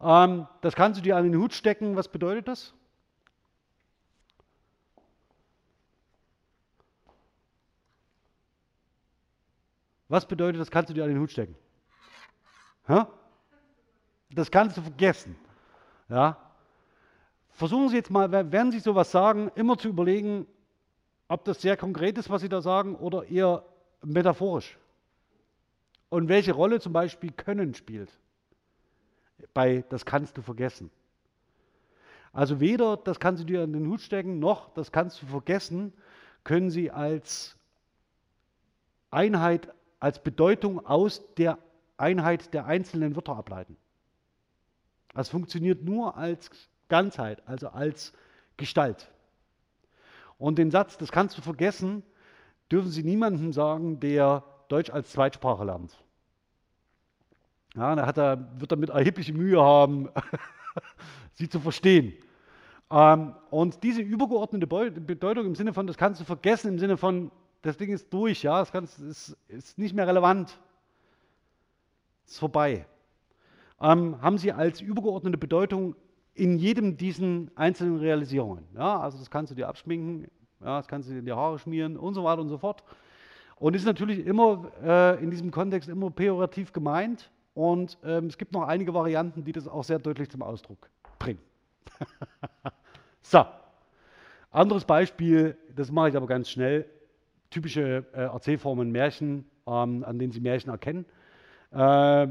ähm, 0.00 0.46
das 0.62 0.74
kannst 0.74 1.00
du 1.00 1.02
dir 1.02 1.16
an 1.16 1.24
den 1.24 1.40
Hut 1.40 1.52
stecken. 1.52 1.96
Was 1.96 2.08
bedeutet 2.08 2.48
das? 2.48 2.72
Was 10.14 10.26
bedeutet, 10.26 10.60
das 10.60 10.70
kannst 10.70 10.90
du 10.90 10.94
dir 10.94 11.02
an 11.02 11.10
den 11.10 11.18
Hut 11.18 11.32
stecken? 11.32 11.56
Ha? 12.86 13.08
Das 14.30 14.48
kannst 14.48 14.76
du 14.76 14.82
vergessen. 14.82 15.34
Ja? 16.08 16.36
Versuchen 17.50 17.88
Sie 17.88 17.96
jetzt 17.96 18.12
mal, 18.12 18.30
werden 18.30 18.70
Sie 18.70 18.78
sowas 18.78 19.10
sagen, 19.10 19.50
immer 19.56 19.76
zu 19.76 19.88
überlegen, 19.88 20.46
ob 21.26 21.44
das 21.44 21.60
sehr 21.60 21.76
konkret 21.76 22.16
ist, 22.16 22.30
was 22.30 22.42
Sie 22.42 22.48
da 22.48 22.60
sagen, 22.60 22.94
oder 22.94 23.26
eher 23.26 23.64
metaphorisch. 24.04 24.78
Und 26.10 26.28
welche 26.28 26.52
Rolle 26.52 26.78
zum 26.78 26.92
Beispiel 26.92 27.32
Können 27.32 27.74
spielt. 27.74 28.12
Bei 29.52 29.84
das 29.88 30.04
kannst 30.04 30.38
du 30.38 30.42
vergessen. 30.42 30.92
Also 32.32 32.60
weder 32.60 32.98
das 32.98 33.18
kannst 33.18 33.42
du 33.42 33.46
dir 33.46 33.64
an 33.64 33.72
den 33.72 33.88
Hut 33.88 34.00
stecken, 34.00 34.38
noch 34.38 34.72
das 34.74 34.92
kannst 34.92 35.20
du 35.22 35.26
vergessen, 35.26 35.92
können 36.44 36.70
Sie 36.70 36.92
als 36.92 37.56
Einheit, 39.10 39.74
als 40.04 40.18
Bedeutung 40.18 40.84
aus 40.84 41.22
der 41.36 41.56
Einheit 41.96 42.52
der 42.52 42.66
einzelnen 42.66 43.16
Wörter 43.16 43.36
ableiten. 43.36 43.78
Das 45.14 45.30
funktioniert 45.30 45.82
nur 45.82 46.18
als 46.18 46.50
Ganzheit, 46.90 47.42
also 47.48 47.68
als 47.68 48.12
Gestalt. 48.58 49.10
Und 50.36 50.58
den 50.58 50.70
Satz, 50.70 50.98
das 50.98 51.10
kannst 51.10 51.38
du 51.38 51.40
vergessen, 51.40 52.02
dürfen 52.70 52.90
Sie 52.90 53.02
niemandem 53.02 53.54
sagen, 53.54 53.98
der 53.98 54.44
Deutsch 54.68 54.90
als 54.90 55.10
Zweitsprache 55.10 55.64
lernt. 55.64 55.96
Ja, 57.74 57.96
da 57.96 58.32
er, 58.34 58.60
wird 58.60 58.72
er 58.72 58.76
mit 58.76 58.90
erhebliche 58.90 59.32
Mühe 59.32 59.62
haben, 59.62 60.10
sie 61.32 61.48
zu 61.48 61.60
verstehen. 61.60 62.12
Ähm, 62.90 63.34
und 63.48 63.82
diese 63.82 64.02
übergeordnete 64.02 64.66
Bedeutung 64.66 65.46
im 65.46 65.54
Sinne 65.54 65.72
von, 65.72 65.86
das 65.86 65.96
kannst 65.96 66.20
du 66.20 66.26
vergessen, 66.26 66.68
im 66.68 66.78
Sinne 66.78 66.98
von, 66.98 67.30
das 67.64 67.76
Ding 67.76 67.92
ist 67.92 68.12
durch, 68.12 68.42
ja, 68.42 68.60
das 68.60 68.72
kannst, 68.72 68.98
ist, 69.00 69.36
ist 69.48 69.78
nicht 69.78 69.94
mehr 69.94 70.06
relevant, 70.06 70.58
ist 72.26 72.38
vorbei 72.38 72.86
ähm, 73.80 74.20
haben 74.22 74.38
sie 74.38 74.52
als 74.52 74.80
übergeordnete 74.80 75.38
Bedeutung 75.38 75.94
in 76.32 76.58
jedem 76.58 76.96
diesen 76.96 77.50
einzelnen 77.54 77.98
Realisierungen. 77.98 78.64
Ja, 78.74 79.00
also 79.00 79.18
das 79.18 79.30
kannst 79.30 79.52
du 79.52 79.54
dir 79.54 79.68
abschminken, 79.68 80.30
ja, 80.60 80.78
das 80.78 80.88
kannst 80.88 81.08
du 81.08 81.12
dir 81.12 81.18
in 81.20 81.26
die 81.26 81.32
Haare 81.32 81.58
schmieren 81.58 81.96
und 81.96 82.14
so 82.14 82.24
weiter 82.24 82.40
und 82.40 82.48
so 82.48 82.58
fort. 82.58 82.82
Und 83.56 83.76
ist 83.76 83.84
natürlich 83.84 84.26
immer 84.26 84.72
äh, 84.82 85.22
in 85.22 85.30
diesem 85.30 85.50
Kontext 85.50 85.88
immer 85.88 86.10
pejorativ 86.10 86.72
gemeint. 86.72 87.30
Und 87.54 87.98
ähm, 88.04 88.26
es 88.26 88.36
gibt 88.36 88.52
noch 88.52 88.66
einige 88.66 88.92
Varianten, 88.94 89.44
die 89.44 89.52
das 89.52 89.68
auch 89.68 89.84
sehr 89.84 90.00
deutlich 90.00 90.28
zum 90.28 90.42
Ausdruck 90.42 90.90
bringen. 91.20 91.40
so, 93.22 93.44
anderes 94.50 94.84
Beispiel, 94.84 95.56
das 95.76 95.92
mache 95.92 96.08
ich 96.08 96.16
aber 96.16 96.26
ganz 96.26 96.50
schnell. 96.50 96.86
Typische 97.54 98.04
äh, 98.12 98.22
Erzählformen 98.22 98.90
Märchen, 98.90 99.44
ähm, 99.68 100.02
an 100.04 100.18
denen 100.18 100.32
Sie 100.32 100.40
Märchen 100.40 100.70
erkennen. 100.70 101.04
Äh, 101.70 102.26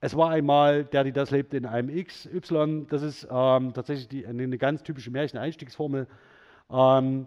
es 0.00 0.16
war 0.16 0.30
einmal, 0.30 0.84
der, 0.84 1.04
die 1.04 1.12
das 1.12 1.30
lebte, 1.30 1.58
in 1.58 1.66
einem 1.66 1.94
XY. 2.02 2.86
Das 2.88 3.02
ist 3.02 3.28
ähm, 3.30 3.74
tatsächlich 3.74 4.08
die, 4.08 4.26
eine, 4.26 4.56
ganz 4.56 4.82
typische 4.82 5.10
Märchen-Einstiegsformel. 5.10 6.06
Ähm, 6.70 7.26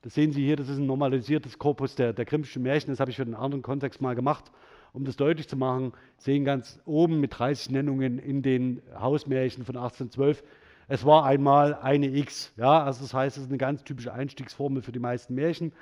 das 0.00 0.14
sehen 0.14 0.32
Sie 0.32 0.42
hier, 0.42 0.56
das 0.56 0.70
ist 0.70 0.78
ein 0.78 0.86
normalisiertes 0.86 1.58
Korpus 1.58 1.96
der, 1.96 2.14
der 2.14 2.24
Grimmschen 2.24 2.62
Märchen. 2.62 2.88
Das 2.88 3.00
habe 3.00 3.10
ich 3.10 3.16
für 3.16 3.22
einen 3.22 3.34
anderen 3.34 3.60
Kontext 3.60 4.00
mal 4.00 4.14
gemacht, 4.14 4.50
um 4.94 5.04
das 5.04 5.16
deutlich 5.16 5.48
zu 5.48 5.58
machen. 5.58 5.92
Sie 6.16 6.32
sehen 6.32 6.46
ganz 6.46 6.80
oben 6.86 7.20
mit 7.20 7.38
30 7.38 7.72
Nennungen 7.72 8.18
in 8.18 8.40
den 8.40 8.80
Hausmärchen 8.98 9.66
von 9.66 9.76
1812. 9.76 10.42
Es 10.88 11.04
war 11.04 11.26
einmal 11.26 11.74
eine 11.74 12.06
X. 12.06 12.54
Ja, 12.56 12.84
also 12.84 13.02
das 13.02 13.12
heißt, 13.12 13.36
es 13.36 13.42
ist 13.42 13.50
eine 13.50 13.58
ganz 13.58 13.84
typische 13.84 14.14
Einstiegsformel 14.14 14.80
für 14.80 14.92
die 14.92 14.98
meisten 14.98 15.34
Märchen. 15.34 15.72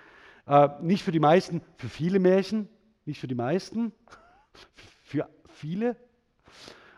Äh, 0.47 0.69
nicht 0.83 1.03
für 1.03 1.13
die 1.13 1.21
meisten, 1.21 1.63
für 1.77 1.89
viele 1.89 2.19
Märchen, 2.19 2.69
nicht 3.07 3.21
für 3.21 3.29
die 3.29 3.35
meisten, 3.35 3.93
für 5.05 5.29
viele, 5.49 5.97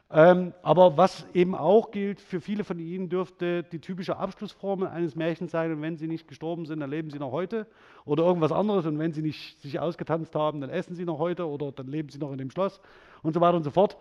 ähm, 0.09 0.53
aber 0.63 0.97
was 0.97 1.27
eben 1.35 1.57
auch 1.57 1.91
gilt, 1.91 2.21
für 2.21 2.41
viele 2.41 2.63
von 2.63 2.79
Ihnen 2.79 3.09
dürfte 3.09 3.65
die 3.65 3.81
typische 3.81 4.17
Abschlussformel 4.17 4.89
eines 4.89 5.17
Märchens 5.17 5.51
sein, 5.51 5.73
und 5.73 5.83
wenn 5.83 5.97
Sie 5.97 6.07
nicht 6.07 6.29
gestorben 6.29 6.65
sind, 6.65 6.79
dann 6.79 6.91
leben 6.91 7.11
Sie 7.11 7.19
noch 7.19 7.33
heute 7.33 7.67
oder 8.05 8.25
irgendwas 8.25 8.53
anderes, 8.53 8.87
und 8.87 9.01
wenn 9.01 9.13
Sie 9.13 9.23
nicht 9.23 9.61
sich 9.61 9.81
ausgetanzt 9.81 10.35
haben, 10.37 10.61
dann 10.61 10.71
essen 10.71 10.95
Sie 10.95 11.05
noch 11.05 11.19
heute 11.19 11.49
oder 11.49 11.73
dann 11.73 11.89
leben 11.89 12.09
Sie 12.09 12.19
noch 12.19 12.31
in 12.31 12.39
dem 12.39 12.51
Schloss 12.51 12.81
und 13.23 13.35
so 13.35 13.41
weiter 13.41 13.57
und 13.57 13.65
so 13.65 13.71
fort. 13.71 13.97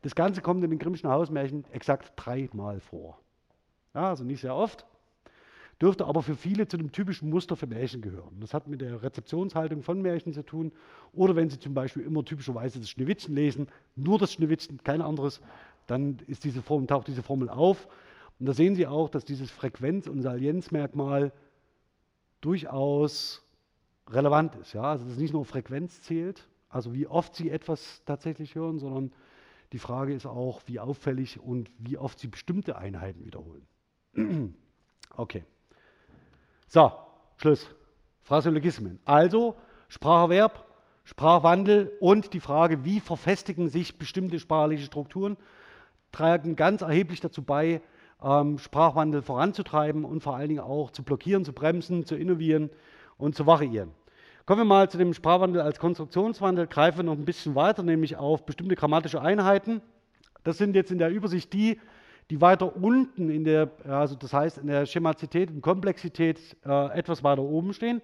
Das 0.00 0.14
Ganze 0.14 0.40
kommt 0.40 0.64
in 0.64 0.70
den 0.70 0.78
Grimmschen 0.78 1.10
Hausmärchen 1.10 1.66
exakt 1.72 2.14
dreimal 2.16 2.80
vor. 2.80 3.18
Ja, 3.92 4.08
also 4.08 4.24
nicht 4.24 4.40
sehr 4.40 4.54
oft. 4.54 4.86
Dürfte 5.80 6.04
aber 6.04 6.22
für 6.22 6.34
viele 6.34 6.68
zu 6.68 6.76
dem 6.76 6.92
typischen 6.92 7.30
Muster 7.30 7.56
für 7.56 7.66
Märchen 7.66 8.02
gehören. 8.02 8.38
Das 8.40 8.52
hat 8.52 8.68
mit 8.68 8.82
der 8.82 9.02
Rezeptionshaltung 9.02 9.82
von 9.82 10.02
Märchen 10.02 10.34
zu 10.34 10.42
tun. 10.42 10.72
Oder 11.12 11.36
wenn 11.36 11.48
Sie 11.48 11.58
zum 11.58 11.72
Beispiel 11.72 12.02
immer 12.02 12.22
typischerweise 12.22 12.78
das 12.78 12.90
Schneewittchen 12.90 13.34
lesen, 13.34 13.68
nur 13.96 14.18
das 14.18 14.32
Schneewittchen, 14.34 14.82
kein 14.84 15.00
anderes, 15.00 15.40
dann 15.86 16.18
ist 16.26 16.44
diese 16.44 16.60
Form, 16.60 16.86
taucht 16.86 17.08
diese 17.08 17.22
Formel 17.22 17.48
auf. 17.48 17.88
Und 18.38 18.46
da 18.46 18.52
sehen 18.52 18.74
Sie 18.74 18.86
auch, 18.86 19.08
dass 19.08 19.24
dieses 19.24 19.50
Frequenz- 19.50 20.06
und 20.06 20.20
Salienzmerkmal 20.20 21.32
durchaus 22.42 23.42
relevant 24.06 24.56
ist. 24.56 24.74
Ja? 24.74 24.82
Also 24.82 25.06
dass 25.06 25.16
nicht 25.16 25.32
nur 25.32 25.46
Frequenz 25.46 26.02
zählt, 26.02 26.46
also 26.68 26.92
wie 26.92 27.06
oft 27.06 27.34
Sie 27.34 27.48
etwas 27.48 28.02
tatsächlich 28.04 28.54
hören, 28.54 28.78
sondern 28.78 29.12
die 29.72 29.78
Frage 29.78 30.12
ist 30.12 30.26
auch, 30.26 30.60
wie 30.66 30.78
auffällig 30.78 31.40
und 31.40 31.70
wie 31.78 31.96
oft 31.96 32.18
Sie 32.18 32.28
bestimmte 32.28 32.76
Einheiten 32.76 33.24
wiederholen. 33.24 33.66
okay. 35.16 35.44
So, 36.72 36.92
Schluss. 37.38 37.66
Phraseologismen. 38.22 39.00
Also 39.04 39.56
Spracherwerb, 39.88 40.64
Sprachwandel 41.02 41.90
und 41.98 42.32
die 42.32 42.38
Frage, 42.38 42.84
wie 42.84 43.00
verfestigen 43.00 43.68
sich 43.68 43.98
bestimmte 43.98 44.38
sprachliche 44.38 44.84
Strukturen, 44.84 45.36
tragen 46.12 46.54
ganz 46.54 46.82
erheblich 46.82 47.20
dazu 47.20 47.42
bei, 47.42 47.82
ähm, 48.22 48.58
Sprachwandel 48.58 49.20
voranzutreiben 49.20 50.04
und 50.04 50.22
vor 50.22 50.36
allen 50.36 50.48
Dingen 50.48 50.60
auch 50.60 50.92
zu 50.92 51.02
blockieren, 51.02 51.44
zu 51.44 51.52
bremsen, 51.52 52.06
zu 52.06 52.14
innovieren 52.14 52.70
und 53.18 53.34
zu 53.34 53.48
variieren. 53.48 53.90
Kommen 54.46 54.60
wir 54.60 54.64
mal 54.64 54.88
zu 54.88 54.96
dem 54.96 55.12
Sprachwandel 55.12 55.62
als 55.62 55.80
Konstruktionswandel, 55.80 56.68
greifen 56.68 56.98
wir 56.98 57.02
noch 57.02 57.18
ein 57.18 57.24
bisschen 57.24 57.56
weiter, 57.56 57.82
nämlich 57.82 58.16
auf 58.16 58.46
bestimmte 58.46 58.76
grammatische 58.76 59.20
Einheiten. 59.20 59.82
Das 60.44 60.56
sind 60.56 60.76
jetzt 60.76 60.92
in 60.92 60.98
der 60.98 61.10
Übersicht 61.10 61.52
die, 61.52 61.80
die 62.30 62.40
weiter 62.40 62.76
unten 62.76 63.28
in 63.28 63.44
der, 63.44 63.70
also 63.86 64.14
das 64.14 64.32
heißt 64.32 64.58
in 64.58 64.68
der 64.68 64.86
Schemazität 64.86 65.50
und 65.50 65.60
Komplexität 65.60 66.38
äh, 66.64 66.96
etwas 66.96 67.24
weiter 67.24 67.42
oben 67.42 67.74
stehen. 67.74 68.00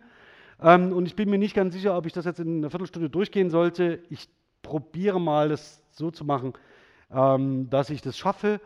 Ähm, 0.60 0.92
und 0.92 1.06
ich 1.06 1.14
bin 1.14 1.30
mir 1.30 1.38
nicht 1.38 1.54
ganz 1.54 1.74
sicher, 1.74 1.96
ob 1.96 2.06
ich 2.06 2.12
das 2.12 2.24
jetzt 2.24 2.40
in 2.40 2.58
einer 2.58 2.70
Viertelstunde 2.70 3.08
durchgehen 3.08 3.50
sollte. 3.50 4.00
Ich 4.10 4.28
probiere 4.62 5.20
mal, 5.20 5.48
das 5.48 5.80
so 5.92 6.10
zu 6.10 6.24
machen, 6.24 6.54
ähm, 7.10 7.70
dass 7.70 7.88
ich 7.90 8.02
das 8.02 8.18
schaffe. 8.18 8.60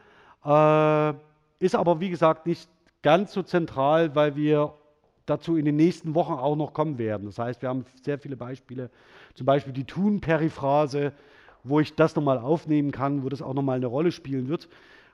Äh, 0.45 1.13
ist 1.63 1.75
aber, 1.75 2.01
wie 2.01 2.09
gesagt, 2.09 2.47
nicht 2.47 2.69
ganz 3.03 3.33
so 3.35 3.43
zentral, 3.43 4.15
weil 4.15 4.37
wir 4.37 4.75
dazu 5.27 5.57
in 5.57 5.67
den 5.67 5.77
nächsten 5.77 6.15
Wochen 6.15 6.33
auch 6.33 6.57
noch 6.57 6.73
kommen 6.73 6.97
werden. 6.97 7.27
Das 7.27 7.39
heißt, 7.39 7.61
wir 7.61 7.69
haben 7.69 7.85
sehr 8.03 8.19
viele 8.19 8.37
Beispiele, 8.37 8.91
zum 9.35 9.45
Beispiel 9.45 9.75
die 9.75 9.85
Tun-Periphrase, 9.85 11.13
wo 11.63 11.81
ich 11.81 11.95
das 11.95 12.17
nochmal 12.17 12.39
aufnehmen 12.39 12.91
kann, 12.91 13.23
wo 13.23 13.29
das 13.29 13.43
auch 13.43 13.53
nochmal 13.53 13.77
eine 13.77 13.87
Rolle 13.87 14.11
spielen 14.11 14.49
wird, 14.49 14.69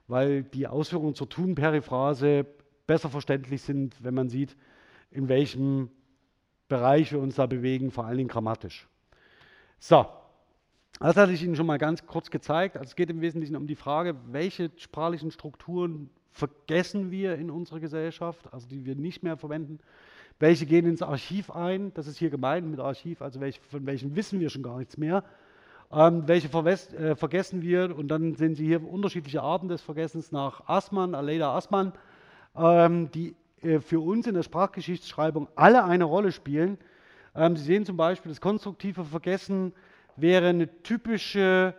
weil 0.08 0.42
die 0.42 0.66
Ausführungen 0.66 1.14
zur 1.14 1.28
Tun-Periphrase 1.28 2.46
besser 2.86 3.10
verständlich 3.10 3.62
sind, 3.62 3.96
wenn 4.02 4.14
man 4.14 4.28
sieht, 4.28 4.56
in 5.10 5.28
welchem 5.28 5.90
Bereich 6.68 7.12
wir 7.12 7.20
uns 7.20 7.36
da 7.36 7.46
bewegen, 7.46 7.90
vor 7.90 8.06
allen 8.06 8.18
Dingen 8.18 8.28
grammatisch. 8.28 8.88
So, 9.78 10.06
das 10.98 11.16
hatte 11.16 11.32
ich 11.32 11.42
Ihnen 11.42 11.56
schon 11.56 11.66
mal 11.66 11.78
ganz 11.78 12.06
kurz 12.06 12.30
gezeigt. 12.30 12.76
Also 12.76 12.90
es 12.90 12.96
geht 12.96 13.10
im 13.10 13.20
Wesentlichen 13.20 13.56
um 13.56 13.66
die 13.66 13.76
Frage, 13.76 14.16
welche 14.30 14.70
sprachlichen 14.76 15.30
Strukturen 15.30 16.10
vergessen 16.30 17.10
wir 17.10 17.36
in 17.36 17.50
unserer 17.50 17.80
Gesellschaft, 17.80 18.52
also 18.52 18.66
die 18.68 18.84
wir 18.84 18.94
nicht 18.94 19.22
mehr 19.22 19.36
verwenden. 19.36 19.78
Welche 20.38 20.66
gehen 20.66 20.86
ins 20.86 21.02
Archiv 21.02 21.50
ein? 21.50 21.92
Das 21.94 22.06
ist 22.06 22.18
hier 22.18 22.30
gemeint 22.30 22.66
mit 22.68 22.78
Archiv, 22.78 23.22
also 23.22 23.40
welche, 23.40 23.60
von 23.62 23.86
welchen 23.86 24.16
wissen 24.16 24.40
wir 24.40 24.50
schon 24.50 24.62
gar 24.62 24.78
nichts 24.78 24.96
mehr. 24.98 25.24
Ähm, 25.92 26.26
welche 26.26 26.48
äh, 26.48 27.14
vergessen 27.14 27.62
wir? 27.62 27.96
Und 27.96 28.08
dann 28.08 28.34
sehen 28.34 28.54
Sie 28.54 28.66
hier 28.66 28.86
unterschiedliche 28.86 29.42
Arten 29.42 29.68
des 29.68 29.82
Vergessens 29.82 30.32
nach 30.32 30.68
Assmann, 30.68 31.14
Aleida 31.14 31.54
Assmann, 31.56 31.92
ähm, 32.56 33.10
die 33.12 33.36
äh, 33.62 33.80
für 33.80 34.00
uns 34.00 34.26
in 34.26 34.34
der 34.34 34.42
Sprachgeschichtsschreibung 34.42 35.48
alle 35.54 35.84
eine 35.84 36.04
Rolle 36.04 36.32
spielen. 36.32 36.78
Ähm, 37.34 37.56
Sie 37.56 37.64
sehen 37.64 37.84
zum 37.84 37.96
Beispiel, 37.96 38.30
das 38.30 38.40
konstruktive 38.40 39.04
Vergessen 39.04 39.72
wäre 40.16 40.48
eine 40.48 40.82
typische 40.82 41.74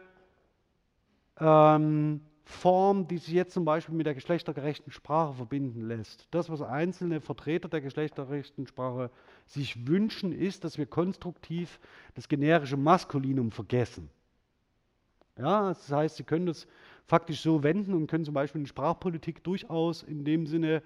ähm, 1.39 2.21
Form, 2.47 3.09
die 3.09 3.17
sich 3.17 3.33
jetzt 3.33 3.53
zum 3.53 3.65
Beispiel 3.65 3.93
mit 3.93 4.05
der 4.05 4.13
geschlechtergerechten 4.13 4.91
Sprache 4.93 5.33
verbinden 5.33 5.85
lässt. 5.85 6.27
Das, 6.31 6.49
was 6.49 6.61
einzelne 6.61 7.19
Vertreter 7.19 7.67
der 7.67 7.81
geschlechtergerechten 7.81 8.67
Sprache 8.67 9.11
sich 9.45 9.85
wünschen, 9.85 10.31
ist, 10.31 10.63
dass 10.63 10.77
wir 10.77 10.85
konstruktiv 10.85 11.77
das 12.15 12.29
generische 12.29 12.77
Maskulinum 12.77 13.51
vergessen. 13.51 14.09
Ja, 15.37 15.67
das 15.67 15.91
heißt, 15.91 16.15
sie 16.15 16.23
können 16.23 16.45
das 16.45 16.67
faktisch 17.05 17.41
so 17.41 17.63
wenden 17.63 17.93
und 17.93 18.07
können 18.07 18.23
zum 18.23 18.33
Beispiel 18.33 18.59
eine 18.61 18.67
Sprachpolitik 18.67 19.43
durchaus 19.43 20.01
in 20.01 20.23
dem 20.23 20.47
Sinne 20.47 20.81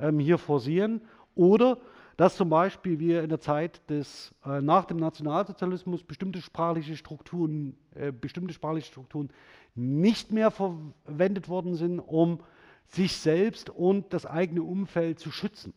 ähm, 0.00 0.18
hier 0.18 0.36
forcieren. 0.36 1.00
Oder 1.34 1.78
dass 2.16 2.36
zum 2.36 2.48
Beispiel 2.48 2.98
wir 3.00 3.22
in 3.22 3.28
der 3.28 3.40
Zeit 3.40 3.88
des, 3.90 4.34
äh, 4.44 4.60
nach 4.60 4.84
dem 4.84 4.98
Nationalsozialismus 4.98 6.04
bestimmte 6.04 6.40
sprachliche 6.40 6.96
Strukturen, 6.96 7.76
äh, 7.94 8.12
bestimmte 8.12 8.54
sprachliche 8.54 8.88
Strukturen 8.88 9.30
nicht 9.74 10.30
mehr 10.32 10.50
verwendet 10.50 11.48
worden 11.48 11.74
sind, 11.74 11.98
um 11.98 12.40
sich 12.86 13.16
selbst 13.16 13.70
und 13.70 14.12
das 14.12 14.26
eigene 14.26 14.62
Umfeld 14.62 15.18
zu 15.18 15.32
schützen. 15.32 15.72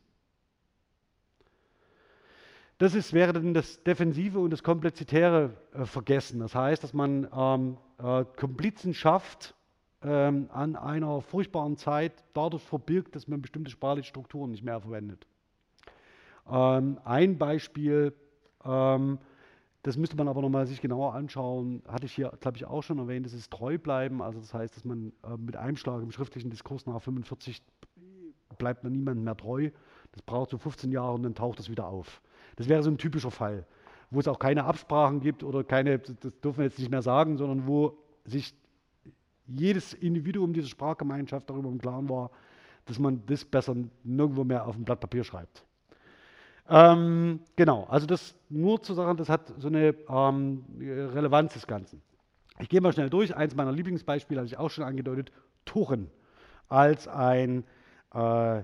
Das 2.78 2.94
ist, 2.94 3.12
wäre 3.14 3.34
dann 3.34 3.56
das 3.56 3.82
Defensive 3.84 4.38
und 4.38 4.52
das 4.52 4.62
Komplexitäre 4.62 5.58
äh, 5.74 5.86
vergessen. 5.86 6.40
Das 6.40 6.54
heißt, 6.54 6.84
dass 6.84 6.94
man 6.94 7.28
ähm, 7.36 7.78
äh, 7.98 8.24
Komplizen 8.36 8.94
schafft 8.94 9.56
ähm, 10.04 10.48
an 10.54 10.76
einer 10.76 11.22
furchtbaren 11.22 11.76
Zeit, 11.78 12.14
dadurch 12.34 12.62
verbirgt, 12.62 13.16
dass 13.16 13.28
man 13.28 13.42
bestimmte 13.42 13.72
sprachliche 13.72 14.10
Strukturen 14.10 14.52
nicht 14.52 14.64
mehr 14.64 14.80
verwendet. 14.80 15.26
Ähm, 16.50 17.00
ein 17.04 17.38
Beispiel, 17.38 18.14
ähm, 18.64 19.20
das 19.84 19.98
müsste 19.98 20.18
man 20.18 20.28
aber 20.28 20.42
nochmal 20.42 20.68
sich 20.68 20.82
genauer 20.82 21.14
anschauen. 21.14 21.82
Hatte 21.88 22.06
ich 22.06 22.14
hier, 22.14 22.32
glaube 22.40 22.58
ich, 22.58 22.66
auch 22.66 22.84
schon 22.84 23.00
erwähnt. 23.00 23.26
Das 23.26 23.34
ist 23.34 23.52
treu 23.52 23.78
bleiben. 23.78 24.22
Also 24.22 24.40
das 24.40 24.54
heißt, 24.54 24.76
dass 24.76 24.86
man 24.86 25.14
äh, 25.24 25.38
mit 25.38 25.56
einem 25.56 25.78
Schlag 25.78 26.02
im 26.02 26.12
schriftlichen 26.12 26.50
Diskurs 26.50 26.86
nach 26.86 27.02
45 27.02 27.62
bleibt 28.58 28.84
man 28.84 28.94
niemandem 28.94 29.24
mehr 29.24 29.38
treu. 29.38 29.70
Das 30.12 30.22
braucht 30.22 30.50
so 30.50 30.58
15 30.58 30.92
Jahre 30.92 31.14
und 31.14 31.24
dann 31.24 31.36
taucht 31.36 31.60
das 31.60 31.70
wieder 31.70 31.88
auf. 31.88 32.22
Das 32.56 32.68
wäre 32.68 32.82
so 32.84 32.90
ein 32.90 32.98
typischer 32.98 33.32
Fall, 33.32 33.66
wo 34.10 34.20
es 34.20 34.28
auch 34.28 34.40
keine 34.40 34.64
Absprachen 34.66 35.20
gibt 35.20 35.44
oder 35.44 35.64
keine, 35.64 36.00
das 36.00 36.40
dürfen 36.40 36.58
wir 36.58 36.66
jetzt 36.66 36.80
nicht 36.80 36.90
mehr 36.90 37.02
sagen, 37.02 37.38
sondern 37.38 37.68
wo 37.68 37.98
sich 38.26 38.56
jedes 39.46 39.94
Individuum 39.94 40.54
dieser 40.54 40.68
Sprachgemeinschaft 40.68 41.50
darüber 41.50 41.70
im 41.70 41.80
Klaren 41.80 42.10
war, 42.10 42.32
dass 42.86 43.00
man 43.00 43.24
das 43.26 43.46
besser 43.46 43.76
nirgendwo 44.04 44.44
mehr 44.44 44.66
auf 44.66 44.76
ein 44.76 44.84
Blatt 44.84 45.00
Papier 45.00 45.24
schreibt. 45.24 45.67
Ähm, 46.70 47.40
genau, 47.56 47.86
also 47.90 48.06
das 48.06 48.36
nur 48.50 48.82
zu 48.82 48.94
sagen, 48.94 49.18
das 49.18 49.30
hat 49.30 49.54
so 49.58 49.68
eine 49.68 49.96
ähm, 50.10 50.66
Relevanz 50.80 51.54
des 51.54 51.66
Ganzen. 51.66 52.02
Ich 52.60 52.70
gehe 52.70 52.82
mal 52.82 52.92
schnell 52.92 53.10
durch. 53.10 53.36
Eins 53.36 53.56
meiner 53.56 53.72
Lieblingsbeispiele 53.72 54.40
habe 54.40 54.48
ich 54.48 54.58
auch 54.58 54.70
schon 54.70 54.84
angedeutet: 54.84 55.32
Tuchen 55.66 56.10
als 56.68 57.08
ein 57.08 57.64
äh, 58.14 58.64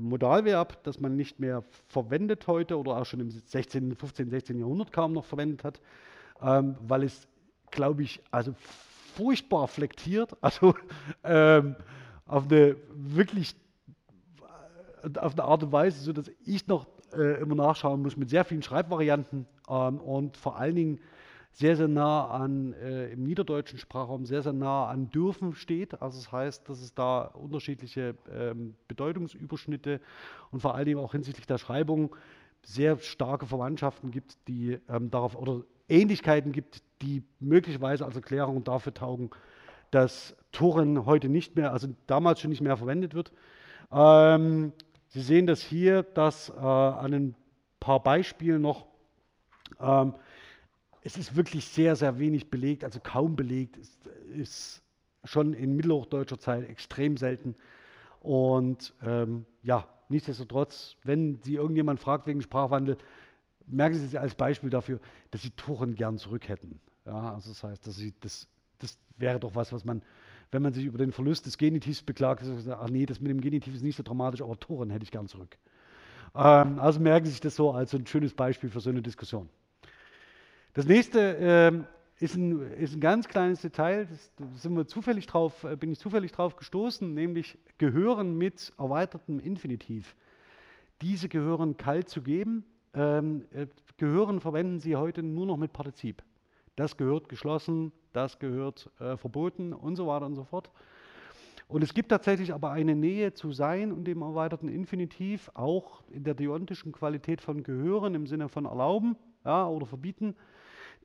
Modalverb, 0.00 0.82
das 0.82 0.98
man 0.98 1.14
nicht 1.14 1.38
mehr 1.38 1.62
verwendet 1.88 2.46
heute 2.48 2.78
oder 2.78 2.96
auch 2.96 3.06
schon 3.06 3.20
im 3.20 3.30
16., 3.30 3.94
15., 3.94 4.30
16. 4.30 4.58
Jahrhundert 4.58 4.92
kaum 4.92 5.12
noch 5.12 5.24
verwendet 5.24 5.62
hat, 5.62 5.80
ähm, 6.42 6.76
weil 6.80 7.04
es, 7.04 7.28
glaube 7.70 8.02
ich, 8.02 8.20
also 8.32 8.54
furchtbar 9.14 9.68
flektiert, 9.68 10.36
also 10.40 10.74
ähm, 11.22 11.76
auf 12.26 12.50
eine 12.50 12.76
wirklich 12.92 13.54
auf 15.20 15.34
eine 15.34 15.44
Art 15.44 15.62
und 15.62 15.70
Weise, 15.70 16.02
so 16.02 16.12
dass 16.12 16.28
ich 16.44 16.66
noch 16.66 16.86
äh, 17.16 17.40
immer 17.40 17.54
nachschauen 17.54 18.02
muss 18.02 18.16
mit 18.16 18.30
sehr 18.30 18.44
vielen 18.44 18.62
Schreibvarianten 18.62 19.46
ähm, 19.68 19.98
und 19.98 20.36
vor 20.36 20.58
allen 20.58 20.74
Dingen 20.74 21.00
sehr, 21.52 21.74
sehr 21.74 21.88
nah 21.88 22.26
an, 22.26 22.74
äh, 22.74 23.08
im 23.12 23.22
niederdeutschen 23.22 23.78
Sprachraum, 23.78 24.26
sehr, 24.26 24.42
sehr 24.42 24.52
nah 24.52 24.88
an 24.88 25.10
dürfen 25.10 25.54
steht. 25.54 26.02
Also 26.02 26.18
das 26.18 26.30
heißt, 26.30 26.68
dass 26.68 26.82
es 26.82 26.94
da 26.94 27.22
unterschiedliche 27.22 28.14
ähm, 28.30 28.74
Bedeutungsüberschnitte 28.88 30.00
und 30.50 30.60
vor 30.60 30.74
allen 30.74 30.84
Dingen 30.84 31.00
auch 31.00 31.12
hinsichtlich 31.12 31.46
der 31.46 31.56
Schreibung 31.56 32.14
sehr 32.62 32.98
starke 32.98 33.46
Verwandtschaften 33.46 34.10
gibt, 34.10 34.36
die 34.48 34.78
ähm, 34.90 35.10
darauf 35.10 35.34
oder 35.34 35.62
Ähnlichkeiten 35.88 36.52
gibt, 36.52 36.82
die 37.00 37.22
möglicherweise 37.40 38.04
als 38.04 38.16
Erklärung 38.16 38.62
dafür 38.64 38.92
taugen, 38.92 39.30
dass 39.90 40.36
Toren 40.52 41.06
heute 41.06 41.30
nicht 41.30 41.56
mehr, 41.56 41.72
also 41.72 41.88
damals 42.06 42.40
schon 42.40 42.50
nicht 42.50 42.60
mehr 42.60 42.76
verwendet 42.76 43.14
wird. 43.14 43.32
Ähm, 43.90 44.72
Sie 45.16 45.22
sehen 45.22 45.46
das 45.46 45.62
hier, 45.62 46.02
dass 46.02 46.50
äh, 46.50 46.52
an 46.60 47.14
ein 47.14 47.34
paar 47.80 48.02
Beispielen 48.02 48.60
noch, 48.60 48.86
ähm, 49.80 50.12
es 51.00 51.16
ist 51.16 51.36
wirklich 51.36 51.64
sehr, 51.64 51.96
sehr 51.96 52.18
wenig 52.18 52.50
belegt, 52.50 52.84
also 52.84 53.00
kaum 53.02 53.34
belegt, 53.34 53.78
ist, 53.78 54.06
ist 54.34 54.82
schon 55.24 55.54
in 55.54 55.74
mittelhochdeutscher 55.74 56.38
Zeit 56.38 56.68
extrem 56.68 57.16
selten. 57.16 57.56
Und 58.20 58.92
ähm, 59.02 59.46
ja, 59.62 59.88
nichtsdestotrotz, 60.10 60.96
wenn 61.02 61.40
Sie 61.42 61.54
irgendjemand 61.54 61.98
fragt 61.98 62.26
wegen 62.26 62.42
Sprachwandel, 62.42 62.98
merken 63.66 63.96
Sie 63.96 64.04
es 64.04 64.14
als 64.16 64.34
Beispiel 64.34 64.68
dafür, 64.68 65.00
dass 65.30 65.40
Sie 65.40 65.50
Toren 65.52 65.94
gern 65.94 66.18
zurück 66.18 66.46
hätten. 66.46 66.78
Ja, 67.06 67.32
also 67.32 67.48
das 67.48 67.62
heißt, 67.62 67.86
dass 67.86 67.96
Sie, 67.96 68.12
das, 68.20 68.48
das 68.80 68.98
wäre 69.16 69.40
doch 69.40 69.54
was, 69.54 69.72
was 69.72 69.86
man 69.86 70.02
wenn 70.50 70.62
man 70.62 70.72
sich 70.72 70.84
über 70.84 70.98
den 70.98 71.12
Verlust 71.12 71.46
des 71.46 71.58
Genitivs 71.58 72.02
beklagt, 72.02 72.42
ist, 72.42 72.68
ach 72.68 72.88
nee, 72.88 73.06
das 73.06 73.20
mit 73.20 73.30
dem 73.30 73.40
Genitiv 73.40 73.74
ist 73.74 73.82
nicht 73.82 73.96
so 73.96 74.02
dramatisch, 74.02 74.42
aber 74.42 74.58
Toren 74.58 74.90
hätte 74.90 75.04
ich 75.04 75.10
gern 75.10 75.26
zurück. 75.26 75.58
Ähm, 76.34 76.78
also 76.78 77.00
merken 77.00 77.26
Sie 77.26 77.32
sich 77.32 77.40
das 77.40 77.56
so 77.56 77.72
als 77.72 77.94
ein 77.94 78.06
schönes 78.06 78.34
Beispiel 78.34 78.70
für 78.70 78.80
so 78.80 78.90
eine 78.90 79.02
Diskussion. 79.02 79.48
Das 80.74 80.86
nächste 80.86 81.36
ähm, 81.40 81.86
ist, 82.18 82.36
ein, 82.36 82.60
ist 82.72 82.94
ein 82.94 83.00
ganz 83.00 83.28
kleines 83.28 83.62
Detail, 83.62 84.06
das, 84.06 84.32
da 84.36 84.44
sind 84.56 84.76
wir 84.76 84.86
zufällig 84.86 85.26
drauf, 85.26 85.64
äh, 85.64 85.76
bin 85.76 85.90
ich 85.90 85.98
zufällig 85.98 86.32
drauf 86.32 86.56
gestoßen, 86.56 87.12
nämlich 87.12 87.58
gehören 87.78 88.36
mit 88.36 88.72
erweitertem 88.78 89.40
Infinitiv. 89.40 90.14
Diese 91.02 91.28
gehören 91.28 91.76
kalt 91.76 92.08
zu 92.08 92.22
geben. 92.22 92.64
Ähm, 92.94 93.44
äh, 93.52 93.66
gehören 93.98 94.40
verwenden 94.40 94.80
Sie 94.80 94.96
heute 94.96 95.22
nur 95.22 95.46
noch 95.46 95.56
mit 95.56 95.72
Partizip. 95.72 96.22
Das 96.76 96.96
gehört 96.96 97.28
geschlossen, 97.28 97.92
das 98.12 98.38
gehört 98.38 98.90
äh, 99.00 99.16
verboten 99.16 99.72
und 99.72 99.96
so 99.96 100.06
weiter 100.06 100.26
und 100.26 100.34
so 100.34 100.44
fort. 100.44 100.70
Und 101.68 101.82
es 101.82 101.94
gibt 101.94 102.10
tatsächlich 102.10 102.54
aber 102.54 102.70
eine 102.70 102.94
Nähe 102.94 103.34
zu 103.34 103.50
Sein 103.52 103.90
und 103.90 104.04
dem 104.04 104.22
erweiterten 104.22 104.68
Infinitiv, 104.68 105.50
auch 105.54 106.02
in 106.10 106.22
der 106.22 106.34
deontischen 106.34 106.92
Qualität 106.92 107.40
von 107.40 107.64
Gehören 107.64 108.14
im 108.14 108.26
Sinne 108.26 108.48
von 108.48 108.66
erlauben 108.66 109.16
ja, 109.44 109.66
oder 109.66 109.86
verbieten, 109.86 110.36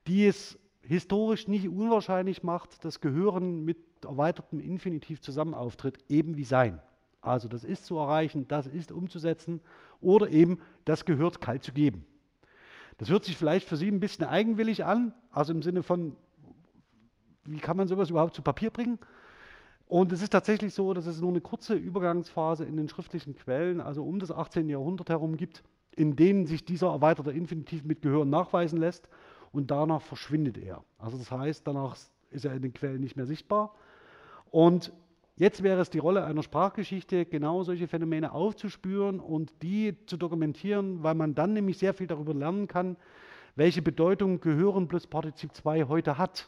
die 0.08 0.28
es 0.28 0.60
historisch 0.84 1.48
nicht 1.48 1.68
unwahrscheinlich 1.68 2.44
macht, 2.44 2.86
dass 2.86 3.02
Gehören 3.02 3.64
mit 3.64 3.78
erweitertem 4.04 4.60
Infinitiv 4.60 5.22
zusammen 5.22 5.54
auftritt, 5.54 5.98
eben 6.10 6.38
wie 6.38 6.44
Sein. 6.44 6.80
Also 7.22 7.48
das 7.48 7.64
ist 7.64 7.86
zu 7.86 7.98
erreichen, 7.98 8.48
das 8.48 8.68
ist 8.68 8.92
umzusetzen 8.92 9.62
oder 10.00 10.30
eben 10.30 10.60
das 10.86 11.06
gehört 11.06 11.40
kalt 11.40 11.64
zu 11.64 11.72
geben. 11.72 12.06
Das 13.02 13.10
hört 13.10 13.26
sich 13.26 13.36
vielleicht 13.36 13.68
für 13.68 13.78
Sie 13.78 13.88
ein 13.88 14.00
bisschen 14.00 14.26
eigenwillig 14.28 14.86
an, 14.86 15.12
also 15.32 15.54
im 15.54 15.64
Sinne 15.64 15.82
von, 15.82 16.16
wie 17.46 17.58
kann 17.58 17.76
man 17.76 17.88
sowas 17.88 18.12
überhaupt 18.12 18.36
zu 18.36 18.44
Papier 18.44 18.70
bringen? 18.70 19.00
Und 19.88 20.12
es 20.12 20.22
ist 20.22 20.30
tatsächlich 20.30 20.76
so, 20.76 20.94
dass 20.94 21.08
es 21.08 21.20
nur 21.20 21.32
eine 21.32 21.42
kurze 21.42 21.74
Übergangsphase 21.74 22.64
in 22.64 22.78
den 22.78 22.90
schriftlichen 22.90 23.36
Quellen, 23.36 23.82
also 23.82 24.04
um 24.04 24.20
das 24.20 24.30
18. 24.30 24.70
Jahrhundert 24.70 25.10
herum 25.10 25.36
gibt, 25.36 25.64
in 25.96 26.16
denen 26.16 26.46
sich 26.46 26.64
dieser 26.64 26.92
erweiterte 26.92 27.32
Infinitiv 27.32 27.86
mit 27.86 28.04
Gehören 28.04 28.30
nachweisen 28.30 28.78
lässt 28.78 29.10
und 29.52 29.72
danach 29.72 30.04
verschwindet 30.04 30.60
er. 30.60 30.84
Also 31.00 31.18
das 31.18 31.32
heißt, 31.32 31.66
danach 31.66 31.98
ist 32.30 32.46
er 32.46 32.54
in 32.54 32.62
den 32.62 32.74
Quellen 32.74 33.02
nicht 33.02 33.16
mehr 33.16 33.26
sichtbar. 33.26 33.74
Und 34.52 34.94
jetzt 35.42 35.64
wäre 35.64 35.82
es 35.82 35.90
die 35.90 35.98
Rolle 35.98 36.24
einer 36.24 36.44
Sprachgeschichte, 36.44 37.26
genau 37.26 37.64
solche 37.64 37.88
Phänomene 37.88 38.32
aufzuspüren 38.32 39.20
und 39.20 39.52
die 39.64 39.96
zu 40.06 40.16
dokumentieren, 40.16 41.02
weil 41.02 41.16
man 41.16 41.34
dann 41.34 41.54
nämlich 41.54 41.80
sehr 41.80 41.96
viel 41.96 42.06
darüber 42.06 42.36
lernen 42.36 42.68
kann, 42.68 42.96
welche 43.56 43.82
Bedeutung 43.82 44.40
Gehören 44.40 44.88
plus 44.88 45.08
Partizip 45.08 45.56
2 45.56 45.86
heute 45.86 46.20
hat. 46.20 46.48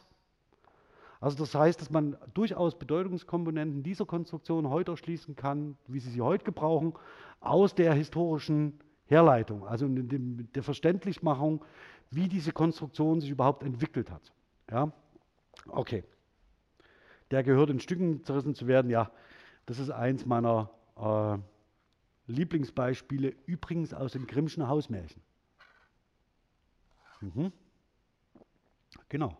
Also 1.20 1.36
das 1.38 1.56
heißt, 1.56 1.80
dass 1.80 1.90
man 1.90 2.16
durchaus 2.34 2.78
Bedeutungskomponenten 2.78 3.82
dieser 3.82 4.06
Konstruktion 4.06 4.68
heute 4.68 4.92
erschließen 4.92 5.34
kann, 5.34 5.76
wie 5.88 5.98
sie 5.98 6.10
sie 6.10 6.20
heute 6.20 6.44
gebrauchen, 6.44 6.94
aus 7.40 7.74
der 7.74 7.94
historischen 7.94 8.78
Herleitung, 9.06 9.66
also 9.66 9.86
in 9.86 10.48
der 10.54 10.62
Verständlichmachung, 10.62 11.64
wie 12.12 12.28
diese 12.28 12.52
Konstruktion 12.52 13.20
sich 13.20 13.30
überhaupt 13.30 13.64
entwickelt 13.64 14.10
hat. 14.10 14.32
Ja? 14.70 14.92
Okay. 15.66 16.04
Der 17.30 17.42
gehört 17.42 17.70
in 17.70 17.80
Stücken 17.80 18.24
zerrissen 18.24 18.54
zu 18.54 18.66
werden. 18.66 18.90
Ja, 18.90 19.10
das 19.66 19.78
ist 19.78 19.90
eins 19.90 20.26
meiner 20.26 20.70
äh, 20.96 21.38
Lieblingsbeispiele, 22.26 23.34
übrigens 23.46 23.92
aus 23.94 24.12
dem 24.12 24.26
Grimmschen 24.26 24.66
Hausmärchen. 24.68 25.22
Mhm. 27.20 27.52
Genau. 29.08 29.36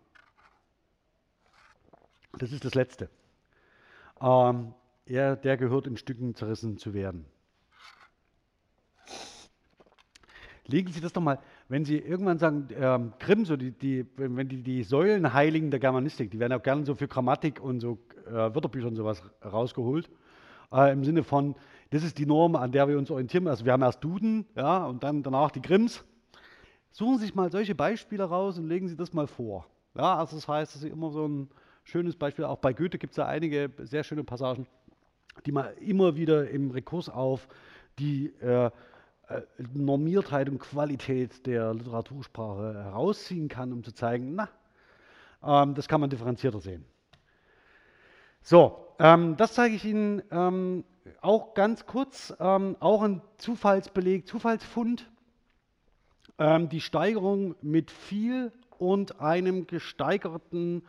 Das 2.38 2.52
ist 2.52 2.64
das 2.64 2.74
Letzte. 2.74 3.10
Ähm, 4.20 4.74
er, 5.06 5.36
der 5.36 5.56
gehört 5.56 5.86
in 5.86 5.96
Stücken 5.96 6.34
zerrissen 6.34 6.78
zu 6.78 6.94
werden. 6.94 7.26
Legen 10.66 10.90
Sie 10.92 11.00
das 11.00 11.12
doch 11.12 11.20
mal, 11.20 11.38
wenn 11.74 11.84
Sie 11.84 11.98
irgendwann 11.98 12.38
sagen, 12.38 12.68
ähm, 12.78 13.14
Grimm, 13.18 13.44
so 13.44 13.56
die, 13.56 13.72
die, 13.72 14.06
wenn 14.14 14.48
die, 14.48 14.62
die 14.62 14.84
Säulenheiligen 14.84 15.72
der 15.72 15.80
Germanistik, 15.80 16.30
die 16.30 16.38
werden 16.38 16.52
auch 16.52 16.62
gerne 16.62 16.86
so 16.86 16.94
für 16.94 17.08
Grammatik 17.08 17.60
und 17.60 17.80
so 17.80 17.98
äh, 18.28 18.32
Wörterbücher 18.32 18.86
und 18.86 18.94
sowas 18.94 19.20
rausgeholt, 19.44 20.08
äh, 20.72 20.92
im 20.92 21.02
Sinne 21.02 21.24
von, 21.24 21.56
das 21.90 22.04
ist 22.04 22.18
die 22.18 22.26
Norm, 22.26 22.54
an 22.54 22.70
der 22.70 22.86
wir 22.86 22.96
uns 22.96 23.10
orientieren. 23.10 23.48
Also 23.48 23.64
wir 23.64 23.72
haben 23.72 23.82
erst 23.82 24.04
Duden, 24.04 24.46
ja, 24.54 24.86
und 24.86 25.02
dann 25.02 25.24
danach 25.24 25.50
die 25.50 25.62
Grimms. 25.62 26.04
Suchen 26.92 27.18
Sie 27.18 27.24
sich 27.24 27.34
mal 27.34 27.50
solche 27.50 27.74
Beispiele 27.74 28.22
raus 28.22 28.56
und 28.56 28.68
legen 28.68 28.86
Sie 28.86 28.94
das 28.94 29.12
mal 29.12 29.26
vor. 29.26 29.66
Ja, 29.96 30.16
also 30.16 30.36
das 30.36 30.46
heißt, 30.46 30.76
das 30.76 30.84
ist 30.84 30.92
immer 30.92 31.10
so 31.10 31.26
ein 31.26 31.48
schönes 31.82 32.14
Beispiel. 32.14 32.44
Auch 32.44 32.58
bei 32.58 32.72
Goethe 32.72 32.98
gibt 32.98 33.14
es 33.14 33.16
da 33.16 33.26
einige 33.26 33.72
sehr 33.78 34.04
schöne 34.04 34.22
Passagen, 34.22 34.68
die 35.44 35.50
man 35.50 35.76
immer 35.78 36.14
wieder 36.14 36.48
im 36.48 36.70
Rekurs 36.70 37.08
auf 37.08 37.48
die 37.98 38.26
äh, 38.40 38.70
Normiertheit 39.72 40.48
und 40.48 40.58
Qualität 40.58 41.46
der 41.46 41.74
Literatursprache 41.74 42.74
herausziehen 42.74 43.48
kann, 43.48 43.72
um 43.72 43.82
zu 43.82 43.92
zeigen, 43.92 44.34
na, 44.34 44.48
ähm, 45.42 45.74
das 45.74 45.88
kann 45.88 46.00
man 46.00 46.10
differenzierter 46.10 46.60
sehen. 46.60 46.84
So, 48.42 48.94
ähm, 48.98 49.36
das 49.36 49.54
zeige 49.54 49.74
ich 49.74 49.84
Ihnen 49.84 50.22
ähm, 50.30 50.84
auch 51.20 51.54
ganz 51.54 51.86
kurz, 51.86 52.34
ähm, 52.38 52.76
auch 52.80 53.02
ein 53.02 53.22
Zufallsbeleg, 53.38 54.26
Zufallsfund, 54.28 55.10
ähm, 56.38 56.68
die 56.68 56.80
Steigerung 56.80 57.54
mit 57.62 57.90
viel 57.90 58.52
und 58.78 59.20
einem 59.20 59.66
gesteigerten 59.66 60.82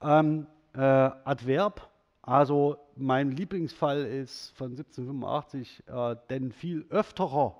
ähm, 0.00 0.46
äh, 0.74 0.80
Adverb 0.80 1.88
also 2.28 2.76
mein 2.94 3.30
Lieblingsfall 3.30 4.04
ist 4.04 4.50
von 4.50 4.72
1785, 4.72 5.84
äh, 5.86 6.16
denn 6.28 6.52
viel 6.52 6.84
öfterer. 6.90 7.56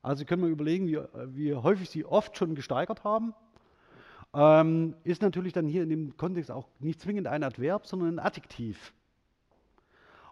Also 0.00 0.20
Sie 0.20 0.24
können 0.24 0.40
mal 0.40 0.50
überlegen, 0.50 0.86
wie, 0.86 0.98
wie 1.34 1.54
häufig 1.54 1.90
Sie 1.90 2.06
oft 2.06 2.38
schon 2.38 2.54
gesteigert 2.54 3.04
haben. 3.04 3.34
Ähm, 4.32 4.94
ist 5.04 5.20
natürlich 5.20 5.52
dann 5.52 5.66
hier 5.66 5.82
in 5.82 5.90
dem 5.90 6.16
Kontext 6.16 6.50
auch 6.50 6.68
nicht 6.78 7.02
zwingend 7.02 7.26
ein 7.26 7.42
Adverb, 7.42 7.86
sondern 7.86 8.14
ein 8.14 8.18
Adjektiv. 8.18 8.94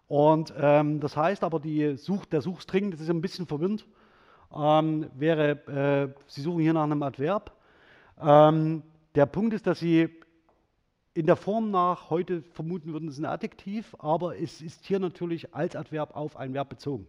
Und 0.09 0.55
ähm, 0.57 1.01
das 1.01 1.15
heißt 1.15 1.45
aber, 1.45 1.61
die 1.61 1.99
Such, 1.99 2.25
der 2.25 2.41
Suchstring, 2.41 2.93
das 2.93 3.01
ist 3.03 3.11
ein 3.11 3.21
bisschen 3.21 3.47
verwirrend, 3.47 3.87
ähm, 4.57 5.11
wäre, 5.17 5.51
äh, 6.17 6.21
Sie 6.29 6.41
suchen 6.41 6.63
hier 6.63 6.73
nach 6.73 6.85
einem 6.85 7.03
Adverb. 7.03 7.53
Ähm, 8.19 8.85
der 9.15 9.27
Punkt 9.27 9.53
ist, 9.53 9.67
dass 9.67 9.81
Sie 9.81 10.09
in 11.15 11.27
der 11.27 11.37
Form 11.37 11.71
nach 11.71 12.11
heute 12.11 12.43
vermuten 12.43 12.93
würden, 12.93 13.09
es 13.09 13.19
ein 13.19 13.25
Adjektiv, 13.25 13.95
aber 13.99 14.39
es 14.39 14.61
ist 14.61 14.85
hier 14.85 14.99
natürlich 14.99 15.55
als 15.55 15.77
Adverb 15.77 16.17
auf 16.17 16.37
ein 16.37 16.53
Verb 16.55 16.69
bezogen. 16.69 17.07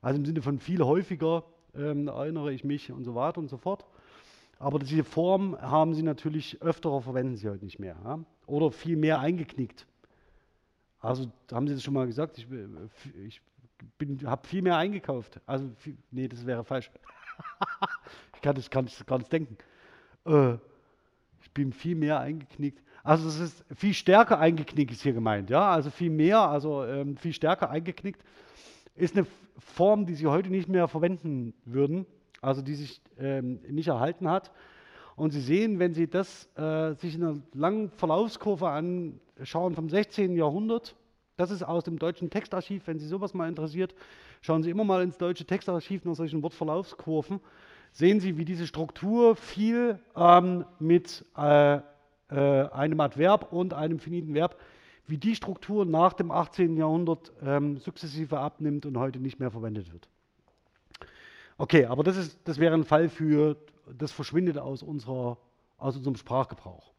Also 0.00 0.18
im 0.18 0.24
Sinne 0.24 0.42
von 0.42 0.58
viel 0.58 0.82
häufiger 0.82 1.44
ähm, 1.74 2.08
erinnere 2.08 2.52
ich 2.52 2.64
mich 2.64 2.92
und 2.92 3.04
so 3.04 3.14
weiter 3.14 3.38
und 3.38 3.48
so 3.48 3.56
fort. 3.56 3.84
Aber 4.58 4.78
diese 4.78 5.02
Form 5.02 5.60
haben 5.60 5.94
sie 5.94 6.04
natürlich 6.04 6.62
öfter, 6.62 7.00
verwenden 7.02 7.36
sie 7.36 7.48
heute 7.48 7.64
nicht 7.64 7.80
mehr. 7.80 7.96
Ja? 8.04 8.20
Oder 8.46 8.70
viel 8.70 8.96
mehr 8.96 9.18
eingeknickt. 9.18 9.86
Also 11.00 11.26
haben 11.50 11.66
Sie 11.66 11.74
das 11.74 11.82
schon 11.82 11.94
mal 11.94 12.06
gesagt? 12.06 12.38
Ich, 12.38 12.46
ich 13.26 13.40
habe 14.24 14.46
viel 14.46 14.62
mehr 14.62 14.76
eingekauft. 14.76 15.40
Also, 15.46 15.68
viel, 15.78 15.96
nee, 16.12 16.28
das 16.28 16.46
wäre 16.46 16.64
falsch. 16.64 16.92
ich 18.34 18.40
kann 18.40 18.54
das 18.54 18.70
gar 18.70 18.82
nicht 19.18 19.32
denken. 19.32 19.58
Äh, 20.24 20.54
ich 21.40 21.50
bin 21.52 21.72
viel 21.72 21.96
mehr 21.96 22.20
eingeknickt. 22.20 22.80
Also 23.04 23.28
es 23.28 23.40
ist 23.40 23.64
viel 23.74 23.94
stärker 23.94 24.38
eingeknickt 24.38 24.92
ist 24.92 25.02
hier 25.02 25.12
gemeint, 25.12 25.50
ja, 25.50 25.70
also 25.70 25.90
viel 25.90 26.10
mehr, 26.10 26.38
also 26.38 26.84
ähm, 26.84 27.16
viel 27.16 27.32
stärker 27.32 27.68
eingeknickt 27.68 28.22
ist 28.94 29.16
eine 29.16 29.26
Form, 29.58 30.06
die 30.06 30.14
Sie 30.14 30.26
heute 30.26 30.50
nicht 30.50 30.68
mehr 30.68 30.86
verwenden 30.86 31.54
würden, 31.64 32.06
also 32.40 32.62
die 32.62 32.74
sich 32.74 33.00
ähm, 33.18 33.60
nicht 33.68 33.88
erhalten 33.88 34.28
hat. 34.28 34.52
Und 35.16 35.30
Sie 35.30 35.40
sehen, 35.40 35.78
wenn 35.78 35.94
Sie 35.94 36.08
das 36.08 36.48
äh, 36.56 36.94
sich 36.94 37.14
in 37.14 37.24
einer 37.24 37.38
langen 37.54 37.90
Verlaufskurve 37.90 38.68
anschauen 38.68 39.74
vom 39.74 39.88
16. 39.88 40.36
Jahrhundert, 40.36 40.94
das 41.36 41.50
ist 41.50 41.62
aus 41.62 41.84
dem 41.84 41.98
deutschen 41.98 42.30
Textarchiv, 42.30 42.86
wenn 42.86 42.98
Sie 42.98 43.06
sowas 43.06 43.34
mal 43.34 43.48
interessiert, 43.48 43.94
schauen 44.42 44.62
Sie 44.62 44.70
immer 44.70 44.84
mal 44.84 45.02
ins 45.02 45.18
deutsche 45.18 45.44
Textarchiv 45.44 46.04
nach 46.04 46.14
solchen 46.14 46.42
Wortverlaufskurven, 46.42 47.40
sehen 47.92 48.20
Sie, 48.20 48.36
wie 48.36 48.44
diese 48.44 48.66
Struktur 48.66 49.36
viel 49.36 49.98
ähm, 50.16 50.64
mit 50.78 51.24
äh, 51.36 51.80
äh, 52.32 52.68
einem 52.72 53.00
Adverb 53.00 53.52
und 53.52 53.74
einem 53.74 53.98
finiten 53.98 54.34
Verb, 54.34 54.56
wie 55.06 55.18
die 55.18 55.34
Struktur 55.34 55.84
nach 55.84 56.12
dem 56.12 56.30
18. 56.30 56.76
Jahrhundert 56.76 57.32
ähm, 57.42 57.78
sukzessive 57.78 58.38
abnimmt 58.38 58.86
und 58.86 58.96
heute 58.96 59.18
nicht 59.18 59.38
mehr 59.40 59.50
verwendet 59.50 59.92
wird. 59.92 60.08
Okay, 61.58 61.86
aber 61.86 62.02
das, 62.02 62.16
ist, 62.16 62.38
das 62.44 62.58
wäre 62.58 62.74
ein 62.74 62.84
Fall 62.84 63.08
für, 63.08 63.56
das 63.98 64.12
verschwindet 64.12 64.58
aus, 64.58 64.82
unserer, 64.82 65.38
aus 65.78 65.96
unserem 65.96 66.16
Sprachgebrauch. 66.16 66.92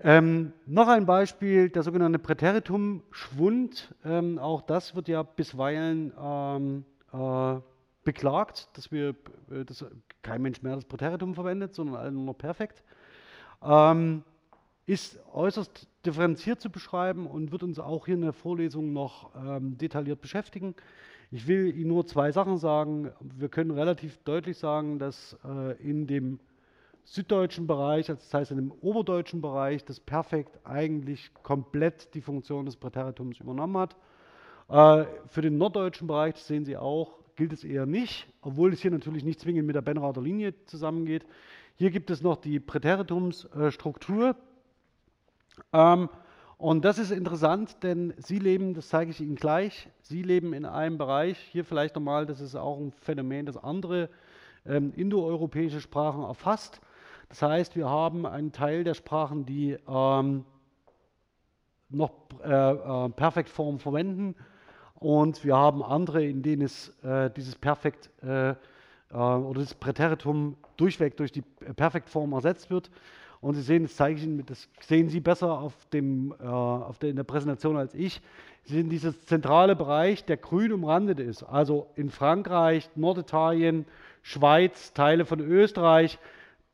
Ähm, 0.00 0.52
noch 0.66 0.88
ein 0.88 1.06
Beispiel, 1.06 1.70
der 1.70 1.82
sogenannte 1.82 2.18
Präteritum-Schwund. 2.18 3.94
Ähm, 4.04 4.38
auch 4.38 4.62
das 4.62 4.94
wird 4.94 5.08
ja 5.08 5.22
bisweilen 5.22 6.12
ähm, 6.20 6.84
äh, 7.12 7.60
beklagt, 8.04 8.68
dass, 8.76 8.92
wir, 8.92 9.14
dass 9.48 9.84
kein 10.22 10.42
Mensch 10.42 10.62
mehr 10.62 10.74
das 10.74 10.84
Präteritum 10.84 11.34
verwendet, 11.34 11.74
sondern 11.74 11.96
alle 11.96 12.12
nur 12.12 12.24
noch 12.24 12.38
perfekt. 12.38 12.82
Ähm, 13.64 14.22
ist 14.86 15.18
äußerst 15.32 15.88
differenziert 16.04 16.60
zu 16.60 16.70
beschreiben 16.70 17.26
und 17.26 17.52
wird 17.52 17.62
uns 17.62 17.78
auch 17.78 18.06
hier 18.06 18.14
in 18.14 18.20
der 18.20 18.34
Vorlesung 18.34 18.92
noch 18.92 19.30
ähm, 19.34 19.78
detailliert 19.78 20.20
beschäftigen. 20.20 20.74
Ich 21.30 21.46
will 21.48 21.74
Ihnen 21.74 21.88
nur 21.88 22.06
zwei 22.06 22.30
Sachen 22.32 22.58
sagen. 22.58 23.10
Wir 23.20 23.48
können 23.48 23.70
relativ 23.70 24.18
deutlich 24.18 24.58
sagen, 24.58 24.98
dass 24.98 25.36
äh, 25.44 25.72
in 25.82 26.06
dem 26.06 26.38
süddeutschen 27.04 27.66
Bereich, 27.66 28.08
also 28.08 28.20
das 28.22 28.32
heißt 28.32 28.50
in 28.50 28.58
dem 28.58 28.72
oberdeutschen 28.72 29.40
Bereich, 29.40 29.84
das 29.84 30.00
Perfekt 30.00 30.58
eigentlich 30.64 31.32
komplett 31.42 32.14
die 32.14 32.20
Funktion 32.20 32.66
des 32.66 32.76
Präteritums 32.76 33.40
übernommen 33.40 33.78
hat. 33.78 33.96
Äh, 34.68 35.06
für 35.28 35.40
den 35.40 35.58
norddeutschen 35.58 36.06
Bereich, 36.06 36.34
das 36.34 36.46
sehen 36.46 36.64
Sie 36.64 36.76
auch, 36.76 37.18
gilt 37.36 37.52
es 37.52 37.64
eher 37.64 37.86
nicht, 37.86 38.28
obwohl 38.42 38.72
es 38.72 38.80
hier 38.80 38.90
natürlich 38.90 39.24
nicht 39.24 39.40
zwingend 39.40 39.66
mit 39.66 39.76
der 39.76 39.82
Benrather 39.82 40.22
Linie 40.22 40.54
zusammengeht. 40.66 41.24
Hier 41.76 41.90
gibt 41.90 42.10
es 42.10 42.22
noch 42.22 42.36
die 42.36 42.60
Präteritumsstruktur. 42.60 44.36
Ähm, 45.72 46.08
und 46.56 46.84
das 46.84 46.98
ist 46.98 47.10
interessant, 47.10 47.82
denn 47.82 48.14
Sie 48.16 48.38
leben, 48.38 48.74
das 48.74 48.88
zeige 48.88 49.10
ich 49.10 49.20
Ihnen 49.20 49.34
gleich, 49.34 49.88
Sie 50.00 50.22
leben 50.22 50.52
in 50.52 50.66
einem 50.66 50.98
Bereich, 50.98 51.36
hier 51.38 51.64
vielleicht 51.64 51.96
nochmal, 51.96 52.26
das 52.26 52.40
ist 52.40 52.54
auch 52.54 52.78
ein 52.78 52.92
Phänomen, 52.92 53.44
das 53.44 53.56
andere 53.56 54.08
ähm, 54.64 54.92
indoeuropäische 54.94 55.80
Sprachen 55.80 56.22
erfasst. 56.22 56.80
Das 57.28 57.42
heißt, 57.42 57.74
wir 57.74 57.88
haben 57.88 58.24
einen 58.24 58.52
Teil 58.52 58.84
der 58.84 58.94
Sprachen, 58.94 59.44
die 59.44 59.76
ähm, 59.88 60.44
noch 61.88 62.12
äh, 62.44 62.50
äh, 62.50 63.08
Perfektform 63.08 63.80
verwenden 63.80 64.36
und 64.94 65.44
wir 65.44 65.56
haben 65.56 65.82
andere, 65.82 66.24
in 66.24 66.42
denen 66.42 66.62
es 66.62 66.90
äh, 67.02 67.30
dieses 67.30 67.56
Perfekt 67.56 68.10
äh, 68.22 68.50
äh, 68.50 68.54
oder 69.12 69.60
das 69.60 69.74
Präteritum 69.74 70.56
durchweg 70.76 71.16
durch 71.16 71.32
die 71.32 71.42
Perfektform 71.42 72.32
ersetzt 72.32 72.70
wird. 72.70 72.90
Und 73.40 73.54
Sie 73.54 73.62
sehen, 73.62 73.82
das 73.82 73.96
zeige 73.96 74.18
ich 74.18 74.24
Ihnen, 74.24 74.44
das 74.46 74.68
sehen 74.80 75.08
Sie 75.08 75.20
besser 75.20 75.58
auf 75.58 75.74
dem, 75.92 76.34
äh, 76.40 76.46
auf 76.46 76.98
der, 76.98 77.10
in 77.10 77.16
der 77.16 77.24
Präsentation 77.24 77.76
als 77.76 77.94
ich. 77.94 78.22
Sie 78.62 78.74
sehen 78.74 78.88
dieses 78.88 79.20
zentrale 79.26 79.76
Bereich, 79.76 80.24
der 80.24 80.38
grün 80.38 80.72
umrandet 80.72 81.20
ist. 81.20 81.42
Also 81.42 81.88
in 81.94 82.08
Frankreich, 82.08 82.88
Norditalien, 82.94 83.84
Schweiz, 84.22 84.94
Teile 84.94 85.26
von 85.26 85.40
Österreich, 85.40 86.18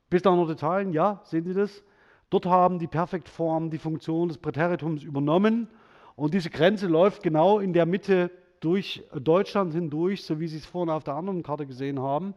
bis 0.08 0.22
nach 0.22 0.36
Norditalien, 0.36 0.92
ja, 0.92 1.20
sehen 1.24 1.44
Sie 1.44 1.54
das? 1.54 1.82
Dort 2.30 2.46
haben 2.46 2.78
die 2.78 2.86
Perfektformen 2.86 3.70
die 3.70 3.78
Funktion 3.78 4.28
des 4.28 4.38
Präteritums 4.38 5.02
übernommen 5.02 5.66
und 6.14 6.34
diese 6.34 6.50
Grenze 6.50 6.86
läuft 6.86 7.24
genau 7.24 7.58
in 7.58 7.72
der 7.72 7.86
Mitte 7.86 8.30
durch 8.60 9.02
Deutschland 9.12 9.72
hindurch, 9.72 10.24
so 10.24 10.38
wie 10.38 10.46
Sie 10.46 10.58
es 10.58 10.66
vorhin 10.66 10.90
auf 10.90 11.02
der 11.02 11.14
anderen 11.14 11.42
Karte 11.42 11.66
gesehen 11.66 11.98
haben. 11.98 12.34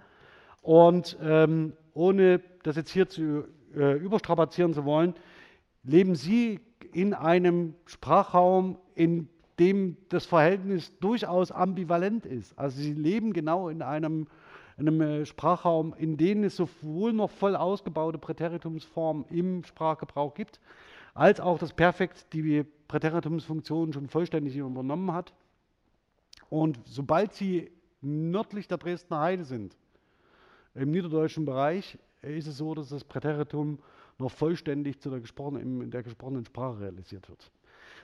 Und 0.64 1.18
ähm, 1.22 1.74
ohne 1.94 2.42
das 2.64 2.78
jetzt 2.78 2.92
hier 2.92 3.08
zu 3.08 3.44
äh, 3.76 3.98
überstrapazieren 3.98 4.74
zu 4.74 4.86
wollen, 4.86 5.14
leben 5.84 6.16
Sie 6.16 6.62
in 6.94 7.14
einem 7.14 7.76
Sprachraum, 7.86 8.78
in 8.96 9.28
dem 9.60 9.98
das 10.10 10.26
Verhältnis 10.26 10.98
durchaus 11.00 11.52
ambivalent 11.52 12.26
ist. 12.26 12.58
Also 12.58 12.82
Sie 12.82 12.94
leben 12.94 13.34
genau 13.34 13.68
in 13.68 13.82
einem, 13.82 14.28
einem 14.78 15.02
äh, 15.02 15.26
Sprachraum, 15.26 15.94
in 15.98 16.16
dem 16.16 16.46
es 16.46 16.56
sowohl 16.56 17.12
noch 17.12 17.30
voll 17.30 17.58
ausgebaute 17.58 18.18
Präteritumsformen 18.18 19.26
im 19.30 19.66
Sprachgebrauch 19.66 20.34
gibt, 20.34 20.62
als 21.14 21.42
auch 21.42 21.60
das 21.60 21.74
Perfekt 21.74 22.34
die 22.34 22.64
Präteritumsfunktion 22.88 23.92
schon 23.92 24.08
vollständig 24.08 24.56
übernommen 24.56 25.12
hat. 25.12 25.34
Und 26.50 26.80
sobald 26.86 27.34
Sie 27.34 27.70
nördlich 28.02 28.70
der 28.70 28.78
Dresdner 28.78 29.20
Heide 29.20 29.44
sind, 29.44 29.76
im 30.76 30.92
niederdeutschen 30.92 31.46
Bereich, 31.46 31.98
ist 32.22 32.48
es 32.48 32.58
so, 32.58 32.74
dass 32.74 32.90
das 32.90 33.04
Präteritum 33.04 33.80
noch 34.18 34.32
vollständig 34.32 35.00
zu 35.00 35.10
der 35.10 35.20
gesprochenen, 35.20 35.82
in 35.82 35.92
der 35.92 36.04
gesprochenen 36.04 36.46
Sprache 36.46 36.82
realisiert 36.82 37.28
wird. 37.30 37.52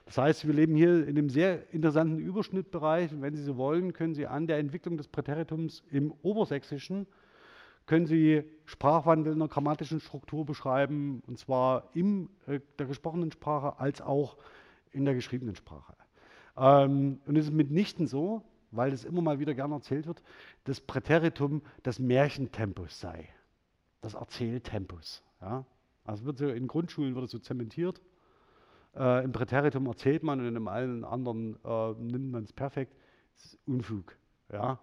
Das 0.05 0.17
heißt, 0.17 0.47
wir 0.47 0.53
leben 0.53 0.75
hier 0.75 1.07
in 1.07 1.17
einem 1.17 1.29
sehr 1.29 1.71
interessanten 1.73 2.19
Überschnittbereich. 2.19 3.11
Wenn 3.19 3.35
Sie 3.35 3.43
so 3.43 3.57
wollen, 3.57 3.93
können 3.93 4.15
Sie 4.15 4.25
an 4.25 4.47
der 4.47 4.57
Entwicklung 4.57 4.97
des 4.97 5.07
Präteritums 5.07 5.83
im 5.91 6.13
Obersächsischen 6.23 7.07
können 7.89 8.05
Sie 8.05 8.43
Sprachwandel 8.65 9.33
in 9.33 9.39
der 9.39 9.47
grammatischen 9.47 9.99
Struktur 9.99 10.45
beschreiben, 10.45 11.23
und 11.25 11.39
zwar 11.39 11.89
in 11.95 12.29
äh, 12.45 12.59
der 12.77 12.85
gesprochenen 12.85 13.31
Sprache 13.31 13.79
als 13.79 13.99
auch 13.99 14.37
in 14.91 15.05
der 15.05 15.15
geschriebenen 15.15 15.55
Sprache. 15.55 15.95
Ähm, 16.55 17.19
und 17.25 17.35
es 17.35 17.45
ist 17.45 17.51
mitnichten 17.51 18.05
so, 18.05 18.43
weil 18.71 18.93
es 18.93 19.03
immer 19.03 19.21
mal 19.21 19.39
wieder 19.39 19.53
gerne 19.53 19.75
erzählt 19.75 20.07
wird, 20.07 20.21
dass 20.63 20.81
Präteritum 20.81 21.61
das 21.83 21.99
Märchentempus 21.99 22.99
sei, 22.99 23.27
das 24.01 24.13
Erzähltempus. 24.13 25.23
Ja? 25.41 25.65
Also 26.03 26.25
wird 26.25 26.37
so 26.37 26.47
in 26.47 26.67
Grundschulen 26.67 27.15
wird 27.15 27.25
es 27.25 27.31
so 27.31 27.39
zementiert. 27.39 28.01
Äh, 28.95 29.23
Im 29.23 29.31
Präteritum 29.31 29.85
erzählt 29.85 30.23
man 30.23 30.39
und 30.39 30.55
in 30.55 30.67
allen 30.67 31.03
anderen 31.03 31.57
äh, 31.63 31.93
nimmt 31.93 32.31
man 32.31 32.43
es 32.43 32.53
perfekt. 32.53 32.95
Das 33.35 33.45
ist 33.45 33.59
Unfug. 33.67 34.15
Ja? 34.51 34.79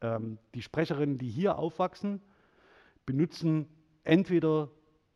Ähm, 0.00 0.38
die 0.54 0.62
Sprecherinnen, 0.62 1.18
die 1.18 1.28
hier 1.28 1.58
aufwachsen, 1.58 2.20
benutzen 3.04 3.66
entweder 4.04 4.70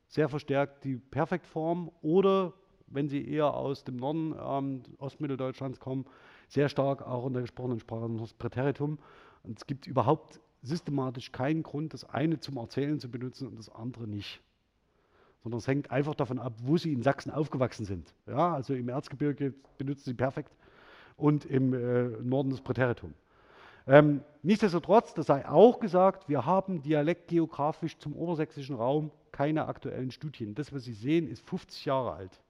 sehr 0.06 0.28
verstärkt 0.28 0.84
die 0.84 0.96
Perfektform 0.96 1.90
oder, 2.02 2.52
wenn 2.92 3.08
sie 3.08 3.26
eher 3.26 3.54
aus 3.54 3.84
dem 3.84 3.96
Norden 3.96 4.34
ähm, 4.38 4.82
Ostmitteldeutschlands 4.98 5.80
kommen, 5.80 6.06
sehr 6.48 6.68
stark 6.68 7.06
auch 7.06 7.26
in 7.26 7.32
der 7.32 7.42
gesprochenen 7.42 7.80
Sprache 7.80 8.08
das 8.18 8.34
Präteritum. 8.34 8.98
Und 9.42 9.58
es 9.58 9.66
gibt 9.66 9.86
überhaupt 9.86 10.40
systematisch 10.62 11.32
keinen 11.32 11.62
Grund, 11.62 11.94
das 11.94 12.04
eine 12.04 12.38
zum 12.38 12.56
Erzählen 12.56 13.00
zu 13.00 13.10
benutzen 13.10 13.48
und 13.48 13.58
das 13.58 13.68
andere 13.68 14.06
nicht. 14.06 14.40
Sondern 15.42 15.58
es 15.58 15.66
hängt 15.66 15.90
einfach 15.90 16.14
davon 16.14 16.38
ab, 16.38 16.52
wo 16.62 16.76
sie 16.76 16.92
in 16.92 17.02
Sachsen 17.02 17.30
aufgewachsen 17.30 17.84
sind. 17.84 18.14
Ja, 18.26 18.54
also 18.54 18.74
im 18.74 18.88
Erzgebirge 18.88 19.54
benutzen 19.78 20.04
sie 20.04 20.14
perfekt 20.14 20.52
und 21.16 21.44
im 21.44 21.74
äh, 21.74 22.08
Norden 22.22 22.50
das 22.50 22.60
Präteritum. 22.60 23.14
Ähm, 23.86 24.20
nichtsdestotrotz, 24.42 25.14
das 25.14 25.26
sei 25.26 25.48
auch 25.48 25.80
gesagt, 25.80 26.28
wir 26.28 26.46
haben 26.46 26.82
dialektgeografisch 26.82 27.98
zum 27.98 28.14
obersächsischen 28.14 28.76
Raum 28.76 29.10
keine 29.32 29.66
aktuellen 29.66 30.12
Studien. 30.12 30.54
Das, 30.54 30.72
was 30.72 30.84
Sie 30.84 30.92
sehen, 30.92 31.26
ist 31.26 31.44
50 31.48 31.86
Jahre 31.86 32.12
alt. 32.12 32.40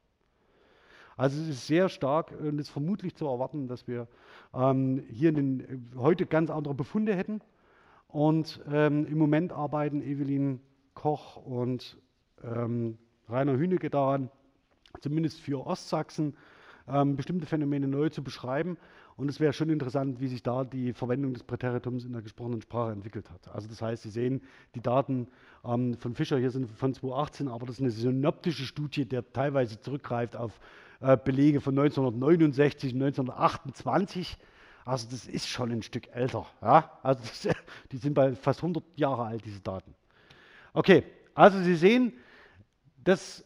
Also 1.16 1.40
es 1.40 1.48
ist 1.48 1.66
sehr 1.66 1.88
stark 1.88 2.32
und 2.38 2.58
es 2.58 2.66
ist 2.66 2.72
vermutlich 2.72 3.14
zu 3.14 3.26
erwarten, 3.26 3.68
dass 3.68 3.86
wir 3.86 4.08
ähm, 4.54 5.02
hier 5.10 5.32
den, 5.32 5.90
heute 5.96 6.26
ganz 6.26 6.50
andere 6.50 6.74
Befunde 6.74 7.14
hätten. 7.14 7.40
Und 8.08 8.60
ähm, 8.70 9.06
im 9.06 9.18
Moment 9.18 9.52
arbeiten 9.52 10.02
Evelyn 10.02 10.60
Koch 10.94 11.36
und 11.36 11.96
ähm, 12.42 12.98
Rainer 13.28 13.56
Hünecke 13.56 13.88
daran, 13.88 14.30
zumindest 15.00 15.40
für 15.40 15.66
Ostsachsen, 15.66 16.36
ähm, 16.88 17.16
bestimmte 17.16 17.46
Phänomene 17.46 17.88
neu 17.88 18.08
zu 18.10 18.22
beschreiben. 18.22 18.76
Und 19.16 19.28
es 19.28 19.40
wäre 19.40 19.52
schon 19.52 19.70
interessant, 19.70 20.20
wie 20.20 20.28
sich 20.28 20.42
da 20.42 20.64
die 20.64 20.92
Verwendung 20.92 21.32
des 21.34 21.44
Präteritums 21.44 22.04
in 22.04 22.12
der 22.12 22.22
gesprochenen 22.22 22.62
Sprache 22.62 22.92
entwickelt 22.92 23.30
hat. 23.30 23.54
Also 23.54 23.68
das 23.68 23.80
heißt, 23.82 24.02
Sie 24.02 24.10
sehen, 24.10 24.42
die 24.74 24.80
Daten 24.80 25.28
ähm, 25.64 25.94
von 25.94 26.14
Fischer 26.14 26.38
hier 26.38 26.50
sind 26.50 26.70
von 26.70 26.94
2018, 26.94 27.48
aber 27.48 27.66
das 27.66 27.76
ist 27.76 27.82
eine 27.82 27.90
synoptische 27.90 28.64
Studie, 28.64 29.06
der 29.06 29.32
teilweise 29.32 29.80
zurückgreift 29.80 30.34
auf 30.34 30.58
Belege 31.24 31.60
von 31.60 31.78
1969, 31.78 32.94
1928. 32.94 34.36
Also 34.84 35.08
das 35.10 35.26
ist 35.26 35.48
schon 35.48 35.70
ein 35.70 35.82
Stück 35.82 36.08
älter. 36.14 36.46
Ja? 36.60 36.98
Also 37.02 37.22
das, 37.22 37.54
die 37.92 37.96
sind 37.96 38.14
bei 38.14 38.34
fast 38.34 38.60
100 38.60 38.82
Jahre 38.96 39.24
alt, 39.24 39.44
diese 39.44 39.60
Daten. 39.60 39.94
Okay, 40.74 41.04
also 41.34 41.60
Sie 41.60 41.74
sehen, 41.74 42.12
das 43.04 43.44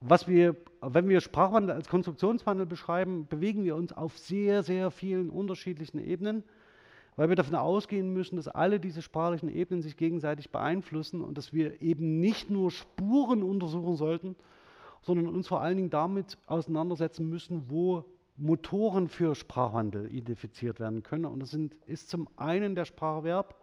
was 0.00 0.28
wir, 0.28 0.56
wenn 0.80 1.08
wir 1.08 1.20
Sprachwandel 1.20 1.74
als 1.74 1.88
Konstruktionswandel 1.88 2.66
beschreiben, 2.66 3.26
bewegen 3.28 3.64
wir 3.64 3.76
uns 3.76 3.92
auf 3.92 4.18
sehr, 4.18 4.62
sehr 4.62 4.90
vielen 4.90 5.30
unterschiedlichen 5.30 5.98
Ebenen, 5.98 6.44
weil 7.16 7.28
wir 7.28 7.36
davon 7.36 7.54
ausgehen 7.54 8.12
müssen, 8.12 8.36
dass 8.36 8.48
alle 8.48 8.78
diese 8.78 9.00
sprachlichen 9.00 9.48
Ebenen 9.48 9.82
sich 9.82 9.96
gegenseitig 9.96 10.50
beeinflussen 10.50 11.22
und 11.22 11.38
dass 11.38 11.52
wir 11.52 11.80
eben 11.80 12.20
nicht 12.20 12.50
nur 12.50 12.70
Spuren 12.70 13.42
untersuchen 13.42 13.96
sollten, 13.96 14.36
sondern 15.06 15.28
uns 15.28 15.46
vor 15.46 15.60
allen 15.62 15.76
Dingen 15.76 15.90
damit 15.90 16.36
auseinandersetzen 16.46 17.28
müssen, 17.28 17.70
wo 17.70 18.04
Motoren 18.36 19.08
für 19.08 19.36
Sprachwandel 19.36 20.12
identifiziert 20.12 20.80
werden 20.80 21.04
können. 21.04 21.26
Und 21.26 21.38
das 21.38 21.50
sind, 21.52 21.74
ist 21.86 22.10
zum 22.10 22.28
einen 22.36 22.74
der 22.74 22.86
Spracherwerb, 22.86 23.54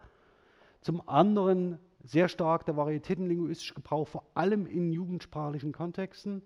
zum 0.80 1.06
anderen 1.06 1.78
sehr 2.02 2.28
stark 2.28 2.64
der 2.64 2.78
varietätenlinguistische 2.78 3.74
Gebrauch, 3.74 4.08
vor 4.08 4.24
allem 4.32 4.64
in 4.66 4.90
jugendsprachlichen 4.90 5.72
Kontexten. 5.72 6.40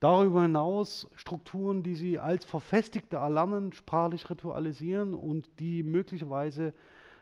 Darüber 0.00 0.42
hinaus 0.42 1.06
Strukturen, 1.14 1.82
die 1.82 1.94
Sie 1.94 2.18
als 2.18 2.46
verfestigte 2.46 3.16
Erlernen 3.16 3.74
sprachlich 3.74 4.30
ritualisieren 4.30 5.12
und 5.12 5.46
die 5.60 5.82
möglicherweise 5.82 6.72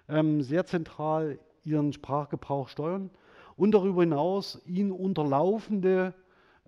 ähm, 0.09 0.43
sehr 0.43 0.65
zentral 0.65 1.41
Ihren 1.65 1.93
Sprachgebrauch 1.93 2.69
steuern. 2.69 3.11
Und 3.57 3.73
darüber 3.73 4.03
hinaus 4.03 4.63
Ihnen 4.65 4.93
unterlaufende 4.93 6.15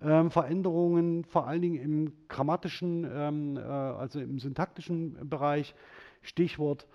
ähm, 0.01 0.31
Veränderungen, 0.31 1.25
vor 1.25 1.47
allen 1.47 1.61
Dingen 1.61 1.75
im 1.75 2.13
grammatischen, 2.27 3.07
ähm, 3.11 3.57
äh, 3.57 3.61
also 3.61 4.19
im 4.19 4.39
syntaktischen 4.39 5.29
Bereich, 5.29 5.75
Stichwort 6.21 6.87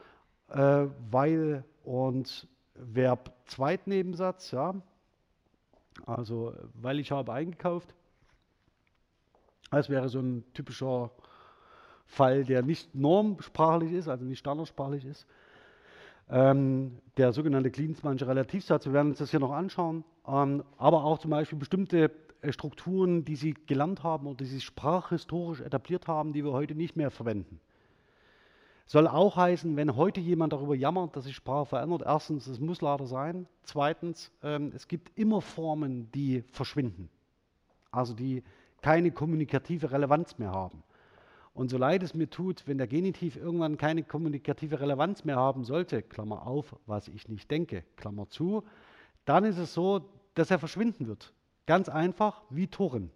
äh, 0.49 0.87
weil 1.11 1.65
und 1.85 2.49
Verb 2.75 3.33
Zweitnebensatz, 3.47 4.51
ja. 4.51 4.75
Also, 6.05 6.53
weil 6.75 7.01
ich 7.01 7.11
habe 7.11 7.33
eingekauft. 7.33 7.95
Das 9.71 9.89
wäre 9.89 10.09
so 10.09 10.21
ein 10.21 10.45
typischer 10.53 11.11
Fall, 12.05 12.45
der 12.45 12.63
nicht 12.63 12.95
normsprachlich 12.95 13.93
ist, 13.93 14.09
also 14.09 14.25
nicht 14.25 14.39
standardsprachlich 14.39 15.05
ist. 15.05 15.27
Ähm, 16.29 16.99
der 17.17 17.33
sogenannte 17.33 17.71
Klinsmannsche 17.71 18.27
Relativsatz, 18.27 18.85
wir 18.87 18.93
werden 18.93 19.11
uns 19.11 19.19
das 19.19 19.31
hier 19.31 19.41
noch 19.41 19.53
anschauen, 19.53 20.05
ähm, 20.27 20.65
aber 20.77 21.05
auch 21.05 21.19
zum 21.19 21.31
Beispiel 21.31 21.59
bestimmte 21.59 22.11
Strukturen, 22.53 23.25
die 23.25 23.37
Sie 23.37 23.55
gelernt 23.55 24.03
haben 24.03 24.27
oder 24.27 24.39
die 24.39 24.47
Sie 24.47 24.61
sprachhistorisch 24.61 25.61
etabliert 25.61 26.07
haben, 26.09 26.33
die 26.33 26.45
wir 26.45 26.53
heute 26.53 26.75
nicht 26.75 26.97
mehr 26.97 27.11
verwenden. 27.11 27.61
Soll 28.87 29.09
auch 29.09 29.37
heißen, 29.37 29.77
wenn 29.77 29.97
heute 29.97 30.21
jemand 30.21 30.53
darüber 30.53 30.77
jammert, 30.77 31.17
dass 31.17 31.25
sich 31.25 31.35
Sprache 31.35 31.67
verändert, 31.67 32.03
erstens, 32.05 32.47
es 32.47 32.61
muss 32.61 32.81
leider 32.81 33.07
sein. 33.07 33.47
Zweitens, 33.65 34.31
ähm, 34.43 34.71
es 34.77 34.87
gibt 34.87 35.19
immer 35.19 35.41
Formen, 35.41 36.11
die 36.13 36.45
verschwinden. 36.53 37.09
Also 37.91 38.15
die 38.15 38.45
keine 38.83 39.11
kommunikative 39.11 39.91
Relevanz 39.91 40.39
mehr 40.39 40.53
haben. 40.53 40.85
Und 41.53 41.71
so 41.71 41.79
leid 41.79 42.03
es 42.03 42.15
mir 42.15 42.29
tut, 42.29 42.69
wenn 42.69 42.79
der 42.79 42.87
Genitiv 42.87 43.37
irgendwann 43.37 43.79
keine 43.79 44.03
kommunikative 44.03 44.79
Relevanz 44.79 45.25
mehr 45.25 45.37
haben 45.37 45.65
sollte, 45.65 46.03
Klammer 46.03 46.47
auf, 46.47 46.77
was 46.87 47.09
ich 47.09 47.29
nicht 47.29 47.51
denke, 47.51 47.83
Klammer 47.97 48.29
zu, 48.29 48.63
dann 49.25 49.45
ist 49.45 49.59
es 49.59 49.73
so, 49.73 50.09
dass 50.35 50.51
er 50.51 50.59
verschwinden 50.59 51.07
wird. 51.09 51.33
Ganz 51.67 51.89
einfach 51.89 52.43
wie 52.49 52.69
Toren. 52.69 53.11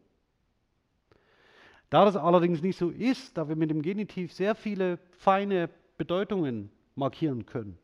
Da 1.88 2.04
das 2.04 2.16
allerdings 2.16 2.62
nicht 2.62 2.78
so 2.78 2.90
ist, 2.90 3.36
da 3.36 3.48
wir 3.48 3.56
mit 3.56 3.70
dem 3.70 3.82
Genitiv 3.82 4.32
sehr 4.32 4.54
viele 4.54 4.98
feine 5.12 5.70
Bedeutungen 5.98 6.70
markieren 6.94 7.46
können, 7.46 7.78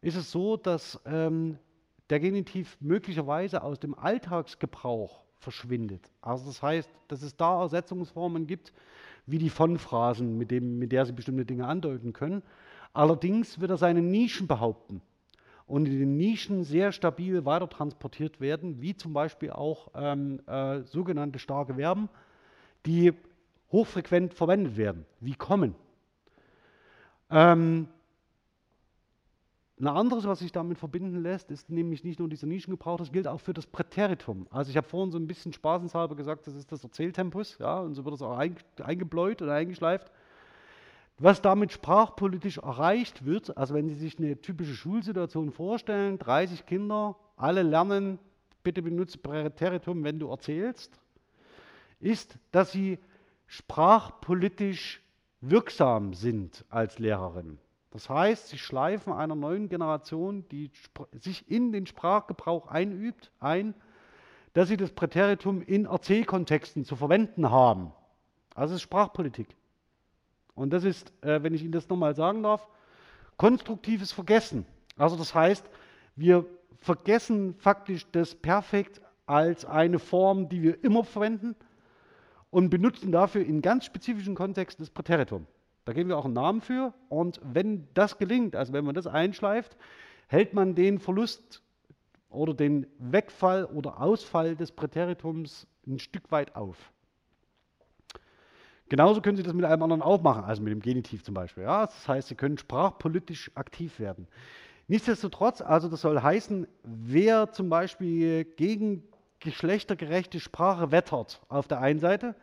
ist 0.00 0.16
es 0.16 0.30
so, 0.30 0.56
dass 0.56 1.00
ähm, 1.06 1.58
der 2.10 2.20
Genitiv 2.20 2.76
möglicherweise 2.80 3.62
aus 3.62 3.78
dem 3.78 3.94
Alltagsgebrauch 3.98 5.22
verschwindet. 5.38 6.10
Also 6.20 6.46
das 6.46 6.62
heißt, 6.62 6.90
dass 7.08 7.22
es 7.22 7.36
da 7.36 7.62
Ersetzungsformen 7.62 8.46
gibt, 8.46 8.72
wie 9.26 9.38
die 9.38 9.50
Von-Phrasen, 9.50 10.36
mit, 10.38 10.50
mit 10.50 10.92
der 10.92 11.04
sie 11.06 11.12
bestimmte 11.12 11.44
Dinge 11.44 11.66
andeuten 11.66 12.12
können. 12.12 12.42
Allerdings 12.92 13.60
wird 13.60 13.70
er 13.70 13.76
seine 13.76 14.02
Nischen 14.02 14.46
behaupten 14.46 15.02
und 15.68 15.86
in 15.86 15.98
den 15.98 16.16
Nischen 16.16 16.64
sehr 16.64 16.92
stabil 16.92 17.44
weiter 17.44 17.68
transportiert 17.68 18.40
werden, 18.40 18.80
wie 18.80 18.96
zum 18.96 19.12
Beispiel 19.12 19.50
auch 19.50 19.88
ähm, 19.94 20.40
äh, 20.46 20.80
sogenannte 20.82 21.38
starke 21.38 21.74
Verben, 21.74 22.08
die 22.86 23.12
hochfrequent 23.70 24.32
verwendet 24.32 24.76
werden, 24.76 25.04
wie 25.20 25.34
kommen. 25.34 25.74
Ähm, 27.30 27.88
ein 29.78 29.86
anderes, 29.86 30.26
was 30.26 30.40
sich 30.40 30.50
damit 30.50 30.78
verbinden 30.78 31.22
lässt, 31.22 31.50
ist 31.50 31.70
nämlich 31.70 32.02
nicht 32.02 32.18
nur 32.18 32.28
dieser 32.28 32.46
Nischengebrauch, 32.46 32.96
das 32.96 33.12
gilt 33.12 33.28
auch 33.28 33.40
für 33.40 33.52
das 33.52 33.66
Präteritum. 33.66 34.48
Also 34.50 34.70
ich 34.70 34.76
habe 34.76 34.88
vorhin 34.88 35.12
so 35.12 35.18
ein 35.18 35.28
bisschen 35.28 35.52
spaßenshalber 35.52 36.16
gesagt, 36.16 36.46
das 36.46 36.54
ist 36.54 36.72
das 36.72 36.82
Erzähltempus, 36.82 37.58
ja, 37.58 37.78
und 37.78 37.94
so 37.94 38.04
wird 38.04 38.14
es 38.14 38.22
auch 38.22 38.36
eingebläut 38.36 39.42
oder 39.42 39.52
eingeschleift. 39.52 40.10
Was 41.20 41.42
damit 41.42 41.72
sprachpolitisch 41.72 42.58
erreicht 42.58 43.24
wird, 43.24 43.56
also 43.56 43.74
wenn 43.74 43.88
Sie 43.88 43.96
sich 43.96 44.18
eine 44.18 44.40
typische 44.40 44.74
Schulsituation 44.74 45.50
vorstellen, 45.50 46.18
30 46.18 46.64
Kinder, 46.64 47.16
alle 47.36 47.62
lernen, 47.62 48.20
bitte 48.62 48.82
benutze 48.82 49.18
Präteritum, 49.18 50.04
wenn 50.04 50.20
du 50.20 50.28
erzählst, 50.28 51.00
ist, 52.00 52.38
dass 52.52 52.72
sie 52.72 52.98
sprachpolitisch 53.46 55.02
wirksam 55.40 56.14
sind 56.14 56.64
als 56.68 56.98
Lehrerin. 56.98 57.58
Das 57.90 58.08
heißt, 58.08 58.48
sie 58.48 58.58
schleifen 58.58 59.12
einer 59.12 59.34
neuen 59.34 59.68
Generation, 59.68 60.46
die 60.50 60.70
sich 61.12 61.50
in 61.50 61.72
den 61.72 61.86
Sprachgebrauch 61.86 62.68
einübt, 62.68 63.32
ein, 63.40 63.74
dass 64.52 64.68
sie 64.68 64.76
das 64.76 64.92
Präteritum 64.92 65.62
in 65.62 65.86
Erzählkontexten 65.86 66.84
zu 66.84 66.94
verwenden 66.94 67.50
haben. 67.50 67.92
Also 68.54 68.74
es 68.74 68.80
ist 68.80 68.82
Sprachpolitik. 68.82 69.48
Und 70.58 70.70
das 70.70 70.84
ist, 70.84 71.12
äh, 71.22 71.42
wenn 71.42 71.54
ich 71.54 71.62
Ihnen 71.62 71.72
das 71.72 71.88
nochmal 71.88 72.14
sagen 72.14 72.42
darf, 72.42 72.66
konstruktives 73.36 74.10
Vergessen. 74.10 74.66
Also 74.96 75.16
das 75.16 75.34
heißt, 75.34 75.64
wir 76.16 76.44
vergessen 76.78 77.54
faktisch 77.54 78.06
das 78.10 78.34
Perfekt 78.34 79.00
als 79.26 79.64
eine 79.64 79.98
Form, 79.98 80.48
die 80.48 80.62
wir 80.62 80.82
immer 80.82 81.04
verwenden, 81.04 81.54
und 82.50 82.70
benutzen 82.70 83.12
dafür 83.12 83.44
in 83.44 83.62
ganz 83.62 83.84
spezifischen 83.84 84.34
Kontexten 84.34 84.82
das 84.82 84.90
Präteritum. 84.90 85.46
Da 85.84 85.92
geben 85.92 86.08
wir 86.08 86.18
auch 86.18 86.24
einen 86.24 86.34
Namen 86.34 86.60
für. 86.60 86.92
Und 87.08 87.40
wenn 87.44 87.86
das 87.94 88.18
gelingt, 88.18 88.56
also 88.56 88.72
wenn 88.72 88.84
man 88.84 88.94
das 88.94 89.06
einschleift, 89.06 89.76
hält 90.26 90.54
man 90.54 90.74
den 90.74 90.98
Verlust 90.98 91.62
oder 92.30 92.54
den 92.54 92.86
Wegfall 92.98 93.64
oder 93.64 94.00
Ausfall 94.00 94.56
des 94.56 94.72
Präteritums 94.72 95.66
ein 95.86 95.98
Stück 95.98 96.30
weit 96.32 96.56
auf. 96.56 96.92
Genauso 98.88 99.20
können 99.20 99.36
Sie 99.36 99.42
das 99.42 99.52
mit 99.52 99.64
einem 99.64 99.82
anderen 99.82 100.02
auch 100.02 100.22
machen, 100.22 100.44
also 100.44 100.62
mit 100.62 100.72
dem 100.72 100.80
Genitiv 100.80 101.22
zum 101.22 101.34
Beispiel. 101.34 101.64
Ja, 101.64 101.86
das 101.86 102.08
heißt, 102.08 102.28
Sie 102.28 102.34
können 102.34 102.56
sprachpolitisch 102.56 103.50
aktiv 103.54 103.98
werden. 103.98 104.26
Nichtsdestotrotz, 104.86 105.60
also 105.60 105.88
das 105.88 106.00
soll 106.00 106.22
heißen, 106.22 106.66
wer 106.82 107.52
zum 107.52 107.68
Beispiel 107.68 108.44
gegen 108.44 109.02
geschlechtergerechte 109.40 110.40
Sprache 110.40 110.90
wettert 110.90 111.42
auf 111.48 111.68
der 111.68 111.80
einen 111.80 112.00
Seite 112.00 112.34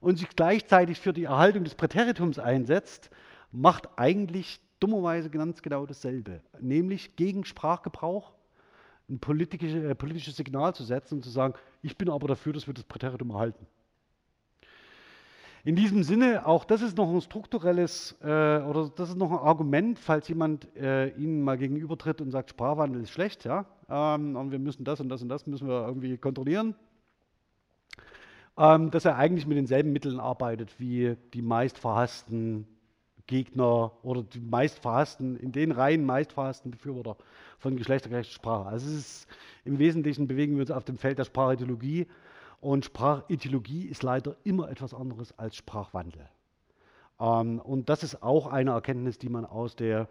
und 0.00 0.18
sich 0.18 0.28
gleichzeitig 0.30 0.98
für 0.98 1.12
die 1.12 1.24
Erhaltung 1.24 1.64
des 1.64 1.74
Präteritums 1.74 2.38
einsetzt, 2.38 3.10
macht 3.52 3.88
eigentlich 3.96 4.60
dummerweise 4.80 5.28
ganz 5.28 5.60
genau 5.60 5.84
dasselbe, 5.84 6.40
nämlich 6.58 7.16
gegen 7.16 7.44
Sprachgebrauch 7.44 8.32
ein 9.10 9.16
äh, 9.16 9.94
politisches 9.94 10.36
Signal 10.36 10.74
zu 10.74 10.84
setzen 10.84 11.16
und 11.16 11.22
zu 11.22 11.30
sagen, 11.30 11.54
ich 11.82 11.98
bin 11.98 12.08
aber 12.08 12.28
dafür, 12.28 12.52
dass 12.52 12.66
wir 12.66 12.74
das 12.74 12.84
Präteritum 12.84 13.30
erhalten. 13.30 13.66
In 15.62 15.76
diesem 15.76 16.02
Sinne, 16.04 16.46
auch 16.46 16.64
das 16.64 16.80
ist 16.80 16.96
noch 16.96 17.12
ein 17.12 17.20
strukturelles 17.20 18.16
äh, 18.22 18.26
oder 18.26 18.90
das 18.96 19.10
ist 19.10 19.16
noch 19.16 19.30
ein 19.30 19.38
Argument, 19.38 19.98
falls 19.98 20.26
jemand 20.28 20.74
äh, 20.74 21.08
Ihnen 21.16 21.42
mal 21.42 21.58
gegenübertritt 21.58 22.22
und 22.22 22.30
sagt, 22.30 22.50
Sprachwandel 22.50 23.02
ist 23.02 23.10
schlecht, 23.10 23.44
ja, 23.44 23.66
ähm, 23.90 24.36
und 24.36 24.52
wir 24.52 24.58
müssen 24.58 24.84
das 24.84 25.00
und 25.00 25.10
das 25.10 25.20
und 25.20 25.28
das 25.28 25.46
müssen 25.46 25.68
wir 25.68 25.86
irgendwie 25.86 26.16
kontrollieren, 26.16 26.74
ähm, 28.56 28.90
dass 28.90 29.04
er 29.04 29.16
eigentlich 29.16 29.46
mit 29.46 29.58
denselben 29.58 29.92
Mitteln 29.92 30.18
arbeitet 30.18 30.80
wie 30.80 31.16
die 31.34 31.42
meist 31.42 31.78
verhassten 31.78 32.66
Gegner 33.26 33.92
oder 34.02 34.22
die 34.22 34.40
meist 34.40 34.78
verhassten, 34.78 35.36
in 35.36 35.52
den 35.52 35.72
Reihen 35.72 36.06
meist 36.06 36.32
verhassten 36.32 36.70
Befürworter 36.70 37.18
von 37.58 37.76
geschlechtergerechter 37.76 38.32
Sprache. 38.32 38.70
Also 38.70 38.88
es 38.88 38.94
ist 38.94 39.26
im 39.66 39.78
Wesentlichen 39.78 40.26
bewegen 40.26 40.54
wir 40.54 40.62
uns 40.62 40.70
auf 40.70 40.84
dem 40.84 40.96
Feld 40.96 41.18
der 41.18 41.24
Sprachideologie 41.24 42.06
und 42.60 42.84
Sprachethologie 42.84 43.86
ist 43.86 44.02
leider 44.02 44.36
immer 44.44 44.70
etwas 44.70 44.94
anderes 44.94 45.36
als 45.38 45.56
Sprachwandel. 45.56 46.28
Ähm, 47.18 47.60
und 47.60 47.88
das 47.88 48.02
ist 48.02 48.22
auch 48.22 48.46
eine 48.46 48.72
Erkenntnis, 48.72 49.18
die 49.18 49.28
man 49.28 49.44
aus 49.44 49.76
der 49.76 50.08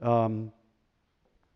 ähm, 0.00 0.52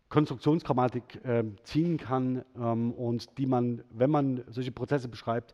Konstruktionsgrammatik 0.09 1.25
äh, 1.25 1.43
ziehen 1.63 1.97
kann 1.97 2.45
ähm, 2.55 2.93
und 2.93 3.37
die 3.37 3.45
man, 3.45 3.83
wenn 3.89 4.09
man 4.09 4.43
solche 4.47 4.71
Prozesse 4.71 5.09
beschreibt, 5.09 5.53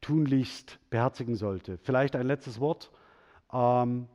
tunlichst 0.00 0.78
beherzigen 0.90 1.34
sollte. 1.34 1.78
Vielleicht 1.78 2.14
ein 2.14 2.26
letztes 2.26 2.60
Wort. 2.60 2.90
Ähm, 3.52 4.06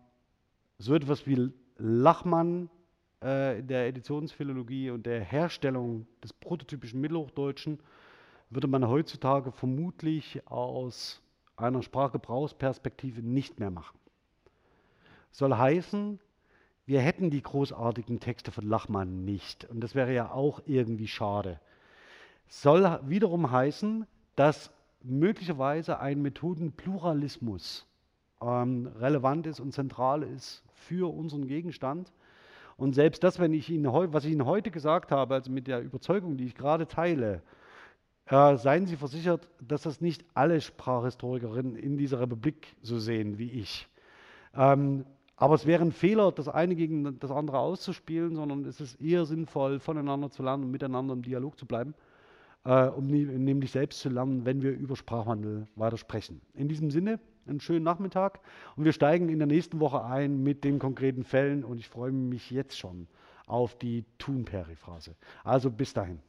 so 0.78 0.94
etwas 0.96 1.28
wie 1.28 1.52
Lachmann 1.78 2.70
äh, 3.24 3.60
in 3.60 3.68
der 3.68 3.88
Editionsphilologie 3.88 4.92
und 4.92 5.06
der 5.06 5.22
Herstellung 5.22 6.08
des 6.24 6.32
prototypischen 6.32 7.02
Mittelhochdeutschen 7.02 7.80
würde 8.50 8.68
man 8.68 8.88
heutzutage 8.88 9.52
vermutlich 9.52 10.46
aus 10.48 11.22
einer 11.56 11.84
Sprachgebrauchsperspektive 11.84 13.22
nicht 13.22 13.60
mehr 13.60 13.70
machen. 13.70 14.00
Soll 15.32 15.56
heißen, 15.56 16.20
wir 16.86 17.02
hätten 17.02 17.30
die 17.30 17.44
großartigen 17.44 18.20
Texte 18.20 18.52
von 18.52 18.68
Lachmann 18.68 19.24
nicht. 19.24 19.66
Und 19.66 19.82
das 19.82 19.94
wäre 19.94 20.14
ja 20.14 20.32
auch 20.32 20.62
irgendwie 20.66 21.08
schade. 21.08 21.60
Soll 22.48 23.00
wiederum 23.04 23.52
heißen, 23.52 24.08
dass 24.36 24.72
möglicherweise 25.04 26.00
ein 26.00 26.22
Methodenpluralismus 26.22 27.86
ähm, 28.42 28.88
relevant 29.00 29.46
ist 29.46 29.60
und 29.60 29.74
zentral 29.74 30.24
ist 30.24 30.64
für 30.74 31.14
unseren 31.14 31.48
Gegenstand. 31.48 32.12
Und 32.76 32.96
selbst 32.96 33.24
das, 33.24 33.38
wenn 33.40 33.54
ich 33.54 33.70
Ihnen, 33.70 33.86
was 33.86 34.26
ich 34.26 34.32
Ihnen 34.32 34.46
heute 34.46 34.72
gesagt 34.72 35.12
habe, 35.12 35.36
also 35.36 35.52
mit 35.52 35.68
der 35.68 35.82
Überzeugung, 35.82 36.38
die 36.38 36.46
ich 36.46 36.56
gerade 36.56 36.88
teile, 36.88 37.44
äh, 38.30 38.58
seien 38.58 38.86
Sie 38.86 38.96
versichert, 38.96 39.50
dass 39.60 39.82
das 39.82 40.02
nicht 40.02 40.24
alle 40.34 40.62
Sprachhistorikerinnen 40.62 41.76
in 41.76 41.98
dieser 41.98 42.20
Republik 42.20 42.76
so 42.82 43.00
sehen 43.00 43.38
wie 43.38 43.50
ich. 43.50 43.88
Ähm, 44.56 45.06
aber 45.36 45.56
es 45.56 45.66
wäre 45.66 45.84
ein 45.84 45.92
Fehler, 45.92 46.32
das 46.32 46.50
eine 46.50 46.76
gegen 46.76 47.18
das 47.20 47.32
andere 47.32 47.60
auszuspielen, 47.60 48.36
sondern 48.36 48.66
es 48.66 48.82
ist 48.82 49.02
eher 49.02 49.26
sinnvoll, 49.26 49.80
voneinander 49.80 50.30
zu 50.30 50.44
lernen 50.44 50.66
und 50.66 50.72
miteinander 50.72 51.14
im 51.14 51.22
Dialog 51.22 51.58
zu 51.58 51.66
bleiben, 51.66 51.94
äh, 52.66 52.88
um 52.88 53.08
nämlich 53.08 53.72
selbst 53.72 54.02
zu 54.02 54.10
lernen, 54.10 54.46
wenn 54.46 54.62
wir 54.62 54.72
über 54.72 54.96
Sprachwandel 54.96 55.68
weiter 55.76 55.98
sprechen. 55.98 56.42
In 56.54 56.68
diesem 56.68 56.92
Sinne, 56.92 57.20
einen 57.48 57.62
schönen 57.62 57.84
Nachmittag 57.84 58.42
und 58.76 58.86
wir 58.86 58.92
steigen 58.92 59.30
in 59.30 59.40
der 59.40 59.48
nächsten 59.48 59.80
Woche 59.80 60.04
ein 60.04 60.44
mit 60.44 60.64
den 60.64 60.78
konkreten 60.78 61.24
Fällen 61.24 61.64
und 61.64 61.80
ich 61.80 61.88
freue 61.88 62.12
mich 62.12 62.52
jetzt 62.52 62.78
schon 62.78 63.08
auf 63.48 63.76
die 63.76 64.06
Thun-Periphrase. 64.20 65.16
Also 65.44 65.72
bis 65.72 65.94
dahin. 65.94 66.20